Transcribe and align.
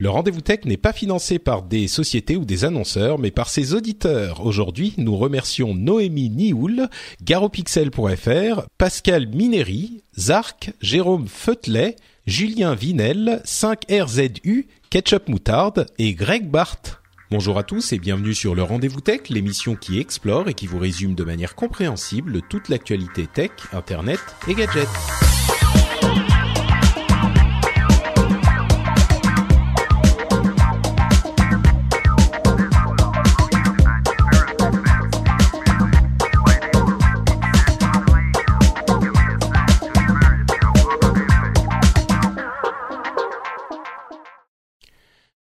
Le 0.00 0.10
rendez-vous 0.10 0.42
tech 0.42 0.60
n'est 0.64 0.76
pas 0.76 0.92
financé 0.92 1.40
par 1.40 1.64
des 1.64 1.88
sociétés 1.88 2.36
ou 2.36 2.44
des 2.44 2.64
annonceurs, 2.64 3.18
mais 3.18 3.32
par 3.32 3.48
ses 3.48 3.74
auditeurs. 3.74 4.46
Aujourd'hui, 4.46 4.94
nous 4.96 5.16
remercions 5.16 5.74
Noémie 5.74 6.30
Nioul, 6.30 6.88
garopixel.fr, 7.24 8.68
Pascal 8.78 9.26
Mineri, 9.26 10.04
Zark, 10.16 10.70
Jérôme 10.80 11.26
Feutelet, 11.26 11.96
Julien 12.28 12.76
Vinel, 12.76 13.42
5RZU, 13.44 14.66
Ketchup 14.88 15.28
Moutarde 15.28 15.86
et 15.98 16.14
Greg 16.14 16.48
Barthes. 16.48 17.00
Bonjour 17.32 17.58
à 17.58 17.64
tous 17.64 17.92
et 17.92 17.98
bienvenue 17.98 18.34
sur 18.34 18.54
le 18.54 18.62
Rendez-vous 18.62 19.00
Tech, 19.00 19.22
l'émission 19.30 19.74
qui 19.74 19.98
explore 19.98 20.48
et 20.48 20.54
qui 20.54 20.68
vous 20.68 20.78
résume 20.78 21.16
de 21.16 21.24
manière 21.24 21.56
compréhensible 21.56 22.42
toute 22.48 22.68
l'actualité 22.68 23.26
tech, 23.26 23.50
internet 23.72 24.20
et 24.46 24.54
gadgets. 24.54 24.86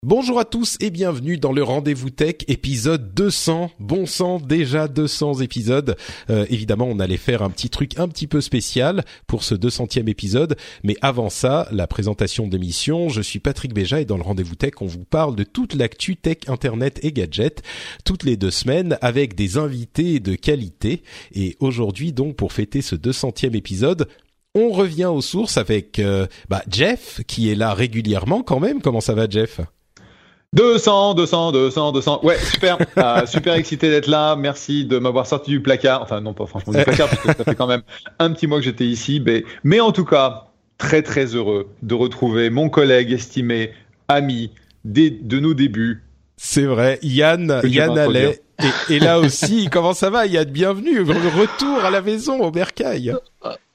Bonjour 0.03 0.39
à 0.39 0.45
tous 0.45 0.77
et 0.79 0.91
bienvenue 0.91 1.37
dans 1.37 1.51
le 1.51 1.63
Rendez-vous 1.63 2.11
Tech 2.11 2.35
épisode 2.47 3.15
200. 3.15 3.71
Bon 3.79 4.05
sang, 4.05 4.39
déjà 4.39 4.87
200 4.87 5.41
épisodes. 5.41 5.97
Euh, 6.29 6.45
évidemment, 6.51 6.85
on 6.85 6.99
allait 6.99 7.17
faire 7.17 7.41
un 7.41 7.49
petit 7.49 7.71
truc 7.71 7.97
un 7.97 8.07
petit 8.07 8.27
peu 8.27 8.39
spécial 8.39 9.03
pour 9.25 9.43
ce 9.43 9.55
200e 9.55 10.07
épisode, 10.07 10.55
mais 10.83 10.97
avant 11.01 11.31
ça, 11.31 11.67
la 11.71 11.87
présentation 11.87 12.47
d'émission. 12.47 13.09
Je 13.09 13.23
suis 13.23 13.39
Patrick 13.39 13.73
Béja 13.73 13.99
et 13.99 14.05
dans 14.05 14.17
le 14.17 14.21
Rendez-vous 14.21 14.53
Tech, 14.53 14.73
on 14.81 14.85
vous 14.85 15.03
parle 15.03 15.35
de 15.35 15.43
toute 15.43 15.73
l'actu 15.73 16.15
tech, 16.15 16.37
internet 16.45 16.99
et 17.01 17.11
gadgets 17.11 17.63
toutes 18.05 18.23
les 18.23 18.37
deux 18.37 18.51
semaines 18.51 18.99
avec 19.01 19.33
des 19.33 19.57
invités 19.57 20.19
de 20.19 20.35
qualité. 20.35 21.01
Et 21.33 21.57
aujourd'hui, 21.59 22.13
donc, 22.13 22.35
pour 22.35 22.53
fêter 22.53 22.83
ce 22.83 22.95
200e 22.95 23.55
épisode, 23.55 24.07
on 24.53 24.69
revient 24.69 25.05
aux 25.05 25.21
sources 25.21 25.57
avec 25.57 25.97
euh, 25.97 26.27
bah, 26.49 26.61
Jeff 26.69 27.21
qui 27.25 27.49
est 27.49 27.55
là 27.55 27.73
régulièrement 27.73 28.43
quand 28.43 28.59
même. 28.59 28.79
Comment 28.79 29.01
ça 29.01 29.15
va, 29.15 29.27
Jeff? 29.27 29.59
200, 30.53 31.13
200, 31.15 31.51
200, 31.51 31.91
200. 31.91 32.19
Ouais, 32.23 32.37
super, 32.39 32.77
euh, 32.97 33.25
super 33.25 33.53
excité 33.55 33.89
d'être 33.89 34.07
là. 34.07 34.35
Merci 34.35 34.85
de 34.85 34.97
m'avoir 34.97 35.27
sorti 35.27 35.51
du 35.51 35.61
placard. 35.61 36.01
Enfin, 36.01 36.21
non, 36.21 36.33
pas 36.33 36.45
franchement 36.45 36.73
du 36.73 36.83
placard, 36.83 37.09
parce 37.09 37.21
que 37.21 37.33
ça 37.35 37.43
fait 37.43 37.55
quand 37.55 37.67
même 37.67 37.83
un 38.19 38.31
petit 38.31 38.47
mois 38.47 38.59
que 38.59 38.65
j'étais 38.65 38.85
ici. 38.85 39.21
Mais, 39.23 39.43
mais 39.63 39.79
en 39.79 39.91
tout 39.91 40.05
cas, 40.05 40.47
très 40.77 41.01
très 41.01 41.35
heureux 41.35 41.69
de 41.83 41.95
retrouver 41.95 42.49
mon 42.49 42.69
collègue 42.69 43.11
estimé, 43.11 43.71
ami 44.07 44.51
des, 44.85 45.09
de 45.09 45.39
nos 45.39 45.53
débuts. 45.53 46.03
C'est 46.37 46.65
vrai, 46.65 46.99
Yann, 47.01 47.61
Yann. 47.63 47.97
Allais. 47.97 48.41
Et, 48.89 48.95
et 48.95 48.99
là 48.99 49.19
aussi, 49.19 49.67
comment 49.71 49.93
ça 49.93 50.09
va 50.09 50.25
Yann 50.25 50.45
Bienvenue, 50.49 51.01
retour 51.01 51.85
à 51.85 51.91
la 51.91 52.01
maison 52.01 52.41
au 52.41 52.49
Bercail. 52.51 53.13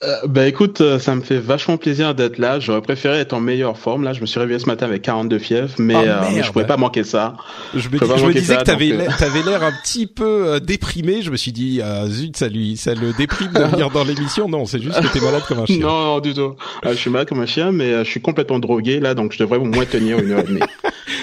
Euh, 0.02 0.16
bah 0.26 0.48
écoute, 0.48 0.80
euh, 0.80 0.98
ça 0.98 1.14
me 1.14 1.20
fait 1.22 1.38
vachement 1.38 1.76
plaisir 1.76 2.16
d'être 2.16 2.38
là. 2.38 2.58
J'aurais 2.58 2.82
préféré 2.82 3.18
être 3.20 3.32
en 3.32 3.40
meilleure 3.40 3.78
forme. 3.78 4.02
Là, 4.02 4.12
je 4.12 4.20
me 4.20 4.26
suis 4.26 4.40
réveillé 4.40 4.58
ce 4.58 4.66
matin 4.66 4.86
avec 4.86 5.02
42 5.02 5.38
fièvres, 5.38 5.72
mais, 5.78 5.94
Oh, 5.96 6.02
euh, 6.04 6.20
mais 6.34 6.42
je 6.42 6.50
pouvais 6.50 6.66
pas 6.66 6.76
manquer 6.76 7.04
ça. 7.04 7.36
Je 7.74 7.88
me, 7.88 7.98
dis- 7.98 8.04
je 8.16 8.32
disais 8.32 8.54
ça, 8.54 8.60
que 8.60 8.64
t'avais 8.64 8.88
donc, 8.90 8.98
euh. 9.00 9.02
l'air- 9.04 9.16
t'avais 9.16 9.42
l'air 9.42 9.62
un 9.62 9.70
petit 9.84 10.08
peu 10.08 10.46
euh, 10.48 10.58
déprimé. 10.60 11.22
Je 11.22 11.30
me 11.30 11.36
suis 11.36 11.52
dit, 11.52 11.80
ah, 11.82 12.06
zut, 12.08 12.36
ça 12.36 12.48
lui, 12.48 12.76
ça 12.76 12.94
le 12.94 13.12
déprime 13.12 13.52
de 13.52 13.62
venir 13.62 13.90
dans 13.90 14.02
l'émission. 14.02 14.48
Non, 14.48 14.66
c'est 14.66 14.82
juste 14.82 15.00
que 15.00 15.06
t'es 15.06 15.20
malade 15.20 15.42
comme 15.46 15.60
un 15.60 15.66
chien. 15.66 15.78
Non, 15.78 16.04
non, 16.04 16.18
du 16.20 16.34
tout. 16.34 16.56
Euh, 16.84 16.90
je 16.90 16.94
suis 16.94 17.10
malade 17.10 17.28
comme 17.28 17.40
un 17.40 17.46
chien, 17.46 17.70
mais 17.70 17.92
euh, 17.92 18.04
je 18.04 18.10
suis 18.10 18.20
complètement 18.20 18.58
drogué 18.58 18.98
là, 18.98 19.14
donc 19.14 19.32
je 19.32 19.38
devrais 19.38 19.58
au 19.58 19.64
moins 19.64 19.84
tenir 19.84 20.18
une 20.18 20.32
heure 20.32 20.40
et 20.40 20.48
demie. 20.48 20.60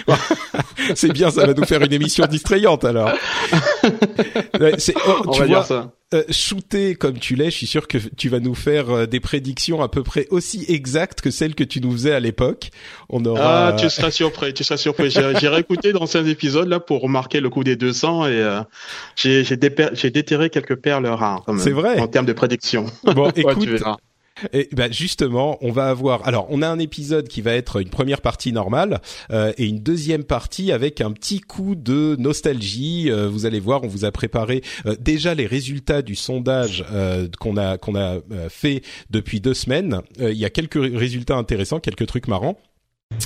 C'est 0.96 1.12
bien, 1.12 1.30
ça 1.30 1.46
va 1.46 1.54
nous 1.54 1.66
faire 1.66 1.82
une 1.84 1.94
émission 1.94 2.26
distrayante 2.26 2.84
alors. 2.86 3.12
C'est- 4.78 4.96
oh, 5.08 5.22
On 5.28 5.32
tu 5.32 5.40
va 5.42 5.46
vois, 5.46 5.56
dire 5.58 5.66
ça. 5.66 5.92
euh, 6.14 6.24
shooté 6.30 6.96
comme 6.96 7.18
tu 7.20 7.36
l'es, 7.36 7.46
je 7.46 7.56
suis 7.58 7.68
sûr 7.68 7.88
que 7.88 7.98
tu 7.98 8.30
vas 8.30 8.40
nous 8.40 8.56
faire 8.56 8.90
euh, 8.90 9.06
des 9.06 9.20
prédictions 9.20 9.82
à 9.82 9.90
peu 9.90 10.04
près 10.04 10.28
aussi 10.30 10.66
exactes 10.68 11.22
que 11.22 11.32
celles 11.32 11.56
que 11.56 11.64
tu 11.64 11.82
nous 11.82 11.92
faisais 11.92 12.14
à 12.14 12.20
l'époque. 12.20 12.70
On 13.10 13.24
aura. 13.26 13.68
Ah, 13.70 13.74
tu 13.74 13.90
seras 13.90 14.12
surpris, 14.12 14.54
tu 14.54 14.64
seras 14.64 14.78
surpris. 14.78 15.10
J'ai 15.10 15.34
j'ai 15.40 15.48
réécouté 15.48 15.94
d'anciens 15.94 16.26
épisodes 16.26 16.68
là 16.68 16.80
pour 16.80 17.02
remarquer 17.02 17.40
le 17.42 17.50
coup 17.50 17.64
des 17.64 17.76
200 17.76 18.28
et 18.28 18.32
euh, 18.32 18.62
j'ai 19.16 19.44
j'ai 19.44 19.56
déper- 19.56 19.92
j'ai 19.94 20.10
déterré 20.12 20.50
quelques 20.50 20.76
perles 20.76 21.08
rares 21.08 21.44
quand 21.46 21.54
même. 21.54 21.64
C'est 21.64 21.72
vrai 21.72 22.00
En 22.00 22.08
termes 22.08 22.26
de 22.26 22.34
prédiction. 22.34 22.86
Bon, 23.04 23.26
Ouais, 23.28 23.34
écoute, 23.38 23.60
tu 23.64 23.72
verras. 23.76 23.98
Et 24.54 24.70
ben 24.74 24.92
justement, 24.92 25.58
on 25.62 25.72
va 25.72 25.90
avoir. 25.90 26.28
Alors, 26.28 26.48
on 26.50 26.62
a 26.62 26.68
un 26.68 26.80
épisode 26.80 27.28
qui 27.28 27.42
va 27.42 27.54
être 27.54 27.82
une 27.82 27.90
première 27.90 28.22
partie 28.22 28.52
normale 28.52 29.02
euh, 29.32 29.52
et 29.58 29.66
une 29.66 29.80
deuxième 29.80 30.24
partie 30.24 30.72
avec 30.72 31.02
un 31.02 31.12
petit 31.12 31.40
coup 31.42 31.76
de 31.76 32.16
nostalgie. 32.20 33.10
Euh, 33.10 33.28
vous 33.28 33.46
allez 33.46 33.60
voir, 33.60 33.84
on 33.84 33.88
vous 33.88 34.06
a 34.06 34.12
préparé 34.12 34.62
euh, 34.86 34.96
déjà 35.00 35.34
les 35.34 35.46
résultats 35.46 36.02
du 36.02 36.16
sondage 36.16 36.86
euh, 36.92 37.28
qu'on 37.40 37.58
a 37.58 37.78
qu'on 37.78 37.96
a 37.96 38.16
euh, 38.32 38.50
fait 38.50 38.82
depuis 39.10 39.40
deux 39.42 39.54
semaines. 39.54 40.02
Euh, 40.20 40.32
Il 40.32 40.38
y 40.38 40.46
a 40.46 40.50
quelques 40.50 40.80
résultats 40.82 41.36
intéressants, 41.36 41.80
quelques 41.80 42.08
trucs 42.08 42.28
marrants. 42.28 42.58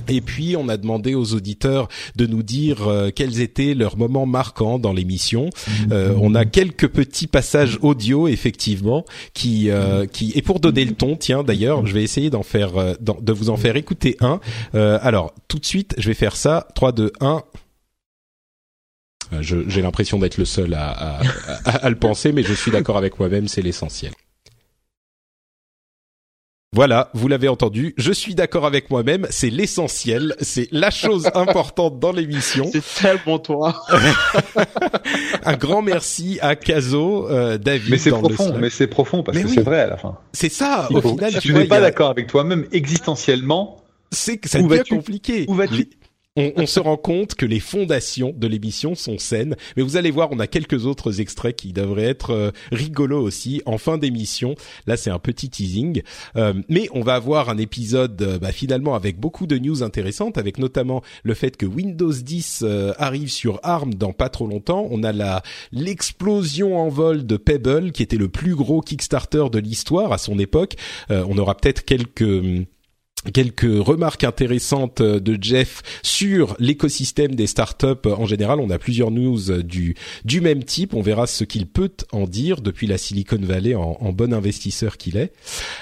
Et 0.07 0.21
puis 0.21 0.55
on 0.55 0.69
a 0.69 0.77
demandé 0.77 1.13
aux 1.13 1.33
auditeurs 1.33 1.89
de 2.16 2.25
nous 2.25 2.41
dire 2.41 2.88
euh, 2.88 3.09
quels 3.13 3.41
étaient 3.41 3.73
leurs 3.73 3.97
moments 3.97 4.25
marquants 4.25 4.79
dans 4.79 4.94
l'émission. 4.94 5.49
Euh, 5.91 6.16
on 6.21 6.35
a 6.35 6.45
quelques 6.45 6.88
petits 6.88 7.27
passages 7.27 7.77
audio 7.81 8.27
effectivement 8.29 9.05
qui 9.33 9.69
euh, 9.69 10.05
qui 10.05 10.31
et 10.35 10.41
pour 10.41 10.59
donner 10.61 10.85
le 10.85 10.93
ton, 10.93 11.17
tiens 11.17 11.43
d'ailleurs, 11.43 11.85
je 11.85 11.93
vais 11.93 12.03
essayer 12.03 12.29
d'en 12.29 12.43
faire 12.43 12.72
de 13.01 13.31
vous 13.33 13.49
en 13.49 13.57
faire 13.57 13.75
écouter 13.75 14.16
un. 14.22 14.39
Alors 14.73 15.33
tout 15.49 15.59
de 15.59 15.66
suite, 15.66 15.95
je 15.97 16.07
vais 16.07 16.13
faire 16.16 16.35
ça. 16.38 16.67
3 16.75 16.91
2 16.93 17.11
1 17.19 17.43
Euh, 19.33 19.41
je- 19.41 19.67
J'ai 19.67 19.81
l'impression 19.81 20.19
d'être 20.19 20.38
le 20.38 20.45
seul 20.45 20.73
à 20.75 21.19
le 21.89 21.95
penser, 21.95 22.31
mais 22.31 22.43
je 22.43 22.53
suis 22.53 22.72
d'accord 22.72 22.97
avec 22.97 23.19
moi-même, 23.19 23.47
c'est 23.47 23.61
l'essentiel. 23.61 24.11
Voilà, 26.75 27.11
vous 27.13 27.28
l'avez 27.28 27.47
entendu, 27.47 27.94
je 27.97 28.11
suis 28.11 28.34
d'accord 28.34 28.66
avec 28.66 28.89
moi-même, 28.89 29.28
c'est 29.29 29.51
l'essentiel, 29.51 30.35
c'est 30.41 30.67
la 30.72 30.89
chose 30.89 31.29
importante 31.35 32.00
dans 32.00 32.11
l'émission. 32.11 32.67
C'est 32.72 32.84
tellement 33.00 33.38
toi. 33.38 33.84
Un 35.45 35.53
grand 35.56 35.84
merci 35.84 36.39
à 36.41 36.56
Caso, 36.56 37.29
euh, 37.29 37.59
David. 37.59 37.91
Mais 37.91 37.97
c'est 38.00 38.09
profond, 38.09 38.56
mais 38.59 38.69
c'est 38.72 38.88
profond 38.88 39.22
parce 39.22 39.38
Mais 39.38 39.44
que 39.44 39.50
oui. 39.50 39.53
c'est 39.56 39.61
vrai 39.61 39.81
à 39.81 39.88
la 39.88 39.97
fin. 39.97 40.17
C'est 40.34 40.51
ça, 40.51 40.88
Il 40.89 40.97
au 40.97 41.01
faut- 41.01 41.09
final, 41.09 41.31
si 41.34 41.39
tu 41.39 41.53
n'es 41.53 41.66
pas 41.66 41.78
a- 41.78 41.81
d'accord 41.81 42.09
avec 42.09 42.25
toi-même 42.28 42.66
existentiellement, 42.72 43.78
c'est 44.11 44.38
que 44.38 44.50
ça 44.50 44.59
devient 44.61 44.81
compliqué. 44.90 45.45
où 45.47 45.53
vas-tu 45.53 45.90
on, 46.35 46.51
on 46.55 46.66
se 46.66 46.79
rend 46.79 46.97
compte 46.97 47.35
que 47.35 47.45
les 47.45 47.59
fondations 47.59 48.33
de 48.35 48.47
l'émission 48.47 48.95
sont 48.95 49.17
saines, 49.17 49.55
mais 49.77 49.83
vous 49.83 49.97
allez 49.97 50.11
voir, 50.11 50.29
on 50.31 50.39
a 50.39 50.47
quelques 50.47 50.85
autres 50.85 51.21
extraits 51.21 51.55
qui 51.55 51.73
devraient 51.73 52.03
être 52.03 52.31
euh, 52.31 52.51
rigolos 52.71 53.21
aussi 53.21 53.61
en 53.66 53.77
fin 53.77 53.97
d'émission. 53.97 54.55
Là, 54.88 54.97
c'est 54.97 55.11
un 55.11 55.19
petit 55.19 55.49
teasing, 55.49 56.01
Euh, 56.35 56.53
mais 56.69 56.88
on 56.93 57.01
va 57.01 57.16
avoir 57.16 57.49
un 57.49 57.57
épisode 57.57 58.22
euh, 58.22 58.39
bah, 58.39 58.51
finalement 58.51 58.95
avec 58.95 59.19
beaucoup 59.19 59.45
de 59.45 59.57
news 59.57 59.84
intéressantes, 59.84 60.37
avec 60.37 60.58
notamment 60.58 61.03
le 61.23 61.34
fait 61.34 61.58
que 61.58 61.66
Windows 61.66 62.11
10 62.11 62.61
euh, 62.63 62.93
arrive 62.97 63.29
sur 63.29 63.59
ARM 63.63 63.93
dans 63.93 64.13
pas 64.13 64.29
trop 64.29 64.47
longtemps. 64.47 64.87
On 64.90 65.03
a 65.03 65.11
la 65.11 65.43
l'explosion 65.72 66.78
en 66.79 66.90
vol 66.90 67.25
de 67.25 67.37
Pebble, 67.37 67.91
qui 67.91 68.03
était 68.03 68.17
le 68.17 68.29
plus 68.29 68.55
gros 68.55 68.81
Kickstarter 68.81 69.46
de 69.52 69.59
l'histoire 69.59 70.11
à 70.11 70.17
son 70.17 70.40
époque. 70.40 70.75
Euh, 71.11 71.25
on 71.28 71.37
aura 71.37 71.55
peut-être 71.55 71.85
quelques 71.85 72.23
quelques 73.31 73.61
remarques 73.61 74.23
intéressantes 74.23 75.02
euh, 75.02 75.20
de 75.20 75.37
Jeff 75.41 75.81
sur 76.02 76.55
l'écosystème 76.59 77.35
des 77.35 77.47
startups 77.47 77.87
en 78.05 78.25
général. 78.25 78.59
On 78.59 78.70
a 78.70 78.78
plusieurs 78.78 79.11
news 79.11 79.52
euh, 79.52 79.64
du 79.64 79.96
du 80.25 80.41
même 80.41 80.64
type. 80.64 80.93
On 80.93 81.02
verra 81.02 81.28
ce 81.28 81.43
qu'il 81.43 81.66
peut 81.66 81.91
en 82.11 82.25
dire 82.25 82.61
depuis 82.61 82.87
la 82.87 82.97
Silicon 82.97 83.40
Valley 83.41 83.75
en, 83.75 83.97
en 83.99 84.11
bon 84.11 84.34
investisseur 84.34 84.97
qu'il 84.97 85.17
est. 85.17 85.34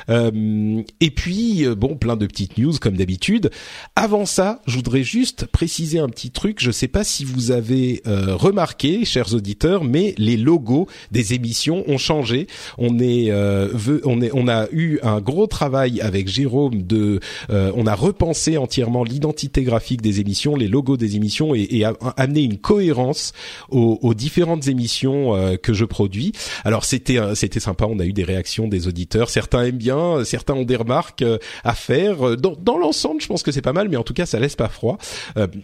Euh, 0.10 0.82
et 1.00 1.12
puis 1.12 1.66
euh, 1.66 1.76
bon, 1.76 1.96
plein 1.96 2.16
de 2.16 2.26
petites 2.26 2.58
news 2.58 2.74
comme 2.80 2.98
d'habitude. 2.98 3.50
Avant 3.96 4.26
ça, 4.26 4.62
je 4.68 4.76
voudrais 4.76 5.04
juste 5.04 5.46
préciser 5.48 6.00
un 6.00 6.10
petit 6.10 6.32
truc. 6.32 6.58
Je 6.60 6.72
sais 6.72 6.88
pas 6.88 7.04
si 7.04 7.26
vous 7.26 7.52
avez 7.52 8.02
euh, 8.08 8.36
remarqué, 8.36 9.06
chers 9.06 9.34
auditeurs, 9.34 9.84
mais 9.84 10.14
les 10.18 10.38
logos 10.38 10.88
des 11.12 11.34
émissions 11.34 11.84
ont 11.88 11.98
changé. 11.98 12.48
On 12.78 13.00
est, 13.00 13.32
euh, 13.32 13.70
on 14.06 14.22
est, 14.22 14.32
on 14.34 14.48
a 14.48 14.68
eu 14.72 15.00
un 15.04 15.22
gros 15.22 15.48
travail 15.48 16.02
avec 16.02 16.28
Jérôme 16.28 16.84
de 16.84 17.20
on 17.50 17.86
a 17.88 17.96
repensé 17.96 18.58
entièrement 18.58 19.04
l'identité 19.04 19.64
graphique 19.64 20.02
des 20.02 20.20
émissions, 20.20 20.56
les 20.56 20.68
logos 20.68 20.98
des 20.98 21.16
émissions 21.16 21.56
et, 21.56 21.68
et 21.70 21.86
a, 21.86 21.94
amené 22.18 22.42
une 22.42 22.58
cohérence 22.58 23.34
aux, 23.70 24.00
aux 24.02 24.14
différentes 24.14 24.68
émissions 24.68 25.58
que 25.62 25.74
je 25.74 25.86
produis. 25.86 26.32
Alors 26.64 26.86
c'était 26.86 27.20
c'était 27.36 27.60
sympa, 27.60 27.86
on 27.86 28.00
a 28.00 28.06
eu 28.06 28.14
des 28.14 28.24
réactions 28.24 28.68
des 28.68 28.88
auditeurs. 28.88 29.30
Certains 29.30 29.64
aiment 29.64 29.78
bien, 29.78 30.24
certains 30.24 30.54
ont 30.54 30.64
des 30.64 30.76
remarques 30.76 31.24
à 31.64 31.74
faire. 31.74 32.38
Dans, 32.38 32.56
dans 32.60 32.78
l'ensemble, 32.78 33.22
je 33.22 33.28
pense 33.28 33.44
que 33.44 33.52
c'est 33.52 33.62
pas 33.62 33.74
mal, 33.74 33.90
mais 33.90 33.98
en 33.98 34.04
tout 34.04 34.14
cas, 34.14 34.26
ça 34.26 34.40
laisse 34.40 34.56
pas 34.56 34.70
froid. 34.70 34.98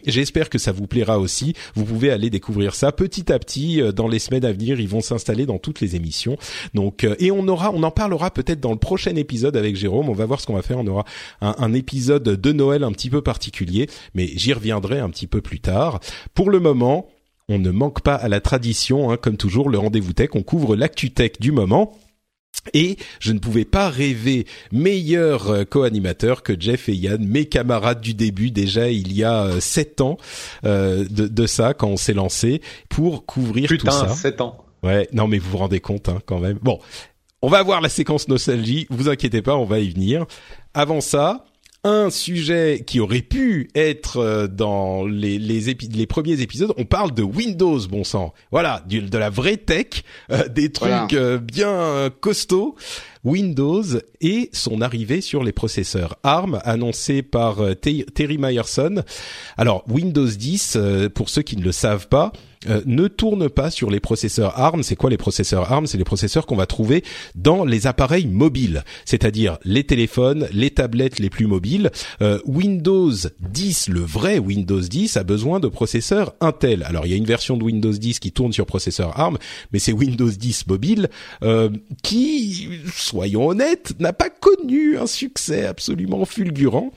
J'espère 0.05 0.49
que 0.49 0.57
ça 0.57 0.71
vous 0.71 0.87
plaira 0.87 1.19
aussi. 1.19 1.53
Vous 1.75 1.85
pouvez 1.85 2.11
aller 2.11 2.29
découvrir 2.29 2.75
ça 2.75 2.91
petit 2.91 3.31
à 3.31 3.39
petit 3.39 3.81
dans 3.95 4.07
les 4.07 4.19
semaines 4.19 4.45
à 4.45 4.51
venir. 4.51 4.79
Ils 4.79 4.89
vont 4.89 5.01
s'installer 5.01 5.45
dans 5.45 5.57
toutes 5.57 5.81
les 5.81 5.95
émissions. 5.95 6.37
Donc 6.73 7.05
et 7.19 7.31
on 7.31 7.47
aura, 7.47 7.71
on 7.73 7.83
en 7.83 7.91
parlera 7.91 8.31
peut-être 8.31 8.59
dans 8.59 8.71
le 8.71 8.77
prochain 8.77 9.15
épisode 9.15 9.55
avec 9.57 9.75
Jérôme. 9.75 10.09
On 10.09 10.13
va 10.13 10.25
voir 10.25 10.39
ce 10.39 10.47
qu'on 10.47 10.55
va 10.55 10.61
faire. 10.61 10.77
On 10.79 10.87
aura 10.87 11.05
un, 11.41 11.55
un, 11.57 11.73
épisode 11.73 12.23
de 12.23 12.51
Noël 12.51 12.83
un 12.83 12.91
petit 12.91 13.09
peu 13.09 13.21
particulier, 13.21 13.89
mais 14.13 14.27
j'y 14.35 14.53
reviendrai 14.53 14.99
un 14.99 15.09
petit 15.09 15.27
peu 15.27 15.41
plus 15.41 15.59
tard. 15.59 15.99
Pour 16.33 16.49
le 16.49 16.59
moment, 16.59 17.07
on 17.49 17.59
ne 17.59 17.71
manque 17.71 18.01
pas 18.01 18.15
à 18.15 18.27
la 18.27 18.41
tradition, 18.41 19.11
hein, 19.11 19.17
comme 19.17 19.37
toujours, 19.37 19.69
le 19.69 19.77
rendez-vous 19.77 20.13
tech. 20.13 20.29
On 20.33 20.43
couvre 20.43 20.75
l'actu 20.75 21.11
tech 21.11 21.33
du 21.39 21.51
moment. 21.51 21.97
Et 22.73 22.97
je 23.19 23.31
ne 23.31 23.39
pouvais 23.39 23.65
pas 23.65 23.89
rêver 23.89 24.45
meilleur 24.71 25.49
euh, 25.49 25.63
co-animateur 25.63 26.43
que 26.43 26.59
Jeff 26.59 26.89
et 26.89 26.95
Yann, 26.95 27.23
mes 27.25 27.45
camarades 27.45 28.01
du 28.01 28.13
début 28.13 28.51
déjà 28.51 28.89
il 28.89 29.13
y 29.13 29.23
a 29.23 29.43
euh, 29.43 29.59
sept 29.59 30.01
ans 30.01 30.17
euh, 30.65 31.05
de, 31.09 31.27
de, 31.27 31.47
ça 31.47 31.73
quand 31.73 31.87
on 31.87 31.97
s'est 31.97 32.15
lancé 32.15 32.61
pour 32.89 33.25
couvrir 33.25 33.69
tout 33.69 33.79
ça. 33.85 34.09
sept 34.09 34.41
ans. 34.41 34.65
Ouais, 34.83 35.07
non 35.13 35.27
mais 35.27 35.37
vous 35.37 35.51
vous 35.51 35.57
rendez 35.57 35.79
compte 35.79 36.09
hein, 36.09 36.19
quand 36.25 36.39
même. 36.39 36.57
Bon, 36.61 36.79
on 37.41 37.49
va 37.49 37.59
avoir 37.59 37.81
la 37.81 37.89
séquence 37.89 38.27
nostalgie. 38.27 38.87
Vous 38.89 39.09
inquiétez 39.09 39.41
pas, 39.41 39.55
on 39.55 39.65
va 39.65 39.79
y 39.79 39.89
venir. 39.89 40.25
Avant 40.77 41.01
ça, 41.01 41.43
un 41.83 42.11
sujet 42.11 42.83
qui 42.85 42.99
aurait 42.99 43.23
pu 43.23 43.71
être 43.73 44.17
euh, 44.17 44.47
dans 44.47 45.07
les 45.07 45.39
les, 45.39 45.75
les 45.91 46.05
premiers 46.05 46.39
épisodes. 46.41 46.71
On 46.77 46.85
parle 46.85 47.15
de 47.15 47.23
Windows, 47.23 47.79
bon 47.89 48.03
sang. 48.03 48.31
Voilà, 48.51 48.83
de 48.87 49.17
la 49.17 49.31
vraie 49.31 49.57
tech, 49.57 50.03
euh, 50.29 50.47
des 50.47 50.71
trucs 50.71 51.13
euh, 51.13 51.39
bien 51.39 52.11
costauds. 52.21 52.75
Windows 53.23 53.85
et 54.21 54.51
son 54.53 54.81
arrivée 54.81 55.19
sur 55.19 55.43
les 55.43 55.51
processeurs 55.51 56.17
ARM 56.21 56.61
annoncé 56.63 57.23
par 57.23 57.57
Terry 57.81 58.37
Myerson. 58.37 59.03
Alors 59.57 59.83
Windows 59.89 60.27
10, 60.27 60.77
pour 61.15 61.27
ceux 61.27 61.41
qui 61.41 61.57
ne 61.57 61.63
le 61.63 61.71
savent 61.71 62.07
pas, 62.07 62.31
euh, 62.69 62.81
ne 62.85 63.07
tourne 63.07 63.49
pas 63.49 63.69
sur 63.69 63.89
les 63.89 63.99
processeurs 63.99 64.59
ARM. 64.59 64.83
C'est 64.83 64.95
quoi 64.95 65.09
les 65.09 65.17
processeurs 65.17 65.71
ARM 65.71 65.87
C'est 65.87 65.97
les 65.97 66.03
processeurs 66.03 66.45
qu'on 66.45 66.55
va 66.55 66.65
trouver 66.65 67.03
dans 67.35 67.65
les 67.65 67.87
appareils 67.87 68.27
mobiles, 68.27 68.83
c'est-à-dire 69.05 69.57
les 69.63 69.83
téléphones, 69.83 70.47
les 70.51 70.71
tablettes 70.71 71.19
les 71.19 71.29
plus 71.29 71.47
mobiles. 71.47 71.91
Euh, 72.21 72.39
Windows 72.45 73.11
10, 73.39 73.89
le 73.89 74.01
vrai 74.01 74.39
Windows 74.39 74.81
10, 74.81 75.17
a 75.17 75.23
besoin 75.23 75.59
de 75.59 75.67
processeurs 75.67 76.33
Intel. 76.41 76.83
Alors 76.83 77.05
il 77.05 77.11
y 77.11 77.13
a 77.13 77.17
une 77.17 77.25
version 77.25 77.57
de 77.57 77.63
Windows 77.63 77.91
10 77.91 78.19
qui 78.19 78.31
tourne 78.31 78.53
sur 78.53 78.65
processeur 78.65 79.19
ARM, 79.19 79.37
mais 79.71 79.79
c'est 79.79 79.93
Windows 79.93 80.29
10 80.29 80.67
mobile 80.67 81.09
euh, 81.43 81.69
qui, 82.03 82.69
soyons 82.93 83.47
honnêtes, 83.47 83.93
n'a 83.99 84.13
pas 84.13 84.29
connu 84.29 84.97
un 84.97 85.07
succès 85.07 85.65
absolument 85.65 86.25
fulgurant 86.25 86.91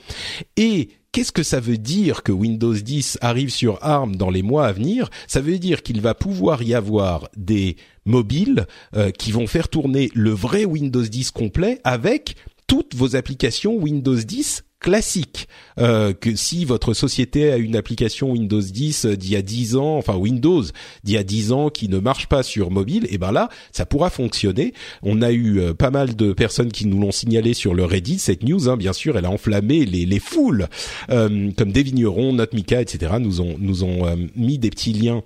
et 0.57 0.89
Qu'est-ce 1.13 1.33
que 1.33 1.43
ça 1.43 1.59
veut 1.59 1.77
dire 1.77 2.23
que 2.23 2.31
Windows 2.31 2.73
10 2.73 3.17
arrive 3.19 3.49
sur 3.49 3.79
ARM 3.83 4.15
dans 4.15 4.29
les 4.29 4.43
mois 4.43 4.65
à 4.65 4.71
venir? 4.71 5.09
Ça 5.27 5.41
veut 5.41 5.59
dire 5.59 5.83
qu'il 5.83 5.99
va 5.99 6.13
pouvoir 6.13 6.63
y 6.63 6.73
avoir 6.73 7.27
des 7.35 7.75
mobiles 8.05 8.65
euh, 8.95 9.11
qui 9.11 9.33
vont 9.33 9.45
faire 9.45 9.67
tourner 9.67 10.09
le 10.13 10.29
vrai 10.31 10.63
Windows 10.63 11.03
10 11.03 11.31
complet 11.31 11.81
avec 11.83 12.37
toutes 12.65 12.95
vos 12.95 13.17
applications 13.17 13.75
Windows 13.75 14.15
10 14.15 14.63
classique 14.81 15.47
euh, 15.79 16.11
que 16.11 16.35
si 16.35 16.65
votre 16.65 16.93
société 16.93 17.51
a 17.51 17.57
une 17.57 17.75
application 17.75 18.31
Windows 18.31 18.61
10 18.61 19.05
d'il 19.05 19.31
y 19.31 19.35
a 19.35 19.41
10 19.41 19.77
ans, 19.77 19.97
enfin 19.97 20.15
Windows 20.15 20.63
d'il 21.03 21.13
y 21.13 21.17
a 21.17 21.23
10 21.23 21.51
ans 21.53 21.69
qui 21.69 21.87
ne 21.87 21.99
marche 21.99 22.27
pas 22.27 22.43
sur 22.43 22.71
mobile, 22.71 23.05
et 23.05 23.13
eh 23.13 23.17
ben 23.17 23.31
là 23.31 23.49
ça 23.71 23.85
pourra 23.85 24.09
fonctionner. 24.09 24.73
On 25.03 25.21
a 25.21 25.31
eu 25.31 25.59
euh, 25.59 25.73
pas 25.73 25.91
mal 25.91 26.15
de 26.15 26.33
personnes 26.33 26.71
qui 26.71 26.87
nous 26.87 26.99
l'ont 26.99 27.11
signalé 27.11 27.53
sur 27.53 27.73
le 27.73 27.85
Reddit 27.85 28.19
cette 28.19 28.43
news. 28.43 28.69
Hein, 28.69 28.75
bien 28.75 28.91
sûr, 28.91 29.17
elle 29.17 29.25
a 29.25 29.29
enflammé 29.29 29.85
les, 29.85 30.05
les 30.05 30.19
foules, 30.19 30.67
euh, 31.11 31.51
comme 31.55 31.71
des 31.71 31.83
vignerons, 31.83 32.33
Notmika, 32.33 32.81
etc. 32.81 33.13
nous 33.19 33.39
ont 33.39 33.55
nous 33.59 33.83
ont 33.83 34.07
euh, 34.07 34.15
mis 34.35 34.57
des 34.57 34.71
petits 34.71 34.93
liens 34.93 35.23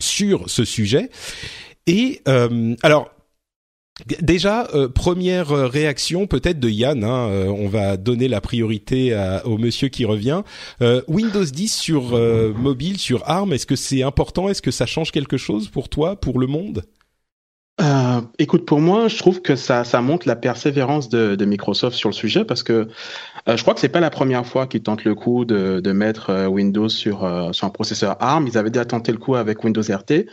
sur 0.00 0.48
ce 0.48 0.64
sujet. 0.64 1.10
Et 1.86 2.20
alors 2.82 3.10
Déjà, 4.06 4.68
euh, 4.74 4.88
première 4.88 5.50
euh, 5.50 5.66
réaction 5.66 6.26
peut-être 6.26 6.60
de 6.60 6.68
Yann. 6.68 7.02
Hein, 7.02 7.28
euh, 7.30 7.46
on 7.46 7.68
va 7.68 7.96
donner 7.96 8.28
la 8.28 8.40
priorité 8.40 8.88
au 9.44 9.58
monsieur 9.58 9.88
qui 9.88 10.04
revient. 10.04 10.42
Windows 11.08 11.44
10 11.44 11.74
sur 11.74 12.16
mobile, 12.56 12.98
sur 12.98 13.28
ARM, 13.28 13.52
est-ce 13.52 13.66
que 13.66 13.76
c'est 13.76 14.02
important? 14.02 14.48
Est-ce 14.48 14.62
que 14.62 14.70
ça 14.70 14.86
change 14.86 15.10
quelque 15.10 15.36
chose 15.36 15.68
pour 15.68 15.88
toi, 15.88 16.16
pour 16.16 16.38
le 16.38 16.46
monde? 16.46 16.82
Écoute, 18.38 18.66
pour 18.66 18.80
moi, 18.80 19.06
je 19.08 19.16
trouve 19.18 19.40
que 19.40 19.54
ça, 19.54 19.84
montre 20.00 20.26
la 20.26 20.36
persévérance 20.36 21.08
de, 21.08 21.44
Microsoft 21.44 21.96
sur 21.96 22.08
le 22.08 22.14
sujet 22.14 22.44
parce 22.44 22.62
que 22.62 22.88
je 23.46 23.60
crois 23.62 23.74
que 23.74 23.80
c'est 23.80 23.88
pas 23.88 24.00
la 24.00 24.10
première 24.10 24.46
fois 24.46 24.66
qu'ils 24.66 24.82
tentent 24.82 25.04
le 25.04 25.14
coup 25.14 25.44
de, 25.44 25.80
de 25.80 25.92
mettre 25.92 26.46
Windows 26.48 26.88
sur, 26.88 27.18
sur 27.52 27.66
un 27.66 27.70
processeur 27.70 28.16
ARM. 28.20 28.46
Ils 28.46 28.58
avaient 28.58 28.70
déjà 28.70 28.84
tenté 28.84 29.12
le 29.12 29.18
coup 29.18 29.36
avec 29.36 29.62
Windows 29.64 29.82
RT. 29.82 30.26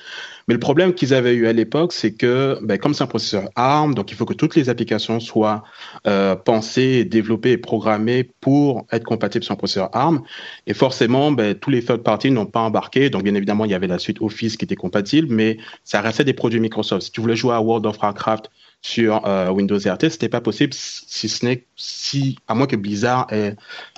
Mais 0.47 0.53
le 0.53 0.59
problème 0.59 0.93
qu'ils 0.93 1.13
avaient 1.13 1.33
eu 1.33 1.47
à 1.47 1.53
l'époque, 1.53 1.91
c'est 1.91 2.13
que 2.13 2.59
ben, 2.61 2.77
comme 2.77 2.93
c'est 2.93 3.03
un 3.03 3.07
processeur 3.07 3.49
ARM, 3.55 3.95
donc 3.95 4.11
il 4.11 4.15
faut 4.15 4.25
que 4.25 4.33
toutes 4.33 4.55
les 4.55 4.69
applications 4.69 5.19
soient 5.19 5.63
euh, 6.05 6.35
pensées, 6.35 7.03
développées 7.03 7.53
et 7.53 7.57
programmées 7.57 8.29
pour 8.41 8.85
être 8.91 9.03
compatibles 9.03 9.43
sur 9.43 9.53
un 9.53 9.57
processeur 9.57 9.89
ARM. 9.93 10.21
Et 10.67 10.75
forcément, 10.75 11.31
ben, 11.31 11.55
tous 11.55 11.71
les 11.71 11.83
third 11.83 12.03
parties 12.03 12.29
n'ont 12.29 12.45
pas 12.45 12.59
embarqué. 12.59 13.09
Donc 13.09 13.23
bien 13.23 13.33
évidemment, 13.33 13.65
il 13.65 13.71
y 13.71 13.73
avait 13.73 13.87
la 13.87 13.97
suite 13.97 14.21
Office 14.21 14.55
qui 14.55 14.65
était 14.65 14.75
compatible, 14.75 15.27
mais 15.31 15.57
ça 15.83 16.01
restait 16.01 16.23
des 16.23 16.33
produits 16.33 16.59
Microsoft. 16.59 17.01
Si 17.07 17.11
tu 17.11 17.21
voulais 17.21 17.35
jouer 17.35 17.53
à 17.55 17.61
World 17.61 17.85
of 17.87 17.97
Warcraft 18.01 18.51
sur 18.83 19.25
euh, 19.25 19.49
Windows 19.49 19.79
RT, 19.79 20.09
c'était 20.09 20.29
pas 20.29 20.41
possible 20.41 20.73
si 20.75 21.27
ce 21.27 21.43
n'est 21.43 21.65
si 21.75 22.37
à 22.47 22.53
moins 22.53 22.67
que 22.67 22.75
Blizzard 22.75 23.25
ait 23.31 23.55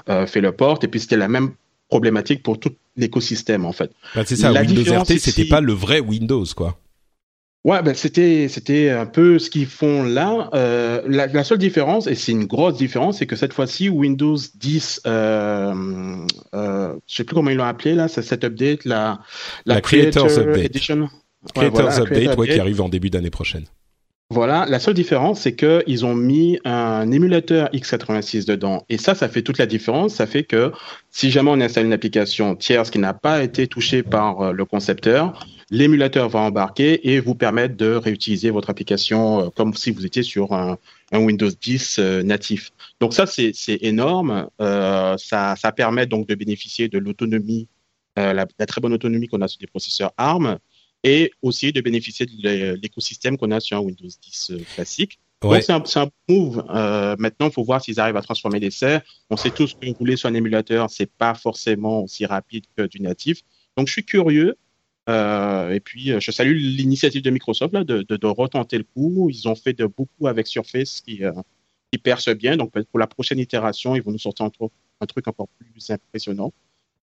euh, 0.08 0.26
fait 0.26 0.42
le 0.42 0.54
port. 0.54 0.80
Et 0.82 0.88
puis 0.88 1.02
c'était 1.02 1.18
la 1.18 1.28
même 1.28 1.52
problématique 1.90 2.42
pour 2.42 2.58
tout 2.58 2.74
l'écosystème 2.98 3.66
en 3.66 3.72
fait. 3.72 3.92
Bah, 4.16 4.24
c'est 4.26 4.36
ça, 4.36 4.52
Windows 4.52 5.00
RT, 5.00 5.20
c'était 5.20 5.46
pas 5.46 5.62
le 5.62 5.74
vrai 5.74 6.00
Windows 6.00 6.46
quoi. 6.56 6.80
Ouais, 7.68 7.82
ben 7.82 7.94
c'était 7.94 8.48
c'était 8.48 8.92
un 8.92 9.06
peu 9.06 9.40
ce 9.40 9.50
qu'ils 9.50 9.66
font 9.66 10.04
là. 10.04 10.50
Euh, 10.54 11.02
la, 11.06 11.28
la, 11.28 11.44
seule 11.44 11.58
différence, 11.58 12.08
et 12.08 12.16
c'est 12.16 12.32
une 12.32 12.46
grosse 12.46 12.78
différence, 12.78 13.18
c'est 13.18 13.26
que 13.26 13.36
cette 13.36 13.52
fois-ci 13.52 13.90
Windows 13.90 14.38
10, 14.56 15.02
euh, 15.06 15.74
euh, 16.56 16.94
je 17.08 17.16
sais 17.16 17.24
plus 17.26 17.36
comment 17.36 17.50
ils 17.50 17.58
l'ont 17.58 17.66
appelé 17.66 17.94
là, 17.94 18.08
c'est 18.08 18.22
cette 18.22 18.46
update, 18.46 18.86
la 18.86 19.20
la, 19.66 19.82
Creators 19.82 20.38
Update. 20.38 20.66
Edition. 20.66 21.10
Creators 21.54 22.00
Update, 22.00 22.38
ouais, 22.38 22.48
qui 22.48 22.60
arrive 22.60 22.80
en 22.82 22.88
début 22.88 23.10
d'année 23.10 23.32
prochaine. 23.32 23.66
Voilà, 24.30 24.66
la 24.66 24.80
seule 24.80 24.94
différence, 24.94 25.40
c'est 25.42 25.56
qu'ils 25.56 26.06
ont 26.06 26.14
mis 26.14 26.60
un 26.66 27.10
émulateur 27.12 27.70
x86 27.70 28.46
dedans. 28.46 28.84
Et 28.90 28.98
ça, 28.98 29.16
ça 29.16 29.30
fait 29.30 29.42
toute 29.42 29.58
la 29.58 29.66
différence. 29.66 30.16
Ça 30.16 30.28
fait 30.28 30.44
que 30.44 30.74
si 31.12 31.32
jamais 31.32 31.50
on 31.50 31.62
installe 31.62 31.86
une 31.86 31.94
application 31.94 32.54
tierce 32.58 32.90
qui 32.90 33.00
n'a 33.00 33.14
pas 33.14 33.42
été 33.42 33.68
touchée 33.68 34.04
par 34.04 34.42
euh, 34.42 34.52
le 34.52 34.66
concepteur, 34.66 35.48
l'émulateur 35.70 36.28
va 36.28 36.40
embarquer 36.40 37.10
et 37.10 37.22
vous 37.22 37.36
permettre 37.36 37.78
de 37.78 37.94
réutiliser 37.94 38.50
votre 38.50 38.70
application 38.70 39.46
euh, 39.46 39.50
comme 39.50 39.74
si 39.74 39.92
vous 39.92 40.06
étiez 40.06 40.24
sur 40.24 40.52
un, 40.52 40.78
Windows 41.14 41.50
10 41.50 42.00
euh, 42.00 42.22
natif. 42.22 42.72
Donc 43.00 43.14
ça, 43.14 43.26
c'est 43.28 43.54
énorme. 43.82 44.50
ça, 44.60 45.56
ça 45.56 45.72
permet 45.72 46.06
donc 46.06 46.28
de 46.28 46.36
bénéficier 46.36 46.90
de 46.90 46.98
l'autonomie, 47.00 47.70
la, 48.18 48.34
la, 48.34 48.66
très 48.66 48.82
bonne 48.82 48.94
autonomie 48.94 49.28
qu'on 49.28 49.42
a 49.42 49.48
sur 49.48 49.60
des 49.60 49.68
processeurs 49.68 50.12
ARM 50.18 50.58
et 51.04 51.32
aussi 51.42 51.72
de 51.72 51.82
bénéficier 51.82 52.26
de 52.26 52.74
l'écosystème 52.82 53.38
qu'on 53.38 53.52
a 53.52 53.60
sur 53.60 53.78
un 53.78 53.82
Windows 53.82 54.08
10 54.08 54.52
euh, 54.52 54.60
classique. 54.76 55.20
Donc 55.42 55.62
c'est 55.62 55.72
un, 55.72 55.84
un, 55.96 56.10
move. 56.28 56.66
Euh, 56.70 57.16
maintenant, 57.20 57.48
il 57.48 57.52
faut 57.52 57.64
voir 57.64 57.84
s'ils 57.84 58.00
arrivent 58.00 58.18
à 58.18 58.22
transformer 58.22 58.60
l'essai. 58.60 59.00
On 59.30 59.38
sait 59.38 59.52
tous 59.52 59.76
que 59.76 59.88
rouler 59.94 60.18
sur 60.18 60.30
un 60.30 60.34
émulateur, 60.34 60.90
c'est 60.90 61.12
pas 61.12 61.36
forcément 61.36 62.04
aussi 62.04 62.26
rapide 62.26 62.66
que 62.76 62.88
du 62.88 63.00
natif. 63.02 63.42
Donc 63.76 63.88
je 63.88 63.94
suis 63.94 64.06
curieux. 64.06 64.58
Euh, 65.10 65.70
et 65.70 65.80
puis 65.80 66.20
je 66.20 66.32
salue 66.32 66.54
l'initiative 66.54 67.22
de 67.22 67.30
Microsoft 67.30 67.74
là, 67.74 67.86
de, 67.86 68.02
de, 68.02 68.18
de, 68.18 68.28
retenter 68.28 68.78
le 68.78 68.84
coup. 68.84 69.30
Ils 69.30 69.48
ont 69.48 69.56
fait 69.56 69.74
de 69.74 69.86
beaucoup 69.86 70.28
avec 70.28 70.48
Surface 70.48 71.02
qui, 71.02 71.24
euh, 71.24 71.32
qui 71.92 72.00
perce 72.00 72.30
bien. 72.30 72.58
Donc 72.58 72.72
pour 72.72 73.00
la 73.00 73.08
prochaine 73.08 73.40
itération, 73.40 73.96
ils 73.96 74.02
vont 74.02 74.12
nous 74.12 74.18
sortir 74.18 74.48
un, 74.48 74.52
un 75.02 75.06
truc 75.06 75.28
encore 75.28 75.48
plus 75.60 75.90
impressionnant. 75.92 76.52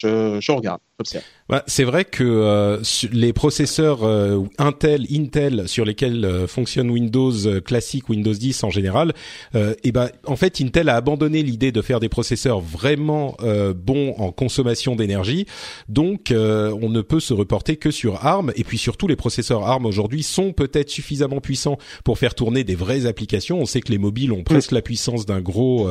Je, 0.05 0.41
je 0.41 0.53
regarde, 0.53 0.81
j'observe. 0.99 1.25
Bah, 1.49 1.63
c'est 1.67 1.85
vrai 1.85 2.07
que 2.07 2.25
euh, 2.25 2.81
les 3.13 3.35
processeurs 3.35 4.03
euh, 4.03 4.45
Intel, 4.59 5.07
Intel 5.13 5.69
sur 5.69 5.85
lesquels 5.85 6.25
euh, 6.25 6.47
fonctionne 6.47 6.91
Windows 6.91 7.61
classique, 7.61 8.09
Windows 8.09 8.33
10 8.33 8.65
en 8.65 8.71
général, 8.71 9.13
et 9.55 9.93
ben 9.93 10.09
en 10.27 10.37
fait 10.37 10.61
Intel 10.61 10.89
a 10.89 10.97
abandonné 10.97 11.43
l'idée 11.43 11.73
de 11.73 11.83
faire 11.83 12.01
des 12.01 12.09
processeurs 12.09 12.61
vraiment 12.61 13.37
bons 13.75 14.15
en 14.19 14.33
consommation 14.33 14.97
d'énergie. 14.97 15.47
Donc 15.89 16.33
on 16.33 16.89
ne 16.89 17.01
peut 17.03 17.21
se 17.21 17.33
reporter 17.33 17.77
que 17.77 17.91
sur 17.91 18.25
ARM 18.25 18.53
et 18.57 18.65
puis 18.65 18.79
surtout 18.79 19.07
les 19.07 19.17
processeurs 19.17 19.67
ARM 19.67 19.87
aujourd'hui 19.87 20.23
sont 20.23 20.53
peut-être 20.53 20.91
suffisamment 20.91 21.41
puissants 21.41 21.79
pour 22.05 22.19
faire 22.19 22.35
tourner 22.35 22.65
des 22.65 22.75
vraies 22.75 23.07
applications. 23.07 23.59
On 23.59 23.67
sait 23.67 23.81
que 23.81 23.93
les 23.93 23.99
mobiles 23.99 24.33
ont 24.33 24.43
presque 24.43 24.73
la 24.73 24.83
puissance 24.83 25.27
d'un 25.27 25.41
gros 25.41 25.89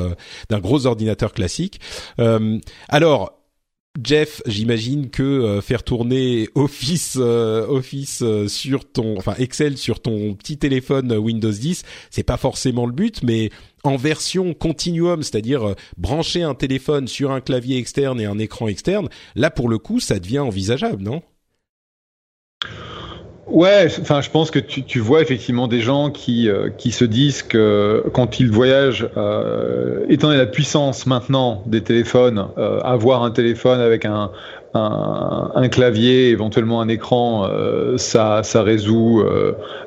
d'un 0.49 0.59
gros 0.59 0.85
ordinateur 0.85 1.33
classique. 1.33 1.79
alors 2.89 3.42
Jeff, 4.01 4.41
j'imagine 4.47 5.11
que 5.11 5.21
euh, 5.21 5.61
faire 5.61 5.83
tourner 5.83 6.49
Office 6.55 7.15
euh, 7.19 7.67
Office 7.67 8.23
euh, 8.23 8.47
sur 8.47 8.91
ton 8.91 9.15
enfin 9.17 9.35
Excel 9.37 9.77
sur 9.77 10.01
ton 10.01 10.33
petit 10.33 10.57
téléphone 10.57 11.13
Windows 11.13 11.51
10, 11.51 11.83
c'est 12.09 12.23
pas 12.23 12.37
forcément 12.37 12.87
le 12.87 12.91
but 12.91 13.21
mais 13.21 13.51
en 13.83 13.95
version 13.95 14.55
continuum, 14.55 15.21
c'est-à-dire 15.21 15.75
brancher 15.97 16.41
un 16.41 16.55
téléphone 16.55 17.07
sur 17.07 17.31
un 17.31 17.39
clavier 17.39 17.77
externe 17.77 18.19
et 18.19 18.25
un 18.25 18.39
écran 18.39 18.67
externe, 18.67 19.09
là 19.35 19.51
pour 19.51 19.69
le 19.69 19.77
coup, 19.77 19.99
ça 19.99 20.19
devient 20.19 20.39
envisageable, 20.39 21.03
non? 21.03 21.21
Ouais, 23.45 23.87
enfin, 23.99 24.21
je 24.21 24.29
pense 24.29 24.51
que 24.51 24.59
tu, 24.59 24.83
tu 24.83 24.99
vois 24.99 25.21
effectivement 25.21 25.67
des 25.67 25.81
gens 25.81 26.09
qui, 26.11 26.49
euh, 26.49 26.69
qui 26.69 26.91
se 26.91 27.03
disent 27.03 27.43
que 27.43 28.05
quand 28.13 28.39
ils 28.39 28.49
voyagent, 28.49 29.07
euh, 29.17 30.05
étant 30.07 30.27
donné 30.27 30.39
la 30.39 30.45
puissance 30.45 31.05
maintenant 31.05 31.61
des 31.65 31.81
téléphones, 31.81 32.47
euh, 32.57 32.79
avoir 32.79 33.23
un 33.23 33.31
téléphone 33.31 33.81
avec 33.81 34.05
un, 34.05 34.31
un, 34.73 35.51
un 35.55 35.67
clavier, 35.67 36.29
éventuellement 36.29 36.79
un 36.79 36.87
écran, 36.87 37.45
euh, 37.45 37.97
ça, 37.97 38.43
ça 38.43 38.63
résout 38.63 39.23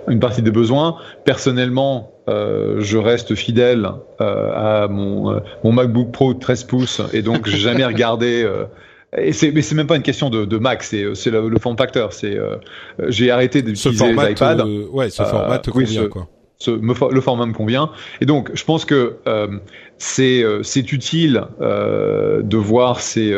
une 0.06 0.20
partie 0.20 0.42
des 0.42 0.50
besoins. 0.50 0.96
Personnellement, 1.24 2.12
je 2.28 2.98
reste 2.98 3.34
fidèle 3.34 3.88
à 4.18 4.86
mon, 4.90 5.40
mon 5.64 5.72
MacBook 5.72 6.12
Pro 6.12 6.34
13 6.34 6.64
pouces 6.64 7.00
et 7.12 7.22
donc 7.22 7.46
j'ai 7.46 7.58
jamais 7.58 7.84
regardé 7.86 8.46
et 9.16 9.32
c'est, 9.32 9.52
mais 9.52 9.62
c'est 9.62 9.74
même 9.74 9.86
pas 9.86 9.96
une 9.96 10.02
question 10.02 10.30
de, 10.30 10.44
de 10.44 10.58
Mac, 10.58 10.82
c'est, 10.82 11.14
c'est 11.14 11.30
le, 11.30 11.48
le 11.48 11.58
form 11.58 11.76
factor. 11.76 12.12
C'est, 12.12 12.36
euh, 12.36 12.56
j'ai 13.08 13.30
arrêté 13.30 13.62
d'utiliser 13.62 14.12
les 14.12 14.32
iPads. 14.32 14.66
Euh, 14.66 14.86
ouais, 14.90 15.10
ce 15.10 15.22
format 15.22 15.58
te 15.58 15.70
convient, 15.70 16.02
ce, 16.02 16.06
quoi. 16.06 16.28
Ce, 16.58 16.70
le 16.70 17.20
format 17.20 17.46
me 17.46 17.52
convient. 17.52 17.90
Et 18.20 18.26
donc, 18.26 18.50
je 18.54 18.64
pense 18.64 18.84
que 18.84 19.16
euh, 19.26 19.46
c'est, 19.98 20.44
c'est 20.62 20.92
utile 20.92 21.44
de 21.60 22.56
voir 22.56 23.00
ces 23.00 23.34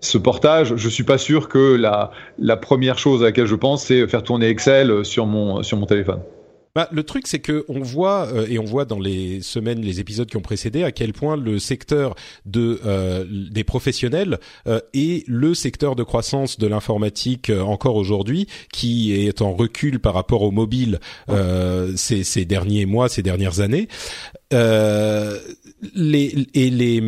ce 0.00 0.18
portage, 0.18 0.76
je 0.76 0.88
suis 0.90 1.02
pas 1.02 1.16
sûr 1.16 1.48
que 1.48 1.76
la, 1.76 2.10
la 2.38 2.58
première 2.58 2.98
chose 2.98 3.22
à 3.22 3.26
laquelle 3.26 3.46
je 3.46 3.54
pense, 3.54 3.84
c'est 3.84 4.06
faire 4.06 4.22
tourner 4.22 4.48
Excel 4.48 5.02
sur 5.02 5.24
mon, 5.24 5.62
sur 5.62 5.78
mon 5.78 5.86
téléphone. 5.86 6.20
Bah, 6.74 6.88
le 6.90 7.04
truc, 7.04 7.28
c'est 7.28 7.38
que 7.38 7.64
on 7.68 7.80
voit 7.80 8.26
euh, 8.32 8.48
et 8.48 8.58
on 8.58 8.64
voit 8.64 8.84
dans 8.84 8.98
les 8.98 9.40
semaines, 9.42 9.80
les 9.80 10.00
épisodes 10.00 10.28
qui 10.28 10.36
ont 10.36 10.42
précédé, 10.42 10.82
à 10.82 10.90
quel 10.90 11.12
point 11.12 11.36
le 11.36 11.60
secteur 11.60 12.16
de 12.46 12.80
euh, 12.84 13.24
des 13.28 13.62
professionnels 13.62 14.40
euh, 14.66 14.80
est 14.92 15.24
le 15.28 15.54
secteur 15.54 15.94
de 15.94 16.02
croissance 16.02 16.58
de 16.58 16.66
l'informatique 16.66 17.50
encore 17.50 17.94
aujourd'hui, 17.94 18.48
qui 18.72 19.12
est 19.12 19.40
en 19.40 19.52
recul 19.52 20.00
par 20.00 20.14
rapport 20.14 20.42
au 20.42 20.50
mobile 20.50 20.98
ces, 21.96 22.24
ces 22.24 22.44
derniers 22.44 22.86
mois, 22.86 23.08
ces 23.08 23.22
dernières 23.22 23.60
années. 23.60 23.88
Les, 25.94 26.46
et 26.54 26.70
les, 26.70 27.02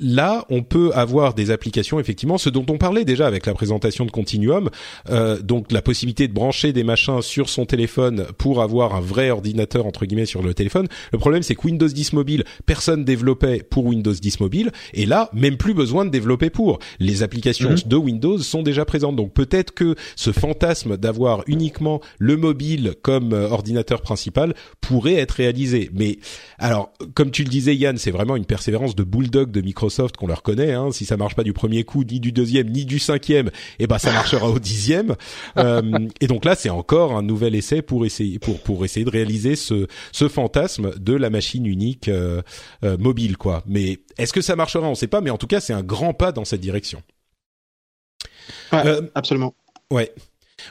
là, 0.00 0.44
on 0.48 0.62
peut 0.62 0.90
avoir 0.94 1.34
des 1.34 1.50
applications, 1.50 2.00
effectivement, 2.00 2.38
ce 2.38 2.48
dont 2.48 2.64
on 2.68 2.78
parlait 2.78 3.04
déjà 3.04 3.26
avec 3.26 3.46
la 3.46 3.54
présentation 3.54 4.04
de 4.04 4.10
Continuum, 4.10 4.70
euh, 5.10 5.40
donc 5.40 5.72
la 5.72 5.82
possibilité 5.82 6.28
de 6.28 6.32
brancher 6.32 6.72
des 6.72 6.84
machins 6.84 7.22
sur 7.22 7.48
son 7.48 7.66
téléphone 7.66 8.26
pour 8.38 8.62
avoir 8.62 8.94
un 8.94 9.00
vrai 9.00 9.30
ordinateur, 9.30 9.86
entre 9.86 10.06
guillemets, 10.06 10.26
sur 10.26 10.42
le 10.42 10.54
téléphone. 10.54 10.88
Le 11.12 11.18
problème, 11.18 11.42
c'est 11.42 11.54
que 11.54 11.66
Windows 11.66 11.88
10 11.88 12.12
Mobile, 12.12 12.44
personne 12.66 13.04
développait 13.04 13.62
pour 13.62 13.86
Windows 13.86 14.12
10 14.12 14.40
Mobile, 14.40 14.72
et 14.92 15.06
là, 15.06 15.30
même 15.32 15.56
plus 15.56 15.74
besoin 15.74 16.04
de 16.04 16.10
développer 16.10 16.50
pour. 16.50 16.78
Les 16.98 17.22
applications 17.22 17.70
mhm. 17.70 17.78
de 17.86 17.96
Windows 17.96 18.38
sont 18.38 18.62
déjà 18.62 18.84
présentes, 18.84 19.16
donc 19.16 19.32
peut-être 19.32 19.72
que 19.72 19.94
ce 20.16 20.32
fantasme 20.32 20.96
d'avoir 20.96 21.42
uniquement 21.46 22.00
le 22.18 22.36
mobile 22.36 22.94
comme 23.02 23.32
euh, 23.32 23.48
ordinateur 23.48 24.00
principal 24.02 24.54
pourrait 24.80 25.14
être 25.14 25.32
réalisé. 25.32 25.90
Mais 25.92 26.18
alors, 26.58 26.92
comme 27.14 27.30
tu 27.30 27.42
le 27.44 27.48
disais, 27.48 27.73
Yann, 27.74 27.96
c'est 27.96 28.10
vraiment 28.10 28.36
une 28.36 28.44
persévérance 28.44 28.94
de 28.94 29.04
bulldog 29.04 29.50
de 29.50 29.60
Microsoft 29.60 30.16
qu'on 30.16 30.26
leur 30.26 30.42
connaît. 30.42 30.72
Hein. 30.72 30.90
Si 30.92 31.04
ça 31.04 31.16
marche 31.16 31.34
pas 31.34 31.42
du 31.42 31.52
premier 31.52 31.84
coup, 31.84 32.04
ni 32.04 32.20
du 32.20 32.32
deuxième, 32.32 32.70
ni 32.70 32.84
du 32.84 32.98
cinquième, 32.98 33.50
eh 33.78 33.86
ben 33.86 33.98
ça 33.98 34.12
marchera 34.12 34.48
au 34.48 34.58
dixième. 34.58 35.14
Euh, 35.56 36.08
et 36.20 36.26
donc 36.26 36.44
là, 36.44 36.54
c'est 36.54 36.70
encore 36.70 37.16
un 37.16 37.22
nouvel 37.22 37.54
essai 37.54 37.80
pour 37.80 38.04
essayer 38.04 38.38
pour 38.38 38.60
pour 38.60 38.84
essayer 38.84 39.04
de 39.04 39.10
réaliser 39.10 39.56
ce 39.56 39.86
ce 40.12 40.28
fantasme 40.28 40.98
de 40.98 41.14
la 41.14 41.30
machine 41.30 41.66
unique 41.66 42.08
euh, 42.08 42.42
euh, 42.82 42.96
mobile, 42.98 43.36
quoi. 43.36 43.62
Mais 43.66 44.00
est-ce 44.18 44.32
que 44.32 44.40
ça 44.40 44.56
marchera? 44.56 44.86
On 44.86 44.90
ne 44.90 44.94
sait 44.94 45.06
pas. 45.06 45.20
Mais 45.20 45.30
en 45.30 45.38
tout 45.38 45.46
cas, 45.46 45.60
c'est 45.60 45.72
un 45.72 45.82
grand 45.82 46.12
pas 46.12 46.32
dans 46.32 46.44
cette 46.44 46.60
direction. 46.60 47.02
Ouais, 48.72 48.98
absolument. 49.14 49.54
Ouais. 49.90 50.12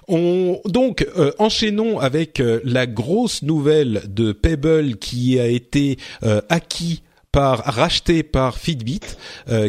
On, 0.07 0.59
donc, 0.65 1.07
euh, 1.17 1.31
enchaînons 1.39 1.99
avec 1.99 2.39
euh, 2.39 2.59
la 2.63 2.87
grosse 2.87 3.41
nouvelle 3.41 4.03
de 4.07 4.31
Pebble 4.31 4.97
qui 4.97 5.39
a 5.39 5.47
été 5.47 5.97
euh, 6.23 6.41
acquis 6.49 7.03
par 7.31 7.63
racheté 7.65 8.21
par 8.21 8.59
Fitbit, 8.59 8.99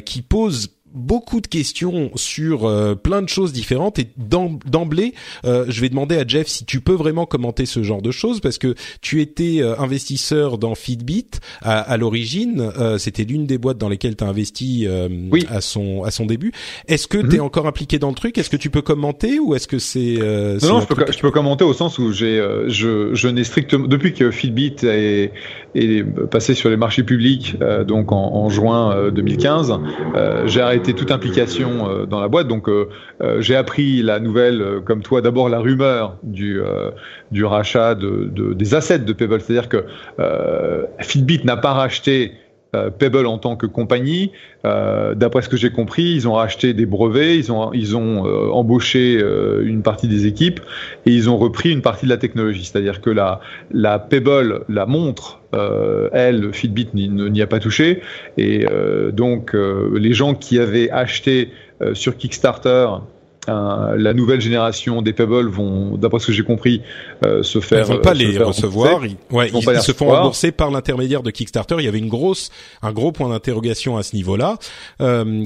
qui 0.04 0.21
pose 0.21 0.74
beaucoup 0.95 1.41
de 1.41 1.49
questions 1.49 2.11
sur 2.15 2.65
euh, 2.65 2.95
plein 2.95 3.21
de 3.21 3.29
choses 3.29 3.53
différentes 3.53 3.99
et 3.99 4.09
d'emblée, 4.17 5.13
euh, 5.45 5.67
je 5.69 5.81
vais 5.81 5.89
demander 5.89 6.17
à 6.17 6.27
Jeff 6.27 6.47
si 6.47 6.65
tu 6.65 6.81
peux 6.81 6.95
vraiment 6.95 7.27
commenter 7.27 7.67
ce 7.67 7.83
genre 7.83 8.01
de 8.01 8.13
choses 8.13 8.41
parce 8.41 8.59
que 8.59 8.75
tu 9.01 9.21
étais 9.21 9.59
euh, 9.61 9.77
investisseur 9.79 10.57
dans 10.57 10.75
Fitbit 10.75 11.31
à, 11.63 11.81
à 11.81 11.97
l'origine, 11.97 12.71
c'était 12.99 13.25
l'une 13.25 13.47
des 13.47 13.59
boîtes 13.59 13.79
dans 13.79 13.89
lesquelles 13.89 14.17
tu 14.17 14.25
as 14.25 14.29
investi 14.29 14.87
oui. 15.33 15.45
à 15.49 15.61
son 15.61 16.05
à 16.05 16.11
son 16.11 16.27
début. 16.27 16.53
Est-ce 16.87 17.09
que 17.09 17.19
tu 17.19 17.37
es 17.37 17.41
encore 17.41 17.67
impliqué 17.67 17.99
dans 17.99 18.09
le 18.09 18.15
truc? 18.15 18.39
Est-ce 18.39 18.51
que 18.51 18.57
tu 18.57 18.71
peux 18.71 18.83
commenter 18.83 19.41
ou 19.41 19.55
est-ce 19.55 19.67
que 19.67 19.79
c'est 19.79 20.15
Non, 20.63 20.69
non 20.69 20.81
je, 20.81 20.87
peux, 20.87 21.05
je 21.11 21.19
peux 21.19 21.31
commenter 21.31 21.65
au 21.65 21.73
sens 21.73 21.99
où 21.99 22.13
j'ai 22.13 22.37
je 22.69 23.15
je 23.15 23.29
n'ai 23.29 23.45
strictement 23.45 23.87
depuis 23.89 24.15
que 24.15 24.31
Fitbit 24.31 24.77
est, 24.85 25.33
est 25.75 26.04
passé 26.31 26.54
sur 26.54 26.71
les 26.71 26.76
marchés 26.76 27.02
publics 27.02 27.57
donc 27.87 28.12
en, 28.12 28.35
en 28.35 28.49
juin 28.49 29.11
2015, 29.11 29.78
j'ai 30.47 30.61
arrêté 30.61 30.95
toute 30.95 31.11
implication 31.11 31.88
euh, 31.88 32.07
dans 32.07 32.21
la 32.21 32.28
boîte. 32.28 32.49
Donc 32.49 32.69
euh, 32.69 32.88
euh, 33.21 33.40
j'ai 33.40 33.57
appris 33.57 34.02
la 34.02 34.21
nouvelle, 34.21 34.81
comme 34.85 35.02
toi, 35.02 35.21
d'abord 35.21 35.49
la 35.49 35.59
rumeur 35.59 36.16
du, 36.23 36.61
du 37.31 37.45
rachat 37.45 37.95
de, 37.95 38.28
de, 38.33 38.52
des 38.52 38.75
assets 38.75 39.00
de 39.00 39.12
Pebble. 39.12 39.40
C'est-à-dire 39.40 39.69
que 39.69 39.85
Fitbit 41.00 41.45
n'a 41.45 41.57
pas 41.57 41.73
racheté 41.73 42.33
Pebble 42.90 43.26
en 43.26 43.38
tant 43.38 43.57
que 43.57 43.66
compagnie. 43.66 44.33
Euh, 44.64 45.14
D'après 45.14 45.43
ce 45.43 45.49
que 45.49 45.57
j'ai 45.57 45.71
compris, 45.71 46.02
ils 46.02 46.28
ont 46.28 46.35
racheté 46.35 46.75
des 46.75 46.87
brevets, 46.87 47.37
ils 47.37 47.52
ont, 47.52 47.73
ils 47.73 47.97
ont 47.97 48.26
euh, 48.26 48.50
embauché 48.50 49.19
euh, 49.21 49.62
une 49.64 49.83
partie 49.83 50.09
des 50.09 50.26
équipes 50.26 50.61
et 51.07 51.11
ils 51.12 51.28
ont 51.31 51.37
repris 51.37 51.71
une 51.71 51.83
partie 51.83 52.07
de 52.07 52.11
la 52.11 52.16
technologie. 52.16 52.64
C'est-à-dire 52.64 53.00
que 53.00 53.11
la, 53.11 53.40
la 53.71 53.99
Pebble, 53.99 54.64
la 54.69 54.87
montre, 54.87 55.40
euh, 55.54 56.09
elle, 56.12 56.52
Fitbit 56.52 56.88
n'y 56.95 57.43
a 57.43 57.47
pas 57.47 57.61
touché. 57.61 58.02
Et 58.37 58.66
euh, 58.71 59.11
donc, 59.11 59.54
euh, 59.54 59.90
les 59.99 60.12
gens 60.12 60.35
qui 60.35 60.59
avaient 60.59 60.90
acheté 60.90 61.50
sur 61.93 62.16
Kickstarter 62.16 62.87
la 63.49 64.15
nouvelle 64.15 64.41
génération 64.41 65.03
des 65.03 65.13
Pebble 65.13 65.49
vont, 65.49 65.97
d'après 65.97 66.19
ce 66.19 66.27
que 66.29 66.33
j'ai 66.33 66.45
compris, 66.45 66.83
se 67.43 67.61
faire. 67.61 67.87
Ils 67.89 67.95
vont 67.95 68.01
pas 68.01 68.15
les 68.15 68.39
recevoir. 68.39 69.05
Ils, 69.05 69.17
ouais, 69.31 69.51
ils, 69.51 69.81
se 69.81 69.93
font 69.93 70.09
rembourser 70.09 70.53
par 70.53 70.71
l'intermédiaire 70.71 71.23
de 71.23 71.31
Kickstarter. 71.31 71.77
Il 71.79 71.85
y 71.85 71.89
avait 71.89 71.99
une 71.99 72.09
grosse, 72.09 72.51
un 72.83 72.93
gros 72.93 73.13
point 73.13 73.29
d'interrogation 73.29 73.97
à 73.97 74.03
ce 74.03 74.17
niveau-là. 74.17 74.57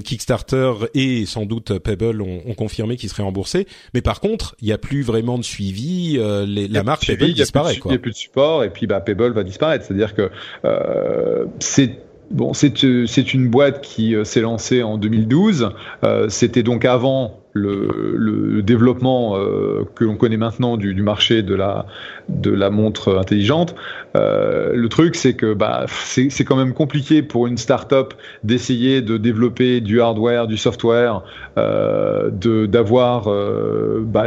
Kickstarter 0.05 0.73
et 0.95 1.27
sans 1.27 1.47
doute 1.47 1.79
Pebble 1.79 2.23
ont, 2.23 2.43
ont 2.47 2.55
confirmé 2.55 2.97
qu'ils 2.97 3.11
seraient 3.11 3.23
remboursés. 3.23 3.67
Mais 3.95 4.03
par 4.03 4.21
contre, 4.21 4.55
il 4.61 4.67
n'y 4.67 4.73
a 4.73 4.79
plus 4.79 5.03
vraiment 5.03 5.39
de 5.39 5.45
suivi. 5.45 6.19
Les, 6.47 6.69
la 6.69 6.83
marque 6.83 7.07
Pebble 7.07 7.33
disparaît. 7.33 7.79
Il 7.85 7.89
n'y 7.89 7.97
a 7.97 7.99
plus 7.99 8.13
de 8.13 8.17
support 8.17 8.65
et 8.65 8.71
puis 8.71 8.87
bah, 8.87 9.01
Pebble 9.01 9.33
va 9.33 9.45
disparaître. 9.45 9.85
C'est-à-dire 9.85 10.15
que 10.15 10.31
euh, 10.65 11.47
c'est 11.59 11.99
Bon, 12.31 12.53
c'est 12.53 12.83
une 12.83 13.49
boîte 13.49 13.81
qui 13.81 14.15
euh, 14.15 14.23
s'est 14.25 14.43
lancée 14.43 14.83
en 14.83 14.99
2012. 14.99 15.71
Euh, 16.05 16.29
C'était 16.29 16.63
donc 16.63 16.85
avant 16.85 17.41
le, 17.55 18.15
le 18.17 18.63
développement 18.63 19.37
euh, 19.37 19.85
que 19.95 20.05
l'on 20.05 20.17
connaît 20.17 20.37
maintenant 20.37 20.77
du, 20.77 20.95
du, 20.95 21.03
marché 21.03 21.43
de 21.43 21.55
la, 21.55 21.87
de 22.29 22.51
la 22.51 22.71
montre 22.71 23.17
intelligente. 23.19 23.75
Euh, 24.17 24.73
le 24.75 24.89
truc, 24.89 25.17
c'est 25.17 25.35
que 25.35 25.55
bah, 25.55 25.87
c'est 25.89 26.45
quand 26.45 26.57
même 26.57 26.75
compliqué 26.75 27.23
pour 27.23 27.47
une 27.47 27.57
start-up 27.57 28.15
d'essayer 28.45 29.01
de 29.01 29.17
développer 29.17 29.81
du 29.81 30.01
hardware, 30.01 30.47
du 30.47 30.57
software, 30.57 31.23
euh, 31.57 32.31
d'avoir 32.67 33.29
euh, 33.29 34.03
bah, 34.05 34.27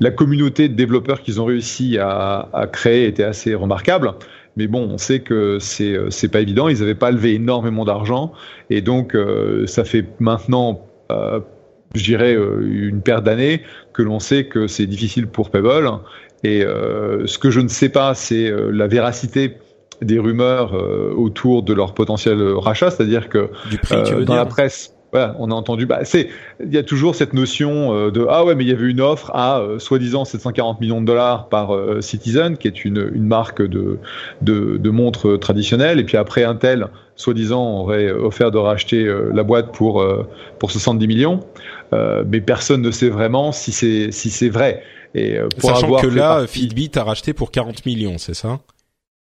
la 0.00 0.10
communauté 0.10 0.68
de 0.68 0.74
développeurs 0.74 1.22
qu'ils 1.22 1.40
ont 1.40 1.46
réussi 1.46 1.98
à, 1.98 2.48
à 2.52 2.66
créer 2.66 3.06
était 3.06 3.24
assez 3.24 3.54
remarquable. 3.54 4.12
Mais 4.56 4.66
bon, 4.66 4.88
on 4.90 4.98
sait 4.98 5.20
que 5.20 5.58
c'est 5.60 5.96
c'est 6.10 6.28
pas 6.28 6.40
évident. 6.40 6.68
Ils 6.68 6.80
n'avaient 6.80 6.94
pas 6.94 7.10
levé 7.10 7.34
énormément 7.34 7.84
d'argent, 7.84 8.32
et 8.70 8.80
donc 8.80 9.16
ça 9.66 9.84
fait 9.84 10.04
maintenant 10.18 10.86
je 11.94 12.04
dirais, 12.04 12.34
une 12.34 13.00
paire 13.00 13.22
d'années 13.22 13.62
que 13.92 14.02
l'on 14.02 14.18
sait 14.18 14.46
que 14.46 14.66
c'est 14.66 14.86
difficile 14.86 15.28
pour 15.28 15.50
Pebble. 15.50 15.88
Et 16.44 16.60
ce 16.62 17.38
que 17.38 17.50
je 17.50 17.60
ne 17.60 17.68
sais 17.68 17.88
pas, 17.88 18.14
c'est 18.14 18.52
la 18.70 18.86
véracité 18.86 19.58
des 20.02 20.18
rumeurs 20.18 20.74
autour 21.16 21.62
de 21.62 21.72
leur 21.72 21.94
potentiel 21.94 22.42
rachat, 22.54 22.90
c'est-à-dire 22.90 23.28
que 23.28 23.50
dans 24.24 24.34
la 24.34 24.46
presse, 24.46 24.95
on 25.38 25.50
a 25.50 25.54
entendu. 25.54 25.86
Bah, 25.86 26.04
c'est, 26.04 26.28
il 26.64 26.72
y 26.72 26.78
a 26.78 26.82
toujours 26.82 27.14
cette 27.14 27.32
notion 27.32 27.94
euh, 27.94 28.10
de 28.10 28.26
ah 28.28 28.44
ouais, 28.44 28.54
mais 28.54 28.64
il 28.64 28.68
y 28.68 28.72
avait 28.72 28.88
une 28.88 29.00
offre 29.00 29.30
à 29.34 29.60
euh, 29.60 29.78
soi-disant 29.78 30.24
740 30.24 30.80
millions 30.80 31.00
de 31.00 31.06
dollars 31.06 31.48
par 31.48 31.74
euh, 31.74 32.00
Citizen, 32.00 32.56
qui 32.56 32.68
est 32.68 32.84
une, 32.84 33.10
une 33.14 33.26
marque 33.26 33.62
de, 33.62 33.98
de, 34.42 34.76
de 34.76 34.90
montres 34.90 35.38
traditionnelles, 35.38 35.98
et 35.98 36.04
puis 36.04 36.16
après 36.16 36.44
Intel, 36.44 36.88
soi-disant, 37.16 37.80
aurait 37.80 38.10
offert 38.10 38.50
de 38.50 38.58
racheter 38.58 39.10
la 39.32 39.42
boîte 39.42 39.72
pour 39.72 40.04
pour 40.58 40.70
70 40.70 41.06
millions, 41.06 41.40
mais 41.92 42.42
personne 42.42 42.82
ne 42.82 42.90
sait 42.90 43.08
vraiment 43.08 43.52
si 43.52 43.72
c'est 43.72 44.12
si 44.12 44.28
c'est 44.28 44.50
vrai. 44.50 44.82
Et 45.14 45.38
pour 45.58 45.70
Sachant 45.70 45.96
que 45.96 46.08
là, 46.08 46.46
Fitbit 46.46 46.90
a 46.96 47.04
racheté 47.04 47.32
pour 47.32 47.50
40 47.50 47.86
millions, 47.86 48.18
c'est 48.18 48.34
ça? 48.34 48.60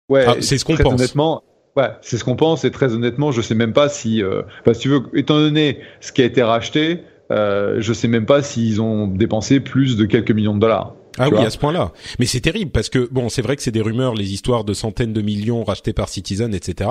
Ouais, 0.09 0.25
ah, 0.27 0.35
c'est 0.39 0.57
ce 0.57 0.65
qu'on 0.65 0.75
pense. 0.75 0.93
Honnêtement, 0.93 1.43
Ouais, 1.77 1.91
c'est 2.01 2.17
ce 2.17 2.23
qu'on 2.23 2.35
pense 2.35 2.65
et 2.65 2.71
très 2.71 2.95
honnêtement, 2.95 3.31
je 3.31 3.39
sais 3.39 3.53
même 3.53 3.71
pas 3.71 3.87
si, 3.87 4.23
euh, 4.23 4.41
bah, 4.65 4.73
si 4.73 4.81
tu 4.81 4.89
veux, 4.89 5.03
étant 5.13 5.37
donné 5.37 5.77
ce 6.01 6.11
qui 6.11 6.23
a 6.23 6.25
été 6.25 6.41
racheté, 6.41 7.03
euh, 7.31 7.75
je 7.77 7.93
sais 7.93 8.07
même 8.07 8.25
pas 8.25 8.41
s'ils 8.41 8.81
ont 8.81 9.05
dépensé 9.05 9.59
plus 9.59 9.95
de 9.95 10.05
quelques 10.05 10.31
millions 10.31 10.55
de 10.55 10.59
dollars. 10.59 10.95
Ah 11.19 11.29
oui, 11.29 11.37
à 11.37 11.49
ce 11.51 11.57
point-là. 11.59 11.93
Mais 12.19 12.25
c'est 12.25 12.41
terrible 12.41 12.71
parce 12.71 12.89
que 12.89 13.07
bon, 13.11 13.29
c'est 13.29 13.41
vrai 13.43 13.55
que 13.55 13.61
c'est 13.61 13.71
des 13.71 13.81
rumeurs, 13.81 14.15
les 14.15 14.33
histoires 14.33 14.63
de 14.63 14.73
centaines 14.73 15.13
de 15.13 15.21
millions 15.21 15.63
rachetés 15.63 15.93
par 15.93 16.09
Citizen, 16.09 16.53
etc. 16.53 16.89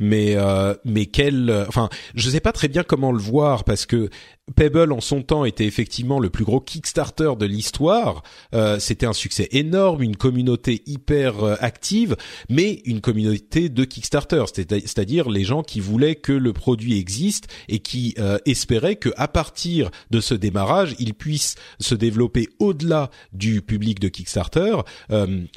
Mais 0.00 0.34
euh, 0.36 0.74
mais 0.84 1.06
quel, 1.06 1.64
enfin, 1.68 1.88
je 2.14 2.30
sais 2.30 2.40
pas 2.40 2.52
très 2.52 2.68
bien 2.68 2.84
comment 2.84 3.10
le 3.10 3.18
voir 3.18 3.64
parce 3.64 3.84
que 3.86 4.08
Pebble 4.54 4.92
en 4.92 5.00
son 5.00 5.22
temps 5.22 5.44
était 5.44 5.66
effectivement 5.66 6.20
le 6.20 6.30
plus 6.30 6.44
gros 6.44 6.60
Kickstarter 6.60 7.32
de 7.38 7.46
l'histoire. 7.46 8.22
Euh, 8.54 8.78
c'était 8.78 9.06
un 9.06 9.12
succès 9.12 9.48
énorme, 9.50 10.02
une 10.02 10.16
communauté 10.16 10.82
hyper 10.86 11.42
euh, 11.42 11.56
active, 11.58 12.16
mais 12.48 12.80
une 12.84 13.00
communauté 13.00 13.68
de 13.68 13.84
Kickstarter, 13.84 14.44
c'est-à-dire 14.46 15.28
les 15.28 15.42
gens 15.42 15.62
qui 15.62 15.80
voulaient 15.80 16.14
que 16.14 16.32
le 16.32 16.52
produit 16.52 16.96
existe 16.96 17.48
et 17.68 17.80
qui 17.80 18.14
euh, 18.18 18.38
espéraient 18.46 18.96
que 18.96 19.10
à 19.16 19.26
partir 19.26 19.90
de 20.10 20.20
ce 20.20 20.34
démarrage, 20.34 20.94
il 21.00 21.14
puisse 21.14 21.56
se 21.80 21.96
développer 21.96 22.48
au-delà 22.60 23.10
du 23.32 23.62
public 23.62 23.98
de 23.98 24.08
Kickstarter. 24.08 24.76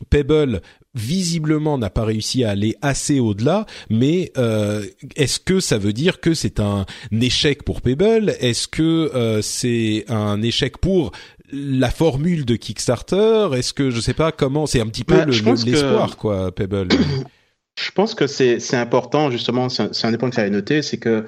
Pebble 0.09 0.61
visiblement 0.99 1.77
n'a 1.77 1.89
pas 1.89 2.03
réussi 2.03 2.43
à 2.43 2.51
aller 2.51 2.75
assez 2.81 3.19
au-delà, 3.19 3.65
mais 3.89 4.31
euh, 4.37 4.85
est-ce 5.15 5.39
que 5.39 5.59
ça 5.59 5.77
veut 5.77 5.93
dire 5.93 6.19
que 6.19 6.33
c'est 6.33 6.59
un 6.59 6.85
échec 7.11 7.63
pour 7.63 7.81
Pebble? 7.81 8.35
Est-ce 8.39 8.67
que 8.67 9.11
euh, 9.15 9.41
c'est 9.41 10.05
un 10.09 10.41
échec 10.41 10.77
pour 10.77 11.11
la 11.51 11.89
formule 11.89 12.45
de 12.45 12.55
Kickstarter? 12.55 13.49
Est-ce 13.55 13.73
que 13.73 13.89
je 13.89 14.01
sais 14.01 14.13
pas 14.13 14.31
comment 14.31 14.65
C'est 14.67 14.81
un 14.81 14.87
petit 14.87 15.03
peu 15.03 15.17
bah, 15.17 15.25
l'espoir, 15.25 16.17
quoi, 16.17 16.51
Pebble? 16.51 16.89
Je 17.81 17.91
pense 17.91 18.13
que 18.13 18.27
c'est 18.27 18.75
important, 18.75 19.31
justement, 19.31 19.69
c'est 19.69 20.05
un, 20.05 20.11
des 20.11 20.17
points 20.17 20.29
que 20.29 20.35
j'avais 20.35 20.49
noté, 20.49 20.81
c'est 20.81 20.97
que 20.97 21.25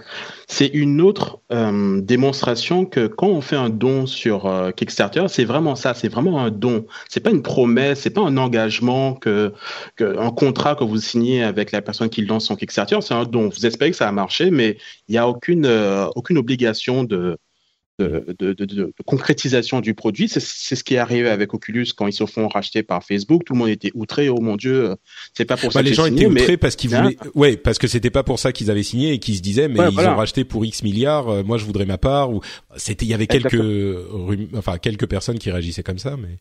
c'est 0.47 0.67
une 0.67 0.99
autre 0.99 1.39
euh, 1.53 2.01
démonstration 2.01 2.85
que 2.85 3.07
quand 3.07 3.27
on 3.27 3.39
fait 3.39 3.55
un 3.55 3.69
don 3.69 4.05
sur 4.05 4.47
euh, 4.47 4.71
Kickstarter, 4.71 5.25
c'est 5.29 5.45
vraiment 5.45 5.77
ça, 5.77 5.93
c'est 5.93 6.09
vraiment 6.09 6.41
un 6.41 6.51
don. 6.51 6.85
C'est 7.07 7.21
pas 7.21 7.29
une 7.29 7.41
promesse, 7.41 8.01
c'est 8.01 8.09
pas 8.09 8.21
un 8.21 8.35
engagement, 8.35 9.13
que, 9.13 9.53
que, 9.95 10.17
un 10.19 10.31
contrat 10.31 10.75
que 10.75 10.83
vous 10.83 10.97
signez 10.97 11.41
avec 11.41 11.71
la 11.71 11.81
personne 11.81 12.09
qui 12.09 12.25
lance 12.25 12.47
son 12.47 12.57
Kickstarter, 12.57 12.99
c'est 13.01 13.13
un 13.13 13.23
don. 13.23 13.47
Vous 13.47 13.65
espérez 13.65 13.91
que 13.91 13.97
ça 13.97 14.09
a 14.09 14.11
marché, 14.11 14.51
mais 14.51 14.77
il 15.07 15.13
n'y 15.13 15.17
a 15.17 15.29
aucune, 15.29 15.65
euh, 15.65 16.07
aucune 16.15 16.37
obligation 16.37 17.05
de, 17.05 17.37
de, 18.01 18.93
concrétisation 19.05 19.81
du 19.81 19.93
produit. 19.93 20.27
C'est 20.27 20.39
ce 20.39 20.83
qui 20.83 20.95
est 20.95 20.97
arrivé 20.97 21.29
avec 21.29 21.53
Oculus 21.53 21.87
quand 21.95 22.07
ils 22.07 22.13
se 22.13 22.25
font 22.25 22.47
racheter 22.47 22.83
par 22.83 23.03
Facebook. 23.03 23.43
Tout 23.45 23.53
le 23.53 23.59
monde 23.59 23.69
était 23.69 23.91
outré. 23.93 24.29
Oh 24.29 24.39
mon 24.41 24.55
Dieu, 24.55 24.95
c'est 25.33 25.45
pas 25.45 25.57
pour 25.57 25.69
bah, 25.69 25.73
ça. 25.73 25.81
Les 25.81 25.93
gens 25.93 26.05
étaient 26.05 26.25
outrés 26.25 26.57
parce 26.57 26.75
qu'ils 26.75 26.89
voulaient. 26.89 27.17
Ouais, 27.35 27.57
parce 27.57 27.77
que 27.77 27.87
c'était 27.87 28.09
pas 28.09 28.23
pour 28.23 28.39
ça 28.39 28.51
qu'ils 28.51 28.71
avaient 28.71 28.83
signé 28.83 29.13
et 29.13 29.19
qu'ils 29.19 29.37
se 29.37 29.41
disaient 29.41 29.67
mais 29.67 29.79
ils 29.91 29.99
ont 29.99 30.15
racheté 30.15 30.43
pour 30.43 30.65
X 30.65 30.83
milliards. 30.83 31.29
Euh, 31.29 31.43
moi, 31.43 31.57
je 31.57 31.65
voudrais 31.65 31.85
ma 31.85 31.97
part. 31.97 32.31
Ou 32.31 32.41
c'était, 32.75 33.05
il 33.05 33.09
y 33.09 33.13
avait 33.13 33.27
quelques, 33.27 33.61
enfin 34.55 34.77
quelques 34.77 35.07
personnes 35.07 35.39
qui 35.39 35.51
réagissaient 35.51 35.83
comme 35.83 35.99
ça, 35.99 36.17
mais. 36.17 36.39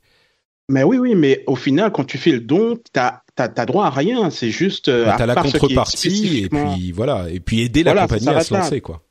Mais 0.69 0.85
oui, 0.85 0.99
oui, 0.99 1.17
mais 1.17 1.43
au 1.49 1.57
final, 1.57 1.91
quand 1.91 2.05
tu 2.05 2.17
fais 2.17 2.31
le 2.31 2.39
don, 2.39 2.79
t'as 2.93 3.23
as, 3.37 3.67
droit 3.67 3.87
à 3.87 3.91
rien. 3.91 4.31
C'est 4.31 4.51
juste. 4.51 4.89
Euh, 4.89 5.05
bah, 5.05 5.17
t'as 5.19 5.27
la 5.27 5.35
contrepartie 5.35 6.45
et 6.45 6.49
puis 6.49 6.93
voilà, 6.93 7.27
et 7.29 7.41
puis 7.41 7.63
aider 7.63 7.83
la 7.83 8.03
compagnie 8.03 8.29
à 8.29 8.41
se 8.41 8.55
lancer, 8.55 8.81
quoi. 8.81 9.03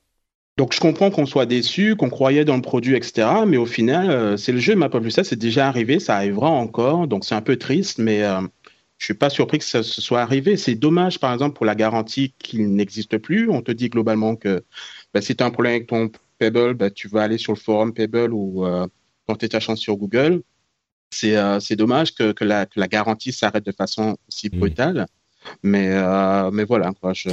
Donc 0.60 0.74
je 0.74 0.82
comprends 0.82 1.10
qu'on 1.10 1.26
soit 1.26 1.46
déçu, 1.46 1.96
qu'on 1.96 2.10
croyait 2.10 2.44
dans 2.44 2.58
le 2.58 2.62
produit, 2.62 2.94
etc. 2.94 3.30
Mais 3.48 3.56
au 3.56 3.66
final, 3.66 4.12
euh, 4.12 4.36
c'est 4.36 4.52
le 4.52 4.60
jeu 4.60 4.76
m'a 4.76 4.90
pas 4.90 5.00
plus 5.00 5.12
ça, 5.12 5.24
c'est 5.24 5.38
déjà 5.38 5.70
arrivé, 5.70 6.02
ça 6.02 6.18
arrivera 6.18 6.50
encore. 6.50 7.08
Donc 7.08 7.24
c'est 7.24 7.34
un 7.34 7.42
peu 7.42 7.56
triste, 7.56 7.98
mais 7.98 8.24
euh, 8.24 8.42
je 8.98 9.06
suis 9.06 9.14
pas 9.14 9.30
surpris 9.30 9.60
que 9.60 9.64
ça 9.64 9.84
se 9.84 10.02
soit 10.02 10.20
arrivé. 10.20 10.58
C'est 10.58 10.76
dommage, 10.76 11.18
par 11.22 11.32
exemple, 11.32 11.56
pour 11.56 11.66
la 11.66 11.76
garantie 11.76 12.34
qu'il 12.40 12.76
n'existe 12.76 13.18
plus. 13.20 13.50
On 13.50 13.62
te 13.62 13.72
dit 13.72 13.88
globalement 13.88 14.36
que 14.36 14.66
bah, 15.14 15.22
si 15.22 15.34
tu 15.34 15.42
as 15.42 15.48
un 15.48 15.52
problème 15.52 15.76
avec 15.76 15.88
ton 15.88 16.12
Pebble, 16.40 16.74
bah, 16.74 16.90
tu 16.90 17.08
vas 17.08 17.24
aller 17.24 17.38
sur 17.38 17.54
le 17.54 17.58
forum 17.58 17.94
Pebble 17.94 18.34
ou 18.34 18.66
euh, 18.66 18.86
porter 19.28 19.48
ta 19.48 19.62
chance 19.62 19.80
sur 19.80 19.96
Google. 19.96 20.42
C'est 21.12 21.38
euh, 21.38 21.60
dommage 21.78 22.14
que, 22.14 22.34
que, 22.34 22.44
la, 22.44 22.66
que, 22.66 22.82
la, 22.82 22.90
garantie 22.90 23.32
s'arrête 23.32 23.66
de 23.66 23.72
façon 23.72 24.18
si 24.28 24.48
mmh. 24.48 24.60
brutale. 24.60 25.06
Mais, 25.64 25.90
mais 26.52 26.66
voilà, 26.66 26.92
quoi. 27.00 27.14
Je... 27.14 27.30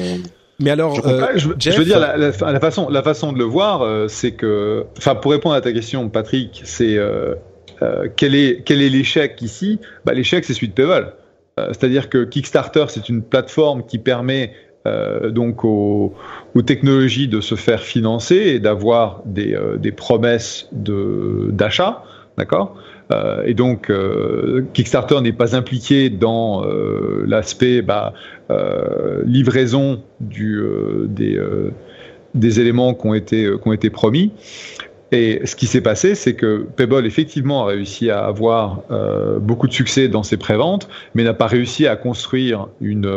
Mais 0.59 0.71
alors, 0.71 0.95
je, 0.95 1.03
euh, 1.07 1.27
je, 1.37 1.49
veux 1.49 1.85
dire 1.85 1.99
la, 1.99 2.17
la, 2.17 2.31
la, 2.31 2.61
façon, 2.61 2.89
la 2.89 3.03
façon 3.03 3.33
de 3.33 3.39
le 3.39 3.45
voir, 3.45 3.83
euh, 3.83 4.09
c'est 4.09 4.33
que, 4.33 4.87
enfin, 4.97 5.15
pour 5.15 5.33
répondre 5.33 5.55
à 5.55 5.61
ta 5.61 5.73
question, 5.73 6.09
Patrick, 6.09 6.63
c'est 6.65 6.97
euh, 6.97 7.35
euh 7.83 8.09
quel 8.17 8.35
est 8.35 8.63
quel 8.65 8.81
est 8.81 8.89
l'échec 8.89 9.41
ici? 9.43 9.81
Bah, 10.05 10.15
l'échec, 10.15 10.45
c'est 10.45 10.55
celui 10.55 10.69
de 10.69 10.73
Pebble. 10.73 11.13
C'est-à-dire 11.59 12.11
que 12.11 12.25
Kickstarter, 12.25 12.85
c'est 12.89 13.09
une 13.09 13.23
plateforme 13.23 13.87
qui 13.87 13.97
permet 13.99 14.53
donc 15.31 15.65
aux, 15.65 16.13
aux, 16.55 16.63
technologies 16.63 17.29
de 17.29 17.41
se 17.41 17.55
faire 17.55 17.81
financer 17.81 18.37
et 18.37 18.61
d'avoir 18.61 19.23
des, 19.25 19.59
des 19.79 19.91
promesses 19.91 20.69
de 20.73 21.49
d'achat, 21.53 22.05
d'accord? 22.37 22.77
Euh, 23.13 23.45
et 23.45 23.55
donc, 23.55 23.91
euh, 23.91 24.65
Kickstarter 24.73 25.21
n'est 25.21 25.33
pas 25.33 25.55
impliqué 25.55 26.11
dans 26.11 26.65
euh, 26.65 27.25
l'aspect 27.27 27.83
bah, 27.83 28.15
livraison 29.25 30.03
du, 30.21 30.63
des, 31.09 31.39
des 32.37 32.61
éléments 32.61 32.95
qui 32.95 33.07
ont 33.07 33.15
été, 33.15 33.91
promis. 33.91 34.33
Et 35.13 35.41
ce 35.45 35.55
qui 35.55 35.67
s'est 35.67 35.81
passé, 35.81 36.15
c'est 36.17 36.35
que 36.35 36.67
Pebble 36.77 37.07
effectivement 37.07 37.65
a 37.65 37.67
réussi 37.69 38.11
à 38.11 38.25
avoir 38.25 38.83
euh, 38.91 39.39
beaucoup 39.39 39.69
de 39.69 39.73
succès 39.73 40.09
dans 40.09 40.25
ses 40.25 40.37
préventes, 40.37 40.89
mais 41.15 41.23
n'a 41.23 41.35
pas 41.35 41.47
réussi 41.47 41.87
à 41.87 41.95
construire 41.95 42.69
une, 42.81 43.09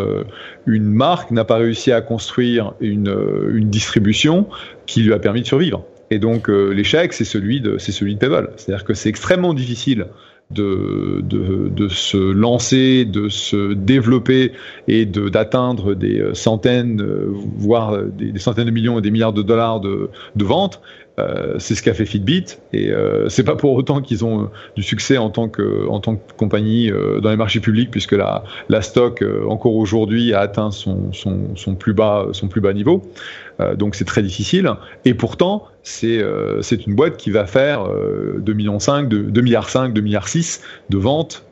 marque, 0.68 1.32
n'a 1.32 1.46
pas 1.46 1.58
réussi 1.58 1.92
à 1.92 2.02
construire 2.02 2.74
une, 2.80 3.70
distribution 3.70 4.48
qui 4.86 5.02
lui 5.02 5.14
a 5.14 5.20
permis 5.20 5.42
de 5.42 5.48
survivre. 5.48 5.84
Et 6.12 6.20
donc 6.20 6.50
euh, 6.50 6.70
l'échec, 6.70 7.12
c'est 7.14 7.26
celui 7.26 7.60
de 7.60 7.78
celui 7.80 8.16
de. 8.16 8.50
C'est-à-dire 8.56 8.86
que 8.86 8.94
c'est 8.94 9.10
extrêmement 9.10 9.56
difficile 9.56 10.06
de, 10.52 11.22
de, 11.22 11.88
se 11.90 12.18
lancer, 12.18 13.06
de 13.06 13.30
se 13.30 13.74
développer 13.74 14.54
et 14.88 15.06
d'atteindre 15.06 15.94
des 15.94 16.32
centaines, 16.34 17.02
euh, 17.02 17.32
voire 17.58 18.02
des, 18.04 18.40
centaines 18.40 18.66
de 18.66 18.72
millions 18.72 18.98
et 18.98 19.02
des 19.02 19.12
milliards 19.12 19.34
de 19.34 19.44
dollars 19.44 19.80
de 19.80 20.10
ventes 20.36 20.82
euh, 21.20 21.56
c'est 21.60 21.76
ce 21.76 21.84
qu'a 21.84 21.94
fait 21.94 22.06
Fitbit 22.06 22.46
et 22.74 22.92
euh, 22.92 23.30
c'est 23.30 23.44
pas 23.44 23.56
pour 23.56 23.74
autant 23.74 24.02
qu'ils 24.02 24.26
ont 24.26 24.44
euh, 24.44 24.46
du 24.76 24.84
succès 24.84 25.18
en 25.18 25.30
tant 25.30 25.50
que 25.50 25.88
en 25.88 26.00
tant 26.00 26.16
que 26.16 26.34
compagnie 26.38 26.92
dans 27.22 27.30
les 27.30 27.36
marchés 27.36 27.60
publics 27.60 27.92
puisque 27.92 28.14
la 28.14 28.44
la 28.70 28.82
stock 28.82 29.24
encore 29.48 29.76
aujourd'hui 29.76 30.34
a 30.34 30.40
atteint 30.40 30.72
son, 30.72 31.12
son, 31.14 31.56
son 31.56 31.76
plus 31.76 31.94
bas 31.94 32.28
son 32.32 32.48
plus 32.48 32.62
bas 32.62 32.74
niveau. 32.74 33.04
donc 33.76 33.96
c'est 33.96 34.06
très 34.06 34.22
difficile 34.22 34.72
et 35.06 35.14
pourtant 35.14 35.66
c'est 35.84 36.24
c'est 36.62 36.86
une 36.86 36.96
boîte 36.96 37.18
qui 37.18 37.32
va 37.32 37.46
faire 37.46 37.88
2 38.38 38.54
millions 38.54 38.80
5 38.80 39.10
de 39.10 39.18
2 39.18 39.42
milliards 39.42 39.70
5 39.70 39.94
2 39.94 40.02
milliards 40.02 40.28
6 40.28 40.62
de 40.90 40.98
ventes 40.98 41.44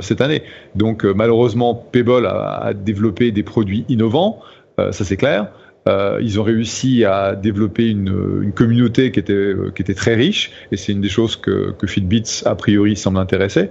cette 0.00 0.20
année. 0.20 0.42
Donc 0.74 1.04
malheureusement 1.04 1.74
Pebble 1.74 2.26
a, 2.26 2.64
a, 2.64 2.74
développé 2.74 3.30
des 3.30 3.42
produits 3.42 3.84
innovants, 3.88 4.40
ça 4.78 5.04
c'est 5.04 5.16
clair. 5.16 5.48
Euh, 5.88 6.20
ils 6.22 6.38
ont 6.38 6.44
réussi 6.44 7.04
à 7.04 7.34
développer 7.34 7.88
une, 7.88 8.42
une, 8.42 8.52
communauté 8.52 9.10
qui 9.10 9.18
était, 9.18 9.32
euh, 9.32 9.72
qui 9.74 9.82
était 9.82 9.94
très 9.94 10.14
riche, 10.14 10.52
et 10.70 10.76
c'est 10.76 10.92
une 10.92 11.00
des 11.00 11.08
choses 11.08 11.34
que, 11.34 11.72
que 11.72 11.86
Fitbits, 11.86 12.42
a 12.44 12.54
priori, 12.54 12.96
semble 12.96 13.18
intéresser. 13.18 13.70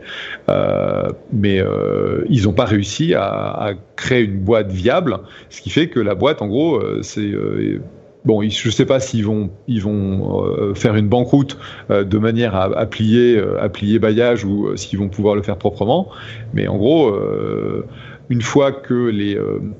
Euh, 0.49 1.07
mais 1.31 1.59
euh, 1.61 2.25
ils 2.29 2.43
n'ont 2.43 2.53
pas 2.53 2.65
réussi 2.65 3.13
à, 3.13 3.23
à, 3.23 3.73
créer 3.95 4.23
une 4.23 4.39
boîte 4.39 4.71
viable, 4.71 5.19
ce 5.49 5.61
qui 5.61 5.69
fait 5.69 5.87
que 5.87 5.99
la 5.99 6.15
boîte, 6.15 6.41
en 6.41 6.47
gros, 6.47 6.77
euh, 6.77 6.99
c'est... 7.01 7.31
Bon, 8.23 8.47
je 8.47 8.67
ne 8.67 8.71
sais 8.71 8.85
pas 8.85 8.99
s'ils 8.99 9.25
vont, 9.25 9.49
ils 9.67 9.81
vont 9.81 10.75
faire 10.75 10.95
une 10.95 11.07
banqueroute 11.07 11.57
de 11.89 12.17
manière 12.19 12.55
à, 12.55 12.65
à 12.65 12.85
plier, 12.85 13.41
à 13.59 13.67
plier 13.67 13.97
bailliage 13.97 14.45
ou 14.45 14.77
s'ils 14.77 14.99
vont 14.99 15.09
pouvoir 15.09 15.33
le 15.33 15.41
faire 15.41 15.57
proprement, 15.57 16.07
mais 16.53 16.67
en 16.67 16.77
gros, 16.77 17.17
une 18.31 18.41
fois 18.41 18.71
que 18.71 19.09
les 19.09 19.37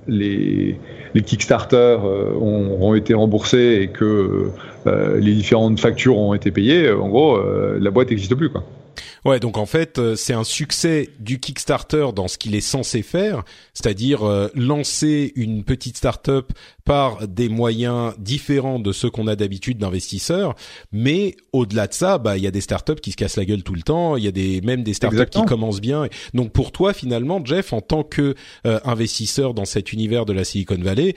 les 0.07 0.77
les 1.13 1.21
Kickstarter 1.21 1.97
ont, 2.01 2.77
ont, 2.81 2.93
été 2.93 3.13
remboursés 3.13 3.79
et 3.81 3.87
que 3.87 4.51
les 4.85 5.33
différentes 5.33 5.79
factures 5.79 6.17
ont 6.17 6.33
été 6.33 6.51
payées, 6.51 6.91
en 6.91 7.09
gros, 7.09 7.39
la 7.79 7.91
boîte 7.91 8.09
n'existe 8.09 8.35
plus. 8.35 8.49
Ouais, 9.25 9.39
donc 9.39 9.57
en 9.57 9.65
fait, 9.65 9.99
euh, 9.99 10.15
c'est 10.15 10.33
un 10.33 10.43
succès 10.43 11.09
du 11.19 11.39
Kickstarter 11.39 12.07
dans 12.15 12.27
ce 12.27 12.37
qu'il 12.37 12.55
est 12.55 12.61
censé 12.61 13.01
faire, 13.01 13.43
c'est-à-dire 13.73 14.23
euh, 14.23 14.49
lancer 14.55 15.31
une 15.35 15.63
petite 15.63 15.97
start-up 15.97 16.51
par 16.85 17.27
des 17.27 17.49
moyens 17.49 18.13
différents 18.17 18.79
de 18.79 18.91
ceux 18.91 19.09
qu'on 19.09 19.27
a 19.27 19.35
d'habitude 19.35 19.77
d'investisseurs. 19.77 20.55
Mais 20.91 21.35
au-delà 21.53 21.87
de 21.87 21.93
ça, 21.93 22.17
bah 22.17 22.37
il 22.37 22.43
y 22.43 22.47
a 22.47 22.51
des 22.51 22.61
startups 22.61 22.95
qui 22.95 23.11
se 23.11 23.17
cassent 23.17 23.37
la 23.37 23.45
gueule 23.45 23.63
tout 23.63 23.75
le 23.75 23.83
temps. 23.83 24.17
Il 24.17 24.23
y 24.23 24.27
a 24.27 24.31
des 24.31 24.61
même 24.61 24.83
des 24.83 24.93
startups 24.93 25.29
qui 25.29 25.45
commencent 25.45 25.81
bien. 25.81 26.07
Donc 26.33 26.51
pour 26.51 26.71
toi, 26.71 26.93
finalement, 26.93 27.43
Jeff, 27.43 27.73
en 27.73 27.81
tant 27.81 28.03
que 28.03 28.35
euh, 28.65 28.79
investisseur 28.83 29.53
dans 29.53 29.65
cet 29.65 29.93
univers 29.93 30.25
de 30.25 30.33
la 30.33 30.43
Silicon 30.43 30.77
Valley, 30.79 31.15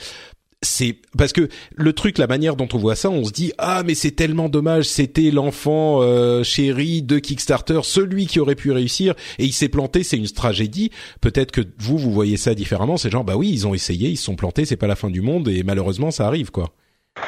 c'est 0.64 0.96
parce 1.16 1.32
que 1.32 1.48
le 1.76 1.92
truc, 1.92 2.18
la 2.18 2.26
manière 2.26 2.56
dont 2.56 2.68
on 2.72 2.78
voit 2.78 2.96
ça, 2.96 3.10
on 3.10 3.24
se 3.24 3.32
dit 3.32 3.52
ah 3.58 3.82
mais 3.86 3.94
c'est 3.94 4.10
tellement 4.10 4.48
dommage, 4.48 4.84
c'était 4.84 5.30
l'enfant 5.30 6.00
euh, 6.02 6.42
chéri 6.42 7.02
de 7.02 7.18
Kickstarter, 7.18 7.80
celui 7.82 8.26
qui 8.26 8.40
aurait 8.40 8.54
pu 8.54 8.72
réussir 8.72 9.14
et 9.38 9.44
il 9.44 9.52
s'est 9.52 9.68
planté, 9.68 10.02
c'est 10.02 10.16
une 10.16 10.28
tragédie. 10.28 10.90
Peut-être 11.20 11.52
que 11.52 11.60
vous 11.78 11.98
vous 11.98 12.12
voyez 12.12 12.36
ça 12.36 12.54
différemment, 12.54 12.96
c'est 12.96 13.10
genre 13.10 13.24
bah 13.24 13.36
oui 13.36 13.50
ils 13.52 13.66
ont 13.66 13.74
essayé, 13.74 14.08
ils 14.08 14.16
se 14.16 14.24
sont 14.24 14.36
plantés, 14.36 14.64
c'est 14.64 14.76
pas 14.76 14.86
la 14.86 14.96
fin 14.96 15.10
du 15.10 15.20
monde 15.20 15.48
et 15.48 15.62
malheureusement 15.62 16.10
ça 16.10 16.26
arrive 16.26 16.50
quoi. 16.50 16.72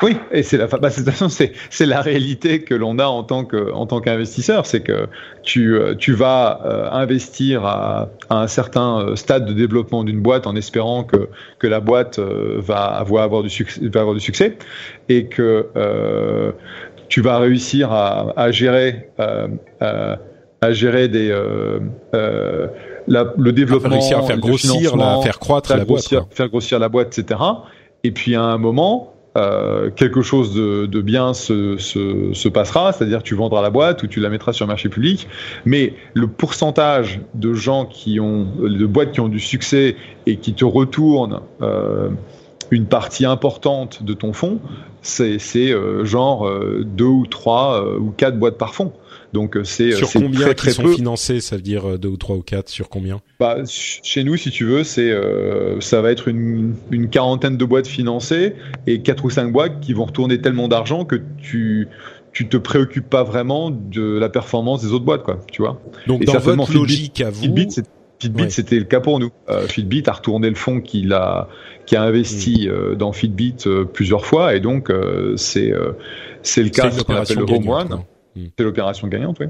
Oui, 0.03 0.16
et 0.33 0.42
c'est 0.42 0.57
la, 0.57 0.66
bah, 0.66 0.90
c'est, 0.90 1.53
c'est 1.70 1.87
la 1.87 2.01
réalité 2.01 2.62
que 2.62 2.75
l'on 2.75 2.99
a 2.99 3.07
en 3.07 3.22
tant 3.22 3.44
que, 3.44 3.72
en 3.72 3.87
tant 3.87 4.01
qu'investisseur, 4.01 4.66
c'est 4.66 4.81
que 4.81 5.07
tu, 5.42 5.75
euh, 5.75 5.94
tu 5.94 6.12
vas 6.12 6.61
euh, 6.64 6.90
investir 6.90 7.64
à, 7.64 8.09
à, 8.29 8.42
un 8.42 8.46
certain 8.49 9.01
euh, 9.01 9.16
stade 9.16 9.46
de 9.46 9.53
développement 9.53 10.03
d'une 10.03 10.20
boîte 10.20 10.46
en 10.46 10.57
espérant 10.57 11.05
que, 11.05 11.29
que 11.61 11.66
la 11.68 11.81
boîte 11.81 12.18
va 12.18 12.85
avoir, 12.85 13.22
avoir 13.22 13.42
du 13.42 13.49
succès, 13.49 13.81
va 13.88 14.01
avoir 14.01 14.14
du 14.14 14.20
succès, 14.20 14.59
et 15.09 15.27
que 15.27 15.68
euh, 15.77 16.51
tu 17.09 17.20
vas 17.20 17.38
réussir 17.38 17.92
à, 17.92 18.33
à 18.37 18.51
gérer, 18.51 19.11
euh, 19.20 19.46
à 19.81 20.72
gérer 20.72 21.07
des, 21.07 21.29
la, 22.12 23.33
le 23.38 23.53
développement, 23.53 23.90
réussir 23.90 24.18
à 24.18 24.22
faire 24.22 24.38
grossir, 24.38 24.96
la, 24.96 25.20
faire 25.22 25.38
croître 25.38 25.75
la 25.75 25.85
boîte, 25.85 26.12
faire 26.33 26.49
grossir 26.49 26.81
la 26.81 26.88
boîte, 26.88 27.16
etc. 27.16 27.40
Et 28.03 28.11
puis 28.11 28.35
à 28.35 28.42
un 28.42 28.59
moment 28.59 29.15
euh, 29.37 29.90
quelque 29.90 30.22
chose 30.22 30.55
de, 30.55 31.01
bien 31.01 31.35
se, 31.35 31.77
se, 31.77 32.33
se 32.33 32.49
passera, 32.49 32.92
c'est-à-dire 32.92 33.22
tu 33.22 33.35
vendras 33.35 33.61
la 33.61 33.70
boîte 33.70 34.03
ou 34.03 34.07
tu 34.07 34.20
la 34.20 34.31
mettras 34.31 34.53
sur 34.53 34.64
le 34.64 34.68
marché 34.68 34.88
public, 34.88 35.29
mais 35.64 35.94
le 36.14 36.27
pourcentage 36.27 37.20
de 37.35 37.53
gens 37.53 37.85
qui 37.85 38.18
ont, 38.18 38.44
de 38.44 38.87
boîtes 38.87 39.12
qui 39.12 39.20
ont 39.20 39.29
du 39.29 39.40
succès 39.40 39.96
et 40.27 40.37
qui 40.37 40.55
te 40.55 40.64
retournent 40.64 41.40
euh, 41.61 42.09
une 42.70 42.87
partie 42.87 43.27
importante 43.27 44.03
de 44.03 44.14
ton 44.14 44.33
fonds, 44.33 44.59
c'est 45.03 45.38
euh, 45.57 46.05
genre 46.05 46.49
euh, 46.49 46.85
deux 46.85 47.05
ou 47.05 47.27
trois 47.27 47.85
ou 47.99 48.11
quatre 48.11 48.38
boîtes 48.38 48.59
par 48.59 48.75
fonds. 48.75 48.92
Donc 49.37 49.55
euh, 49.55 49.64
c'est 49.64 49.92
sur 49.92 50.11
combien 50.11 50.55
qui 50.55 50.70
sont 50.70 50.88
financés, 50.88 51.40
ça 51.40 51.57
veut 51.57 51.62
dire 51.62 51.90
euh, 51.90 51.99
deux 51.99 52.09
ou 52.09 52.16
trois 52.16 52.37
ou 52.37 52.42
quatre 52.42 52.70
sur 52.70 52.88
combien? 52.88 53.20
Bah 53.38 53.59
chez 53.66 54.25
nous, 54.25 54.38
si 54.38 54.51
tu 54.51 54.64
veux, 54.64 54.83
c'est 54.83 55.11
euh, 55.11 55.79
ça 55.83 56.01
va 56.01 56.11
être 56.11 56.29
une, 56.29 56.75
une, 56.90 57.11
quarantaine 57.11 57.59
de 57.59 57.64
boîtes 57.66 57.87
financées 57.87 58.55
et 58.87 59.03
quatre 59.03 59.27
ou 59.27 59.31
cinq 59.31 59.53
boîtes 59.53 59.81
qui 59.81 59.92
vont 59.92 60.07
retourner 60.07 60.40
tellement 60.40 60.68
d'argent 60.68 61.05
que 61.05 61.16
tu 61.37 61.88
tu 62.33 62.49
te 62.49 62.57
préoccupes 62.57 63.11
pas 63.11 63.25
vraiment 63.25 63.70
de 63.70 64.16
la 64.18 64.31
performance 64.31 64.81
des 64.81 64.92
autres 64.94 65.05
boîtes, 65.05 65.22
quoi. 65.22 65.38
Tu 65.53 65.61
vois 65.61 65.83
Donc 66.07 66.25
dans 66.25 66.38
votre 66.38 66.72
logique 66.72 67.20
à 67.20 67.29
vous. 67.29 67.42
Fitbit, 67.42 67.68
Fitbit, 68.18 68.51
c'était 68.51 68.79
le 68.79 68.85
cas 68.85 69.01
pour 69.01 69.20
nous. 69.20 69.31
Euh, 69.51 69.66
Fitbit 69.66 70.05
a 70.07 70.12
retourné 70.12 70.49
le 70.49 70.55
fonds 70.55 70.81
qu'il 70.81 71.12
a, 71.12 71.49
qui 71.85 71.94
a 71.94 72.03
investi 72.03 72.68
mm. 72.68 72.70
euh, 72.70 72.94
dans 72.94 73.12
Fitbit 73.12 73.57
euh, 73.66 73.85
plusieurs 73.85 74.25
fois, 74.25 74.55
et 74.55 74.61
donc 74.61 74.90
c'est 75.37 75.75
c'est 76.40 76.62
le 76.62 76.70
cas 76.70 76.88
de 76.88 76.94
ce 76.94 77.03
qu'on 77.03 77.16
appelle 77.16 77.37
le 77.37 77.42
home 77.44 77.68
one. 77.68 78.03
Hmm. 78.37 78.46
C'est 78.57 78.64
l'opération 78.64 79.09
gagnante, 79.09 79.38
oui. 79.40 79.46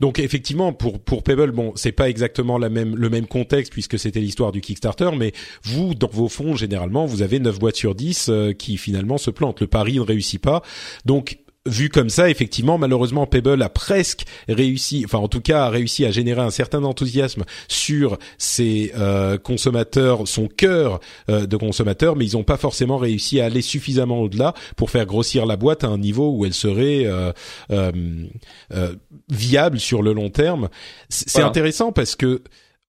Donc 0.00 0.18
effectivement, 0.18 0.72
pour 0.72 1.00
pour 1.00 1.22
Pebble, 1.22 1.52
bon, 1.52 1.72
c'est 1.76 1.92
pas 1.92 2.08
exactement 2.08 2.58
la 2.58 2.68
même 2.68 2.96
le 2.96 3.08
même 3.08 3.26
contexte 3.26 3.72
puisque 3.72 3.98
c'était 3.98 4.20
l'histoire 4.20 4.50
du 4.50 4.60
Kickstarter, 4.60 5.10
mais 5.16 5.32
vous 5.62 5.94
dans 5.94 6.10
vos 6.10 6.28
fonds 6.28 6.56
généralement, 6.56 7.06
vous 7.06 7.22
avez 7.22 7.38
9 7.38 7.58
boîtes 7.58 7.76
sur 7.76 7.94
10 7.94 8.26
euh, 8.28 8.52
qui 8.52 8.76
finalement 8.76 9.18
se 9.18 9.30
plantent. 9.30 9.60
Le 9.60 9.68
pari 9.68 9.94
ne 9.94 10.00
réussit 10.00 10.42
pas. 10.42 10.62
Donc 11.04 11.38
vu 11.66 11.88
comme 11.88 12.10
ça, 12.10 12.28
effectivement, 12.28 12.76
malheureusement, 12.76 13.26
Pebble 13.26 13.62
a 13.62 13.68
presque 13.68 14.24
réussi, 14.48 15.02
enfin 15.04 15.18
en 15.18 15.28
tout 15.28 15.40
cas 15.40 15.64
a 15.64 15.70
réussi 15.70 16.04
à 16.04 16.10
générer 16.10 16.42
un 16.42 16.50
certain 16.50 16.84
enthousiasme 16.84 17.44
sur 17.68 18.18
ses 18.36 18.92
euh, 18.96 19.38
consommateurs, 19.38 20.28
son 20.28 20.46
cœur 20.46 21.00
euh, 21.30 21.46
de 21.46 21.56
consommateurs, 21.56 22.16
mais 22.16 22.26
ils 22.26 22.36
n'ont 22.36 22.44
pas 22.44 22.58
forcément 22.58 22.98
réussi 22.98 23.40
à 23.40 23.46
aller 23.46 23.62
suffisamment 23.62 24.20
au-delà 24.20 24.54
pour 24.76 24.90
faire 24.90 25.06
grossir 25.06 25.46
la 25.46 25.56
boîte 25.56 25.84
à 25.84 25.88
un 25.88 25.98
niveau 25.98 26.32
où 26.32 26.44
elle 26.44 26.54
serait 26.54 27.04
euh, 27.06 28.92
viable 29.30 29.80
sur 29.80 30.02
le 30.02 30.12
long 30.12 30.30
terme. 30.30 30.68
C'est 31.08 31.42
intéressant 31.42 31.92
parce 31.92 32.14
que 32.14 32.42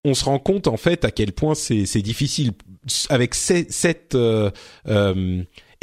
on 0.03 0.13
se 0.13 0.25
rend 0.25 0.37
compte 0.37 0.67
en 0.67 0.77
fait 0.77 1.03
à 1.03 1.11
quel 1.11 1.31
point 1.31 1.55
c'est 1.55 2.01
difficile 2.01 2.51
avec 3.09 3.33
cette 3.33 4.15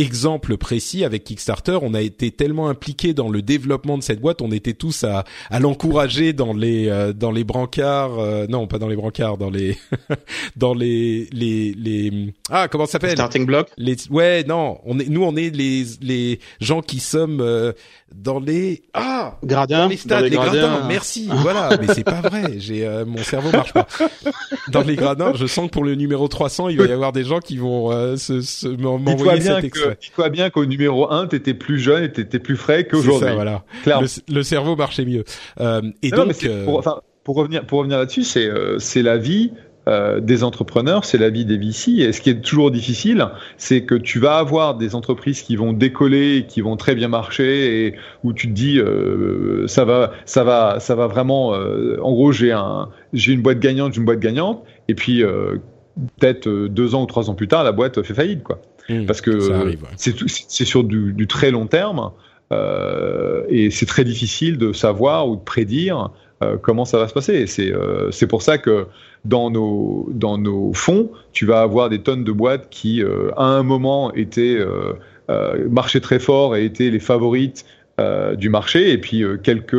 exemple 0.02 0.56
précis 0.56 1.04
avec 1.04 1.24
Kickstarter, 1.24 1.78
on 1.80 1.94
a 1.94 2.02
été 2.02 2.30
tellement 2.30 2.68
impliqué 2.68 3.14
dans 3.14 3.30
le 3.30 3.40
développement 3.40 3.96
de 3.96 4.02
cette 4.02 4.20
boîte, 4.20 4.42
on 4.42 4.50
était 4.50 4.74
tous 4.74 5.04
à, 5.04 5.24
à 5.48 5.60
l'encourager 5.60 6.32
dans 6.32 6.52
les 6.52 6.88
euh, 6.88 7.12
dans 7.12 7.30
les 7.30 7.44
brancards, 7.44 8.18
euh, 8.18 8.46
non 8.48 8.66
pas 8.66 8.78
dans 8.78 8.88
les 8.88 8.96
brancards, 8.96 9.38
dans 9.38 9.50
les 9.50 9.78
dans 10.56 10.74
les 10.74 11.28
les 11.32 11.72
les 11.72 12.34
ah 12.50 12.68
comment 12.68 12.86
ça 12.86 12.92
s'appelle? 12.92 13.12
Starting 13.12 13.46
block? 13.46 13.68
Les 13.78 13.96
ouais 14.10 14.44
non, 14.44 14.80
on 14.84 14.98
est 14.98 15.08
nous 15.08 15.22
on 15.22 15.36
est 15.36 15.54
les 15.54 15.84
les 16.00 16.40
gens 16.60 16.82
qui 16.82 16.98
sommes 16.98 17.40
euh, 17.40 17.72
dans 18.14 18.40
les 18.40 18.82
ah 18.94 19.38
gradins, 19.44 19.84
dans 19.84 19.88
les 19.88 19.96
stades, 19.96 20.24
les, 20.24 20.30
gradins. 20.30 20.86
Merci, 20.88 21.28
voilà, 21.30 21.70
mais 21.80 21.92
c'est 21.94 22.04
pas 22.04 22.20
vrai. 22.20 22.54
J'ai 22.58 22.86
euh, 22.86 23.04
mon 23.04 23.18
cerveau 23.18 23.50
marche 23.50 23.72
pas. 23.72 23.86
Dans 24.68 24.82
les 24.82 24.96
gradins, 24.96 25.32
je 25.34 25.46
sens 25.46 25.66
que 25.66 25.70
pour 25.70 25.84
le 25.84 25.94
numéro 25.94 26.28
300, 26.28 26.68
il 26.68 26.78
va 26.78 26.86
y 26.86 26.92
avoir 26.92 27.12
des 27.12 27.24
gens 27.24 27.40
qui 27.40 27.56
vont 27.56 27.90
euh, 27.90 28.16
se, 28.16 28.40
se 28.40 28.68
m'envoyer 28.68 29.40
cet 29.40 29.64
extrait. 29.64 29.98
Dis-toi 30.00 30.28
bien 30.28 30.50
qu'au 30.50 30.64
numéro 30.64 31.10
1, 31.10 31.28
t'étais 31.28 31.54
plus 31.54 31.78
jeune 31.78 32.04
et 32.04 32.12
t'étais 32.12 32.38
plus 32.38 32.56
frais 32.56 32.86
qu'aujourd'hui. 32.86 33.28
Ça, 33.28 33.34
voilà. 33.34 33.64
Le, 33.86 34.34
le, 34.34 34.42
cerveau 34.42 34.76
marchait 34.76 35.04
mieux. 35.04 35.24
Euh, 35.60 35.82
et 36.02 36.10
donc, 36.10 36.46
pour, 36.64 36.78
enfin, 36.78 37.00
pour 37.24 37.36
revenir 37.36 37.66
pour 37.66 37.78
revenir 37.78 37.98
là-dessus, 37.98 38.24
c'est 38.24 38.50
c'est 38.78 39.02
la 39.02 39.16
vie 39.16 39.52
euh, 39.88 40.20
des 40.20 40.44
entrepreneurs, 40.44 41.04
c'est 41.04 41.18
la 41.18 41.28
vie 41.28 41.44
des 41.44 41.58
VC. 41.58 42.02
Et 42.02 42.12
ce 42.12 42.20
qui 42.20 42.30
est 42.30 42.40
toujours 42.40 42.70
difficile, 42.70 43.26
c'est 43.56 43.82
que 43.82 43.96
tu 43.96 44.20
vas 44.20 44.36
avoir 44.36 44.76
des 44.76 44.94
entreprises 44.94 45.42
qui 45.42 45.56
vont 45.56 45.72
décoller, 45.72 46.46
qui 46.46 46.60
vont 46.60 46.76
très 46.76 46.94
bien 46.94 47.08
marcher, 47.08 47.86
et 47.86 47.94
où 48.22 48.32
tu 48.32 48.46
te 48.46 48.52
dis 48.52 48.78
euh, 48.78 49.66
ça 49.66 49.84
va, 49.84 50.12
ça 50.24 50.44
va, 50.44 50.78
ça 50.78 50.94
va 50.94 51.08
vraiment. 51.08 51.54
Euh, 51.54 51.98
en 52.00 52.12
gros, 52.12 52.30
j'ai 52.30 52.52
un, 52.52 52.90
j'ai 53.12 53.32
une 53.32 53.42
boîte 53.42 53.58
gagnante, 53.58 53.94
j'ai 53.94 53.98
une 53.98 54.04
boîte 54.04 54.20
gagnante, 54.20 54.62
et 54.86 54.94
puis 54.94 55.24
peut-être 56.18 56.48
deux 56.48 56.94
ans 56.94 57.02
ou 57.02 57.06
trois 57.06 57.28
ans 57.28 57.34
plus 57.34 57.48
tard, 57.48 57.64
la 57.64 57.72
boîte 57.72 58.02
fait 58.02 58.14
faillite, 58.14 58.44
quoi. 58.44 58.62
Mmh, 58.88 59.06
Parce 59.06 59.20
que 59.20 59.76
c'est 59.96 60.64
sur 60.64 60.84
du, 60.84 61.12
du, 61.12 61.26
très 61.26 61.50
long 61.50 61.66
terme. 61.66 62.12
et 63.48 63.70
c'est 63.70 63.86
très 63.86 64.04
difficile 64.04 64.58
de 64.58 64.72
savoir 64.72 65.28
ou 65.28 65.34
de 65.34 65.42
prédire 65.42 66.10
comment 66.62 66.84
ça 66.84 66.98
va 66.98 67.08
se 67.08 67.14
passer. 67.14 67.46
C'est 67.46 67.72
c'est 68.10 68.26
pour 68.26 68.42
ça 68.42 68.58
que 68.58 68.86
dans 69.24 69.50
nos, 69.50 70.08
dans 70.12 70.38
nos 70.38 70.72
fonds, 70.72 71.10
tu 71.32 71.46
vas 71.46 71.60
avoir 71.60 71.88
des 71.88 72.00
tonnes 72.00 72.24
de 72.24 72.32
boîtes 72.32 72.68
qui, 72.70 73.02
euh, 73.02 73.30
à 73.36 73.44
un 73.44 73.62
moment, 73.62 74.12
étaient 74.14 74.56
euh, 74.58 74.94
euh, 75.30 75.68
marchaient 75.70 76.00
très 76.00 76.18
fort 76.18 76.56
et 76.56 76.64
étaient 76.64 76.90
les 76.90 77.00
favorites 77.00 77.64
du 78.36 78.48
marché, 78.48 78.90
et 78.90 78.98
puis 78.98 79.22
quelques 79.44 79.76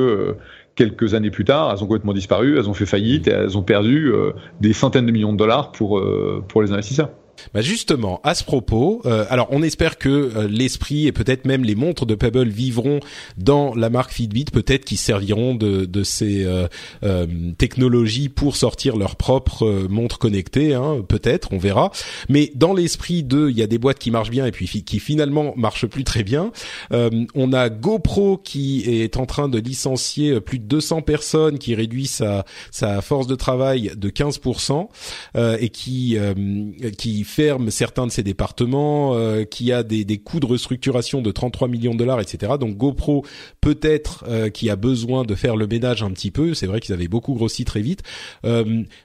quelques 0.76 1.14
années 1.14 1.32
plus 1.32 1.44
tard, 1.44 1.70
elles 1.74 1.84
ont 1.84 1.88
complètement 1.88 2.14
disparu, 2.14 2.58
elles 2.58 2.70
ont 2.70 2.74
fait 2.74 2.86
faillite 2.86 3.28
et 3.28 3.32
elles 3.32 3.58
ont 3.58 3.64
perdu 3.64 4.14
des 4.62 4.72
centaines 4.72 5.06
de 5.06 5.12
millions 5.12 5.34
de 5.34 5.38
dollars 5.38 5.74
pour, 5.74 6.02
pour 6.48 6.62
les 6.62 6.72
investisseurs. 6.72 7.10
Bah 7.54 7.62
justement, 7.62 8.20
à 8.24 8.36
ce 8.36 8.44
propos, 8.44 9.02
euh, 9.06 9.26
alors 9.30 9.48
on 9.52 9.62
espère 9.64 9.98
que 9.98 10.10
euh, 10.10 10.48
l'esprit 10.48 11.08
et 11.08 11.12
peut-être 11.12 11.46
même 11.46 11.64
les 11.64 11.76
montres 11.76 12.06
de 12.06 12.16
Pebble 12.16 12.48
vivront 12.48 13.00
dans 13.38 13.76
la 13.76 13.90
marque 13.90 14.12
Fitbit, 14.12 14.46
peut-être 14.46 14.86
qu'ils 14.86 14.98
serviront 14.98 15.56
de, 15.56 15.86
de 15.86 16.04
ces 16.04 16.46
euh, 16.46 17.28
technologies 17.58 18.30
pour 18.30 18.56
sortir 18.56 18.98
leur 18.98 19.16
propre 19.16 19.88
montre 19.90 20.20
connectée, 20.20 20.74
hein, 20.74 21.04
peut-être, 21.08 21.50
on 21.52 21.58
verra. 21.58 21.92
Mais 22.30 22.52
dans 22.56 22.74
l'esprit 22.74 23.24
de, 23.24 23.50
il 23.50 23.58
y 23.58 23.62
a 23.62 23.68
des 23.68 23.78
boîtes 23.78 24.00
qui 24.00 24.12
marchent 24.12 24.30
bien 24.32 24.46
et 24.46 24.52
puis 24.52 24.68
qui 24.68 25.00
finalement 25.00 25.54
marchent 25.56 25.88
plus 25.88 26.04
très 26.04 26.24
bien. 26.24 26.52
on 26.92 27.54
a 27.54 27.70
GoPro 27.70 28.38
qui 28.38 28.84
est 28.88 29.18
en 29.18 29.26
train 29.26 29.50
de 29.50 29.60
licencier 29.60 30.40
plus 30.40 30.60
de 30.60 30.66
200 30.66 31.02
personnes, 31.02 31.60
qui 31.60 31.76
réduit 31.76 32.08
sa, 32.08 32.46
sa 32.72 33.02
force 33.02 33.28
de 33.28 33.36
travail 33.36 33.92
de 33.96 34.10
15% 34.10 34.88
et 35.60 35.70
qui 35.70 36.18
qui 36.98 37.23
ferme 37.24 37.70
certains 37.72 38.08
de 38.08 38.12
ses 38.12 38.24
départements, 38.24 39.16
qui 39.50 39.72
a 39.72 39.84
des, 39.84 40.06
des 40.06 40.18
coûts 40.18 40.40
de 40.40 40.46
restructuration 40.46 41.22
de 41.22 41.32
33 41.32 41.68
millions 41.68 41.94
de 41.94 42.00
dollars, 42.00 42.20
etc. 42.20 42.54
Donc 42.60 42.78
GoPro 42.78 43.26
peut-être 43.62 44.26
qui 44.50 44.70
a 44.70 44.76
besoin 44.76 45.24
de 45.24 45.36
faire 45.36 45.56
le 45.56 45.68
ménage 45.68 46.04
un 46.04 46.12
petit 46.12 46.32
peu. 46.32 46.54
C'est 46.54 46.68
vrai 46.68 46.80
qu'ils 46.80 46.94
avaient 46.94 47.08
beaucoup 47.08 47.34
grossi 47.34 47.66
très 47.66 47.82
vite. 47.82 48.04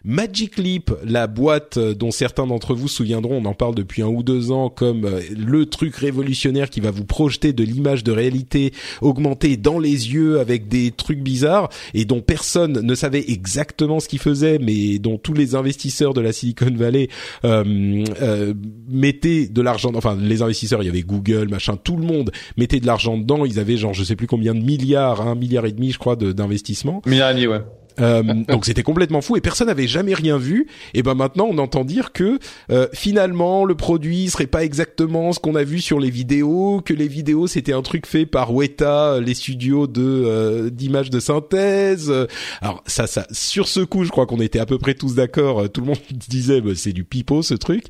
Magic 0.04 0.59
Leap, 0.59 0.92
la 1.04 1.26
boîte 1.26 1.78
dont 1.78 2.11
certains 2.11 2.46
d'entre 2.46 2.74
vous 2.74 2.88
se 2.88 2.96
souviendront, 2.96 3.38
on 3.42 3.44
en 3.44 3.54
parle 3.54 3.74
depuis 3.74 4.02
un 4.02 4.09
ou 4.09 4.22
deux 4.22 4.50
ans 4.50 4.70
comme 4.70 5.09
le 5.37 5.66
truc 5.66 5.96
révolutionnaire 5.96 6.70
qui 6.70 6.81
va 6.81 6.90
vous 6.90 7.04
projeter 7.04 7.52
de 7.52 7.64
l'image 7.64 8.04
de 8.04 8.12
réalité 8.12 8.72
augmentée 9.00 9.57
dans 9.57 9.78
les 9.78 10.12
yeux 10.12 10.40
avec 10.40 10.68
des 10.68 10.90
trucs 10.90 11.20
bizarres 11.20 11.68
et 11.94 12.04
dont 12.04 12.20
personne 12.20 12.81
ne 12.81 12.94
savait 12.94 13.24
exactement 13.28 14.00
ce 14.00 14.09
qu'il 14.09 14.18
faisait, 14.18 14.59
mais 14.59 14.98
dont 14.98 15.18
tous 15.18 15.35
les 15.35 15.54
investisseurs 15.54 16.14
de 16.14 16.20
la 16.20 16.33
Silicon 16.33 16.72
Valley 16.74 17.09
euh, 17.44 18.04
euh, 18.21 18.55
mettaient 18.88 19.47
de 19.47 19.62
l'argent. 19.62 19.92
Enfin, 19.94 20.16
les 20.21 20.42
investisseurs, 20.42 20.83
il 20.83 20.87
y 20.87 20.88
avait 20.88 21.03
Google, 21.03 21.49
machin, 21.49 21.77
tout 21.77 21.97
le 21.97 22.05
monde 22.05 22.31
mettait 22.57 22.81
de 22.81 22.87
l'argent 22.87 23.16
dedans. 23.16 23.44
Ils 23.44 23.59
avaient 23.59 23.77
genre 23.77 23.94
je 23.94 24.05
sais 24.05 24.16
plus 24.16 24.27
combien 24.27 24.55
de 24.55 24.61
milliards, 24.61 25.21
un 25.27 25.35
milliard 25.35 25.66
et 25.66 25.73
demi, 25.73 25.92
je 25.92 25.99
crois, 25.99 26.16
d'investissement. 26.16 27.03
Milliard 27.07 27.31
et 27.31 27.35
demi, 27.35 27.47
ouais. 27.47 27.61
Euh, 28.00 28.22
donc 28.48 28.64
c'était 28.64 28.82
complètement 28.82 29.20
fou 29.20 29.37
et 29.37 29.40
personne 29.40 29.68
n'avait 29.68 29.88
jamais 29.88 30.14
rien 30.14 30.38
vu. 30.38 30.66
Et 30.94 31.02
ben 31.02 31.14
maintenant 31.14 31.48
on 31.50 31.58
entend 31.58 31.84
dire 31.84 32.12
que 32.12 32.38
euh, 32.70 32.88
finalement 32.92 33.64
le 33.64 33.74
produit 33.74 34.28
serait 34.28 34.46
pas 34.46 34.64
exactement 34.64 35.32
ce 35.32 35.40
qu'on 35.40 35.54
a 35.54 35.64
vu 35.64 35.80
sur 35.80 36.00
les 36.00 36.11
vidéos, 36.11 36.80
que 36.84 36.94
les 36.94 37.08
vidéos 37.08 37.46
c'était 37.46 37.72
un 37.72 37.82
truc 37.82 38.06
fait 38.06 38.26
par 38.26 38.54
Weta, 38.54 39.20
les 39.20 39.34
studios 39.34 39.87
de 39.87 40.02
euh, 40.02 40.70
d'images 40.70 41.11
de 41.11 41.20
synthèse. 41.20 42.12
Alors 42.61 42.82
ça, 42.87 43.06
ça, 43.06 43.26
sur 43.30 43.68
ce 43.68 43.80
coup, 43.80 44.04
je 44.04 44.11
crois 44.11 44.26
qu'on 44.26 44.40
était 44.40 44.58
à 44.58 44.66
peu 44.66 44.78
près 44.78 44.94
tous 44.94 45.14
d'accord. 45.14 45.68
Tout 45.70 45.80
le 45.80 45.88
monde 45.88 45.98
disait 46.28 46.61
bah, 46.61 46.72
c'est 46.74 46.92
du 46.92 47.04
pipeau 47.04 47.42
ce 47.42 47.54
truc. 47.54 47.84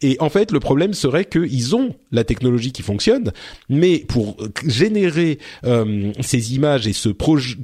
Et 0.00 0.16
en 0.20 0.28
fait 0.28 0.52
le 0.52 0.60
problème 0.60 0.94
serait 0.94 1.24
qu'ils 1.24 1.76
ont 1.76 1.94
la 2.10 2.24
technologie 2.24 2.72
qui 2.72 2.82
fonctionne, 2.82 3.32
mais 3.68 3.98
pour 4.08 4.36
générer 4.66 5.38
ces 6.20 6.54
images 6.54 6.86
et 6.86 6.92
ce, 6.92 7.10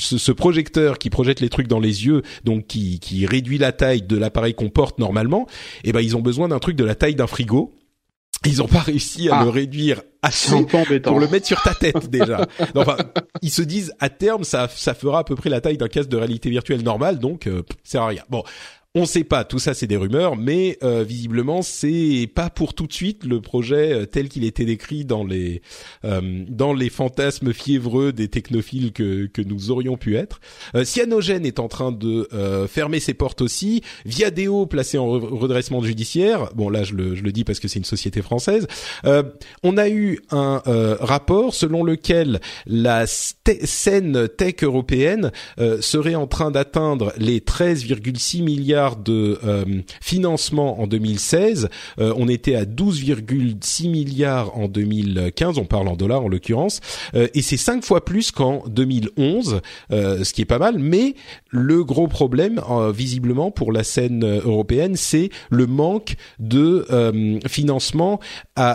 ce, 0.00 0.18
ce 0.18 0.32
projecteur 0.32 0.98
qui 0.98 1.10
projette 1.10 1.40
les 1.40 1.48
trucs 1.48 1.68
dans 1.68 1.80
les 1.80 1.87
les 1.88 2.06
yeux, 2.06 2.22
donc 2.44 2.66
qui, 2.66 3.00
qui 3.00 3.26
réduit 3.26 3.58
la 3.58 3.72
taille 3.72 4.02
de 4.02 4.16
l'appareil 4.16 4.54
qu'on 4.54 4.70
porte 4.70 4.98
normalement, 4.98 5.46
et 5.84 5.90
eh 5.90 5.92
ben 5.92 6.00
ils 6.00 6.16
ont 6.16 6.20
besoin 6.20 6.48
d'un 6.48 6.58
truc 6.58 6.76
de 6.76 6.84
la 6.84 6.94
taille 6.94 7.14
d'un 7.14 7.26
frigo. 7.26 7.74
Ils 8.46 8.58
n'ont 8.58 8.68
pas 8.68 8.80
réussi 8.80 9.28
à 9.28 9.40
ah. 9.40 9.44
le 9.44 9.50
réduire 9.50 10.02
assez 10.22 10.64
pour 11.02 11.18
le 11.18 11.26
mettre 11.26 11.46
sur 11.46 11.60
ta 11.60 11.74
tête 11.74 12.08
déjà. 12.08 12.46
enfin, 12.76 12.96
ils 13.42 13.50
se 13.50 13.62
disent 13.62 13.92
à 13.98 14.10
terme 14.10 14.44
ça 14.44 14.68
ça 14.68 14.94
fera 14.94 15.20
à 15.20 15.24
peu 15.24 15.34
près 15.34 15.50
la 15.50 15.60
taille 15.60 15.76
d'un 15.76 15.88
casque 15.88 16.08
de 16.08 16.16
réalité 16.16 16.48
virtuelle 16.50 16.82
normal, 16.82 17.18
donc 17.18 17.46
euh, 17.46 17.62
c'est 17.82 17.98
rien. 17.98 18.22
Bon, 18.28 18.44
on 18.94 19.04
sait 19.04 19.24
pas, 19.24 19.44
tout 19.44 19.58
ça 19.58 19.74
c'est 19.74 19.86
des 19.86 19.98
rumeurs, 19.98 20.34
mais 20.34 20.78
euh, 20.82 21.04
visiblement 21.04 21.60
c'est 21.60 22.28
pas 22.34 22.48
pour 22.48 22.72
tout 22.72 22.86
de 22.86 22.92
suite 22.92 23.24
le 23.24 23.42
projet 23.42 23.92
euh, 23.92 24.06
tel 24.06 24.30
qu'il 24.30 24.44
était 24.44 24.64
décrit 24.64 25.04
dans 25.04 25.24
les 25.24 25.60
euh, 26.06 26.44
dans 26.48 26.72
les 26.72 26.88
fantasmes 26.88 27.52
fiévreux 27.52 28.12
des 28.14 28.28
technophiles 28.28 28.92
que 28.92 29.26
que 29.26 29.42
nous 29.42 29.70
aurions 29.70 29.98
pu 29.98 30.16
être. 30.16 30.40
Cyanogen 30.84 31.44
est 31.44 31.60
en 31.60 31.68
train 31.68 31.92
de 31.92 32.28
fermer 32.68 33.00
ses 33.00 33.14
portes 33.14 33.42
aussi. 33.42 33.82
Viadeo 34.06 34.66
placé 34.66 34.96
en 34.96 35.08
redressement 35.10 35.82
judiciaire. 35.82 36.48
Bon 36.54 36.70
là 36.70 36.82
je 36.82 36.94
le 36.94 37.14
je 37.14 37.22
le 37.22 37.30
dis 37.30 37.44
parce 37.44 37.60
que 37.60 37.68
c'est 37.68 37.78
une 37.78 37.84
société 37.84 38.22
française. 38.22 38.66
on 39.04 39.76
a 39.76 39.88
eu 39.88 40.20
un 40.30 40.62
rapport 41.00 41.54
selon 41.54 41.84
lequel 41.84 42.40
la 42.66 43.06
scène 43.06 44.28
tech 44.28 44.62
européenne 44.62 45.30
serait 45.80 46.14
en 46.14 46.26
train 46.26 46.50
d'atteindre 46.50 47.12
les 47.18 47.40
13,6 47.40 48.42
milliards 48.78 48.96
de 48.96 49.38
euh, 49.44 49.64
financement 50.00 50.80
en 50.80 50.86
2016. 50.86 51.68
Euh, 51.98 52.12
on 52.16 52.28
était 52.28 52.54
à 52.54 52.64
12,6 52.64 53.90
milliards 53.90 54.56
en 54.56 54.68
2015. 54.68 55.58
On 55.58 55.64
parle 55.64 55.88
en 55.88 55.96
dollars 55.96 56.24
en 56.24 56.28
l'occurrence, 56.28 56.80
euh, 57.14 57.28
et 57.34 57.42
c'est 57.42 57.56
cinq 57.56 57.84
fois 57.84 58.04
plus 58.04 58.30
qu'en 58.30 58.62
2011, 58.68 59.60
ce 59.90 60.32
qui 60.32 60.42
est 60.42 60.46
pas 60.46 60.58
mal. 60.58 60.78
Mais 60.78 61.14
le 61.50 61.84
gros 61.84 62.08
problème, 62.08 62.60
visiblement 62.94 63.50
pour 63.50 63.72
la 63.72 63.84
scène 63.84 64.24
européenne, 64.24 64.96
c'est 64.96 65.30
le 65.50 65.66
manque 65.66 66.16
de 66.38 66.86
financement 67.48 68.20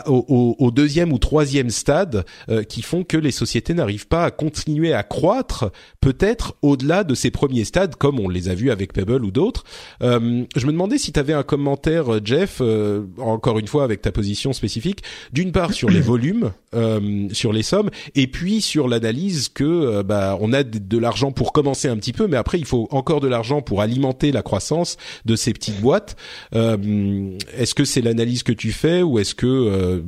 au, 0.08 0.72
deuxième 0.74 1.13
ou 1.13 1.18
troisième 1.18 1.70
stade 1.70 2.26
qui 2.70 2.82
font 2.82 3.04
que 3.04 3.18
les 3.18 3.32
sociétés 3.32 3.74
n'arrivent 3.74 4.08
pas 4.08 4.26
à 4.26 4.32
continuer 4.32 4.94
à 4.94 5.04
croître, 5.04 5.72
peut-être 6.02 6.56
au-delà 6.62 7.04
de 7.04 7.16
ces 7.16 7.32
premiers 7.32 7.66
stades, 7.66 7.96
comme 7.96 8.20
on 8.20 8.30
les 8.30 8.50
a 8.50 8.56
vus 8.56 8.72
avec 8.72 8.94
Pebble 8.94 9.24
ou 9.24 9.32
d'autres. 9.32 9.63
Euh, 10.01 10.45
je 10.56 10.65
me 10.65 10.71
demandais 10.71 10.97
si 10.97 11.12
tu 11.12 11.19
avais 11.19 11.34
un 11.34 11.43
commentaire, 11.43 12.06
Jeff, 12.23 12.58
euh, 12.62 13.06
encore 13.17 13.60
une 13.60 13.67
fois 13.67 13.84
avec 13.84 14.01
ta 14.01 14.12
position 14.12 14.53
spécifique, 14.53 15.03
d'une 15.32 15.51
part 15.51 15.73
sur 15.73 15.89
les 15.89 16.01
volumes, 16.01 16.51
euh, 16.73 17.27
sur 17.32 17.53
les 17.53 17.63
sommes, 17.63 17.89
et 18.15 18.27
puis 18.27 18.62
sur 18.62 18.88
l'analyse 18.88 19.49
que 19.49 20.01
bah 20.01 20.38
on 20.39 20.53
a 20.53 20.63
de, 20.63 20.97
l'argent 20.97 21.32
pour 21.32 21.53
commencer 21.53 21.88
un 21.88 21.97
petit 21.97 22.13
peu, 22.13 22.27
mais 22.27 22.38
après 22.38 22.60
il 22.60 22.65
faut 22.65 22.88
encore 22.91 23.19
de 23.19 23.27
l'argent 23.27 23.62
pour 23.62 23.82
alimenter 23.82 24.32
la 24.32 24.41
croissance 24.41 24.97
de 25.25 25.36
ces 25.36 25.53
petites 25.53 25.79
boîtes. 25.82 26.15
est-ce 26.53 27.75
que 27.75 27.86
c'est 27.86 28.01
l'analyse 28.01 28.43
que 28.43 28.51
tu 28.51 28.71
fais 28.71 29.01
ou 29.01 29.19
est-ce 29.19 29.36
que 29.36 30.03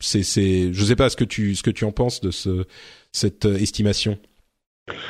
c'est 0.00 0.22
c'est 0.22 0.72
je 0.72 0.84
sais 0.84 0.96
pas 0.96 1.10
ce 1.10 1.16
que 1.16 1.24
tu 1.24 1.54
ce 1.54 1.62
que 1.62 1.70
tu 1.70 1.84
en 1.84 1.92
penses 1.92 2.20
de 2.20 2.30
ce 2.30 2.66
cette 3.12 3.44
estimation 3.44 4.18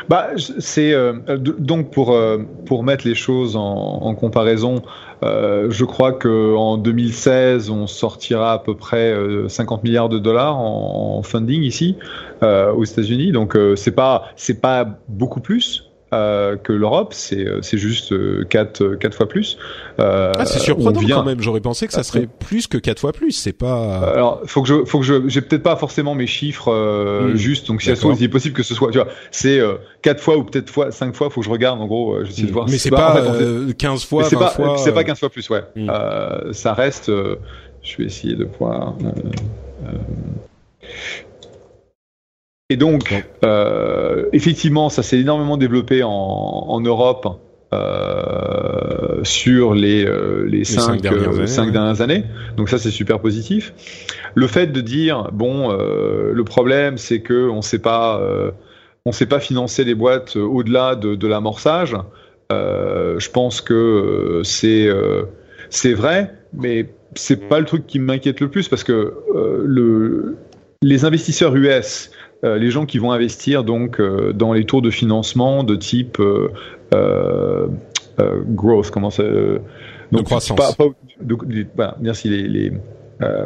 bah, 0.08 0.30
c'est 0.36 0.94
euh, 0.94 1.12
donc 1.36 1.90
pour 1.90 2.12
euh, 2.12 2.38
pour 2.64 2.82
mettre 2.82 3.06
les 3.06 3.14
choses 3.14 3.56
en, 3.56 4.14
comparaison, 4.14 4.82
euh, 5.22 5.70
je 5.70 5.84
crois 5.84 6.12
que 6.12 6.54
en 6.54 6.78
2016 6.78 7.68
on 7.68 7.86
sortira 7.86 8.52
à 8.54 8.58
peu 8.58 8.74
près 8.74 9.14
50 9.48 9.84
milliards 9.84 10.08
de 10.08 10.18
dollars 10.18 10.56
en, 10.56 11.18
en 11.18 11.22
funding 11.22 11.62
ici 11.62 11.96
aux 12.42 12.84
États-Unis. 12.84 13.32
Donc 13.32 13.56
c'est 13.76 13.94
pas 13.94 14.30
c'est 14.36 14.60
pas 14.62 14.86
beaucoup 15.08 15.40
plus, 15.40 15.85
euh, 16.12 16.56
que 16.56 16.72
l'Europe, 16.72 17.12
c'est 17.14 17.44
euh, 17.44 17.62
c'est 17.62 17.78
juste 17.78 18.12
euh, 18.12 18.44
quatre 18.48 18.94
quatre 18.94 19.16
fois 19.16 19.28
plus. 19.28 19.58
ah, 19.98 20.44
c'est 20.44 20.60
surprenant 20.60 21.00
quand 21.00 21.24
même. 21.24 21.40
J'aurais 21.40 21.60
pensé 21.60 21.88
que 21.88 21.92
ça 21.92 22.04
serait 22.04 22.28
plus 22.28 22.68
que 22.68 22.78
quatre 22.78 23.00
fois 23.00 23.12
plus. 23.12 23.32
C'est 23.32 23.52
pas. 23.52 24.12
Alors, 24.12 24.40
faut 24.46 24.62
que 24.62 24.68
je 24.68 24.84
faut 24.84 25.00
que 25.00 25.04
je 25.04 25.26
j'ai 25.26 25.40
peut-être 25.40 25.64
pas 25.64 25.74
forcément 25.74 26.14
mes 26.14 26.28
chiffres 26.28 26.72
hmm. 26.72 27.34
justes. 27.34 27.66
Donc 27.66 27.82
si 27.82 27.90
il 27.90 28.22
est 28.22 28.28
possible 28.28 28.54
que 28.54 28.62
ce 28.62 28.72
soit, 28.74 28.92
tu 28.92 28.98
vois, 28.98 29.08
c'est 29.32 29.60
quatre 30.00 30.22
fois 30.22 30.36
ou 30.36 30.44
peut-être 30.44 30.70
fois 30.70 30.92
cinq 30.92 31.12
fois. 31.16 31.28
Faut 31.28 31.40
que 31.40 31.46
je 31.46 31.50
regarde. 31.50 31.80
En 31.80 31.86
gros, 31.86 32.22
j'essaie 32.24 32.42
de 32.42 32.50
hmm. 32.50 32.52
voir. 32.52 32.68
Mais 32.68 32.78
c'est 32.78 32.90
pas, 32.90 33.20
pas 33.22 33.72
15 33.76 34.04
fois, 34.04 34.22
20 34.28 34.38
pas, 34.38 34.50
fois. 34.50 34.78
C'est 34.78 34.92
pas 34.92 35.02
15 35.02 35.18
fois 35.18 35.30
plus, 35.30 35.50
ouais. 35.50 35.62
Hmm. 35.74 35.90
ça 36.52 36.72
reste. 36.72 37.10
je 37.82 37.96
vais 37.96 38.04
essayer 38.04 38.36
de 38.36 38.48
voir. 38.58 38.94
Et 42.68 42.76
donc, 42.76 43.14
euh, 43.44 44.24
effectivement, 44.32 44.88
ça 44.88 45.04
s'est 45.04 45.20
énormément 45.20 45.56
développé 45.56 46.02
en, 46.02 46.10
en 46.10 46.80
Europe 46.80 47.40
euh, 47.72 49.22
sur 49.22 49.74
les, 49.74 50.04
euh, 50.04 50.44
les, 50.48 50.64
cinq, 50.64 51.00
dernières, 51.00 51.30
euh, 51.30 51.46
cinq 51.46 51.70
dernières, 51.70 52.00
années. 52.00 52.24
Donc 52.56 52.68
ça, 52.68 52.78
c'est 52.78 52.90
super 52.90 53.20
positif. 53.20 53.72
Le 54.34 54.48
fait 54.48 54.66
de 54.68 54.80
dire, 54.80 55.30
bon, 55.32 55.70
euh, 55.70 56.32
le 56.32 56.44
problème, 56.44 56.98
c'est 56.98 57.20
que 57.20 57.48
on 57.48 57.62
sait 57.62 57.78
pas, 57.78 58.20
on 59.04 59.12
sait 59.12 59.26
pas 59.26 59.38
financer 59.38 59.84
les 59.84 59.94
boîtes 59.94 60.34
au-delà 60.34 60.96
de, 60.96 61.14
de 61.14 61.26
l'amorçage. 61.28 61.96
je 62.50 63.30
pense 63.30 63.60
que 63.60 64.40
c'est 64.42 64.88
c'est 65.70 65.94
vrai, 65.94 66.34
mais 66.52 66.88
c'est 67.14 67.48
pas 67.48 67.60
le 67.60 67.64
truc 67.64 67.86
qui 67.86 68.00
m'inquiète 68.00 68.40
le 68.40 68.48
plus 68.48 68.68
parce 68.68 68.82
que 68.82 69.14
le, 69.64 70.36
les 70.82 71.04
investisseurs 71.04 71.54
US 71.56 72.10
euh, 72.10 72.15
les 72.42 72.70
gens 72.70 72.86
qui 72.86 72.98
vont 72.98 73.12
investir 73.12 73.64
donc 73.64 74.00
euh, 74.00 74.32
dans 74.32 74.52
les 74.52 74.64
tours 74.64 74.82
de 74.82 74.90
financement 74.90 75.64
de 75.64 75.76
type 75.76 76.18
euh, 76.20 77.66
growth, 78.18 78.90
comment 78.90 79.10
ça 79.10 79.24
donc 80.12 80.24
croissance. 80.24 80.58
merci 82.00 82.28
les, 82.28 82.72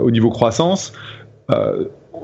au 0.01 0.11
niveau 0.11 0.31
croissance 0.31 0.93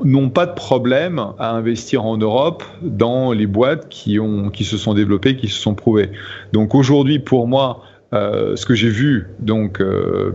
n'ont 0.05 0.29
pas 0.29 0.45
de 0.47 0.53
problème 0.53 1.19
à 1.39 1.53
investir 1.53 2.05
en 2.05 2.19
Europe 2.19 2.63
dans 2.83 3.33
les 3.33 3.47
boîtes 3.47 3.89
qui 3.89 4.21
ont 4.21 4.51
qui 4.51 4.65
se 4.65 4.77
sont 4.77 4.93
développées, 4.93 5.37
qui 5.37 5.49
se 5.49 5.59
sont 5.59 5.75
prouvées. 5.75 6.11
Donc 6.53 6.75
aujourd'hui, 6.75 7.19
pour 7.19 7.49
moi, 7.49 7.81
ce 8.13 8.67
que 8.67 8.75
j'ai 8.75 8.91
vu, 8.91 9.29
donc, 9.41 9.83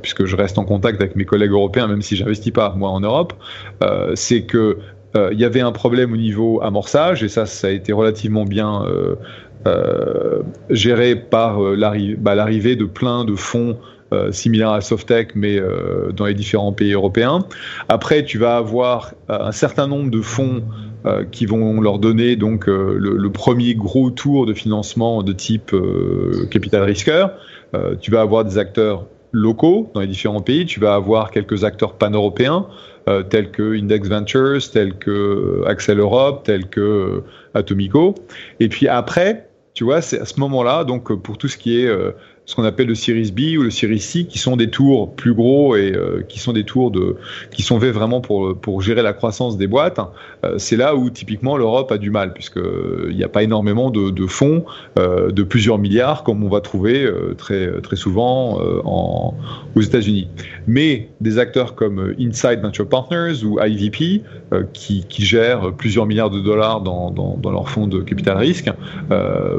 puisque 0.02 0.26
je 0.26 0.36
reste 0.36 0.58
en 0.58 0.66
contact 0.66 1.00
avec 1.00 1.16
mes 1.16 1.26
collègues 1.26 1.52
européens, 1.52 1.88
même 1.88 2.02
si 2.02 2.16
j'investis 2.16 2.52
pas 2.52 2.74
moi 2.76 2.90
en 2.90 3.02
Europe, 3.02 3.34
c'est 4.16 4.42
que 4.42 4.58
euh, 4.58 4.78
il 5.16 5.40
y 5.40 5.46
avait 5.46 5.62
un 5.62 5.72
problème 5.72 6.14
au 6.14 6.18
niveau 6.18 6.62
amorçage 6.62 7.24
et 7.24 7.28
ça, 7.28 7.46
ça 7.46 7.68
a 7.68 7.72
été 7.72 7.92
relativement 7.92 8.46
bien 8.46 8.84
euh, 8.86 9.16
euh, 9.68 10.42
géré 10.70 11.16
par 11.16 11.60
bah, 11.60 12.36
l'arrivée 12.36 12.76
de 12.76 12.86
plein 12.86 13.26
de 13.26 13.36
fonds 13.36 13.78
similaires 14.32 14.72
à 14.72 14.82
Softec, 14.82 15.36
mais 15.36 15.58
dans 16.14 16.26
les 16.26 16.34
différents 16.34 16.74
pays 16.74 16.92
européens. 16.92 17.46
Après, 17.88 18.26
tu 18.26 18.38
vas 18.38 18.58
avoir 18.58 19.14
un 19.30 19.54
certain 19.54 19.88
nombre 19.88 20.12
de 20.12 20.20
fonds 20.20 20.64
qui 21.32 21.46
vont 21.46 21.80
leur 21.80 21.98
donner 21.98 22.36
donc 22.36 22.68
le, 22.68 23.30
premier 23.30 23.74
gros 23.74 24.12
tour 24.12 24.46
de 24.46 24.54
financement 24.54 25.24
de 25.24 25.32
type 25.32 25.74
capital 26.50 26.84
risqueur. 26.84 27.32
tu 28.02 28.12
vas 28.12 28.20
avoir 28.20 28.44
des 28.44 28.58
acteurs 28.58 29.06
locaux 29.32 29.90
dans 29.94 30.02
les 30.02 30.08
différents 30.08 30.42
pays. 30.42 30.66
Tu 30.66 30.80
vas 30.80 30.96
avoir 30.96 31.32
quelques 31.32 31.64
acteurs 31.64 31.94
pan-européens 31.94 32.68
euh, 33.08 33.24
tels 33.24 33.52
que 33.52 33.76
Index 33.76 34.08
Ventures, 34.10 34.62
tels 34.72 34.94
que 34.96 35.64
Axel 35.68 36.00
Europe, 36.00 36.44
tels 36.44 36.68
que 36.68 37.24
Atomico. 37.54 38.16
Et 38.60 38.70
puis 38.70 38.88
après, 38.88 39.48
tu 39.74 39.84
vois, 39.84 40.02
c'est 40.02 40.20
à 40.20 40.26
ce 40.26 40.40
moment-là, 40.40 40.84
donc 40.84 41.14
pour 41.22 41.38
tout 41.38 41.48
ce 41.48 41.58
qui 41.58 41.82
est 41.82 41.90
ce 42.46 42.56
qu'on 42.56 42.64
appelle 42.64 42.88
le 42.88 42.96
Series 42.96 43.32
B 43.32 43.58
ou 43.58 43.64
le 43.64 43.70
Series 43.70 44.00
C, 44.00 44.26
qui 44.26 44.40
sont 44.40 44.58
des 44.58 44.70
tours 44.70 45.14
plus 45.14 45.34
gros 45.34 45.76
et 45.76 45.94
euh, 45.94 46.24
qui 46.28 46.40
sont 46.40 46.54
des 46.54 46.64
tours 46.64 46.92
qui 47.52 47.62
sont 47.62 47.80
faits 47.80 47.94
vraiment 47.94 48.20
pour 48.20 48.58
pour 48.60 48.82
gérer 48.82 49.04
la 49.04 49.14
croissance 49.14 49.58
des 49.58 49.68
boîtes. 49.68 50.00
Euh, 50.44 50.58
c'est 50.58 50.76
là 50.76 50.96
où 50.96 51.10
typiquement 51.10 51.56
l'Europe 51.56 51.92
a 51.92 51.98
du 51.98 52.10
mal, 52.10 52.34
puisque 52.34 52.60
il 53.10 53.16
n'y 53.16 53.24
a 53.24 53.30
pas 53.30 53.44
énormément 53.44 53.92
de, 53.92 54.28
fonds 54.28 54.66
euh, 54.98 55.32
de 55.32 55.44
plusieurs 55.44 55.78
milliards 55.78 56.24
comme 56.24 56.44
on 56.44 56.50
va 56.50 56.62
trouver 56.62 57.10
très 57.38 57.80
très 57.82 57.96
souvent 57.96 58.60
en, 58.84 59.34
aux 59.76 59.82
États-Unis. 59.82 60.28
Mais 60.68 61.10
des 61.22 61.38
acteurs 61.38 61.76
comme 61.76 62.14
Inside 62.20 62.62
Venture 62.62 62.88
Partners 62.88 63.44
ou 63.44 63.60
IVP, 63.62 64.24
qui, 64.74 65.06
gèrent 65.20 65.74
plusieurs 65.74 66.06
milliards 66.06 66.30
de 66.30 66.40
dollars 66.40 66.82
dans, 66.82 67.12
dans, 67.12 67.38
dans 67.38 67.52
leur 67.52 67.70
fonds 67.70 67.88
de 67.88 68.02
capital 68.02 68.38
risque, 68.38 68.70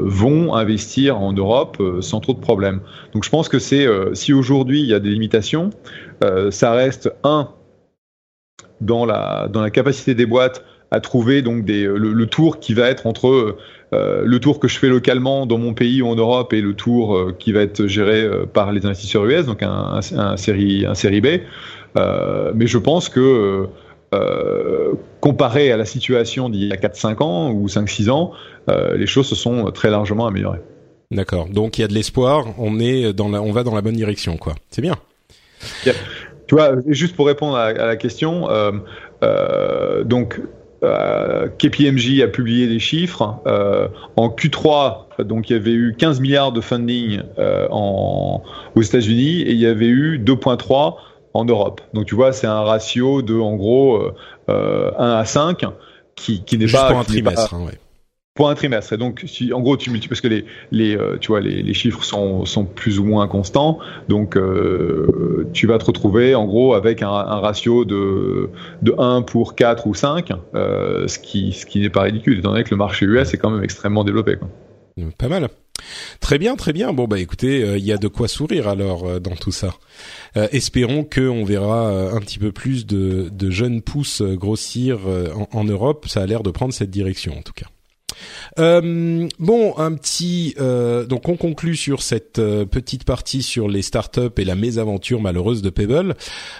vont 0.01 0.53
investir 0.53 1.19
en 1.19 1.33
Europe 1.33 1.81
sans 2.01 2.19
trop 2.19 2.33
de 2.33 2.39
problèmes. 2.39 2.72
Donc 3.13 3.23
je 3.23 3.29
pense 3.29 3.49
que 3.49 3.59
c'est 3.59 3.85
euh, 3.85 4.13
si 4.13 4.33
aujourd'hui 4.33 4.81
il 4.81 4.87
y 4.87 4.93
a 4.93 4.99
des 4.99 5.09
limitations, 5.09 5.69
euh, 6.23 6.51
ça 6.51 6.71
reste 6.71 7.13
un 7.23 7.49
dans 8.81 9.05
la 9.05 9.47
dans 9.51 9.61
la 9.61 9.69
capacité 9.69 10.15
des 10.15 10.25
boîtes 10.25 10.63
à 10.91 10.99
trouver 10.99 11.41
donc 11.41 11.65
des, 11.65 11.85
le, 11.85 12.25
tour 12.27 12.59
qui 12.59 12.75
va 12.75 12.87
être 12.87 13.07
entre 13.07 13.57
euh, 13.93 14.21
le 14.23 14.39
tour 14.39 14.59
que 14.59 14.67
je 14.67 14.77
fais 14.77 14.89
localement 14.89 15.47
dans 15.47 15.57
mon 15.57 15.73
pays 15.73 16.03
ou 16.03 16.07
en 16.07 16.15
Europe 16.15 16.53
et 16.53 16.61
le 16.61 16.75
tour 16.75 17.31
qui 17.39 17.51
va 17.51 17.61
être 17.61 17.87
géré 17.87 18.29
par 18.53 18.71
les 18.71 18.85
investisseurs 18.85 19.25
US, 19.25 19.47
donc 19.47 19.63
un, 19.63 20.01
série 20.37 20.85
un 20.85 20.93
série 20.93 21.19
B. 21.19 21.27
mais 22.53 22.67
je 22.67 22.77
pense 22.77 23.09
que 23.09 23.67
comparé 25.19 25.71
à 25.71 25.77
la 25.77 25.85
situation 25.85 26.49
d'il 26.49 26.67
y 26.67 26.71
a 26.71 26.75
4-5 26.75 27.23
ans 27.23 27.51
ou 27.51 27.65
5-6 27.65 28.11
ans, 28.11 28.33
les 28.67 29.07
choses 29.07 29.25
se 29.25 29.35
sont 29.35 29.71
très 29.71 29.89
largement 29.89 30.27
améliorées. 30.27 30.61
D'accord. 31.11 31.47
Donc 31.47 31.77
il 31.77 31.81
y 31.81 31.83
a 31.83 31.87
de 31.87 31.93
l'espoir. 31.93 32.45
On 32.57 32.79
est 32.79 33.13
dans 33.13 33.29
la, 33.29 33.41
on 33.41 33.51
va 33.51 33.63
dans 33.63 33.75
la 33.75 33.81
bonne 33.81 33.95
direction, 33.95 34.37
quoi. 34.37 34.55
C'est 34.69 34.81
bien. 34.81 34.95
Tu 36.47 36.55
vois, 36.55 36.75
juste 36.87 37.15
pour 37.15 37.27
répondre 37.27 37.55
à, 37.55 37.73
la 37.73 37.95
question, 37.95 38.49
euh, 38.49 38.71
euh, 39.23 40.03
donc 40.03 40.41
euh, 40.83 41.47
KPMG 41.57 42.21
a 42.21 42.27
publié 42.27 42.67
des 42.67 42.79
chiffres. 42.79 43.39
en 44.15 44.29
Q3, 44.29 45.23
donc 45.23 45.49
il 45.49 45.53
y 45.53 45.55
avait 45.55 45.71
eu 45.71 45.95
15 45.97 46.19
milliards 46.19 46.51
de 46.51 46.61
funding 46.61 47.21
en, 47.71 48.43
aux 48.75 48.81
États-Unis 48.81 49.41
et 49.41 49.51
il 49.51 49.59
y 49.59 49.67
avait 49.67 49.87
eu 49.87 50.19
2,3 50.19 50.95
en 51.33 51.45
Europe. 51.45 51.81
Donc 51.93 52.05
tu 52.05 52.15
vois, 52.15 52.33
c'est 52.33 52.47
un 52.47 52.61
ratio 52.61 53.21
de 53.21 53.35
en 53.35 53.55
gros 53.55 54.01
1 54.47 54.53
à 54.97 55.25
5 55.25 55.65
qui, 56.15 56.43
qui 56.43 56.57
n'est 56.57 56.67
pas 56.67 56.89
pour 56.89 56.99
un 56.99 57.03
trimestre. 57.03 57.53
Hein, 57.53 57.65
ouais 57.65 57.79
pour 58.35 58.49
un 58.49 58.55
trimestre. 58.55 58.93
Et 58.93 58.97
donc, 58.97 59.23
si, 59.27 59.53
en 59.53 59.61
gros, 59.61 59.77
tu 59.77 59.91
multiplies 59.91 60.09
parce 60.09 60.21
que 60.21 60.27
les, 60.27 60.45
les, 60.71 60.97
euh, 60.97 61.17
tu 61.19 61.27
vois, 61.27 61.39
les, 61.39 61.61
les, 61.61 61.73
chiffres 61.73 62.03
sont, 62.03 62.45
sont 62.45 62.65
plus 62.65 62.99
ou 62.99 63.05
moins 63.05 63.27
constants. 63.27 63.77
Donc, 64.09 64.35
euh, 64.35 65.47
tu 65.53 65.67
vas 65.67 65.77
te 65.77 65.85
retrouver, 65.85 66.33
en 66.33 66.45
gros, 66.45 66.73
avec 66.73 67.03
un, 67.03 67.09
un, 67.09 67.39
ratio 67.39 67.85
de, 67.85 68.49
de 68.81 68.95
1 68.97 69.21
pour 69.21 69.55
4 69.55 69.85
ou 69.85 69.93
5, 69.93 70.31
euh, 70.55 71.07
ce 71.07 71.19
qui, 71.19 71.53
ce 71.53 71.65
qui 71.65 71.79
n'est 71.79 71.89
pas 71.89 72.03
ridicule, 72.03 72.39
étant 72.39 72.51
donné 72.51 72.63
que 72.63 72.71
le 72.71 72.77
marché 72.77 73.05
US 73.05 73.33
est 73.33 73.37
quand 73.37 73.51
même 73.51 73.63
extrêmement 73.63 74.03
développé. 74.03 74.37
Quoi. 74.37 74.49
Pas 75.17 75.27
mal. 75.27 75.49
Très 76.19 76.37
bien, 76.37 76.55
très 76.55 76.71
bien. 76.71 76.93
Bon 76.93 77.07
bah 77.07 77.19
écoutez, 77.19 77.61
euh, 77.61 77.77
il 77.77 77.83
y 77.83 77.91
a 77.91 77.97
de 77.97 78.07
quoi 78.07 78.27
sourire 78.27 78.69
alors 78.69 79.19
dans 79.19 79.35
tout 79.35 79.51
ça. 79.51 79.73
Euh, 80.37 80.47
espérons 80.51 81.03
qu'on 81.03 81.43
verra 81.43 81.89
un 82.13 82.19
petit 82.19 82.39
peu 82.39 82.51
plus 82.51 82.85
de, 82.85 83.27
de 83.29 83.49
jeunes 83.51 83.81
pousses 83.81 84.21
grossir 84.21 84.99
en 85.51 85.63
Europe. 85.65 86.05
Ça 86.07 86.21
a 86.21 86.25
l'air 86.25 86.41
de 86.41 86.51
prendre 86.51 86.73
cette 86.73 86.91
direction 86.91 87.37
en 87.37 87.41
tout 87.41 87.53
cas. 87.53 87.67
Euh, 88.59 89.27
bon, 89.39 89.77
un 89.77 89.93
petit. 89.93 90.55
Euh, 90.59 91.05
donc, 91.05 91.29
on 91.29 91.35
conclut 91.35 91.75
sur 91.75 92.01
cette 92.01 92.39
euh, 92.39 92.65
petite 92.65 93.03
partie 93.03 93.43
sur 93.43 93.67
les 93.67 93.81
startups 93.81 94.31
et 94.37 94.45
la 94.45 94.55
mésaventure 94.55 95.21
malheureuse 95.21 95.61
de 95.61 95.69
Pebble. 95.69 96.15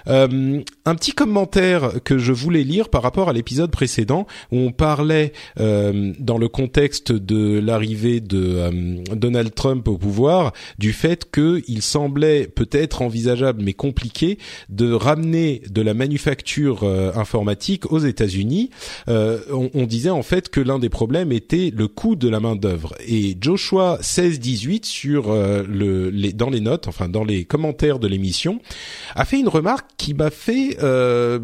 Euh, 0.08 0.62
un 0.86 0.96
petit 0.96 1.12
commentaire 1.12 2.04
que 2.04 2.18
je 2.18 2.32
voulais 2.32 2.64
lire 2.64 2.90
par 2.90 3.04
rapport 3.04 3.30
à 3.30 3.34
l'épisode 3.34 3.72
précédent 3.72 4.28
où 4.52 4.58
on 4.58 4.72
parlait 4.72 5.34
dans 5.58 6.38
le 6.38 6.48
contexte 6.48 7.12
de 7.12 7.60
l'arrivée 7.60 8.20
de 8.20 9.04
Donald 9.16 9.54
Trump 9.54 9.88
au 9.88 9.98
pouvoir 9.98 10.54
du 10.78 10.94
fait 10.94 11.30
qu'il 11.32 11.82
semblait 11.82 12.48
peut-être 12.48 13.02
envisageable 13.02 13.62
mais 13.64 13.74
compliqué 13.74 14.38
de 14.70 14.92
ramener 14.92 15.62
de 15.70 15.82
la 15.82 15.94
manufacture 15.94 16.84
informatique 17.16 17.92
aux 17.92 18.00
États-Unis. 18.00 18.70
On, 19.08 19.70
on 19.74 19.86
disait 19.86 20.10
en 20.10 20.24
fait 20.24 20.50
que 20.50 20.60
l'un 20.60 20.80
des 20.80 20.90
problèmes 20.90 21.32
était 21.44 21.72
le 21.76 21.88
coût 21.90 22.16
de 22.16 22.30
la 22.30 22.40
main 22.40 22.56
d'œuvre. 22.56 22.96
Et 23.06 23.38
Joshua 23.40 24.00
16-18 24.02 24.86
sur 24.86 25.30
euh, 25.30 25.64
le, 25.68 26.10
les, 26.10 26.32
dans 26.32 26.50
les 26.50 26.62
notes, 26.62 26.88
enfin 26.88 27.10
dans 27.10 27.26
les 27.26 27.44
commentaires 27.44 28.00
de 28.00 28.08
l'émission, 28.08 28.62
a 29.16 29.26
fait 29.26 29.40
une 29.40 29.50
remarque 29.50 29.90
qui 29.98 30.14
m'a 30.14 30.30
fait 30.30 30.78
euh, 30.82 31.40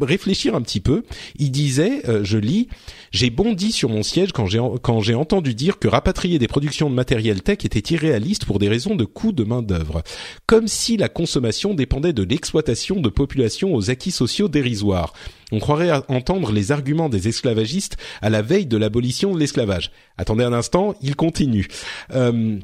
réfléchir 0.00 0.54
un 0.54 0.62
petit 0.62 0.80
peu. 0.80 1.02
Il 1.36 1.50
disait, 1.50 2.08
euh, 2.08 2.20
je 2.22 2.38
lis, 2.38 2.68
j'ai 3.10 3.30
bondi 3.30 3.72
sur 3.72 3.88
mon 3.88 4.02
siège 4.04 4.32
quand 4.32 4.46
j'ai 4.46 4.60
quand 4.82 5.00
j'ai 5.00 5.14
entendu 5.14 5.54
dire 5.54 5.78
que 5.78 5.88
rapatrier 5.88 6.38
des 6.38 6.48
productions 6.48 6.88
de 6.88 6.94
matériel 6.94 7.42
tech 7.42 7.58
était 7.64 7.94
irréaliste 7.94 8.44
pour 8.44 8.58
des 8.58 8.68
raisons 8.68 8.94
de 8.94 9.04
coût 9.04 9.32
de 9.32 9.42
main 9.42 9.62
d'œuvre, 9.62 10.02
comme 10.46 10.68
si 10.68 10.96
la 10.96 11.08
consommation 11.08 11.74
dépendait 11.74 12.12
de 12.12 12.22
l'exploitation 12.22 13.00
de 13.00 13.08
populations 13.08 13.74
aux 13.74 13.90
acquis 13.90 14.12
sociaux 14.12 14.48
dérisoires. 14.48 15.12
On 15.52 15.60
croirait 15.60 15.92
entendre 16.08 16.50
les 16.50 16.72
arguments 16.72 17.08
des 17.08 17.28
esclavagistes 17.28 17.96
à 18.22 18.30
la 18.30 18.42
veille 18.42 18.66
de 18.66 18.76
l'abolition 18.76 19.23
de 19.32 19.38
l'esclavage. 19.38 19.90
Attendez 20.18 20.44
un 20.44 20.52
instant, 20.52 20.94
il 21.02 21.16
continue. 21.16 21.68
Euh, 22.12 22.58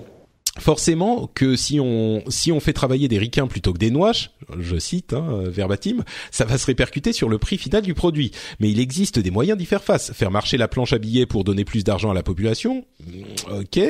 forcément 0.58 1.30
que 1.34 1.56
si 1.56 1.80
on 1.80 2.22
si 2.28 2.58
fait 2.60 2.72
travailler 2.72 3.08
des 3.08 3.18
ricains 3.18 3.46
plutôt 3.46 3.72
que 3.72 3.78
des 3.78 3.90
noix, 3.90 4.12
je 4.58 4.78
cite 4.78 5.12
hein, 5.12 5.42
verbatim, 5.46 6.04
ça 6.30 6.44
va 6.44 6.58
se 6.58 6.66
répercuter 6.66 7.12
sur 7.12 7.28
le 7.28 7.38
prix 7.38 7.56
final 7.56 7.82
du 7.82 7.94
produit. 7.94 8.32
Mais 8.58 8.70
il 8.70 8.80
existe 8.80 9.18
des 9.18 9.30
moyens 9.30 9.56
d'y 9.56 9.66
faire 9.66 9.82
face. 9.84 10.12
Faire 10.12 10.30
marcher 10.30 10.56
la 10.56 10.68
planche 10.68 10.92
à 10.92 10.98
billets 10.98 11.26
pour 11.26 11.44
donner 11.44 11.64
plus 11.64 11.84
d'argent 11.84 12.10
à 12.10 12.14
la 12.14 12.22
population, 12.22 12.84
mm, 13.06 13.60
ok, 13.60 13.80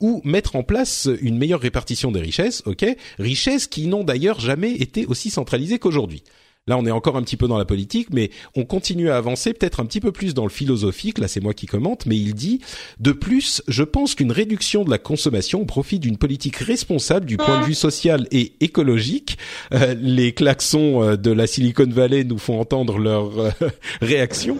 ou 0.00 0.20
mettre 0.24 0.56
en 0.56 0.62
place 0.62 1.08
une 1.20 1.38
meilleure 1.38 1.60
répartition 1.60 2.12
des 2.12 2.20
richesses, 2.20 2.62
ok, 2.66 2.84
richesses 3.18 3.66
qui 3.66 3.86
n'ont 3.86 4.04
d'ailleurs 4.04 4.40
jamais 4.40 4.72
été 4.72 5.06
aussi 5.06 5.30
centralisées 5.30 5.78
qu'aujourd'hui. 5.78 6.22
Là, 6.68 6.78
on 6.78 6.86
est 6.86 6.92
encore 6.92 7.16
un 7.16 7.22
petit 7.22 7.36
peu 7.36 7.48
dans 7.48 7.58
la 7.58 7.64
politique, 7.64 8.06
mais 8.12 8.30
on 8.54 8.64
continue 8.64 9.10
à 9.10 9.16
avancer 9.16 9.52
peut-être 9.52 9.80
un 9.80 9.84
petit 9.84 9.98
peu 9.98 10.12
plus 10.12 10.32
dans 10.32 10.44
le 10.44 10.48
philosophique. 10.48 11.18
Là, 11.18 11.26
c'est 11.26 11.40
moi 11.40 11.54
qui 11.54 11.66
commente, 11.66 12.06
mais 12.06 12.16
il 12.16 12.34
dit 12.34 12.60
de 13.00 13.10
plus, 13.10 13.64
je 13.66 13.82
pense 13.82 14.14
qu'une 14.14 14.30
réduction 14.30 14.84
de 14.84 14.90
la 14.90 14.98
consommation 14.98 15.62
au 15.62 15.64
profit 15.64 15.98
d'une 15.98 16.18
politique 16.18 16.58
responsable 16.58 17.26
du 17.26 17.36
point 17.36 17.62
de 17.62 17.64
vue 17.64 17.74
social 17.74 18.28
et 18.30 18.52
écologique. 18.60 19.38
Euh, 19.74 19.96
les 20.00 20.34
klaxons 20.34 21.02
euh, 21.02 21.16
de 21.16 21.32
la 21.32 21.48
Silicon 21.48 21.88
Valley 21.88 22.22
nous 22.22 22.38
font 22.38 22.60
entendre 22.60 22.96
leur 22.98 23.40
euh, 23.40 23.50
réaction. 24.00 24.58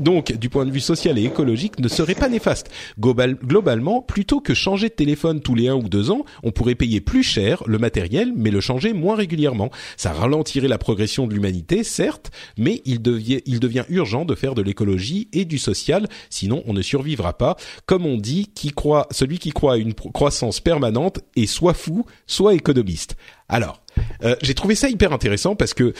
donc, 0.00 0.32
du 0.32 0.50
point 0.50 0.66
de 0.66 0.72
vue 0.72 0.80
social 0.80 1.18
et 1.18 1.24
écologique, 1.24 1.78
ne 1.78 1.88
serait 1.88 2.14
pas 2.14 2.28
néfaste. 2.28 2.70
Global, 3.00 3.36
globalement, 3.36 4.02
plutôt 4.02 4.42
que 4.42 4.52
changer 4.52 4.90
de 4.90 4.94
téléphone 4.94 5.40
tous 5.40 5.54
les 5.54 5.68
un 5.68 5.74
ou 5.76 5.88
deux 5.88 6.10
ans, 6.10 6.26
on 6.42 6.50
pourrait 6.50 6.74
payer 6.74 7.00
plus 7.00 7.22
cher 7.22 7.62
le 7.66 7.78
matériel, 7.78 8.34
mais 8.36 8.50
le 8.50 8.60
changer 8.60 8.92
moins 8.92 9.16
régulièrement. 9.16 9.70
Ça 9.96 10.12
ralentirait 10.12 10.68
la 10.68 10.76
progression 10.76 11.13
de 11.26 11.34
l'humanité, 11.34 11.84
certes, 11.84 12.30
mais 12.58 12.82
il 12.84 13.00
devient, 13.02 13.84
urgent 13.88 14.24
de 14.24 14.34
faire 14.34 14.54
de 14.54 14.62
l'écologie 14.62 15.28
et 15.32 15.44
du 15.44 15.58
social, 15.58 16.08
sinon 16.30 16.62
on 16.66 16.72
ne 16.72 16.82
survivra 16.82 17.36
pas. 17.38 17.56
Comme 17.86 18.06
on 18.06 18.16
dit, 18.16 18.50
qui 18.54 18.70
croit, 18.70 19.06
celui 19.10 19.38
qui 19.38 19.50
croit 19.50 19.74
à 19.74 19.76
une 19.76 19.94
croissance 19.94 20.60
permanente 20.60 21.20
est 21.36 21.46
soit 21.46 21.74
fou, 21.74 22.04
soit 22.26 22.54
économiste. 22.54 23.16
Alors, 23.48 23.82
euh, 24.22 24.36
j'ai 24.42 24.54
trouvé 24.54 24.74
ça 24.74 24.88
hyper 24.88 25.12
intéressant 25.12 25.54
parce 25.54 25.74
que 25.74 25.94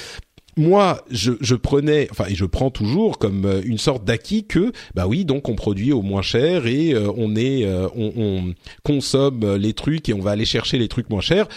moi, 0.57 1.05
je, 1.11 1.55
prenais, 1.57 2.07
enfin, 2.13 2.27
et 2.29 2.37
je 2.37 2.45
prends 2.45 2.71
toujours 2.71 3.19
comme 3.19 3.45
euh, 3.45 3.61
une 3.65 3.79
sorte 3.79 4.05
d'acquis 4.05 4.47
que, 4.47 4.73
bah 4.95 5.09
oui, 5.09 5.25
donc 5.25 5.49
on 5.49 5.57
produit 5.57 5.93
au 5.93 6.03
moins 6.03 6.23
cher 6.23 6.67
et 6.67 6.95
euh, 6.95 7.11
on 7.17 7.35
est, 7.35 7.67
on, 7.97 8.55
consomme 8.85 9.57
les 9.57 9.73
trucs 9.73 10.09
et 10.09 10.15
on 10.15 10.21
va 10.21 10.31
aller 10.31 10.45
chercher 10.45 10.79
les 10.79 10.89
trucs 10.89 11.11
moins 11.11 11.21
chers. 11.21 11.49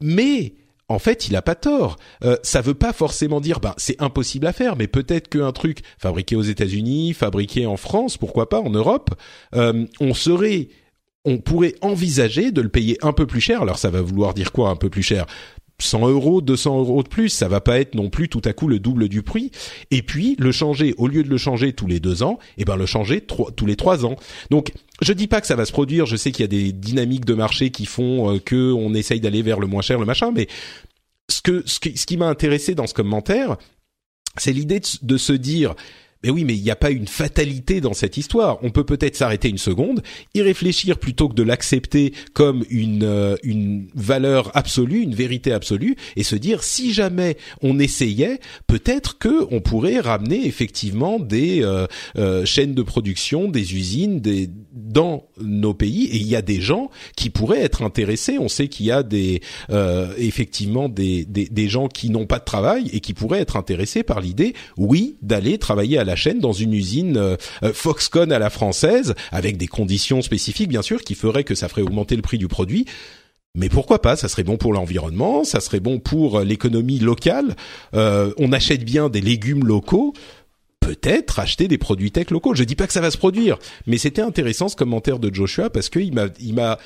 Mais 0.00 0.54
en 0.88 0.98
fait, 0.98 1.28
il 1.28 1.36
a 1.36 1.42
pas 1.42 1.54
tort. 1.54 1.96
Euh, 2.24 2.36
ça 2.42 2.60
veut 2.60 2.74
pas 2.74 2.92
forcément 2.92 3.40
dire, 3.40 3.60
bah, 3.60 3.74
c'est 3.76 4.00
impossible 4.00 4.46
à 4.46 4.52
faire, 4.52 4.76
mais 4.76 4.86
peut-être 4.86 5.28
qu'un 5.28 5.52
truc 5.52 5.80
fabriqué 5.98 6.36
aux 6.36 6.42
États-Unis, 6.42 7.12
fabriqué 7.14 7.66
en 7.66 7.76
France, 7.76 8.16
pourquoi 8.16 8.48
pas 8.48 8.60
en 8.60 8.70
Europe, 8.70 9.10
euh, 9.54 9.86
on 10.00 10.14
serait, 10.14 10.68
on 11.24 11.38
pourrait 11.38 11.74
envisager 11.80 12.52
de 12.52 12.60
le 12.60 12.68
payer 12.68 12.98
un 13.02 13.12
peu 13.12 13.26
plus 13.26 13.40
cher. 13.40 13.62
Alors, 13.62 13.78
ça 13.78 13.90
va 13.90 14.00
vouloir 14.00 14.34
dire 14.34 14.52
quoi, 14.52 14.70
un 14.70 14.76
peu 14.76 14.90
plus 14.90 15.02
cher? 15.02 15.26
100 15.78 16.08
euros, 16.08 16.40
200 16.40 16.78
euros 16.78 17.02
de 17.02 17.08
plus, 17.08 17.28
ça 17.28 17.48
va 17.48 17.60
pas 17.60 17.78
être 17.78 17.94
non 17.94 18.08
plus 18.08 18.28
tout 18.28 18.40
à 18.44 18.52
coup 18.52 18.66
le 18.68 18.78
double 18.78 19.08
du 19.08 19.22
prix. 19.22 19.50
Et 19.90 20.02
puis 20.02 20.36
le 20.38 20.52
changer, 20.52 20.94
au 20.96 21.06
lieu 21.06 21.22
de 21.22 21.28
le 21.28 21.36
changer 21.36 21.72
tous 21.72 21.86
les 21.86 22.00
deux 22.00 22.22
ans, 22.22 22.38
eh 22.56 22.64
ben 22.64 22.76
le 22.76 22.86
changer 22.86 23.20
tous 23.20 23.66
les 23.66 23.76
trois 23.76 24.06
ans. 24.06 24.16
Donc 24.50 24.72
je 25.02 25.12
dis 25.12 25.26
pas 25.26 25.40
que 25.40 25.46
ça 25.46 25.56
va 25.56 25.66
se 25.66 25.72
produire. 25.72 26.06
Je 26.06 26.16
sais 26.16 26.32
qu'il 26.32 26.42
y 26.42 26.44
a 26.44 26.48
des 26.48 26.72
dynamiques 26.72 27.26
de 27.26 27.34
marché 27.34 27.70
qui 27.70 27.86
font 27.86 28.34
euh, 28.34 28.38
que 28.38 28.74
essaye 28.96 29.20
d'aller 29.20 29.42
vers 29.42 29.60
le 29.60 29.66
moins 29.66 29.82
cher, 29.82 29.98
le 29.98 30.06
machin. 30.06 30.32
Mais 30.34 30.48
ce 31.28 31.42
que 31.42 31.62
ce 31.66 31.78
qui, 31.78 32.16
m'a 32.16 32.28
intéressé 32.28 32.74
dans 32.74 32.86
ce 32.86 32.94
commentaire, 32.94 33.56
c'est 34.36 34.52
l'idée 34.52 34.80
de 35.02 35.16
se 35.16 35.32
dire 35.32 35.74
mais 36.22 36.30
oui, 36.30 36.44
mais 36.44 36.54
il 36.54 36.62
n'y 36.62 36.70
a 36.70 36.76
pas 36.76 36.90
une 36.90 37.06
fatalité 37.06 37.80
dans 37.80 37.92
cette 37.92 38.16
histoire. 38.16 38.58
On 38.62 38.70
peut 38.70 38.84
peut-être 38.84 39.16
s'arrêter 39.16 39.48
une 39.48 39.58
seconde, 39.58 40.02
y 40.34 40.42
réfléchir 40.42 40.98
plutôt 40.98 41.28
que 41.28 41.34
de 41.34 41.42
l'accepter 41.42 42.12
comme 42.32 42.64
une 42.70 43.04
euh, 43.04 43.36
une 43.42 43.88
valeur 43.94 44.50
absolue, 44.56 45.02
une 45.02 45.14
vérité 45.14 45.52
absolue, 45.52 45.96
et 46.16 46.22
se 46.22 46.36
dire 46.36 46.62
si 46.62 46.92
jamais 46.92 47.36
on 47.62 47.78
essayait, 47.78 48.40
peut-être 48.66 49.18
que 49.18 49.46
on 49.50 49.60
pourrait 49.60 50.00
ramener 50.00 50.46
effectivement 50.46 51.20
des 51.20 51.62
euh, 51.62 51.86
euh, 52.16 52.44
chaînes 52.44 52.74
de 52.74 52.82
production, 52.82 53.48
des 53.48 53.74
usines, 53.74 54.20
des 54.20 54.48
dans 54.72 55.28
nos 55.40 55.74
pays. 55.74 56.06
Et 56.06 56.16
il 56.16 56.26
y 56.26 56.36
a 56.36 56.42
des 56.42 56.60
gens 56.60 56.90
qui 57.16 57.30
pourraient 57.30 57.62
être 57.62 57.82
intéressés. 57.82 58.38
On 58.38 58.48
sait 58.48 58.68
qu'il 58.68 58.86
y 58.86 58.90
a 58.90 59.02
des 59.02 59.40
effectivement 60.18 60.88
des, 60.88 61.24
des 61.24 61.46
des 61.46 61.68
gens 61.68 61.88
qui 61.88 62.10
n'ont 62.10 62.26
pas 62.26 62.38
de 62.38 62.44
travail 62.44 62.88
et 62.92 63.00
qui 63.00 63.14
pourraient 63.14 63.40
être 63.40 63.56
intéressés 63.56 64.02
par 64.02 64.20
l'idée, 64.20 64.54
oui, 64.76 65.16
d'aller 65.22 65.58
travailler 65.58 65.98
à 65.98 66.04
la 66.06 66.16
chaîne 66.16 66.40
dans 66.40 66.52
une 66.52 66.72
usine 66.72 67.16
euh, 67.16 67.36
euh, 67.62 67.72
Foxconn 67.72 68.32
à 68.32 68.38
la 68.38 68.50
française, 68.50 69.14
avec 69.30 69.56
des 69.56 69.66
conditions 69.66 70.22
spécifiques 70.22 70.68
bien 70.68 70.82
sûr 70.82 71.02
qui 71.02 71.14
feraient 71.14 71.44
que 71.44 71.54
ça 71.54 71.68
ferait 71.68 71.82
augmenter 71.82 72.16
le 72.16 72.22
prix 72.22 72.38
du 72.38 72.48
produit. 72.48 72.86
Mais 73.54 73.68
pourquoi 73.68 74.02
pas 74.02 74.16
Ça 74.16 74.28
serait 74.28 74.44
bon 74.44 74.58
pour 74.58 74.72
l'environnement, 74.72 75.44
ça 75.44 75.60
serait 75.60 75.80
bon 75.80 75.98
pour 75.98 76.38
euh, 76.38 76.44
l'économie 76.44 76.98
locale. 76.98 77.56
on 77.92 78.52
achète 78.52 78.84
bien 78.84 79.08
des 79.08 79.20
légumes 79.20 79.66
locaux. 79.66 80.14
Peut-être 80.80 81.40
acheter 81.40 81.66
des 81.66 81.78
produits 81.78 82.12
tech 82.12 82.30
locaux. 82.30 82.54
Je 82.54 82.62
dis 82.62 82.76
pas 82.76 82.86
que 82.86 82.92
ça 82.92 83.00
va 83.00 83.10
se 83.10 83.18
produire, 83.18 83.58
mais 83.88 83.98
c'était 83.98 84.22
intéressant 84.22 84.68
ce 84.68 84.76
commentaire 84.76 85.18
de 85.18 85.34
Joshua 85.34 85.68
parce 85.68 85.88
qu'il 85.88 86.14
m'a, 86.14 86.26
il 86.38 86.54
m'a 86.54 86.78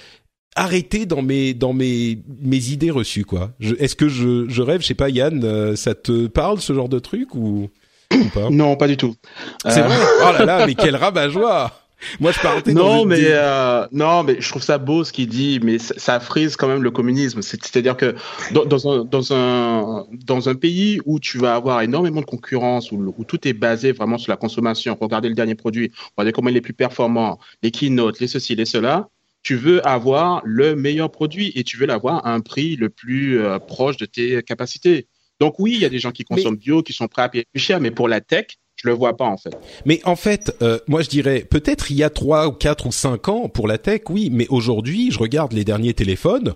arrêté 0.56 1.04
dans 1.04 1.20
mes 1.20 1.52
dans 1.52 1.74
mes 1.74 2.18
mes 2.40 2.70
idées 2.70 2.90
reçues 2.90 3.26
quoi. 3.26 3.52
Est-ce 3.60 3.96
que 3.96 4.08
je, 4.08 4.48
je 4.48 4.62
rêve? 4.62 4.80
Je 4.80 4.86
sais 4.86 4.94
pas, 4.94 5.10
Yann, 5.10 5.76
ça 5.76 5.94
te 5.94 6.28
parle 6.28 6.60
ce 6.60 6.72
genre 6.72 6.88
de 6.88 6.98
truc 6.98 7.34
ou? 7.34 7.68
non, 8.50 8.76
pas 8.76 8.88
du 8.88 8.96
tout. 8.96 9.14
C'est 9.66 9.82
vrai? 9.82 9.96
Oh 10.22 10.32
là 10.32 10.44
là, 10.44 10.66
mais 10.66 10.74
quel 10.74 10.96
rabat-joie 10.96 11.72
moi, 12.18 12.32
je 12.32 12.40
partais 12.40 12.72
non, 12.72 13.04
mais 13.04 13.24
euh, 13.24 13.86
non, 13.92 14.22
mais 14.22 14.40
je 14.40 14.48
trouve 14.48 14.62
ça 14.62 14.78
beau 14.78 15.04
ce 15.04 15.12
qu'il 15.12 15.28
dit, 15.28 15.60
mais 15.62 15.78
ça, 15.78 16.18
frise 16.20 16.56
quand 16.56 16.68
même 16.68 16.82
le 16.82 16.90
communisme. 16.90 17.42
C'est-à-dire 17.42 17.96
que 17.96 18.14
dans, 18.52 18.64
dans, 18.64 18.90
un 18.90 19.04
dans 19.04 19.34
un 19.34 20.06
dans 20.24 20.48
un 20.48 20.54
pays 20.54 21.00
où 21.04 21.20
tu 21.20 21.38
vas 21.38 21.54
avoir 21.54 21.82
énormément 21.82 22.20
de 22.20 22.26
concurrence, 22.26 22.90
où, 22.90 23.14
où, 23.16 23.24
tout 23.24 23.46
est 23.46 23.52
basé 23.52 23.92
vraiment 23.92 24.18
sur 24.18 24.32
la 24.32 24.36
consommation. 24.36 24.96
Regardez 24.98 25.28
le 25.28 25.34
dernier 25.34 25.54
produit, 25.54 25.92
regardez 26.16 26.32
comment 26.32 26.48
il 26.48 26.56
est 26.56 26.62
plus 26.62 26.72
performant, 26.72 27.38
les 27.62 27.70
keynotes, 27.70 28.20
les 28.20 28.28
ceci, 28.28 28.54
les 28.54 28.64
cela. 28.64 29.08
Tu 29.42 29.56
veux 29.56 29.86
avoir 29.86 30.42
le 30.44 30.76
meilleur 30.76 31.10
produit 31.10 31.52
et 31.54 31.64
tu 31.64 31.78
veux 31.78 31.86
l'avoir 31.86 32.26
à 32.26 32.34
un 32.34 32.40
prix 32.40 32.76
le 32.76 32.90
plus 32.90 33.40
euh, 33.40 33.58
proche 33.58 33.96
de 33.96 34.04
tes 34.04 34.42
capacités. 34.42 35.06
Donc 35.40 35.58
oui, 35.58 35.72
il 35.74 35.80
y 35.80 35.84
a 35.84 35.88
des 35.88 35.98
gens 35.98 36.12
qui 36.12 36.24
consomment 36.24 36.56
bio, 36.56 36.82
qui 36.82 36.92
sont 36.92 37.08
prêts 37.08 37.22
à 37.22 37.28
payer 37.28 37.46
plus 37.52 37.60
cher, 37.60 37.80
mais 37.80 37.90
pour 37.90 38.08
la 38.08 38.20
tech, 38.20 38.46
je 38.76 38.88
le 38.88 38.94
vois 38.94 39.16
pas 39.16 39.26
en 39.26 39.36
fait. 39.36 39.56
Mais 39.86 40.00
en 40.04 40.16
fait, 40.16 40.54
euh, 40.62 40.78
moi 40.86 41.02
je 41.02 41.08
dirais 41.08 41.46
peut-être 41.48 41.90
il 41.90 41.96
y 41.96 42.02
a 42.02 42.10
trois 42.10 42.46
ou 42.48 42.52
quatre 42.52 42.86
ou 42.86 42.92
cinq 42.92 43.28
ans 43.28 43.48
pour 43.48 43.66
la 43.66 43.78
tech, 43.78 44.02
oui, 44.10 44.28
mais 44.30 44.46
aujourd'hui, 44.48 45.10
je 45.10 45.18
regarde 45.18 45.52
les 45.52 45.64
derniers 45.64 45.94
téléphones. 45.94 46.54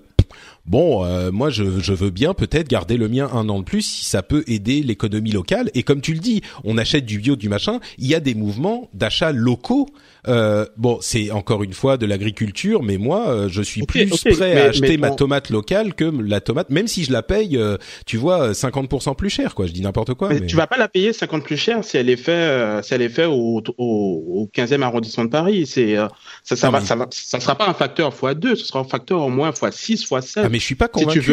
Bon, 0.66 1.04
euh, 1.04 1.30
moi 1.30 1.50
je, 1.50 1.80
je, 1.80 1.92
veux 1.92 2.10
bien 2.10 2.32
peut-être 2.32 2.68
garder 2.68 2.96
le 2.96 3.08
mien 3.08 3.28
un 3.32 3.48
an 3.50 3.58
de 3.58 3.64
plus 3.64 3.82
si 3.82 4.04
ça 4.04 4.22
peut 4.22 4.44
aider 4.46 4.82
l'économie 4.82 5.30
locale. 5.30 5.70
Et 5.74 5.82
comme 5.82 6.00
tu 6.00 6.14
le 6.14 6.20
dis, 6.20 6.40
on 6.64 6.78
achète 6.78 7.04
du 7.04 7.18
bio, 7.18 7.36
du 7.36 7.48
machin. 7.50 7.80
Il 7.98 8.06
y 8.06 8.14
a 8.14 8.20
des 8.20 8.34
mouvements 8.34 8.88
d'achat 8.94 9.30
locaux 9.32 9.86
euh, 10.26 10.66
bon, 10.76 10.98
c'est 11.00 11.30
encore 11.30 11.62
une 11.62 11.72
fois 11.72 11.96
de 11.96 12.06
l'agriculture, 12.06 12.82
mais 12.82 12.96
moi, 12.96 13.28
euh, 13.28 13.48
je 13.48 13.62
suis 13.62 13.82
plus 13.82 14.08
prêt 14.08 14.60
à 14.60 14.64
acheter 14.66 14.96
ma 14.96 15.10
tomate 15.10 15.50
locale 15.50 15.94
que 15.94 16.04
la 16.04 16.40
tomate, 16.40 16.70
même 16.70 16.88
si 16.88 17.04
je 17.04 17.12
la 17.12 17.22
paye, 17.22 17.56
euh, 17.56 17.76
tu 18.06 18.16
vois, 18.16 18.52
50% 18.52 19.16
plus 19.16 19.30
cher, 19.30 19.54
quoi. 19.54 19.66
Je 19.66 19.72
dis 19.72 19.82
n'importe 19.82 20.14
quoi. 20.14 20.30
Mais, 20.30 20.46
tu 20.46 20.56
vas 20.56 20.66
pas 20.66 20.78
la 20.78 20.88
payer 20.88 21.12
50 21.12 21.44
plus 21.44 21.56
cher 21.56 21.84
si 21.84 21.96
elle 21.96 22.08
est 22.08 22.16
faite, 22.16 22.84
si 22.84 22.94
elle 22.94 23.02
est 23.02 23.08
faite 23.08 23.28
au, 23.28 23.62
au, 23.78 24.50
15e 24.54 24.82
arrondissement 24.82 25.24
de 25.24 25.30
Paris. 25.30 25.66
C'est 25.66 25.96
ça, 26.42 26.56
ça, 26.56 26.70
va, 26.70 26.80
ça, 26.80 26.96
va, 26.96 27.06
ça 27.10 27.40
sera 27.40 27.56
pas 27.56 27.68
un 27.68 27.74
facteur 27.74 28.10
x2, 28.14 28.56
ce 28.56 28.64
sera 28.64 28.80
un 28.80 28.84
facteur 28.84 29.20
au 29.20 29.28
moins 29.28 29.50
x6, 29.50 30.08
x7. 30.08 30.42
Ah 30.44 30.48
mais 30.48 30.58
je 30.58 30.64
suis 30.64 30.74
pas 30.74 30.88
convaincu. 30.88 31.20
Si 31.20 31.26
tu 31.26 31.32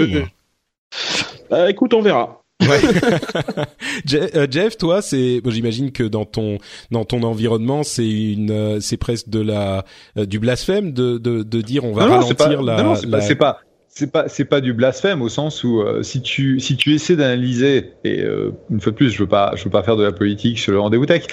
veux. 1.49 1.69
écoute, 1.69 1.93
on 1.93 2.01
verra. 2.01 2.40
Ouais. 2.61 2.79
Euh, 4.13 4.47
Jeff, 4.49 4.77
toi, 4.77 5.01
c'est, 5.01 5.41
j'imagine 5.45 5.91
que 5.91 6.03
dans 6.03 6.25
ton 6.25 6.57
dans 6.91 7.05
ton 7.05 7.23
environnement, 7.23 7.83
c'est 7.83 8.09
une, 8.09 8.51
euh, 8.51 8.79
c'est 8.79 8.97
presque 8.97 9.29
de 9.29 9.39
la 9.39 9.85
euh, 10.17 10.25
du 10.25 10.39
blasphème 10.39 10.91
de, 10.91 11.17
de, 11.17 11.43
de 11.43 11.61
dire 11.61 11.83
on 11.83 11.93
va 11.93 12.05
ralentir 12.05 12.61
la. 12.61 12.81
Non, 12.81 12.95
c'est 12.95 13.35
pas, 13.35 13.59
c'est 13.89 14.11
pas 14.11 14.27
c'est 14.27 14.45
pas 14.45 14.61
du 14.61 14.73
blasphème 14.73 15.21
au 15.21 15.29
sens 15.29 15.63
où 15.63 15.83
si 16.01 16.21
tu 16.21 16.59
si 16.59 16.77
tu 16.77 16.93
essaies 16.93 17.15
d'analyser 17.15 17.91
et 18.03 18.23
une 18.69 18.79
fois 18.79 18.91
de 18.91 18.97
plus 18.97 19.09
je 19.09 19.19
veux 19.19 19.27
pas 19.27 19.53
je 19.55 19.65
veux 19.65 19.69
pas 19.69 19.83
faire 19.83 19.97
de 19.97 20.03
la 20.03 20.13
politique 20.13 20.59
sur 20.59 20.71
le 20.71 20.79
rendez-vous 20.79 21.05
tech 21.05 21.23